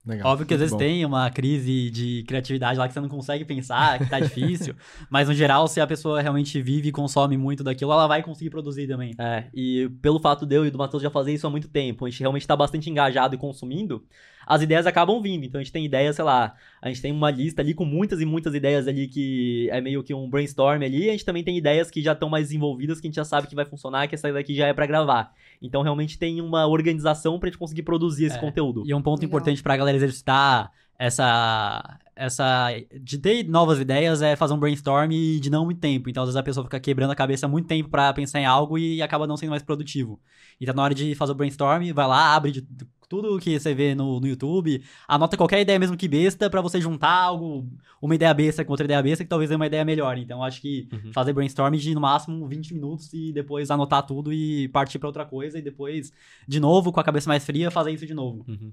Legal. 0.05 0.31
Óbvio 0.31 0.47
que 0.47 0.53
às 0.53 0.59
vezes 0.59 0.71
bom. 0.71 0.79
tem 0.79 1.05
uma 1.05 1.29
crise 1.29 1.89
de 1.91 2.23
criatividade 2.25 2.79
lá 2.79 2.87
que 2.87 2.93
você 2.93 3.01
não 3.01 3.09
consegue 3.09 3.43
pensar, 3.43 3.99
que 3.99 4.09
tá 4.09 4.19
difícil. 4.19 4.73
mas 5.09 5.27
no 5.27 5.33
geral, 5.33 5.67
se 5.67 5.81
a 5.81 5.85
pessoa 5.85 6.21
realmente 6.21 6.61
vive 6.61 6.87
e 6.89 6.91
consome 6.91 7.37
muito 7.37 7.63
daquilo, 7.63 7.91
ela 7.91 8.07
vai 8.07 8.23
conseguir 8.23 8.49
produzir 8.49 8.87
também. 8.87 9.13
É, 9.19 9.47
e 9.53 9.89
pelo 10.01 10.19
fato 10.19 10.45
de 10.45 10.55
eu 10.55 10.65
e 10.65 10.71
do 10.71 10.77
Matheus 10.77 11.03
já 11.03 11.09
fazer 11.09 11.33
isso 11.33 11.45
há 11.45 11.49
muito 11.49 11.67
tempo, 11.67 12.05
a 12.05 12.09
gente 12.09 12.21
realmente 12.21 12.47
tá 12.47 12.55
bastante 12.55 12.89
engajado 12.89 13.35
e 13.35 13.37
consumindo, 13.37 14.03
as 14.49 14.63
ideias 14.63 14.87
acabam 14.87 15.21
vindo. 15.21 15.45
Então 15.45 15.61
a 15.61 15.63
gente 15.63 15.71
tem 15.71 15.85
ideias, 15.85 16.15
sei 16.15 16.25
lá, 16.25 16.55
a 16.81 16.87
gente 16.89 17.01
tem 17.03 17.11
uma 17.11 17.29
lista 17.29 17.61
ali 17.61 17.75
com 17.75 17.85
muitas 17.85 18.19
e 18.19 18.25
muitas 18.25 18.55
ideias 18.55 18.87
ali 18.87 19.07
que 19.07 19.69
é 19.71 19.79
meio 19.79 20.03
que 20.03 20.11
um 20.13 20.27
brainstorm 20.27 20.81
ali, 20.81 21.05
e 21.05 21.09
a 21.09 21.11
gente 21.11 21.23
também 21.23 21.43
tem 21.43 21.55
ideias 21.55 21.91
que 21.91 22.01
já 22.01 22.13
estão 22.13 22.27
mais 22.29 22.47
desenvolvidas, 22.47 22.99
que 22.99 23.05
a 23.05 23.09
gente 23.09 23.15
já 23.15 23.23
sabe 23.23 23.47
que 23.47 23.53
vai 23.55 23.65
funcionar, 23.65 24.07
que 24.07 24.15
essa 24.15 24.33
daqui 24.33 24.55
já 24.55 24.65
é 24.65 24.73
pra 24.73 24.87
gravar. 24.87 25.31
Então 25.61 25.83
realmente 25.83 26.17
tem 26.17 26.41
uma 26.41 26.65
organização 26.65 27.39
pra 27.39 27.47
gente 27.49 27.59
conseguir 27.59 27.83
produzir 27.83 28.25
esse 28.25 28.37
É, 28.37 28.39
conteúdo. 28.39 28.83
E 28.87 28.93
um 28.93 29.01
ponto 29.03 29.19
Legal. 29.21 29.27
importante 29.29 29.61
pra 29.61 29.77
galera 29.77 29.95
exercitar 29.95 30.71
essa. 30.97 31.99
essa. 32.15 32.69
de 33.01 33.17
ter 33.19 33.43
novas 33.47 33.79
ideias 33.79 34.21
é 34.21 34.35
fazer 34.35 34.53
um 34.53 34.59
brainstorm 34.59 35.09
de 35.39 35.49
não 35.49 35.63
muito 35.65 35.79
tempo. 35.79 36.09
Então, 36.09 36.23
às 36.23 36.29
vezes 36.29 36.37
a 36.37 36.43
pessoa 36.43 36.63
fica 36.63 36.79
quebrando 36.79 37.11
a 37.11 37.15
cabeça 37.15 37.47
muito 37.47 37.67
tempo 37.67 37.87
pra 37.89 38.11
pensar 38.13 38.39
em 38.41 38.45
algo 38.45 38.77
e 38.77 39.01
acaba 39.01 39.27
não 39.27 39.37
sendo 39.37 39.51
mais 39.51 39.63
produtivo. 39.63 40.19
Então, 40.59 40.73
na 40.73 40.83
hora 40.83 40.95
de 40.95 41.13
fazer 41.15 41.31
o 41.31 41.35
brainstorm, 41.35 41.93
vai 41.93 42.07
lá, 42.07 42.35
abre 42.35 42.51
de 42.51 42.67
tudo 43.09 43.39
que 43.39 43.59
você 43.59 43.73
vê 43.73 43.95
no, 43.95 44.19
no 44.19 44.27
YouTube, 44.27 44.81
anota 45.07 45.35
qualquer 45.35 45.59
ideia 45.59 45.79
mesmo 45.79 45.97
que 45.97 46.07
besta 46.07 46.49
pra 46.49 46.61
você 46.61 46.79
juntar 46.79 47.11
algo, 47.11 47.67
uma 48.01 48.13
ideia 48.15 48.33
besta 48.33 48.63
com 48.63 48.71
outra 48.71 48.85
ideia 48.85 49.01
besta 49.01 49.23
que 49.23 49.29
talvez 49.29 49.49
dê 49.49 49.55
uma 49.55 49.65
ideia 49.65 49.83
melhor. 49.83 50.17
Então, 50.17 50.43
acho 50.43 50.61
que 50.61 50.87
Uhum. 50.93 51.11
fazer 51.11 51.33
brainstorm 51.33 51.73
de 51.75 51.93
no 51.95 51.99
máximo 52.01 52.47
20 52.47 52.73
minutos 52.73 53.11
e 53.13 53.33
depois 53.33 53.71
anotar 53.71 54.05
tudo 54.05 54.31
e 54.31 54.67
partir 54.69 54.99
pra 54.99 55.09
outra 55.09 55.25
coisa 55.25 55.57
e 55.57 55.61
depois, 55.61 56.13
de 56.47 56.59
novo, 56.59 56.91
com 56.91 56.99
a 56.99 57.03
cabeça 57.03 57.27
mais 57.27 57.43
fria, 57.43 57.71
fazer 57.71 57.91
isso 57.91 58.05
de 58.05 58.13
novo. 58.13 58.45
Uhum. 58.47 58.71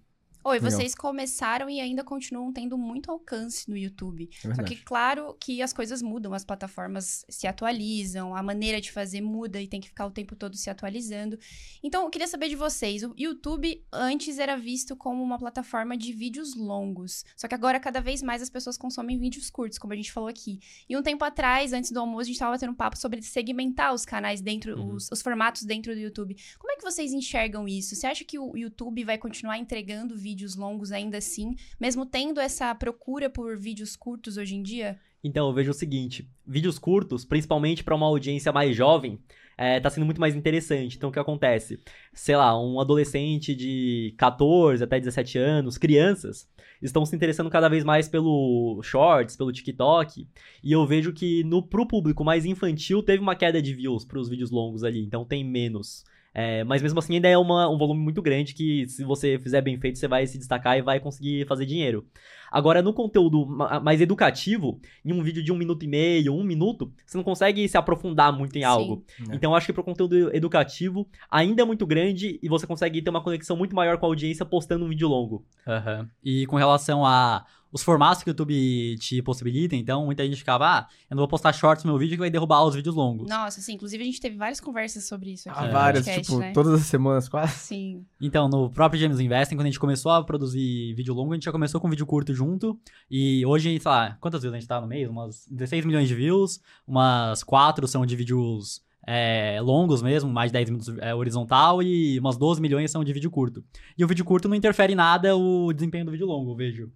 Oi, 0.48 0.60
Legal. 0.60 0.70
vocês 0.70 0.94
começaram 0.94 1.68
e 1.68 1.80
ainda 1.80 2.04
continuam 2.04 2.52
tendo 2.52 2.78
muito 2.78 3.10
alcance 3.10 3.68
no 3.68 3.76
YouTube. 3.76 4.30
É 4.44 4.54
Só 4.54 4.62
que, 4.62 4.76
claro, 4.76 5.36
que 5.40 5.60
as 5.60 5.72
coisas 5.72 6.00
mudam, 6.00 6.32
as 6.32 6.44
plataformas 6.44 7.24
se 7.28 7.48
atualizam, 7.48 8.32
a 8.32 8.40
maneira 8.44 8.80
de 8.80 8.92
fazer 8.92 9.20
muda 9.20 9.60
e 9.60 9.66
tem 9.66 9.80
que 9.80 9.88
ficar 9.88 10.06
o 10.06 10.10
tempo 10.12 10.36
todo 10.36 10.56
se 10.56 10.70
atualizando. 10.70 11.36
Então, 11.82 12.04
eu 12.04 12.10
queria 12.10 12.28
saber 12.28 12.48
de 12.48 12.54
vocês. 12.54 13.02
O 13.02 13.12
YouTube 13.18 13.84
antes 13.92 14.38
era 14.38 14.56
visto 14.56 14.94
como 14.94 15.20
uma 15.20 15.36
plataforma 15.36 15.96
de 15.96 16.12
vídeos 16.12 16.54
longos. 16.54 17.24
Só 17.36 17.48
que 17.48 17.54
agora, 17.56 17.80
cada 17.80 18.00
vez 18.00 18.22
mais, 18.22 18.40
as 18.40 18.48
pessoas 18.48 18.78
consomem 18.78 19.18
vídeos 19.18 19.50
curtos, 19.50 19.78
como 19.78 19.94
a 19.94 19.96
gente 19.96 20.12
falou 20.12 20.28
aqui. 20.28 20.60
E 20.88 20.96
um 20.96 21.02
tempo 21.02 21.24
atrás, 21.24 21.72
antes 21.72 21.90
do 21.90 21.98
almoço, 21.98 22.20
a 22.20 22.24
gente 22.26 22.34
estava 22.34 22.52
batendo 22.52 22.70
um 22.70 22.76
papo 22.76 22.96
sobre 22.96 23.20
segmentar 23.20 23.92
os 23.92 24.04
canais 24.04 24.40
dentro, 24.40 24.78
Uhum. 24.78 24.94
os, 24.94 25.08
os 25.10 25.20
formatos 25.22 25.64
dentro 25.64 25.92
do 25.92 25.98
YouTube. 26.00 26.36
Como 26.56 26.70
é 26.70 26.76
que 26.76 26.84
vocês 26.84 27.12
enxergam 27.12 27.66
isso? 27.66 27.96
Você 27.96 28.06
acha 28.06 28.24
que 28.24 28.38
o 28.38 28.56
YouTube 28.56 29.02
vai 29.02 29.18
continuar 29.18 29.58
entregando 29.58 30.16
vídeos 30.16 30.35
longos 30.56 30.92
ainda 30.92 31.18
assim, 31.18 31.54
mesmo 31.80 32.04
tendo 32.04 32.40
essa 32.40 32.74
procura 32.74 33.30
por 33.30 33.56
vídeos 33.56 33.96
curtos 33.96 34.36
hoje 34.36 34.54
em 34.54 34.62
dia? 34.62 34.98
Então, 35.24 35.48
eu 35.48 35.54
vejo 35.54 35.70
o 35.70 35.74
seguinte: 35.74 36.28
vídeos 36.46 36.78
curtos, 36.78 37.24
principalmente 37.24 37.82
para 37.82 37.94
uma 37.94 38.06
audiência 38.06 38.52
mais 38.52 38.76
jovem, 38.76 39.18
é, 39.56 39.80
tá 39.80 39.88
sendo 39.88 40.04
muito 40.04 40.20
mais 40.20 40.36
interessante. 40.36 40.96
Então, 40.96 41.08
o 41.08 41.12
que 41.12 41.18
acontece? 41.18 41.80
Sei 42.12 42.36
lá, 42.36 42.60
um 42.60 42.78
adolescente 42.80 43.54
de 43.54 44.14
14 44.18 44.84
até 44.84 44.98
17 44.98 45.38
anos, 45.38 45.78
crianças, 45.78 46.48
estão 46.80 47.04
se 47.04 47.16
interessando 47.16 47.50
cada 47.50 47.68
vez 47.68 47.82
mais 47.82 48.08
pelo 48.08 48.80
Shorts, 48.82 49.36
pelo 49.36 49.52
TikTok. 49.52 50.28
E 50.62 50.72
eu 50.72 50.86
vejo 50.86 51.12
que 51.12 51.42
no, 51.44 51.62
pro 51.62 51.86
público 51.86 52.22
mais 52.24 52.44
infantil 52.44 53.02
teve 53.02 53.22
uma 53.22 53.34
queda 53.34 53.60
de 53.62 53.74
views 53.74 54.04
pros 54.04 54.28
vídeos 54.28 54.50
longos 54.50 54.84
ali, 54.84 55.00
então 55.00 55.24
tem 55.24 55.42
menos. 55.44 56.04
É, 56.38 56.62
mas 56.64 56.82
mesmo 56.82 56.98
assim 56.98 57.14
ainda 57.14 57.28
é 57.28 57.38
uma- 57.38 57.66
um 57.70 57.78
volume 57.78 57.98
muito 58.00 58.20
grande 58.20 58.52
que 58.52 58.86
se 58.88 59.02
você 59.04 59.38
fizer 59.38 59.62
bem 59.62 59.80
feito 59.80 59.98
você 59.98 60.06
vai 60.06 60.26
se 60.26 60.36
destacar 60.36 60.76
e 60.76 60.82
vai 60.82 61.00
conseguir 61.00 61.46
fazer 61.46 61.64
dinheiro. 61.64 62.06
Agora, 62.50 62.82
no 62.82 62.92
conteúdo 62.92 63.46
ma- 63.46 63.80
mais 63.80 64.00
educativo, 64.00 64.80
em 65.04 65.12
um 65.12 65.22
vídeo 65.22 65.42
de 65.42 65.52
um 65.52 65.56
minuto 65.56 65.84
e 65.84 65.88
meio, 65.88 66.34
um 66.34 66.44
minuto, 66.44 66.92
você 67.04 67.16
não 67.16 67.24
consegue 67.24 67.68
se 67.68 67.76
aprofundar 67.76 68.32
muito 68.32 68.56
em 68.56 68.60
Sim. 68.60 68.64
algo. 68.64 69.04
É. 69.30 69.34
Então, 69.34 69.52
eu 69.52 69.54
acho 69.54 69.66
que 69.66 69.72
pro 69.72 69.84
conteúdo 69.84 70.34
educativo 70.34 71.06
ainda 71.30 71.62
é 71.62 71.64
muito 71.64 71.86
grande 71.86 72.38
e 72.42 72.48
você 72.48 72.66
consegue 72.66 73.02
ter 73.02 73.10
uma 73.10 73.22
conexão 73.22 73.56
muito 73.56 73.74
maior 73.74 73.98
com 73.98 74.06
a 74.06 74.08
audiência 74.08 74.44
postando 74.44 74.84
um 74.84 74.88
vídeo 74.88 75.08
longo. 75.08 75.44
Aham. 75.66 76.08
E 76.24 76.46
com 76.46 76.56
relação 76.56 77.04
a 77.04 77.44
os 77.72 77.82
formatos 77.82 78.22
que 78.22 78.30
o 78.30 78.32
YouTube 78.32 78.96
te 78.98 79.20
possibilita, 79.20 79.76
então 79.76 80.06
muita 80.06 80.24
gente 80.24 80.36
ficava, 80.38 80.66
ah, 80.66 80.86
eu 81.10 81.14
não 81.14 81.20
vou 81.20 81.28
postar 81.28 81.52
shorts 81.52 81.84
no 81.84 81.90
meu 81.92 81.98
vídeo 81.98 82.12
que 82.12 82.20
vai 82.20 82.30
derrubar 82.30 82.64
os 82.64 82.74
vídeos 82.74 82.94
longos. 82.94 83.28
Nossa, 83.28 83.60
sim. 83.60 83.74
Inclusive, 83.74 84.02
a 84.02 84.06
gente 84.06 84.20
teve 84.20 84.36
várias 84.36 84.60
conversas 84.60 85.06
sobre 85.06 85.32
isso 85.32 85.50
aqui. 85.50 85.66
No 85.66 85.72
várias, 85.72 86.04
podcast, 86.04 86.30
tipo, 86.30 86.38
né? 86.40 86.52
todas 86.52 86.72
as 86.72 86.86
semanas 86.86 87.28
quase. 87.28 87.52
Sim. 87.58 88.06
Então, 88.20 88.48
no 88.48 88.70
próprio 88.70 88.98
James 88.98 89.20
Investing, 89.20 89.56
quando 89.56 89.66
a 89.66 89.70
gente 89.70 89.80
começou 89.80 90.12
a 90.12 90.24
produzir 90.24 90.94
vídeo 90.94 91.12
longo, 91.12 91.32
a 91.32 91.34
gente 91.34 91.44
já 91.44 91.52
começou 91.52 91.78
com 91.78 91.90
vídeo 91.90 92.06
curto 92.06 92.32
junto. 92.36 92.78
E 93.10 93.44
hoje, 93.46 93.80
sei 93.80 93.90
lá, 93.90 94.16
quantas 94.20 94.42
views 94.42 94.54
a 94.54 94.58
gente 94.58 94.68
tá 94.68 94.80
no 94.80 94.86
mês? 94.86 95.08
Umas 95.08 95.46
16 95.50 95.84
milhões 95.84 96.06
de 96.06 96.14
views, 96.14 96.60
umas 96.86 97.42
4 97.42 97.88
são 97.88 98.04
de 98.06 98.14
vídeos 98.14 98.84
é, 99.06 99.58
longos 99.60 100.02
mesmo, 100.02 100.30
mais 100.30 100.50
de 100.50 100.54
10 100.54 100.70
minutos 100.70 100.98
é, 100.98 101.14
horizontal, 101.14 101.82
e 101.82 102.18
umas 102.18 102.36
12 102.36 102.60
milhões 102.60 102.90
são 102.90 103.02
de 103.04 103.12
vídeo 103.12 103.30
curto. 103.30 103.64
E 103.96 104.04
o 104.04 104.08
vídeo 104.08 104.24
curto 104.24 104.48
não 104.48 104.56
interfere 104.56 104.92
em 104.92 104.96
nada 104.96 105.36
o 105.36 105.72
desempenho 105.72 106.04
do 106.04 106.10
vídeo 106.10 106.26
longo, 106.26 106.50
eu 106.50 106.56
vejo. 106.56 106.92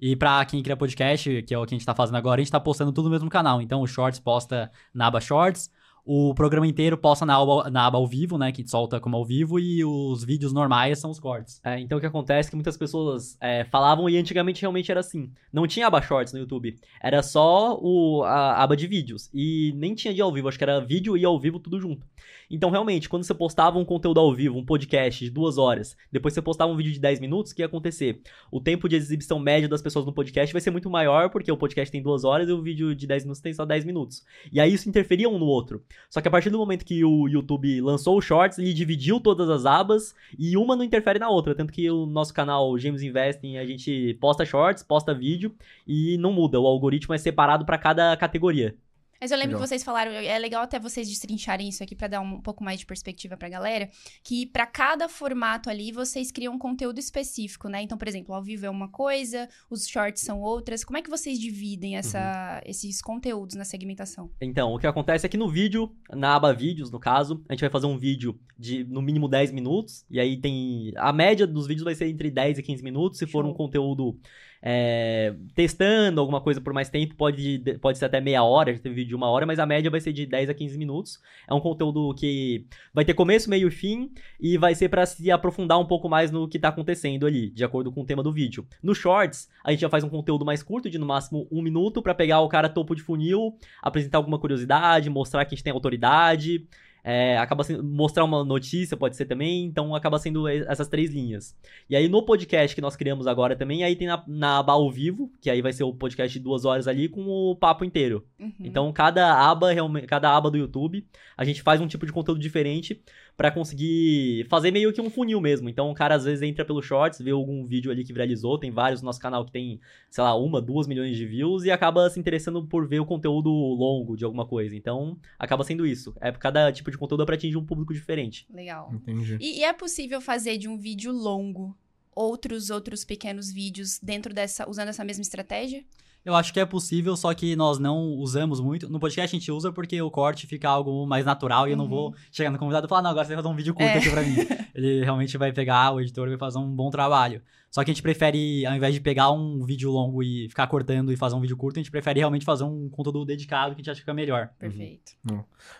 E 0.00 0.14
pra 0.14 0.44
quem 0.44 0.62
cria 0.62 0.76
podcast, 0.76 1.42
que 1.42 1.54
é 1.54 1.58
o 1.58 1.64
que 1.64 1.74
a 1.74 1.78
gente 1.78 1.86
tá 1.86 1.94
fazendo 1.94 2.16
agora, 2.16 2.40
a 2.40 2.44
gente 2.44 2.52
tá 2.52 2.60
postando 2.60 2.92
tudo 2.92 3.06
no 3.06 3.10
mesmo 3.10 3.30
canal. 3.30 3.60
Então 3.60 3.80
o 3.80 3.86
Shorts 3.86 4.20
posta 4.20 4.70
na 4.92 5.06
aba 5.06 5.20
Shorts, 5.20 5.70
o 6.04 6.34
programa 6.34 6.66
inteiro 6.66 6.98
posta 6.98 7.24
na 7.24 7.34
aba, 7.34 7.70
na 7.70 7.86
aba 7.86 7.96
ao 7.96 8.06
vivo, 8.06 8.36
né? 8.36 8.52
Que 8.52 8.68
solta 8.68 9.00
como 9.00 9.16
ao 9.16 9.24
vivo, 9.24 9.58
e 9.58 9.82
os 9.84 10.22
vídeos 10.22 10.52
normais 10.52 10.98
são 10.98 11.10
os 11.10 11.18
cortes. 11.18 11.60
É, 11.64 11.80
então 11.80 11.96
o 11.96 12.00
que 12.00 12.06
acontece 12.06 12.48
é 12.48 12.50
que 12.50 12.56
muitas 12.56 12.76
pessoas 12.76 13.38
é, 13.40 13.64
falavam 13.64 14.08
e 14.08 14.18
antigamente 14.18 14.60
realmente 14.60 14.90
era 14.90 15.00
assim. 15.00 15.30
Não 15.52 15.66
tinha 15.66 15.86
aba 15.86 16.02
shorts 16.02 16.32
no 16.34 16.38
YouTube. 16.38 16.76
Era 17.00 17.22
só 17.22 17.78
o, 17.80 18.22
a 18.24 18.62
aba 18.62 18.76
de 18.76 18.86
vídeos. 18.86 19.30
E 19.32 19.72
nem 19.76 19.94
tinha 19.94 20.12
de 20.12 20.20
ao 20.20 20.32
vivo, 20.32 20.48
acho 20.48 20.58
que 20.58 20.64
era 20.64 20.80
vídeo 20.80 21.16
e 21.16 21.24
ao 21.24 21.40
vivo 21.40 21.58
tudo 21.58 21.80
junto. 21.80 22.06
Então, 22.50 22.70
realmente, 22.70 23.08
quando 23.08 23.24
você 23.24 23.34
postava 23.34 23.78
um 23.78 23.84
conteúdo 23.84 24.20
ao 24.20 24.34
vivo, 24.34 24.58
um 24.58 24.64
podcast 24.64 25.24
de 25.24 25.30
duas 25.30 25.58
horas, 25.58 25.96
depois 26.12 26.34
você 26.34 26.42
postava 26.42 26.70
um 26.70 26.76
vídeo 26.76 26.92
de 26.92 27.00
10 27.00 27.20
minutos, 27.20 27.52
o 27.52 27.54
que 27.54 27.62
ia 27.62 27.66
acontecer? 27.66 28.20
O 28.50 28.60
tempo 28.60 28.88
de 28.88 28.96
exibição 28.96 29.38
médio 29.38 29.68
das 29.68 29.82
pessoas 29.82 30.04
no 30.04 30.12
podcast 30.12 30.52
vai 30.52 30.60
ser 30.60 30.70
muito 30.70 30.90
maior, 30.90 31.30
porque 31.30 31.50
o 31.50 31.56
podcast 31.56 31.90
tem 31.90 32.02
duas 32.02 32.24
horas 32.24 32.48
e 32.48 32.52
o 32.52 32.62
vídeo 32.62 32.94
de 32.94 33.06
10 33.06 33.24
minutos 33.24 33.40
tem 33.40 33.52
só 33.52 33.64
10 33.64 33.84
minutos. 33.84 34.22
E 34.52 34.60
aí 34.60 34.72
isso 34.72 34.88
interferia 34.88 35.28
um 35.28 35.38
no 35.38 35.46
outro. 35.46 35.82
Só 36.08 36.20
que 36.20 36.28
a 36.28 36.30
partir 36.30 36.50
do 36.50 36.58
momento 36.58 36.84
que 36.84 37.04
o 37.04 37.28
YouTube 37.28 37.80
lançou 37.80 38.16
o 38.16 38.20
Shorts, 38.20 38.58
ele 38.58 38.72
dividiu 38.72 39.18
todas 39.18 39.48
as 39.50 39.66
abas 39.66 40.14
e 40.38 40.56
uma 40.56 40.76
não 40.76 40.84
interfere 40.84 41.18
na 41.18 41.28
outra. 41.28 41.54
Tanto 41.54 41.72
que 41.72 41.90
o 41.90 42.06
nosso 42.06 42.32
canal 42.32 42.78
James 42.78 43.02
Investing, 43.02 43.56
a 43.56 43.66
gente 43.66 44.16
posta 44.20 44.44
Shorts, 44.44 44.82
posta 44.82 45.14
vídeo 45.14 45.54
e 45.86 46.16
não 46.18 46.32
muda. 46.32 46.60
O 46.60 46.66
algoritmo 46.66 47.14
é 47.14 47.18
separado 47.18 47.64
para 47.64 47.78
cada 47.78 48.16
categoria. 48.16 48.76
Mas 49.24 49.30
eu 49.30 49.38
lembro 49.38 49.52
Legal. 49.52 49.62
que 49.62 49.68
vocês 49.70 49.82
falaram, 49.82 50.10
é 50.10 50.38
legal 50.38 50.62
até 50.62 50.78
vocês 50.78 51.08
destrincharem 51.08 51.66
isso 51.66 51.82
aqui 51.82 51.94
pra 51.94 52.08
dar 52.08 52.20
um 52.20 52.42
pouco 52.42 52.62
mais 52.62 52.80
de 52.80 52.84
perspectiva 52.84 53.38
pra 53.38 53.48
galera, 53.48 53.88
que 54.22 54.44
pra 54.44 54.66
cada 54.66 55.08
formato 55.08 55.70
ali 55.70 55.92
vocês 55.92 56.30
criam 56.30 56.52
um 56.52 56.58
conteúdo 56.58 56.98
específico, 56.98 57.66
né? 57.66 57.80
Então, 57.80 57.96
por 57.96 58.06
exemplo, 58.06 58.34
ao 58.34 58.42
vivo 58.42 58.66
é 58.66 58.68
uma 58.68 58.86
coisa, 58.86 59.48
os 59.70 59.88
shorts 59.88 60.22
são 60.22 60.42
outras. 60.42 60.84
Como 60.84 60.98
é 60.98 61.02
que 61.02 61.08
vocês 61.08 61.40
dividem 61.40 61.96
essa, 61.96 62.60
esses 62.66 63.00
conteúdos 63.00 63.56
na 63.56 63.64
segmentação? 63.64 64.30
Então, 64.42 64.74
o 64.74 64.78
que 64.78 64.86
acontece 64.86 65.24
é 65.24 65.28
que 65.30 65.38
no 65.38 65.48
vídeo, 65.48 65.90
na 66.12 66.34
aba 66.34 66.52
vídeos, 66.52 66.90
no 66.90 67.00
caso, 67.00 67.42
a 67.48 67.54
gente 67.54 67.62
vai 67.62 67.70
fazer 67.70 67.86
um 67.86 67.96
vídeo 67.96 68.38
de 68.58 68.84
no 68.84 69.00
mínimo 69.00 69.26
10 69.26 69.52
minutos. 69.52 70.04
E 70.10 70.20
aí 70.20 70.36
tem. 70.36 70.92
A 70.96 71.14
média 71.14 71.46
dos 71.46 71.66
vídeos 71.66 71.84
vai 71.84 71.94
ser 71.94 72.08
entre 72.08 72.30
10 72.30 72.58
e 72.58 72.62
15 72.62 72.82
minutos. 72.82 73.18
Se 73.18 73.26
for 73.26 73.42
Show. 73.42 73.50
um 73.50 73.54
conteúdo 73.54 74.18
é, 74.66 75.34
testando 75.54 76.22
alguma 76.22 76.40
coisa 76.40 76.58
por 76.58 76.72
mais 76.72 76.88
tempo, 76.88 77.14
pode, 77.16 77.62
pode 77.82 77.98
ser 77.98 78.06
até 78.06 78.18
meia 78.18 78.42
hora, 78.42 78.72
já 78.72 78.78
teve 78.78 78.94
vídeo 78.94 79.10
de 79.10 79.14
uma 79.14 79.28
hora, 79.28 79.44
mas 79.44 79.58
a 79.58 79.66
média 79.66 79.90
vai 79.90 80.00
ser 80.00 80.10
de 80.10 80.24
10 80.24 80.48
a 80.48 80.54
15 80.54 80.78
minutos. 80.78 81.20
É 81.46 81.52
um 81.52 81.60
conteúdo 81.60 82.14
que 82.14 82.64
vai 82.94 83.04
ter 83.04 83.12
começo, 83.12 83.50
meio 83.50 83.68
e 83.68 83.70
fim, 83.70 84.10
e 84.40 84.56
vai 84.56 84.74
ser 84.74 84.88
pra 84.88 85.04
se 85.04 85.30
aprofundar 85.30 85.78
um 85.78 85.84
pouco 85.84 86.08
mais 86.08 86.30
no 86.30 86.48
que 86.48 86.58
tá 86.58 86.68
acontecendo 86.68 87.26
ali, 87.26 87.50
de 87.50 87.62
acordo 87.62 87.92
com 87.92 88.00
o 88.00 88.06
tema 88.06 88.22
do 88.22 88.32
vídeo. 88.32 88.66
No 88.82 88.94
Shorts, 88.94 89.50
a 89.62 89.70
gente 89.70 89.80
já 89.80 89.90
faz 89.90 90.02
um 90.02 90.08
conteúdo 90.08 90.46
mais 90.46 90.62
curto, 90.62 90.88
de 90.88 90.96
no 90.96 91.04
máximo 91.04 91.46
um 91.52 91.60
minuto, 91.60 92.00
pra 92.00 92.14
pegar 92.14 92.40
o 92.40 92.48
cara 92.48 92.70
topo 92.70 92.94
de 92.94 93.02
funil, 93.02 93.58
apresentar 93.82 94.16
alguma 94.16 94.38
curiosidade, 94.38 95.10
mostrar 95.10 95.44
que 95.44 95.54
a 95.54 95.56
gente 95.56 95.64
tem 95.64 95.74
autoridade. 95.74 96.66
É, 97.04 97.36
acaba 97.36 97.62
sendo 97.62 97.84
mostrar 97.84 98.24
uma 98.24 98.42
notícia, 98.42 98.96
pode 98.96 99.14
ser 99.14 99.26
também, 99.26 99.66
então 99.66 99.94
acaba 99.94 100.18
sendo 100.18 100.48
essas 100.48 100.88
três 100.88 101.12
linhas. 101.12 101.54
E 101.88 101.94
aí 101.94 102.08
no 102.08 102.24
podcast 102.24 102.74
que 102.74 102.80
nós 102.80 102.96
criamos 102.96 103.26
agora 103.26 103.54
também, 103.54 103.84
aí 103.84 103.94
tem 103.94 104.08
na, 104.08 104.24
na 104.26 104.58
aba 104.58 104.72
ao 104.72 104.90
vivo, 104.90 105.30
que 105.40 105.50
aí 105.50 105.60
vai 105.60 105.72
ser 105.72 105.84
o 105.84 105.92
podcast 105.92 106.36
de 106.36 106.42
duas 106.42 106.64
horas 106.64 106.88
ali 106.88 107.08
com 107.08 107.26
o 107.26 107.54
papo 107.54 107.84
inteiro. 107.84 108.24
Uhum. 108.40 108.52
Então, 108.58 108.92
cada 108.92 109.34
aba, 109.50 109.70
realmente, 109.72 110.06
cada 110.06 110.34
aba 110.34 110.50
do 110.50 110.56
YouTube, 110.56 111.06
a 111.36 111.44
gente 111.44 111.60
faz 111.60 111.80
um 111.80 111.86
tipo 111.86 112.06
de 112.06 112.12
conteúdo 112.12 112.40
diferente 112.40 113.02
pra 113.36 113.50
conseguir 113.50 114.46
fazer 114.48 114.70
meio 114.70 114.92
que 114.92 115.00
um 115.00 115.10
funil 115.10 115.40
mesmo. 115.40 115.68
Então, 115.68 115.90
o 115.90 115.94
cara 115.94 116.14
às 116.14 116.24
vezes 116.24 116.42
entra 116.42 116.64
pelo 116.64 116.80
Shorts, 116.80 117.20
vê 117.20 117.32
algum 117.32 117.64
vídeo 117.64 117.90
ali 117.90 118.04
que 118.04 118.12
viralizou, 118.12 118.58
tem 118.58 118.70
vários 118.70 119.02
no 119.02 119.06
nosso 119.06 119.20
canal 119.20 119.44
que 119.44 119.50
tem, 119.50 119.80
sei 120.08 120.22
lá, 120.22 120.36
uma, 120.36 120.60
duas 120.60 120.86
milhões 120.86 121.16
de 121.16 121.26
views 121.26 121.64
e 121.64 121.70
acaba 121.70 122.08
se 122.08 122.18
interessando 122.20 122.64
por 122.64 122.86
ver 122.86 123.00
o 123.00 123.06
conteúdo 123.06 123.50
longo 123.50 124.16
de 124.16 124.24
alguma 124.24 124.46
coisa. 124.46 124.76
Então, 124.76 125.18
acaba 125.38 125.64
sendo 125.64 125.84
isso. 125.84 126.14
É 126.20 126.30
cada 126.30 126.70
tipo 126.72 126.90
de 126.90 126.93
conteúdo 126.98 127.22
é 127.22 127.26
pra 127.26 127.34
atingir 127.34 127.56
um 127.56 127.64
público 127.64 127.92
diferente. 127.92 128.46
Legal. 128.52 128.90
Entendi. 128.92 129.36
E, 129.40 129.60
e 129.60 129.64
é 129.64 129.72
possível 129.72 130.20
fazer 130.20 130.58
de 130.58 130.68
um 130.68 130.76
vídeo 130.76 131.12
longo 131.12 131.76
outros 132.14 132.70
outros 132.70 133.04
pequenos 133.04 133.50
vídeos 133.50 133.98
dentro 134.00 134.32
dessa 134.32 134.68
usando 134.68 134.88
essa 134.88 135.04
mesma 135.04 135.22
estratégia? 135.22 135.84
Eu 136.24 136.34
acho 136.34 136.52
que 136.54 136.58
é 136.60 136.64
possível, 136.64 137.16
só 137.16 137.34
que 137.34 137.54
nós 137.54 137.78
não 137.78 137.98
usamos 138.14 138.58
muito. 138.60 138.88
No 138.88 138.98
podcast 138.98 139.36
a 139.36 139.38
gente 139.38 139.52
usa 139.52 139.70
porque 139.70 140.00
o 140.00 140.10
corte 140.10 140.46
fica 140.46 140.68
algo 140.68 141.06
mais 141.06 141.24
natural 141.26 141.68
e 141.68 141.72
eu 141.72 141.76
não 141.76 141.84
Uhum. 141.84 141.90
vou 141.90 142.14
chegar 142.32 142.50
no 142.50 142.58
convidado 142.58 142.86
e 142.86 142.88
falar, 142.88 143.02
não, 143.02 143.10
agora 143.10 143.26
você 143.26 143.34
vai 143.34 143.42
fazer 143.42 143.52
um 143.52 143.56
vídeo 143.56 143.74
curto 143.74 143.88
É. 143.90 143.98
aqui 143.98 144.10
pra 144.10 144.22
mim. 144.22 144.34
Ele 144.74 145.04
realmente 145.04 145.36
vai 145.36 145.52
pegar, 145.52 145.92
o 145.92 146.00
editor 146.00 146.28
vai 146.28 146.38
fazer 146.38 146.58
um 146.58 146.74
bom 146.74 146.88
trabalho. 146.90 147.42
Só 147.70 147.82
que 147.84 147.90
a 147.90 147.94
gente 147.94 148.02
prefere, 148.02 148.64
ao 148.64 148.74
invés 148.74 148.94
de 148.94 149.00
pegar 149.00 149.30
um 149.32 149.64
vídeo 149.64 149.90
longo 149.90 150.22
e 150.22 150.48
ficar 150.48 150.66
cortando 150.68 151.12
e 151.12 151.16
fazer 151.16 151.34
um 151.34 151.40
vídeo 151.40 151.56
curto, 151.56 151.76
a 151.78 151.82
gente 151.82 151.90
prefere 151.90 152.20
realmente 152.20 152.44
fazer 152.44 152.64
um 152.64 152.88
conteúdo 152.88 153.24
dedicado 153.24 153.74
que 153.74 153.80
a 153.80 153.82
gente 153.82 153.90
acha 153.90 153.96
que 153.98 154.02
fica 154.04 154.14
melhor. 154.14 154.48
Perfeito. 154.58 155.12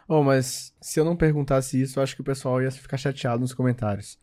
Oh, 0.09 0.23
mas 0.23 0.75
se 0.81 0.99
eu 1.01 1.05
não 1.05 1.17
perguntasse 1.17 1.81
isso, 1.81 1.99
eu 1.99 2.03
acho 2.03 2.15
que 2.17 2.21
o 2.21 2.25
pessoal 2.25 2.61
ia 2.61 2.71
ficar 2.71 2.97
chateado 2.97 3.41
nos 3.41 3.55
comentários. 3.55 4.19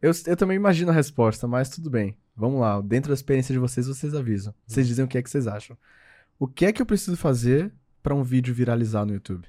Eu, 0.00 0.12
eu 0.26 0.36
também 0.36 0.56
imagino 0.56 0.90
a 0.90 0.94
resposta, 0.94 1.46
mas 1.46 1.68
tudo 1.68 1.90
bem. 1.90 2.16
Vamos 2.40 2.58
lá, 2.58 2.80
dentro 2.80 3.10
da 3.10 3.14
experiência 3.14 3.52
de 3.52 3.58
vocês, 3.58 3.86
vocês 3.86 4.14
avisam. 4.14 4.54
Vocês 4.66 4.88
dizem 4.88 5.04
o 5.04 5.08
que 5.08 5.18
é 5.18 5.22
que 5.22 5.28
vocês 5.28 5.46
acham. 5.46 5.76
O 6.38 6.48
que 6.48 6.64
é 6.64 6.72
que 6.72 6.80
eu 6.80 6.86
preciso 6.86 7.14
fazer 7.18 7.70
pra 8.02 8.14
um 8.14 8.22
vídeo 8.22 8.54
viralizar 8.54 9.04
no 9.04 9.12
YouTube? 9.12 9.46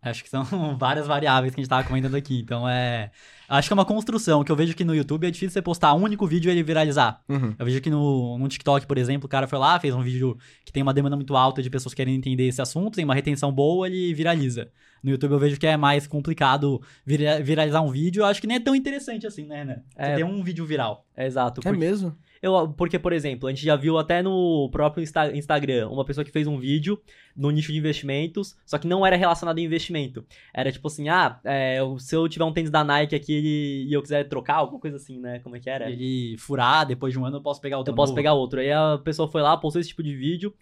Acho 0.00 0.22
que 0.22 0.30
são 0.30 0.44
várias 0.78 1.08
variáveis 1.08 1.52
que 1.52 1.60
a 1.60 1.64
gente 1.64 1.68
tava 1.68 1.86
comentando 1.86 2.14
aqui. 2.14 2.38
Então 2.38 2.68
é. 2.68 3.10
Acho 3.58 3.68
que 3.68 3.72
é 3.72 3.76
uma 3.76 3.84
construção, 3.84 4.42
que 4.42 4.50
eu 4.50 4.56
vejo 4.56 4.74
que 4.74 4.82
no 4.84 4.94
YouTube 4.94 5.26
é 5.26 5.30
difícil 5.30 5.50
você 5.50 5.60
postar 5.60 5.92
um 5.94 6.02
único 6.02 6.26
vídeo 6.26 6.48
e 6.48 6.52
ele 6.52 6.62
viralizar. 6.62 7.20
Uhum. 7.28 7.54
Eu 7.58 7.66
vejo 7.66 7.80
que 7.82 7.90
no, 7.90 8.38
no 8.38 8.48
TikTok, 8.48 8.86
por 8.86 8.96
exemplo, 8.96 9.26
o 9.26 9.28
cara 9.28 9.46
foi 9.46 9.58
lá, 9.58 9.78
fez 9.78 9.94
um 9.94 10.02
vídeo 10.02 10.38
que 10.64 10.72
tem 10.72 10.82
uma 10.82 10.94
demanda 10.94 11.16
muito 11.16 11.36
alta 11.36 11.62
de 11.62 11.68
pessoas 11.68 11.92
que 11.92 11.98
querem 11.98 12.14
entender 12.14 12.46
esse 12.46 12.62
assunto, 12.62 12.94
tem 12.96 13.04
uma 13.04 13.14
retenção 13.14 13.52
boa, 13.52 13.86
ele 13.86 14.14
viraliza. 14.14 14.70
No 15.02 15.10
YouTube 15.10 15.32
eu 15.32 15.38
vejo 15.38 15.58
que 15.58 15.66
é 15.66 15.76
mais 15.76 16.06
complicado 16.06 16.80
vira- 17.04 17.42
viralizar 17.42 17.82
um 17.82 17.90
vídeo. 17.90 18.20
Eu 18.22 18.26
acho 18.26 18.40
que 18.40 18.46
nem 18.46 18.56
é 18.56 18.60
tão 18.60 18.74
interessante 18.74 19.26
assim, 19.26 19.44
né, 19.46 19.58
Renan? 19.58 19.74
Você 19.96 20.02
É. 20.12 20.14
tem 20.14 20.24
um 20.24 20.42
vídeo 20.44 20.64
viral. 20.64 21.04
É 21.16 21.26
exato. 21.26 21.60
É 21.60 21.64
porque- 21.64 21.78
mesmo? 21.78 22.16
Eu, 22.40 22.74
porque, 22.76 22.98
por 22.98 23.12
exemplo, 23.12 23.46
a 23.48 23.52
gente 23.52 23.64
já 23.64 23.76
viu 23.76 23.98
até 23.98 24.20
no 24.20 24.68
próprio 24.72 25.00
Insta- 25.02 25.30
Instagram 25.36 25.88
uma 25.90 26.04
pessoa 26.04 26.24
que 26.24 26.30
fez 26.32 26.48
um 26.48 26.58
vídeo 26.58 27.00
no 27.36 27.50
nicho 27.52 27.70
de 27.70 27.78
investimentos, 27.78 28.56
só 28.66 28.78
que 28.78 28.88
não 28.88 29.06
era 29.06 29.14
relacionado 29.14 29.58
a 29.58 29.60
investimento. 29.60 30.24
Era 30.52 30.72
tipo 30.72 30.88
assim, 30.88 31.08
ah, 31.08 31.38
é, 31.44 31.78
se 31.98 32.16
eu 32.16 32.28
tiver 32.28 32.44
um 32.44 32.52
tênis 32.52 32.68
da 32.70 32.82
Nike 32.82 33.14
aqui 33.14 33.40
e 33.88 33.92
eu 33.92 34.02
quiser 34.02 34.28
trocar, 34.28 34.56
alguma 34.56 34.80
coisa 34.80 34.96
assim, 34.96 35.18
né? 35.18 35.38
Como 35.40 35.56
é 35.56 35.60
que 35.60 35.68
era? 35.70 35.90
Ele 35.90 36.36
furar, 36.38 36.86
depois 36.86 37.12
de 37.12 37.18
um 37.18 37.24
ano 37.24 37.38
eu 37.38 37.42
posso 37.42 37.60
pegar 37.60 37.78
outro 37.78 37.92
Eu 37.92 37.96
posso 37.96 38.12
novo. 38.12 38.16
pegar 38.16 38.32
outro. 38.34 38.60
Aí 38.60 38.70
a 38.70 38.98
pessoa 39.02 39.28
foi 39.28 39.42
lá, 39.42 39.56
postou 39.56 39.80
esse 39.80 39.88
tipo 39.90 40.02
de 40.02 40.14
vídeo. 40.14 40.52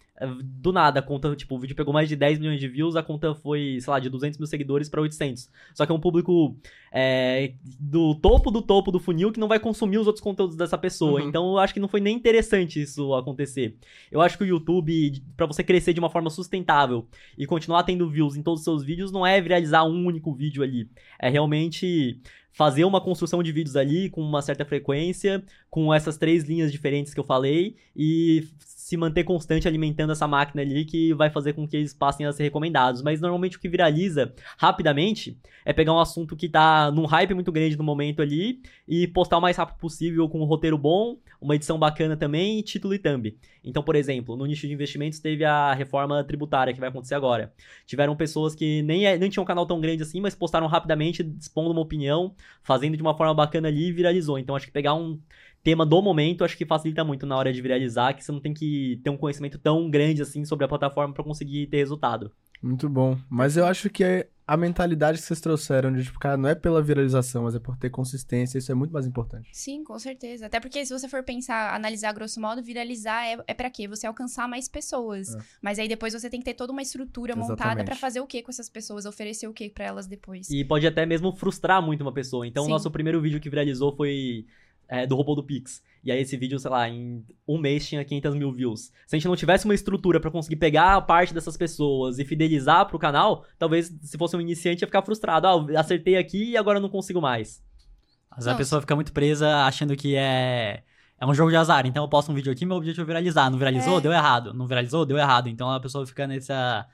Do 0.43 0.71
nada, 0.71 0.99
a 0.99 1.03
conta, 1.03 1.35
tipo, 1.35 1.55
o 1.55 1.59
vídeo 1.59 1.75
pegou 1.75 1.93
mais 1.93 2.07
de 2.07 2.15
10 2.15 2.39
milhões 2.39 2.59
de 2.59 2.67
views, 2.67 2.95
a 2.95 3.01
conta 3.01 3.33
foi, 3.33 3.79
sei 3.81 3.91
lá, 3.91 3.99
de 3.99 4.09
200 4.09 4.37
mil 4.37 4.47
seguidores 4.47 4.87
pra 4.87 5.01
800. 5.01 5.49
Só 5.73 5.85
que 5.85 5.91
é 5.91 5.95
um 5.95 5.99
público 5.99 6.55
é, 6.91 7.53
do 7.79 8.13
topo 8.15 8.51
do 8.51 8.61
topo 8.61 8.91
do 8.91 8.99
funil 8.99 9.31
que 9.31 9.39
não 9.39 9.47
vai 9.47 9.59
consumir 9.59 9.97
os 9.97 10.05
outros 10.05 10.23
conteúdos 10.23 10.55
dessa 10.55 10.77
pessoa. 10.77 11.21
Uhum. 11.21 11.27
Então 11.27 11.51
eu 11.51 11.57
acho 11.57 11.73
que 11.73 11.79
não 11.79 11.87
foi 11.87 11.99
nem 11.99 12.15
interessante 12.15 12.81
isso 12.81 13.13
acontecer. 13.15 13.75
Eu 14.11 14.21
acho 14.21 14.37
que 14.37 14.43
o 14.43 14.47
YouTube, 14.47 15.23
pra 15.35 15.45
você 15.45 15.63
crescer 15.63 15.93
de 15.93 15.99
uma 15.99 16.09
forma 16.09 16.29
sustentável 16.29 17.07
e 17.37 17.47
continuar 17.47 17.83
tendo 17.83 18.09
views 18.09 18.35
em 18.35 18.43
todos 18.43 18.59
os 18.59 18.65
seus 18.65 18.83
vídeos, 18.83 19.11
não 19.11 19.25
é 19.25 19.41
viralizar 19.41 19.83
um 19.85 20.05
único 20.05 20.33
vídeo 20.33 20.61
ali. 20.61 20.89
É 21.19 21.29
realmente 21.29 22.19
fazer 22.51 22.83
uma 22.83 22.99
construção 22.99 23.41
de 23.41 23.51
vídeos 23.51 23.75
ali 23.75 24.09
com 24.09 24.21
uma 24.21 24.41
certa 24.41 24.65
frequência, 24.65 25.43
com 25.71 25.93
essas 25.93 26.17
três 26.17 26.43
linhas 26.43 26.69
diferentes 26.69 27.13
que 27.13 27.19
eu 27.19 27.23
falei, 27.23 27.77
e 27.95 28.45
se 28.91 28.97
manter 28.97 29.23
constante 29.23 29.69
alimentando 29.69 30.11
essa 30.11 30.27
máquina 30.27 30.61
ali 30.61 30.83
que 30.83 31.13
vai 31.13 31.29
fazer 31.29 31.53
com 31.53 31.65
que 31.65 31.77
eles 31.77 31.93
passem 31.93 32.25
a 32.25 32.33
ser 32.33 32.43
recomendados. 32.43 33.01
Mas 33.01 33.21
normalmente 33.21 33.55
o 33.55 33.59
que 33.59 33.69
viraliza 33.69 34.33
rapidamente 34.57 35.39
é 35.63 35.71
pegar 35.71 35.93
um 35.93 35.99
assunto 35.99 36.35
que 36.35 36.49
tá 36.49 36.91
num 36.91 37.05
hype 37.05 37.33
muito 37.33 37.53
grande 37.53 37.77
no 37.77 37.85
momento 37.85 38.21
ali 38.21 38.61
e 38.85 39.07
postar 39.07 39.37
o 39.37 39.41
mais 39.41 39.55
rápido 39.55 39.77
possível 39.77 40.27
com 40.27 40.41
um 40.41 40.43
roteiro 40.43 40.77
bom, 40.77 41.17
uma 41.39 41.55
edição 41.55 41.79
bacana 41.79 42.17
também 42.17 42.61
título 42.63 42.93
e 42.93 42.99
thumb. 42.99 43.33
Então, 43.63 43.81
por 43.81 43.95
exemplo, 43.95 44.35
no 44.35 44.45
nicho 44.45 44.67
de 44.67 44.73
investimentos 44.73 45.19
teve 45.19 45.45
a 45.45 45.73
reforma 45.73 46.21
tributária 46.25 46.73
que 46.73 46.79
vai 46.81 46.89
acontecer 46.89 47.15
agora. 47.15 47.53
Tiveram 47.85 48.13
pessoas 48.13 48.53
que 48.53 48.81
nem, 48.81 49.05
é, 49.05 49.17
nem 49.17 49.29
tinham 49.29 49.43
um 49.43 49.47
canal 49.47 49.65
tão 49.65 49.79
grande 49.79 50.03
assim, 50.03 50.19
mas 50.19 50.35
postaram 50.35 50.67
rapidamente, 50.67 51.21
expondo 51.39 51.71
uma 51.71 51.81
opinião, 51.81 52.35
fazendo 52.61 52.97
de 52.97 53.01
uma 53.01 53.15
forma 53.15 53.33
bacana 53.33 53.69
ali 53.69 53.87
e 53.87 53.91
viralizou. 53.93 54.37
Então, 54.37 54.53
acho 54.53 54.65
que 54.65 54.71
pegar 54.73 54.95
um 54.95 55.17
tema 55.63 55.85
do 55.85 56.01
momento, 56.01 56.43
acho 56.43 56.57
que 56.57 56.65
facilita 56.65 57.03
muito 57.03 57.25
na 57.25 57.37
hora 57.37 57.53
de 57.53 57.61
viralizar, 57.61 58.13
que 58.13 58.23
você 58.23 58.31
não 58.31 58.39
tem 58.39 58.53
que 58.53 58.99
ter 59.03 59.09
um 59.09 59.17
conhecimento 59.17 59.57
tão 59.57 59.89
grande 59.89 60.21
assim 60.21 60.43
sobre 60.45 60.65
a 60.65 60.67
plataforma 60.67 61.13
para 61.13 61.23
conseguir 61.23 61.67
ter 61.67 61.77
resultado. 61.77 62.31
Muito 62.61 62.87
bom. 62.87 63.17
Mas 63.29 63.57
eu 63.57 63.65
acho 63.65 63.89
que 63.89 64.03
é 64.03 64.29
a 64.45 64.57
mentalidade 64.57 65.17
que 65.17 65.23
vocês 65.23 65.39
trouxeram 65.39 65.93
de, 65.93 66.03
tipo, 66.03 66.19
cara, 66.19 66.35
não 66.35 66.49
é 66.49 66.53
pela 66.53 66.81
viralização, 66.81 67.43
mas 67.43 67.55
é 67.55 67.59
por 67.59 67.77
ter 67.77 67.89
consistência, 67.89 68.57
isso 68.57 68.71
é 68.71 68.75
muito 68.75 68.91
mais 68.91 69.07
importante. 69.07 69.49
Sim, 69.53 69.83
com 69.83 69.97
certeza. 69.97 70.47
Até 70.47 70.59
porque 70.59 70.85
se 70.85 70.91
você 70.91 71.07
for 71.07 71.23
pensar, 71.23 71.73
analisar 71.73 72.11
grosso 72.11 72.39
modo, 72.41 72.61
viralizar 72.61 73.25
é, 73.25 73.37
é 73.47 73.53
para 73.53 73.69
quê? 73.69 73.87
Você 73.87 74.05
alcançar 74.05 74.49
mais 74.49 74.67
pessoas. 74.67 75.33
É. 75.33 75.39
Mas 75.61 75.79
aí 75.79 75.87
depois 75.87 76.13
você 76.13 76.29
tem 76.29 76.39
que 76.39 76.45
ter 76.45 76.53
toda 76.53 76.73
uma 76.73 76.81
estrutura 76.81 77.33
montada 77.33 77.53
Exatamente. 77.53 77.85
para 77.85 77.95
fazer 77.95 78.19
o 78.19 78.27
quê 78.27 78.41
com 78.41 78.51
essas 78.51 78.69
pessoas, 78.69 79.05
oferecer 79.05 79.47
o 79.47 79.53
quê 79.53 79.71
para 79.73 79.85
elas 79.85 80.05
depois. 80.05 80.49
E 80.49 80.65
pode 80.65 80.85
até 80.85 81.05
mesmo 81.05 81.33
frustrar 81.33 81.81
muito 81.81 82.01
uma 82.01 82.13
pessoa. 82.13 82.45
Então, 82.45 82.63
o 82.63 82.65
Sim. 82.65 82.71
nosso 82.73 82.91
primeiro 82.91 83.21
vídeo 83.21 83.39
que 83.39 83.49
viralizou 83.49 83.95
foi 83.95 84.45
é, 84.91 85.07
do 85.07 85.15
robô 85.15 85.33
do 85.33 85.41
Pix. 85.41 85.81
E 86.03 86.11
aí, 86.11 86.19
esse 86.19 86.35
vídeo, 86.35 86.59
sei 86.59 86.69
lá, 86.69 86.89
em 86.89 87.23
um 87.47 87.57
mês 87.57 87.87
tinha 87.87 88.03
500 88.03 88.35
mil 88.35 88.51
views. 88.51 88.91
Se 89.07 89.15
a 89.15 89.17
gente 89.17 89.27
não 89.27 89.37
tivesse 89.37 89.63
uma 89.63 89.73
estrutura 89.73 90.19
pra 90.19 90.29
conseguir 90.29 90.57
pegar 90.57 90.95
a 90.95 91.01
parte 91.01 91.33
dessas 91.33 91.55
pessoas 91.55 92.19
e 92.19 92.25
fidelizar 92.25 92.85
pro 92.87 92.99
canal, 92.99 93.45
talvez 93.57 93.89
se 94.01 94.17
fosse 94.17 94.35
um 94.35 94.41
iniciante 94.41 94.83
ia 94.83 94.87
ficar 94.87 95.01
frustrado. 95.01 95.47
Ah, 95.47 95.79
acertei 95.79 96.17
aqui 96.17 96.49
e 96.49 96.57
agora 96.57 96.77
eu 96.77 96.81
não 96.81 96.89
consigo 96.89 97.21
mais. 97.21 97.63
Às 98.29 98.43
vezes 98.43 98.53
a 98.53 98.57
pessoa 98.57 98.81
fica 98.81 98.95
muito 98.95 99.13
presa 99.13 99.63
achando 99.63 99.95
que 99.95 100.15
é. 100.15 100.83
É 101.17 101.25
um 101.25 101.33
jogo 101.33 101.51
de 101.51 101.55
azar. 101.55 101.85
Então 101.85 102.03
eu 102.03 102.09
posto 102.09 102.31
um 102.31 102.35
vídeo 102.35 102.51
aqui, 102.51 102.65
meu 102.65 102.75
objetivo 102.75 103.03
é 103.03 103.05
viralizar. 103.05 103.49
Não 103.49 103.57
viralizou? 103.57 103.99
É. 103.99 104.01
Deu 104.01 104.11
errado. 104.11 104.53
Não 104.53 104.67
viralizou? 104.67 105.05
Deu 105.05 105.17
errado. 105.17 105.47
Então 105.47 105.69
a 105.69 105.79
pessoa 105.79 106.05
fica 106.05 106.27
nessa. 106.27 106.85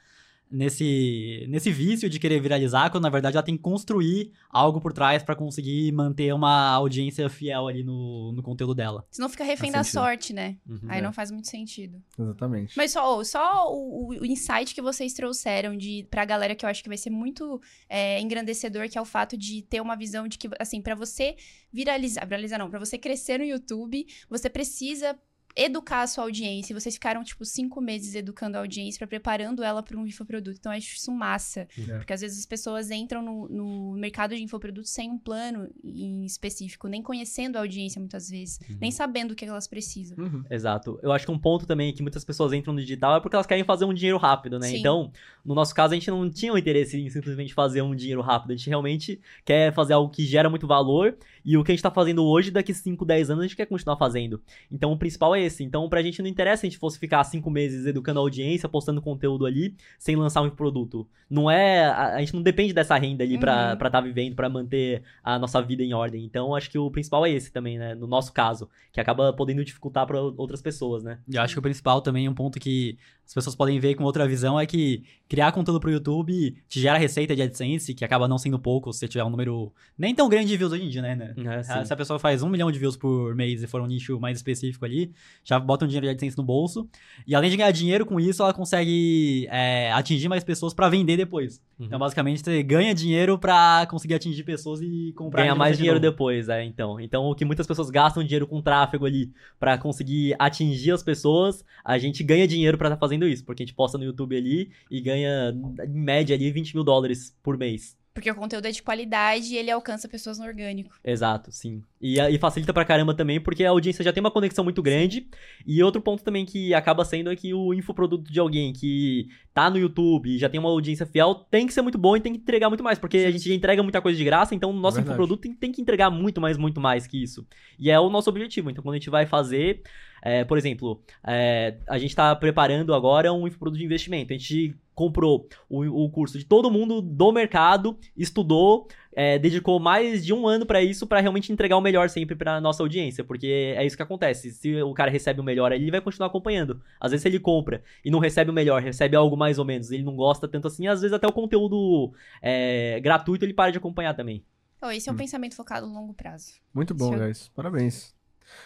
Nesse, 0.49 1.45
nesse 1.49 1.71
vício 1.71 2.09
de 2.09 2.19
querer 2.19 2.39
viralizar, 2.41 2.89
quando 2.89 3.03
na 3.03 3.09
verdade 3.09 3.35
ela 3.35 3.43
tem 3.43 3.57
que 3.57 3.61
construir 3.63 4.31
algo 4.49 4.79
por 4.79 4.93
trás 4.93 5.21
pra 5.21 5.35
conseguir 5.35 5.91
manter 5.91 6.33
uma 6.33 6.69
audiência 6.71 7.29
fiel 7.29 7.67
ali 7.67 7.83
no, 7.83 8.31
no 8.33 8.41
conteúdo 8.41 8.73
dela. 8.73 9.05
Senão 9.11 9.27
fica 9.29 9.43
refém 9.43 9.71
da 9.71 9.79
Faz 9.79 9.87
sentido. 9.87 10.01
sorte, 10.03 10.33
né? 10.33 10.57
Uhum. 10.67 10.79
Aí 10.87 10.99
É. 10.99 11.01
não 11.01 11.11
faz 11.11 11.31
muito 11.31 11.47
sentido. 11.47 12.01
Exatamente. 12.17 12.73
Mas 12.77 12.91
só, 12.91 13.23
só 13.23 13.71
o, 13.73 14.09
o 14.19 14.25
insight 14.25 14.73
que 14.73 14.81
vocês 14.81 15.13
trouxeram 15.13 15.75
de, 15.75 16.07
pra 16.09 16.23
galera 16.25 16.55
que 16.55 16.65
eu 16.65 16.69
acho 16.69 16.81
que 16.81 16.89
vai 16.89 16.97
ser 16.97 17.09
muito 17.09 17.61
é, 17.89 18.19
engrandecedor, 18.21 18.89
que 18.89 18.97
é 18.97 19.01
o 19.01 19.05
fato 19.05 19.37
de 19.37 19.61
ter 19.63 19.81
uma 19.81 19.95
visão 19.95 20.27
de 20.27 20.37
que, 20.37 20.49
assim, 20.59 20.81
pra 20.81 20.95
você 20.95 21.35
viralizar, 21.71 22.25
viralizar 22.25 22.57
não, 22.57 22.69
pra 22.69 22.79
você 22.79 22.97
crescer 22.97 23.37
no 23.37 23.43
YouTube, 23.43 24.05
você 24.29 24.49
precisa 24.49 25.17
educar 25.57 26.03
a 26.03 26.07
sua 26.07 26.23
audiência. 26.23 26.71
E 26.71 26.79
vocês 26.79 26.93
ficaram, 26.93 27.23
tipo, 27.23 27.43
cinco 27.43 27.81
meses 27.81 28.13
educando 28.13 28.57
a 28.57 28.59
audiência, 28.59 28.99
pra, 28.99 29.07
preparando 29.07 29.63
ela 29.63 29.81
para 29.81 29.97
um 29.97 30.05
infoproduto. 30.05 30.57
Então, 30.59 30.71
eu 30.71 30.77
acho 30.77 30.95
isso 30.95 31.11
massa. 31.11 31.67
É. 31.77 31.97
Porque 31.97 32.13
às 32.13 32.21
vezes 32.21 32.39
as 32.39 32.45
pessoas 32.45 32.91
entram 32.91 33.21
no, 33.21 33.49
no 33.49 33.91
mercado 33.93 34.35
de 34.35 34.43
infoprodutos 34.43 34.91
sem 34.91 35.09
um 35.09 35.17
plano 35.17 35.67
em 35.83 36.23
específico, 36.25 36.87
nem 36.87 37.01
conhecendo 37.01 37.57
a 37.57 37.59
audiência 37.59 37.99
muitas 37.99 38.29
vezes, 38.29 38.59
nem 38.79 38.91
sabendo 38.91 39.31
o 39.31 39.35
que 39.35 39.45
elas 39.45 39.67
precisam. 39.67 40.17
Uhum. 40.17 40.43
Exato. 40.49 40.99
Eu 41.01 41.11
acho 41.11 41.25
que 41.25 41.31
um 41.31 41.39
ponto 41.39 41.65
também 41.65 41.93
que 41.93 42.01
muitas 42.01 42.23
pessoas 42.23 42.53
entram 42.53 42.73
no 42.73 42.79
digital 42.79 43.17
é 43.17 43.19
porque 43.19 43.35
elas 43.35 43.47
querem 43.47 43.63
fazer 43.63 43.85
um 43.85 43.93
dinheiro 43.93 44.17
rápido, 44.17 44.59
né? 44.59 44.67
Sim. 44.67 44.77
Então, 44.77 45.11
no 45.43 45.55
nosso 45.55 45.73
caso, 45.73 45.93
a 45.93 45.95
gente 45.95 46.09
não 46.11 46.29
tinha 46.29 46.53
o 46.53 46.57
interesse 46.57 46.99
em 46.99 47.09
simplesmente 47.09 47.53
fazer 47.53 47.81
um 47.81 47.95
dinheiro 47.95 48.21
rápido. 48.21 48.51
A 48.51 48.55
gente 48.55 48.69
realmente 48.69 49.19
quer 49.43 49.73
fazer 49.73 49.93
algo 49.93 50.11
que 50.11 50.25
gera 50.25 50.49
muito 50.49 50.67
valor. 50.67 51.17
E 51.43 51.57
o 51.57 51.63
que 51.63 51.71
a 51.71 51.75
gente 51.75 51.81
tá 51.81 51.89
fazendo 51.89 52.25
hoje, 52.25 52.51
daqui 52.51 52.73
5, 52.73 53.05
10 53.05 53.29
anos, 53.29 53.43
a 53.43 53.47
gente 53.47 53.55
quer 53.55 53.65
continuar 53.65 53.97
fazendo. 53.97 54.41
Então, 54.69 54.91
o 54.91 54.97
principal 54.97 55.33
é 55.33 55.46
esse. 55.47 55.63
Então, 55.63 55.89
pra 55.89 56.01
gente 56.01 56.21
não 56.21 56.29
interessa 56.29 56.61
se 56.61 56.67
a 56.67 56.69
gente 56.69 56.79
fosse 56.79 56.99
ficar 56.99 57.23
5 57.23 57.49
meses 57.49 57.85
educando 57.85 58.19
a 58.19 58.23
audiência, 58.23 58.69
postando 58.69 59.01
conteúdo 59.01 59.45
ali, 59.45 59.75
sem 59.97 60.15
lançar 60.15 60.41
um 60.41 60.49
produto. 60.49 61.07
Não 61.29 61.49
é. 61.49 61.85
A, 61.87 62.15
a 62.15 62.19
gente 62.19 62.33
não 62.35 62.41
depende 62.41 62.73
dessa 62.73 62.95
renda 62.97 63.23
ali 63.23 63.37
pra 63.37 63.67
Uhum. 63.69 63.73
estar 63.73 63.89
tá 63.89 64.01
vivendo, 64.01 64.35
pra 64.35 64.47
manter 64.49 65.03
a 65.23 65.37
nossa 65.39 65.61
vida 65.61 65.83
em 65.83 65.93
ordem. 65.93 66.23
Então, 66.23 66.55
acho 66.55 66.69
que 66.69 66.77
o 66.77 66.91
principal 66.91 67.25
é 67.25 67.31
esse 67.31 67.51
também, 67.51 67.77
né? 67.77 67.95
No 67.95 68.07
nosso 68.07 68.31
caso, 68.31 68.69
que 68.91 69.01
acaba 69.01 69.33
podendo 69.33 69.63
dificultar 69.65 70.05
pra 70.05 70.21
outras 70.21 70.61
pessoas, 70.61 71.03
né? 71.03 71.19
E 71.27 71.35
eu 71.35 71.41
acho 71.41 71.53
que 71.55 71.59
o 71.59 71.61
principal 71.63 72.01
também, 72.01 72.29
um 72.29 72.33
ponto 72.33 72.59
que 72.59 72.97
as 73.27 73.33
pessoas 73.33 73.55
podem 73.57 73.77
ver 73.77 73.93
com 73.95 74.05
outra 74.05 74.25
visão, 74.25 74.57
é 74.57 74.65
que 74.65 75.03
criar 75.27 75.51
conteúdo 75.51 75.81
pro 75.81 75.91
YouTube 75.91 76.55
te 76.69 76.79
gera 76.79 76.97
receita 76.97 77.35
de 77.35 77.41
AdSense, 77.41 77.93
que 77.93 78.05
acaba 78.05 78.25
não 78.25 78.37
sendo 78.37 78.57
pouco 78.57 78.93
se 78.93 78.99
você 78.99 79.07
tiver 79.09 79.23
um 79.25 79.29
número 79.29 79.73
nem 79.97 80.15
tão 80.15 80.29
grande 80.29 80.47
de 80.47 80.55
views 80.55 80.71
hoje 80.71 80.85
em 80.85 80.89
dia, 80.89 81.01
né? 81.01 81.33
É, 81.37 81.61
sim. 81.61 81.85
Se 81.85 81.91
a 81.91 81.95
pessoa 81.97 82.17
faz 82.17 82.41
um 82.41 82.47
milhão 82.47 82.71
de 82.71 82.79
views 82.79 82.95
por 82.95 83.35
mês 83.35 83.61
e 83.61 83.67
for 83.67 83.81
um 83.81 83.85
nicho 83.85 84.17
mais 84.17 84.37
específico 84.37 84.85
ali, 84.85 85.11
já 85.43 85.59
bota 85.59 85.83
um 85.83 85.87
dinheiro 85.89 86.05
de 86.05 86.11
AdSense 86.11 86.37
no 86.37 86.43
bolso. 86.43 86.87
E 87.27 87.35
além 87.35 87.49
de 87.51 87.57
ganhar 87.57 87.71
dinheiro 87.71 88.05
com 88.05 88.17
isso, 88.17 88.41
ela 88.41 88.53
consegue 88.53 89.45
é, 89.51 89.91
atingir 89.91 90.29
mais 90.29 90.45
pessoas 90.45 90.73
pra 90.73 90.87
vender 90.87 91.17
depois. 91.17 91.61
Uhum. 91.77 91.87
Então, 91.87 91.99
basicamente, 91.99 92.41
você 92.41 92.63
ganha 92.63 92.95
dinheiro 92.95 93.37
pra 93.37 93.85
conseguir 93.89 94.13
atingir 94.13 94.43
pessoas 94.43 94.79
e 94.81 95.13
comprar 95.17 95.41
Ganhar 95.41 95.53
de 95.53 95.59
mais 95.59 95.77
dinheiro 95.77 95.99
novo. 95.99 96.11
depois, 96.11 96.47
é, 96.47 96.63
então. 96.63 96.99
Então, 96.99 97.25
o 97.25 97.35
que 97.35 97.43
muitas 97.43 97.67
pessoas 97.67 97.89
gastam 97.89 98.23
dinheiro 98.23 98.47
com 98.47 98.61
tráfego 98.61 99.05
ali 99.05 99.31
pra 99.59 99.77
conseguir 99.77 100.33
atingir 100.39 100.91
as 100.91 101.03
pessoas, 101.03 101.65
a 101.83 101.97
gente 101.97 102.23
ganha 102.23 102.47
dinheiro 102.47 102.77
pra 102.77 102.87
estar 102.87 102.97
fazendo 102.97 103.16
isso, 103.25 103.45
porque 103.45 103.63
a 103.63 103.65
gente 103.65 103.73
posta 103.73 103.97
no 103.97 104.03
YouTube 104.03 104.35
ali 104.35 104.69
e 104.91 104.99
ganha, 104.99 105.53
em 105.87 105.99
média, 105.99 106.35
ali 106.35 106.51
20 106.51 106.75
mil 106.75 106.83
dólares 106.83 107.33
por 107.41 107.57
mês. 107.57 107.97
Porque 108.17 108.31
o 108.31 108.35
conteúdo 108.35 108.65
é 108.65 108.71
de 108.71 108.81
qualidade 108.81 109.53
e 109.53 109.57
ele 109.57 109.69
alcança 109.69 110.07
pessoas 110.07 110.39
no 110.39 110.45
orgânico. 110.45 110.89
Exato, 111.05 111.51
sim. 111.51 111.83
E, 112.01 112.19
e 112.19 112.39
facilita 112.39 112.73
pra 112.73 112.83
caramba 112.83 113.13
também, 113.13 113.39
porque 113.39 113.63
a 113.63 113.69
audiência 113.69 114.03
já 114.03 114.11
tem 114.11 114.19
uma 114.21 114.31
conexão 114.31 114.63
muito 114.63 114.81
grande. 114.81 115.27
E 115.67 115.83
outro 115.83 116.01
ponto 116.01 116.23
também 116.23 116.43
que 116.43 116.73
acaba 116.73 117.05
sendo 117.05 117.31
é 117.31 117.35
que 117.35 117.53
o 117.53 117.75
infoproduto 117.75 118.31
de 118.33 118.39
alguém 118.39 118.73
que 118.73 119.27
tá 119.53 119.69
no 119.69 119.77
YouTube 119.77 120.31
e 120.31 120.39
já 120.39 120.49
tem 120.49 120.59
uma 120.59 120.67
audiência 120.67 121.05
fiel 121.05 121.35
tem 121.35 121.67
que 121.67 121.73
ser 121.73 121.83
muito 121.83 121.95
bom 121.99 122.17
e 122.17 122.19
tem 122.19 122.33
que 122.33 122.39
entregar 122.39 122.69
muito 122.69 122.83
mais, 122.83 122.97
porque 122.97 123.17
a 123.19 123.29
gente 123.29 123.47
já 123.47 123.53
entrega 123.53 123.83
muita 123.83 124.01
coisa 124.01 124.17
de 124.17 124.23
graça, 124.23 124.55
então 124.55 124.71
o 124.71 124.73
nosso 124.73 124.95
Verdade. 124.95 125.13
infoproduto 125.13 125.43
tem, 125.43 125.53
tem 125.53 125.71
que 125.71 125.79
entregar 125.79 126.09
muito 126.09 126.41
mais, 126.41 126.57
muito 126.57 126.81
mais 126.81 127.05
que 127.05 127.21
isso. 127.21 127.45
E 127.77 127.91
é 127.91 127.99
o 127.99 128.09
nosso 128.09 128.31
objetivo. 128.31 128.71
Então, 128.71 128.83
quando 128.83 128.95
a 128.95 128.97
gente 128.97 129.11
vai 129.11 129.27
fazer, 129.27 129.83
é, 130.23 130.43
por 130.43 130.57
exemplo, 130.57 131.03
é, 131.23 131.77
a 131.87 131.99
gente 131.99 132.15
tá 132.15 132.35
preparando 132.35 132.95
agora 132.95 133.31
um 133.31 133.47
infoproduto 133.47 133.77
de 133.77 133.85
investimento. 133.85 134.33
A 134.33 134.37
gente 134.37 134.75
comprou 134.97 135.47
o, 135.69 136.05
o 136.05 136.09
curso 136.09 136.39
de 136.39 136.43
todo 136.43 136.71
mundo 136.71 137.03
do 137.03 137.31
mercado, 137.31 137.95
estudou, 138.17 138.87
é, 139.15 139.37
dedicou 139.37 139.79
mais 139.79 140.25
de 140.25 140.33
um 140.33 140.47
ano 140.47 140.65
pra 140.65 140.81
isso, 140.81 141.05
pra 141.05 141.19
realmente 141.19 141.53
entregar 141.53 141.77
o 141.77 141.81
melhor 141.81 142.09
sempre 142.09 142.35
pra 142.35 142.59
nossa 142.59 142.81
audiência, 142.81 143.23
porque 143.23 143.75
é 143.77 143.85
isso 143.85 143.95
que 143.95 144.01
acontece. 144.01 144.49
Se 144.49 144.81
o 144.81 144.95
cara 144.95 145.11
recebe 145.11 145.39
o 145.39 145.43
melhor 145.43 145.71
ali, 145.71 145.83
ele 145.83 145.91
vai 145.91 146.01
continuar 146.01 146.29
acompanhando. 146.29 146.81
Às 146.99 147.11
vezes, 147.11 147.21
se 147.21 147.27
ele 147.27 147.39
compra 147.39 147.83
e 148.03 148.09
não 148.09 148.17
recebe 148.17 148.49
o 148.49 148.53
melhor, 148.53 148.81
recebe 148.81 149.15
algo 149.15 149.37
mais 149.37 149.59
ou 149.59 149.65
menos, 149.65 149.91
ele 149.91 150.01
não 150.01 150.15
gosta 150.15 150.47
tanto 150.47 150.65
assim, 150.65 150.87
às 150.87 151.01
vezes 151.01 151.13
até 151.13 151.27
o 151.27 151.31
conteúdo 151.31 152.11
é, 152.41 152.99
gratuito 152.99 153.45
ele 153.45 153.53
para 153.53 153.69
de 153.69 153.77
acompanhar 153.77 154.15
também. 154.15 154.43
Então, 154.77 154.91
esse 154.91 155.07
é 155.07 155.11
o 155.11 155.15
pensamento 155.15 155.55
focado 155.55 155.85
no 155.85 155.93
longo 155.93 156.13
prazo. 156.15 156.53
Muito 156.73 156.95
bom, 156.95 157.11
Show. 157.11 157.19
guys. 157.19 157.51
Parabéns. 157.55 158.15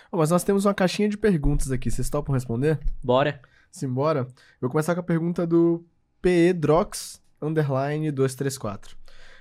Ó, 0.10 0.18
mas 0.18 0.30
nós 0.30 0.46
temos 0.46 0.64
uma 0.64 0.74
caixinha 0.74 1.10
de 1.10 1.18
perguntas 1.18 1.72
aqui. 1.72 1.92
Vocês 1.92 2.10
topam 2.10 2.34
responder? 2.34 2.80
Bora? 3.04 3.42
Simbora. 3.70 4.20
Eu 4.22 4.62
vou 4.62 4.70
começar 4.70 4.94
com 4.94 5.02
a 5.02 5.04
pergunta 5.04 5.48
do 5.48 5.86
pedrox 6.22 7.22
underline 7.42 8.12
234. 8.12 8.96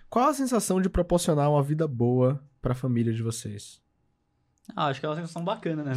Qual 0.08 0.28
a 0.28 0.34
sensação 0.34 0.80
de 0.80 0.88
proporcionar 0.88 1.50
uma 1.50 1.62
vida 1.62 1.86
boa 1.86 2.42
pra 2.60 2.74
família 2.74 3.12
de 3.12 3.22
vocês? 3.22 3.80
Ah, 4.74 4.86
acho 4.86 5.00
que 5.00 5.06
é 5.06 5.08
uma 5.08 5.16
sensação 5.16 5.44
bacana, 5.44 5.82
né? 5.82 5.92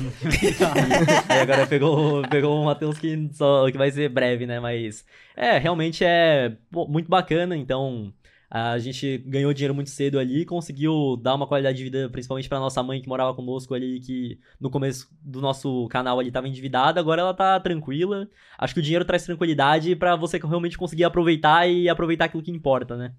Aí 1.30 1.40
agora 1.42 1.68
pegou, 1.68 2.28
pegou 2.28 2.62
o 2.62 2.66
Matheus 2.66 2.98
que, 2.98 3.30
só, 3.34 3.70
que 3.72 3.78
vai 3.78 3.92
ser 3.92 4.10
breve, 4.10 4.46
né? 4.46 4.60
Mas 4.60 5.06
é, 5.36 5.58
realmente 5.58 6.04
é 6.04 6.58
muito 6.72 7.10
bacana. 7.10 7.56
Então, 7.56 8.12
a 8.56 8.78
gente 8.78 9.18
ganhou 9.26 9.52
dinheiro 9.52 9.74
muito 9.74 9.90
cedo 9.90 10.20
ali, 10.20 10.46
conseguiu 10.46 11.18
dar 11.18 11.34
uma 11.34 11.48
qualidade 11.48 11.76
de 11.76 11.86
vida, 11.86 12.08
principalmente 12.12 12.48
pra 12.48 12.60
nossa 12.60 12.84
mãe 12.84 13.02
que 13.02 13.08
morava 13.08 13.34
conosco 13.34 13.74
ali, 13.74 14.00
que 14.00 14.40
no 14.60 14.70
começo 14.70 15.10
do 15.24 15.42
nosso 15.42 15.88
canal 15.88 16.20
ali 16.20 16.32
tava 16.32 16.48
endividada, 16.48 17.00
agora 17.00 17.22
ela 17.22 17.34
tá 17.34 17.60
tranquila. 17.60 18.30
Acho 18.56 18.76
que 18.76 18.80
o 18.80 18.84
dinheiro 18.84 19.06
traz 19.06 19.26
tranquilidade 19.26 19.96
pra 19.96 20.16
você 20.16 20.38
realmente 20.38 20.78
conseguir 20.78 21.04
aproveitar 21.04 21.68
e 21.68 21.90
aproveitar 21.90 22.26
aquilo 22.26 22.44
que 22.44 22.52
importa, 22.52 22.96
né? 22.96 23.16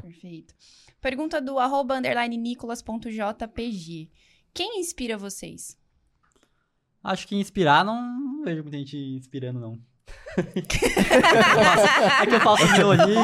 Perfeito. 0.00 0.54
Pergunta 0.98 1.42
do 1.42 1.58
arroba 1.58 1.98
underline 1.98 2.34
nicolas.jpg. 2.34 4.10
Quem 4.54 4.80
inspira 4.80 5.18
vocês? 5.18 5.78
Acho 7.02 7.28
que 7.28 7.36
inspirar 7.36 7.84
não, 7.84 8.00
não 8.00 8.42
vejo 8.42 8.62
muita 8.62 8.78
gente 8.78 8.96
inspirando, 8.96 9.60
não. 9.60 9.78
É 12.22 12.26
que 12.26 12.34
eu 12.34 12.40
faço 12.40 12.76
meu 12.76 12.90
ali. 12.90 13.14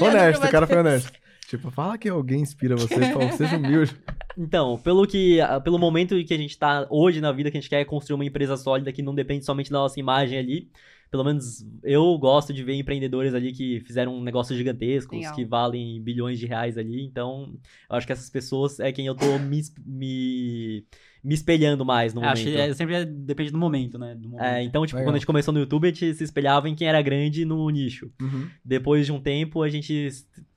É, 0.00 0.04
honesto, 0.04 0.46
o 0.46 0.50
cara 0.50 0.66
foi 0.66 0.78
honesto. 0.78 1.12
Tipo, 1.48 1.70
fala 1.70 1.98
que 1.98 2.08
alguém 2.08 2.40
inspira 2.40 2.76
você, 2.76 2.94
pô, 3.12 3.20
seja 3.36 3.58
humilde. 3.58 3.94
Então, 4.38 4.78
pelo 4.78 5.06
que. 5.06 5.38
Pelo 5.62 5.78
momento 5.78 6.22
que 6.24 6.32
a 6.32 6.38
gente 6.38 6.58
tá 6.58 6.86
hoje 6.88 7.20
na 7.20 7.30
vida, 7.30 7.50
que 7.50 7.58
a 7.58 7.60
gente 7.60 7.68
quer 7.68 7.84
construir 7.84 8.14
uma 8.14 8.24
empresa 8.24 8.56
sólida 8.56 8.90
que 8.92 9.02
não 9.02 9.14
depende 9.14 9.44
somente 9.44 9.70
da 9.70 9.78
nossa 9.78 10.00
imagem 10.00 10.38
ali. 10.38 10.70
Pelo 11.10 11.24
menos 11.24 11.62
eu 11.82 12.16
gosto 12.16 12.54
de 12.54 12.64
ver 12.64 12.72
empreendedores 12.74 13.34
ali 13.34 13.52
que 13.52 13.80
fizeram 13.80 14.18
negócios 14.22 14.56
gigantescos, 14.56 15.18
Legal. 15.18 15.34
que 15.34 15.44
valem 15.44 16.00
bilhões 16.02 16.38
de 16.38 16.46
reais 16.46 16.78
ali. 16.78 17.04
Então, 17.04 17.54
eu 17.90 17.96
acho 17.96 18.06
que 18.06 18.14
essas 18.14 18.30
pessoas 18.30 18.80
é 18.80 18.90
quem 18.90 19.06
eu 19.06 19.14
tô 19.14 19.38
me, 19.38 19.60
me, 19.84 20.86
me 21.22 21.34
espelhando 21.34 21.84
mais 21.84 22.12
no 22.12 22.20
acho 22.24 22.42
momento. 22.42 22.56
que 22.56 22.60
é- 22.60 22.74
sempre 22.74 22.94
é- 22.96 23.04
depende 23.04 23.52
do 23.52 23.58
momento, 23.58 23.96
né? 23.98 24.14
Do 24.14 24.28
momento. 24.28 24.44
É, 24.44 24.62
então, 24.62 24.84
tipo, 24.84 24.96
Legal. 24.96 25.08
quando 25.08 25.14
a 25.14 25.18
gente 25.18 25.26
começou 25.26 25.54
no 25.54 25.60
YouTube, 25.60 25.86
a 25.86 25.90
gente 25.90 26.14
se 26.14 26.24
espelhava 26.24 26.68
em 26.68 26.74
quem 26.74 26.88
era 26.88 27.00
grande 27.00 27.44
no 27.44 27.68
nicho. 27.70 28.10
Uhum. 28.20 28.48
Depois 28.64 29.06
de 29.06 29.12
um 29.12 29.20
tempo, 29.20 29.62
a 29.62 29.68
gente 29.68 30.08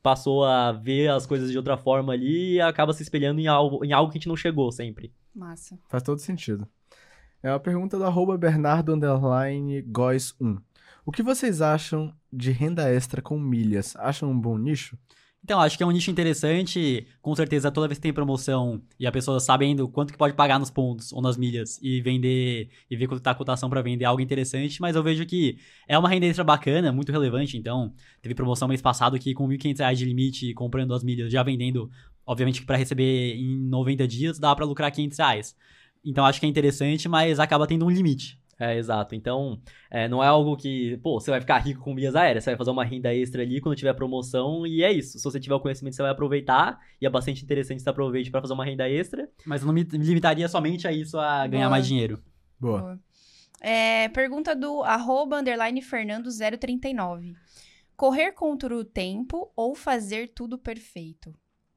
passou 0.02 0.44
a 0.44 0.72
ver 0.72 1.10
as 1.10 1.26
coisas 1.26 1.52
de 1.52 1.58
outra 1.58 1.78
forma 1.78 2.14
ali 2.14 2.54
e 2.56 2.62
acaba 2.62 2.94
se 2.94 3.04
espelhando 3.04 3.40
em 3.40 3.48
algo, 3.48 3.86
em 3.86 3.94
algo 3.94 4.12
que 4.12 4.18
a 4.18 4.20
gente 4.20 4.28
não 4.28 4.36
chegou 4.36 4.72
sempre. 4.72 5.14
Massa. 5.36 5.78
Faz 5.90 6.02
todo 6.02 6.20
sentido. 6.20 6.68
É 7.44 7.52
uma 7.52 7.60
pergunta 7.60 7.98
do 7.98 8.04
arroba 8.06 8.36
Bernardo 8.38 8.94
underline 8.94 9.82
Góis 9.84 10.34
1. 10.42 10.58
O 11.06 11.12
que 11.12 11.22
vocês 11.22 11.62
acham 11.62 12.12
de 12.34 12.50
renda 12.50 12.90
extra 12.90 13.22
com 13.22 13.40
milhas? 13.40 13.96
Acham 13.98 14.32
um 14.32 14.40
bom 14.40 14.58
nicho? 14.58 14.98
Então, 15.46 15.62
acho 15.62 15.78
que 15.78 15.84
é 15.84 15.86
um 15.86 15.92
nicho 15.92 16.10
interessante. 16.10 17.06
Com 17.22 17.36
certeza, 17.36 17.70
toda 17.70 17.88
vez 17.88 18.00
que 18.00 18.02
tem 18.02 18.12
promoção 18.12 18.82
e 19.00 19.06
a 19.06 19.12
pessoa 19.12 19.40
sabendo 19.40 19.88
quanto 19.88 20.12
que 20.12 20.18
pode 20.18 20.34
pagar 20.34 20.58
nos 20.58 20.72
pontos 20.72 21.14
ou 21.14 21.22
nas 21.22 21.38
milhas 21.38 21.80
e 21.84 22.02
vender 22.02 22.68
e 22.90 22.96
ver 22.96 23.06
quanto 23.06 23.22
tá 23.22 23.30
a 23.30 23.36
cotação 23.36 23.70
para 23.70 23.80
vender 23.84 24.06
é 24.06 24.08
algo 24.08 24.20
interessante, 24.20 24.82
mas 24.82 24.96
eu 24.96 25.04
vejo 25.04 25.24
que 25.24 25.60
é 25.88 26.00
uma 26.00 26.10
renda 26.10 26.26
extra 26.26 26.44
bacana, 26.44 26.92
muito 26.92 27.12
relevante. 27.12 27.58
Então, 27.58 27.94
teve 28.24 28.34
promoção 28.34 28.68
mês 28.68 28.82
passado 28.82 29.20
que 29.20 29.36
com 29.36 29.48
1.500 29.48 29.78
reais 29.78 30.00
de 30.00 30.06
limite, 30.06 30.52
comprando 30.56 30.96
as 30.96 31.04
milhas, 31.04 31.32
já 31.32 31.44
vendendo, 31.44 31.92
obviamente 32.26 32.66
para 32.66 32.78
receber 32.78 33.36
em 33.36 33.56
90 33.56 34.08
dias, 34.08 34.40
dá 34.40 34.56
para 34.56 34.66
lucrar 34.66 34.92
500 34.92 35.16
reais. 35.20 35.56
Então, 36.04 36.26
acho 36.26 36.40
que 36.40 36.48
é 36.48 36.50
interessante, 36.50 37.08
mas 37.08 37.40
acaba 37.40 37.68
tendo 37.68 37.86
um 37.86 37.90
limite. 37.92 38.40
É, 38.58 38.78
exato. 38.78 39.16
Então, 39.16 39.60
é, 39.92 40.08
não 40.08 40.24
é 40.24 40.28
algo 40.28 40.56
que, 40.56 40.98
pô, 40.98 41.20
você 41.20 41.30
vai 41.30 41.42
ficar 41.42 41.58
rico 41.58 41.82
com 41.82 41.94
milhas 41.94 42.16
aéreas, 42.16 42.44
você 42.44 42.52
vai 42.52 42.58
fazer 42.58 42.72
uma 42.72 42.86
renda 42.86 43.14
extra 43.14 43.42
ali 43.42 43.60
quando 43.60 43.76
tiver 43.76 43.94
promoção, 43.94 44.66
e 44.66 44.82
é 44.82 44.92
isso. 44.92 45.20
Se 45.20 45.24
você 45.24 45.40
tiver 45.40 45.56
o 45.56 45.60
conhecimento, 45.60 45.96
você 45.96 46.02
vai 46.02 46.12
aproveitar, 46.12 46.80
e 47.02 47.06
é 47.06 47.10
bastante 47.10 47.44
interessante 47.44 47.82
você 47.82 47.90
aproveite 47.90 48.32
para 48.32 48.42
fazer 48.42 48.54
uma 48.54 48.66
renda 48.66 48.90
extra. 48.90 49.30
Mas 49.46 49.62
eu 49.62 49.68
não 49.68 49.74
me 49.74 49.84
me 49.84 50.06
limitaria 50.06 50.48
somente 50.48 50.88
a 50.88 50.92
isso, 50.92 51.20
a 51.20 51.46
ganhar 51.48 51.66
Boa. 51.66 51.72
mais 51.72 51.88
dinheiro. 51.88 52.22
Boa. 52.60 52.82
Boa. 52.82 53.00
É, 53.62 54.10
pergunta 54.10 54.56
do 54.56 54.84
arroba 54.84 55.40
underline 55.40 55.82
Fernando 55.82 56.30
039. 56.30 57.34
Correr 57.98 58.32
contra 58.34 58.76
o 58.76 58.84
tempo 58.84 59.52
ou 59.56 59.74
fazer 59.74 60.32
tudo 60.36 60.58
perfeito? 60.58 61.34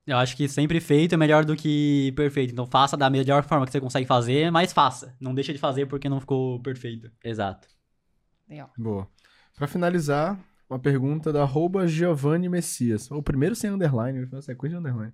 Eu 0.08 0.16
acho 0.16 0.34
que 0.34 0.48
sempre 0.48 0.80
feito 0.80 1.14
é 1.14 1.18
melhor 1.18 1.44
do 1.44 1.54
que 1.54 2.12
perfeito. 2.16 2.50
Então 2.50 2.64
faça 2.64 2.96
da 2.96 3.10
melhor 3.10 3.44
forma 3.44 3.66
que 3.66 3.72
você 3.72 3.78
consegue 3.78 4.06
fazer, 4.06 4.50
mas 4.50 4.72
faça. 4.72 5.14
Não 5.20 5.34
deixa 5.34 5.52
de 5.52 5.58
fazer 5.58 5.84
porque 5.84 6.08
não 6.08 6.18
ficou 6.18 6.58
perfeito. 6.60 7.10
Exato. 7.22 7.68
Legal. 8.48 8.72
Boa. 8.78 9.06
Pra 9.54 9.66
finalizar, 9.66 10.40
uma 10.70 10.78
pergunta 10.78 11.30
do 11.30 11.38
arroba 11.38 11.86
Giovanni 11.86 12.48
Messias. 12.48 13.10
O 13.10 13.22
primeiro 13.22 13.54
sem 13.54 13.68
underline, 13.68 14.26
foi 14.26 14.38
uma 14.38 14.42
sequência 14.42 14.80
de 14.80 14.86
underline. 14.86 15.12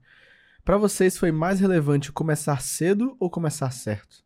Pra 0.64 0.76
vocês 0.76 1.18
foi 1.18 1.32
mais 1.32 1.58
relevante 1.58 2.12
começar 2.12 2.60
cedo 2.62 3.16
ou 3.18 3.28
começar 3.28 3.72
certo? 3.72 4.22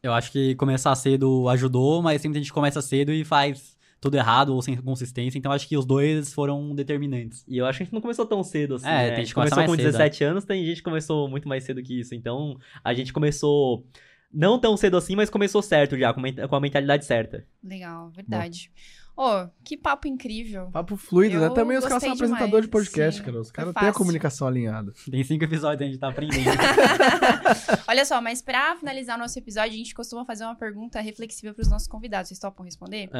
Eu 0.00 0.12
acho 0.12 0.30
que 0.30 0.54
começar 0.54 0.94
cedo 0.94 1.48
ajudou, 1.48 2.00
mas 2.02 2.22
sempre 2.22 2.38
a 2.38 2.40
gente 2.40 2.52
começa 2.52 2.80
cedo 2.80 3.12
e 3.12 3.24
faz 3.24 3.76
tudo 4.00 4.16
errado 4.16 4.54
ou 4.54 4.62
sem 4.62 4.76
consistência. 4.76 5.38
Então 5.38 5.52
acho 5.52 5.68
que 5.68 5.76
os 5.76 5.84
dois 5.84 6.32
foram 6.32 6.74
determinantes. 6.74 7.44
E 7.48 7.58
eu 7.58 7.66
acho 7.66 7.78
que 7.78 7.82
a 7.82 7.86
gente 7.86 7.94
não 7.94 8.00
começou 8.00 8.26
tão 8.26 8.42
cedo 8.42 8.76
assim. 8.76 8.86
É, 8.86 8.90
né? 8.90 9.08
tem 9.10 9.14
A 9.14 9.24
gente 9.24 9.34
começou 9.34 9.64
com 9.64 9.76
cedo, 9.76 9.84
17 9.84 10.24
anos, 10.24 10.44
tem 10.44 10.64
gente 10.64 10.76
que 10.76 10.82
começou 10.82 11.28
muito 11.28 11.48
mais 11.48 11.64
cedo 11.64 11.82
que 11.82 12.00
isso. 12.00 12.14
Então, 12.14 12.58
a 12.84 12.94
gente 12.94 13.12
começou 13.12 13.86
não 14.32 14.58
tão 14.58 14.76
cedo 14.76 14.96
assim, 14.96 15.16
mas 15.16 15.30
começou 15.30 15.62
certo 15.62 15.96
já, 15.96 16.12
com 16.12 16.56
a 16.56 16.60
mentalidade 16.60 17.04
certa. 17.04 17.44
Legal, 17.64 18.10
verdade. 18.10 18.70
Ô, 19.18 19.48
que 19.64 19.76
papo 19.76 20.06
incrível. 20.06 20.70
Papo 20.70 20.96
fluido, 20.96 21.40
né? 21.40 21.46
Eu 21.46 21.52
Também 21.52 21.76
os 21.76 21.84
caras 21.84 22.04
são 22.04 22.12
apresentadores 22.12 22.66
de 22.66 22.70
podcast, 22.70 23.18
sim. 23.18 23.26
cara. 23.26 23.40
Os 23.40 23.50
caras 23.50 23.74
têm 23.74 23.88
a 23.88 23.92
comunicação 23.92 24.46
alinhada. 24.46 24.92
Tem 25.10 25.24
cinco 25.24 25.42
episódios, 25.42 25.82
a 25.82 25.90
gente 25.90 25.98
tá 25.98 26.08
aprendendo. 26.08 26.44
Olha 27.88 28.04
só, 28.04 28.20
mas 28.20 28.40
pra 28.40 28.76
finalizar 28.76 29.16
o 29.16 29.18
nosso 29.18 29.36
episódio, 29.36 29.72
a 29.72 29.76
gente 29.76 29.92
costuma 29.92 30.24
fazer 30.24 30.44
uma 30.44 30.54
pergunta 30.54 31.00
reflexiva 31.00 31.52
pros 31.52 31.66
nossos 31.66 31.88
convidados. 31.88 32.28
Vocês 32.28 32.38
topam 32.38 32.64
responder? 32.64 33.10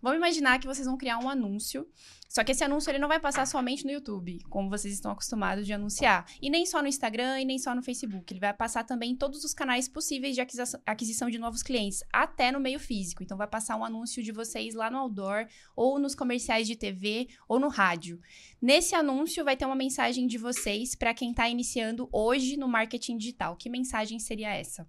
Vamos 0.00 0.16
imaginar 0.16 0.58
que 0.58 0.66
vocês 0.66 0.86
vão 0.86 0.96
criar 0.96 1.18
um 1.18 1.28
anúncio. 1.28 1.86
Só 2.32 2.42
que 2.42 2.52
esse 2.52 2.64
anúncio 2.64 2.90
ele 2.90 2.98
não 2.98 3.08
vai 3.08 3.20
passar 3.20 3.46
somente 3.46 3.84
no 3.84 3.90
YouTube, 3.90 4.38
como 4.48 4.70
vocês 4.70 4.94
estão 4.94 5.12
acostumados 5.12 5.66
de 5.66 5.74
anunciar. 5.74 6.24
E 6.40 6.48
nem 6.48 6.64
só 6.64 6.80
no 6.80 6.88
Instagram 6.88 7.40
e 7.40 7.44
nem 7.44 7.58
só 7.58 7.74
no 7.74 7.82
Facebook. 7.82 8.32
Ele 8.32 8.40
vai 8.40 8.54
passar 8.54 8.84
também 8.84 9.10
em 9.10 9.16
todos 9.16 9.44
os 9.44 9.52
canais 9.52 9.86
possíveis 9.86 10.34
de 10.34 10.40
aquisição, 10.40 10.80
aquisição 10.86 11.28
de 11.28 11.38
novos 11.38 11.62
clientes, 11.62 12.02
até 12.10 12.50
no 12.50 12.58
meio 12.58 12.80
físico. 12.80 13.22
Então 13.22 13.36
vai 13.36 13.46
passar 13.46 13.76
um 13.76 13.84
anúncio 13.84 14.22
de 14.22 14.32
vocês 14.32 14.74
lá 14.74 14.90
no 14.90 14.96
outdoor, 14.96 15.41
ou 15.76 15.98
nos 15.98 16.14
comerciais 16.14 16.66
de 16.66 16.76
TV, 16.76 17.28
ou 17.48 17.58
no 17.58 17.68
rádio. 17.68 18.20
Nesse 18.60 18.94
anúncio 18.94 19.44
vai 19.44 19.56
ter 19.56 19.66
uma 19.66 19.74
mensagem 19.74 20.26
de 20.26 20.38
vocês 20.38 20.94
para 20.94 21.14
quem 21.14 21.30
está 21.30 21.48
iniciando 21.48 22.08
hoje 22.12 22.56
no 22.56 22.68
marketing 22.68 23.16
digital. 23.16 23.56
Que 23.56 23.68
mensagem 23.70 24.18
seria 24.18 24.54
essa? 24.54 24.88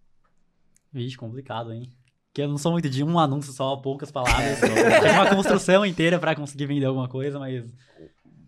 Vixe, 0.91 1.17
complicado, 1.17 1.73
hein? 1.73 1.91
Porque 2.33 2.41
eu 2.41 2.47
não 2.47 2.57
sou 2.57 2.71
muito 2.71 2.89
de 2.89 3.03
um 3.03 3.19
anúncio 3.19 3.53
só, 3.53 3.75
poucas 3.75 4.11
palavras. 4.11 4.59
Tem 5.01 5.11
uma 5.11 5.35
construção 5.35 5.85
inteira 5.85 6.17
pra 6.17 6.35
conseguir 6.35 6.65
vender 6.65 6.87
alguma 6.87 7.07
coisa, 7.07 7.37
mas 7.37 7.63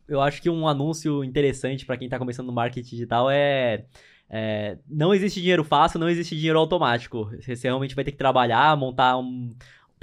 Eu 0.07 0.21
acho 0.21 0.41
que 0.41 0.49
um 0.49 0.67
anúncio 0.67 1.23
interessante 1.23 1.85
pra 1.85 1.95
quem 1.95 2.09
tá 2.09 2.17
começando 2.17 2.47
no 2.47 2.53
marketing 2.53 2.89
digital 2.89 3.29
é, 3.29 3.85
é, 4.27 4.79
Não 4.87 5.13
existe 5.13 5.39
dinheiro 5.39 5.63
fácil, 5.63 5.99
não 5.99 6.09
existe 6.09 6.35
dinheiro 6.35 6.57
automático. 6.57 7.29
Você 7.39 7.67
realmente 7.67 7.93
vai 7.93 8.03
ter 8.03 8.11
que 8.11 8.17
trabalhar, 8.17 8.75
montar 8.75 9.17
um, 9.17 9.55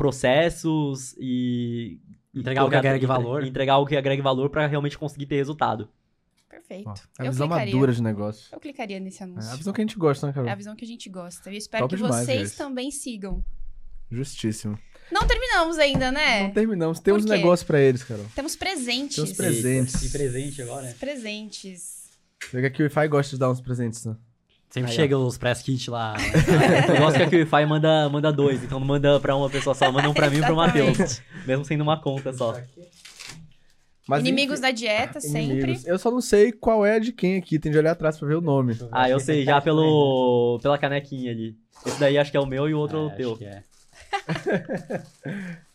processos 0.02 1.14
e. 1.18 2.00
e 2.34 2.40
Entregar 2.40 2.62
algo 2.62 2.70
que 2.72 2.76
atrás- 2.76 3.02
valor. 3.04 3.44
Entregar 3.44 3.74
algo 3.74 3.88
que 3.88 3.96
agregue 3.96 4.20
valor 4.22 4.50
pra 4.50 4.66
realmente 4.66 4.98
conseguir 4.98 5.26
ter 5.26 5.36
resultado. 5.36 5.88
Perfeito. 6.48 6.88
Ó, 6.88 6.94
a 7.18 7.24
eu 7.26 7.30
visão 7.32 7.46
clicaria. 7.48 7.72
madura 7.74 7.92
de 7.92 8.02
negócio. 8.02 8.48
Eu 8.52 8.60
clicaria 8.60 9.00
nesse 9.00 9.22
É 9.22 9.24
anúncio. 9.26 9.50
a 9.50 9.56
visão 9.56 9.72
que 9.72 9.80
a 9.80 9.84
gente 9.84 9.96
gosta, 9.98 10.26
né, 10.26 10.30
É 10.30 10.38
a 10.40 10.42
Carol? 10.42 10.56
visão 10.56 10.76
que 10.76 10.84
a 10.84 10.88
gente 10.88 11.08
gosta. 11.08 11.50
Eu 11.50 11.54
espero 11.56 11.84
Top 11.84 11.94
que 11.96 12.02
demais, 12.02 12.26
vocês 12.26 12.54
também 12.56 12.90
sigam. 12.90 13.44
Justíssimo. 14.10 14.78
Não 15.10 15.26
terminamos 15.26 15.78
ainda, 15.78 16.10
né? 16.12 16.42
Não 16.44 16.50
terminamos. 16.52 17.00
Temos 17.00 17.24
um 17.24 17.28
negócio 17.28 17.66
pra 17.66 17.80
eles, 17.80 18.02
Carol. 18.04 18.24
Temos 18.34 18.56
presentes. 18.56 19.16
Temos 19.16 19.32
presentes. 19.32 20.02
E 20.02 20.10
presente 20.10 20.62
agora, 20.62 20.82
né? 20.86 20.94
Presentes. 20.98 22.02
Vê 22.52 22.68
que 22.70 22.82
o 22.82 22.84
Wi-Fi 22.86 23.08
gosta 23.08 23.30
de 23.36 23.38
dar 23.40 23.50
uns 23.50 23.60
presentes, 23.60 24.04
né? 24.04 24.16
Sempre 24.72 24.90
Aí, 24.90 24.96
ó. 24.96 25.00
chega 25.00 25.18
os 25.18 25.36
press 25.36 25.60
kit 25.62 25.90
lá. 25.90 26.14
Eu 26.88 26.96
gosto 26.96 27.16
que 27.18 27.22
a 27.24 27.28
QIFI 27.28 27.66
manda, 27.66 28.08
manda 28.08 28.32
dois, 28.32 28.64
então 28.64 28.80
não 28.80 28.86
manda 28.86 29.20
pra 29.20 29.36
uma 29.36 29.50
pessoa 29.50 29.74
só, 29.74 29.92
manda 29.92 30.08
um 30.08 30.14
pra 30.14 30.30
mim 30.30 30.38
e 30.38 30.40
pro. 30.42 30.56
Matheus. 30.56 31.20
Mesmo 31.46 31.62
sendo 31.64 31.82
uma 31.82 32.00
conta 32.00 32.32
só. 32.32 32.58
Mas, 34.08 34.20
Inimigos 34.22 34.54
enfim, 34.60 34.62
da 34.62 34.70
dieta, 34.70 35.20
sempre. 35.20 35.42
inimigos. 35.44 35.86
Eu 35.86 35.98
só 35.98 36.10
não 36.10 36.20
sei 36.22 36.52
qual 36.52 36.86
é 36.86 36.98
de 36.98 37.12
quem 37.12 37.36
aqui. 37.36 37.58
Tem 37.58 37.70
de 37.70 37.76
olhar 37.78 37.92
atrás 37.92 38.18
pra 38.18 38.26
ver 38.26 38.36
o 38.36 38.40
nome. 38.40 38.76
Ah, 38.90 39.08
eu 39.10 39.20
sei, 39.20 39.44
já 39.44 39.60
pelo 39.60 40.58
pela 40.62 40.78
canequinha 40.78 41.30
ali. 41.32 41.54
Esse 41.84 42.00
daí 42.00 42.16
acho 42.16 42.30
que 42.30 42.36
é 42.36 42.40
o 42.40 42.46
meu 42.46 42.66
e 42.68 42.72
o 42.74 42.78
outro 42.78 42.96
é, 42.98 43.02
o 43.02 43.06
acho 43.08 43.16
teu. 43.16 43.36
que 43.36 43.44
é. 43.44 43.62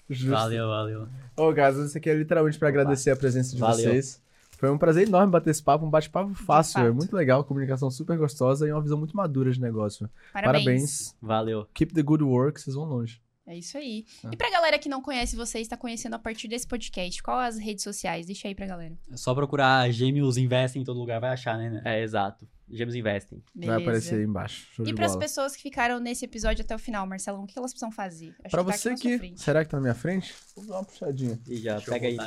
Justo. 0.09 0.31
Valeu, 0.31 0.67
valeu. 0.67 1.07
Ô, 1.35 1.51
Gás, 1.51 1.77
isso 1.77 1.97
aqui 1.97 2.09
é 2.09 2.13
literalmente 2.15 2.57
pra 2.57 2.69
agradecer 2.69 3.11
a 3.11 3.15
presença 3.15 3.53
de 3.53 3.59
Valeu. 3.61 3.75
vocês. 3.91 4.21
Foi 4.57 4.71
um 4.71 4.77
prazer 4.77 5.07
enorme 5.07 5.31
bater 5.31 5.51
esse 5.51 5.61
papo, 5.61 5.85
um 5.85 5.89
bate-papo 5.89 6.33
fácil, 6.33 6.79
é 6.79 6.91
muito 6.91 7.15
legal, 7.15 7.43
comunicação 7.43 7.91
super 7.91 8.17
gostosa 8.17 8.67
e 8.67 8.71
uma 8.71 8.81
visão 8.81 8.97
muito 8.97 9.15
madura 9.15 9.51
de 9.51 9.61
negócio. 9.61 10.09
Parabéns. 10.33 10.63
Parabéns. 10.63 11.15
Valeu. 11.21 11.67
Keep 11.73 11.93
the 11.93 12.01
good 12.01 12.23
work, 12.23 12.59
vocês 12.59 12.75
vão 12.75 12.85
longe. 12.85 13.21
É 13.47 13.55
isso 13.55 13.77
aí. 13.77 14.05
Ah. 14.25 14.29
E 14.33 14.35
pra 14.35 14.49
galera 14.51 14.77
que 14.77 14.89
não 14.89 15.01
conhece 15.01 15.33
vocês, 15.35 15.61
está 15.63 15.77
conhecendo 15.77 16.15
a 16.15 16.19
partir 16.19 16.49
desse 16.49 16.67
podcast, 16.67 17.23
qual 17.23 17.39
as 17.39 17.57
redes 17.57 17.81
sociais? 17.83 18.25
Deixa 18.25 18.47
aí 18.49 18.53
pra 18.53 18.67
galera. 18.67 18.93
É 19.09 19.15
só 19.15 19.33
procurar 19.33 19.89
Gêmeos 19.89 20.37
Investem 20.37 20.81
em 20.81 20.85
todo 20.85 20.99
lugar, 20.99 21.21
vai 21.21 21.29
achar, 21.29 21.57
né? 21.57 21.81
É, 21.85 22.01
exato. 22.03 22.45
Gêmeos 22.69 22.93
Investem. 22.95 23.41
Beleza. 23.55 23.73
Vai 23.73 23.81
aparecer 23.83 24.15
aí 24.15 24.23
embaixo. 24.25 24.67
Show 24.73 24.85
E 24.85 24.93
para 24.93 25.05
as 25.05 25.13
bola. 25.13 25.21
pessoas 25.23 25.55
que 25.55 25.61
ficaram 25.61 25.97
nesse 26.01 26.25
episódio 26.25 26.65
até 26.65 26.75
o 26.75 26.79
final, 26.79 27.07
Marcelão, 27.07 27.45
o 27.45 27.47
que 27.47 27.57
elas 27.57 27.71
precisam 27.71 27.89
fazer? 27.89 28.35
Acho 28.43 28.51
Pra 28.51 28.65
que 28.65 28.71
tá 28.71 28.77
você 28.77 28.97
sua 28.97 28.97
que. 28.97 29.33
Será 29.37 29.63
que 29.63 29.71
tá 29.71 29.77
na 29.77 29.81
minha 29.81 29.95
frente? 29.95 30.35
Vou 30.53 30.65
dar 30.65 30.73
uma 30.75 30.83
puxadinha. 30.83 31.39
E 31.47 31.55
já 31.55 31.75
Deixa 31.77 31.91
pega 31.91 32.07
aí. 32.07 32.17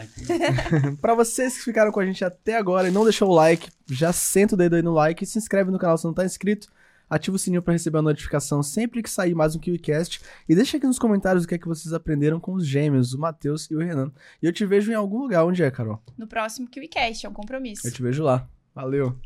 Pra 1.03 1.15
vocês 1.15 1.59
que 1.59 1.65
ficaram 1.65 1.93
com 1.93 2.01
a 2.01 2.07
gente 2.07 2.25
até 2.25 2.57
agora 2.57 2.89
e 2.89 2.91
não 2.91 3.05
deixou 3.05 3.29
o 3.29 3.35
like, 3.35 3.69
já 3.91 4.11
senta 4.11 4.55
o 4.55 4.59
dedo 4.59 4.77
aí 4.77 4.83
no 4.83 4.95
like 4.95 5.23
e 5.23 5.27
se 5.27 5.37
inscreve 5.37 5.71
no 5.71 5.79
canal 5.79 5.99
se 5.99 6.07
não 6.07 6.15
tá 6.15 6.25
inscrito. 6.25 6.69
Ativa 7.11 7.35
o 7.35 7.39
sininho 7.39 7.61
pra 7.61 7.73
receber 7.73 7.99
a 7.99 8.03
notificação 8.03 8.63
sempre 8.63 9.03
que 9.03 9.11
sair 9.11 9.35
mais 9.35 9.57
um 9.57 9.59
KiwiCast. 9.59 10.21
E 10.49 10.55
deixa 10.55 10.77
aqui 10.77 10.87
nos 10.87 10.97
comentários 10.97 11.43
o 11.43 11.49
que 11.49 11.57
é 11.57 11.59
que 11.59 11.67
vocês 11.67 11.93
aprenderam 11.93 12.39
com 12.39 12.53
os 12.53 12.65
gêmeos, 12.65 13.13
o 13.13 13.19
Matheus 13.19 13.69
e 13.69 13.75
o 13.75 13.81
Renan. 13.81 14.13
E 14.41 14.47
eu 14.47 14.53
te 14.53 14.65
vejo 14.65 14.93
em 14.93 14.95
algum 14.95 15.19
lugar. 15.19 15.45
Onde 15.45 15.61
é, 15.61 15.71
Carol? 15.73 16.01
No 16.17 16.29
próximo 16.29 16.69
KiwiCast, 16.69 17.27
é 17.27 17.29
um 17.29 17.33
compromisso. 17.33 17.85
Eu 17.85 17.93
te 17.93 18.01
vejo 18.01 18.23
lá. 18.23 18.49
Valeu! 18.73 19.19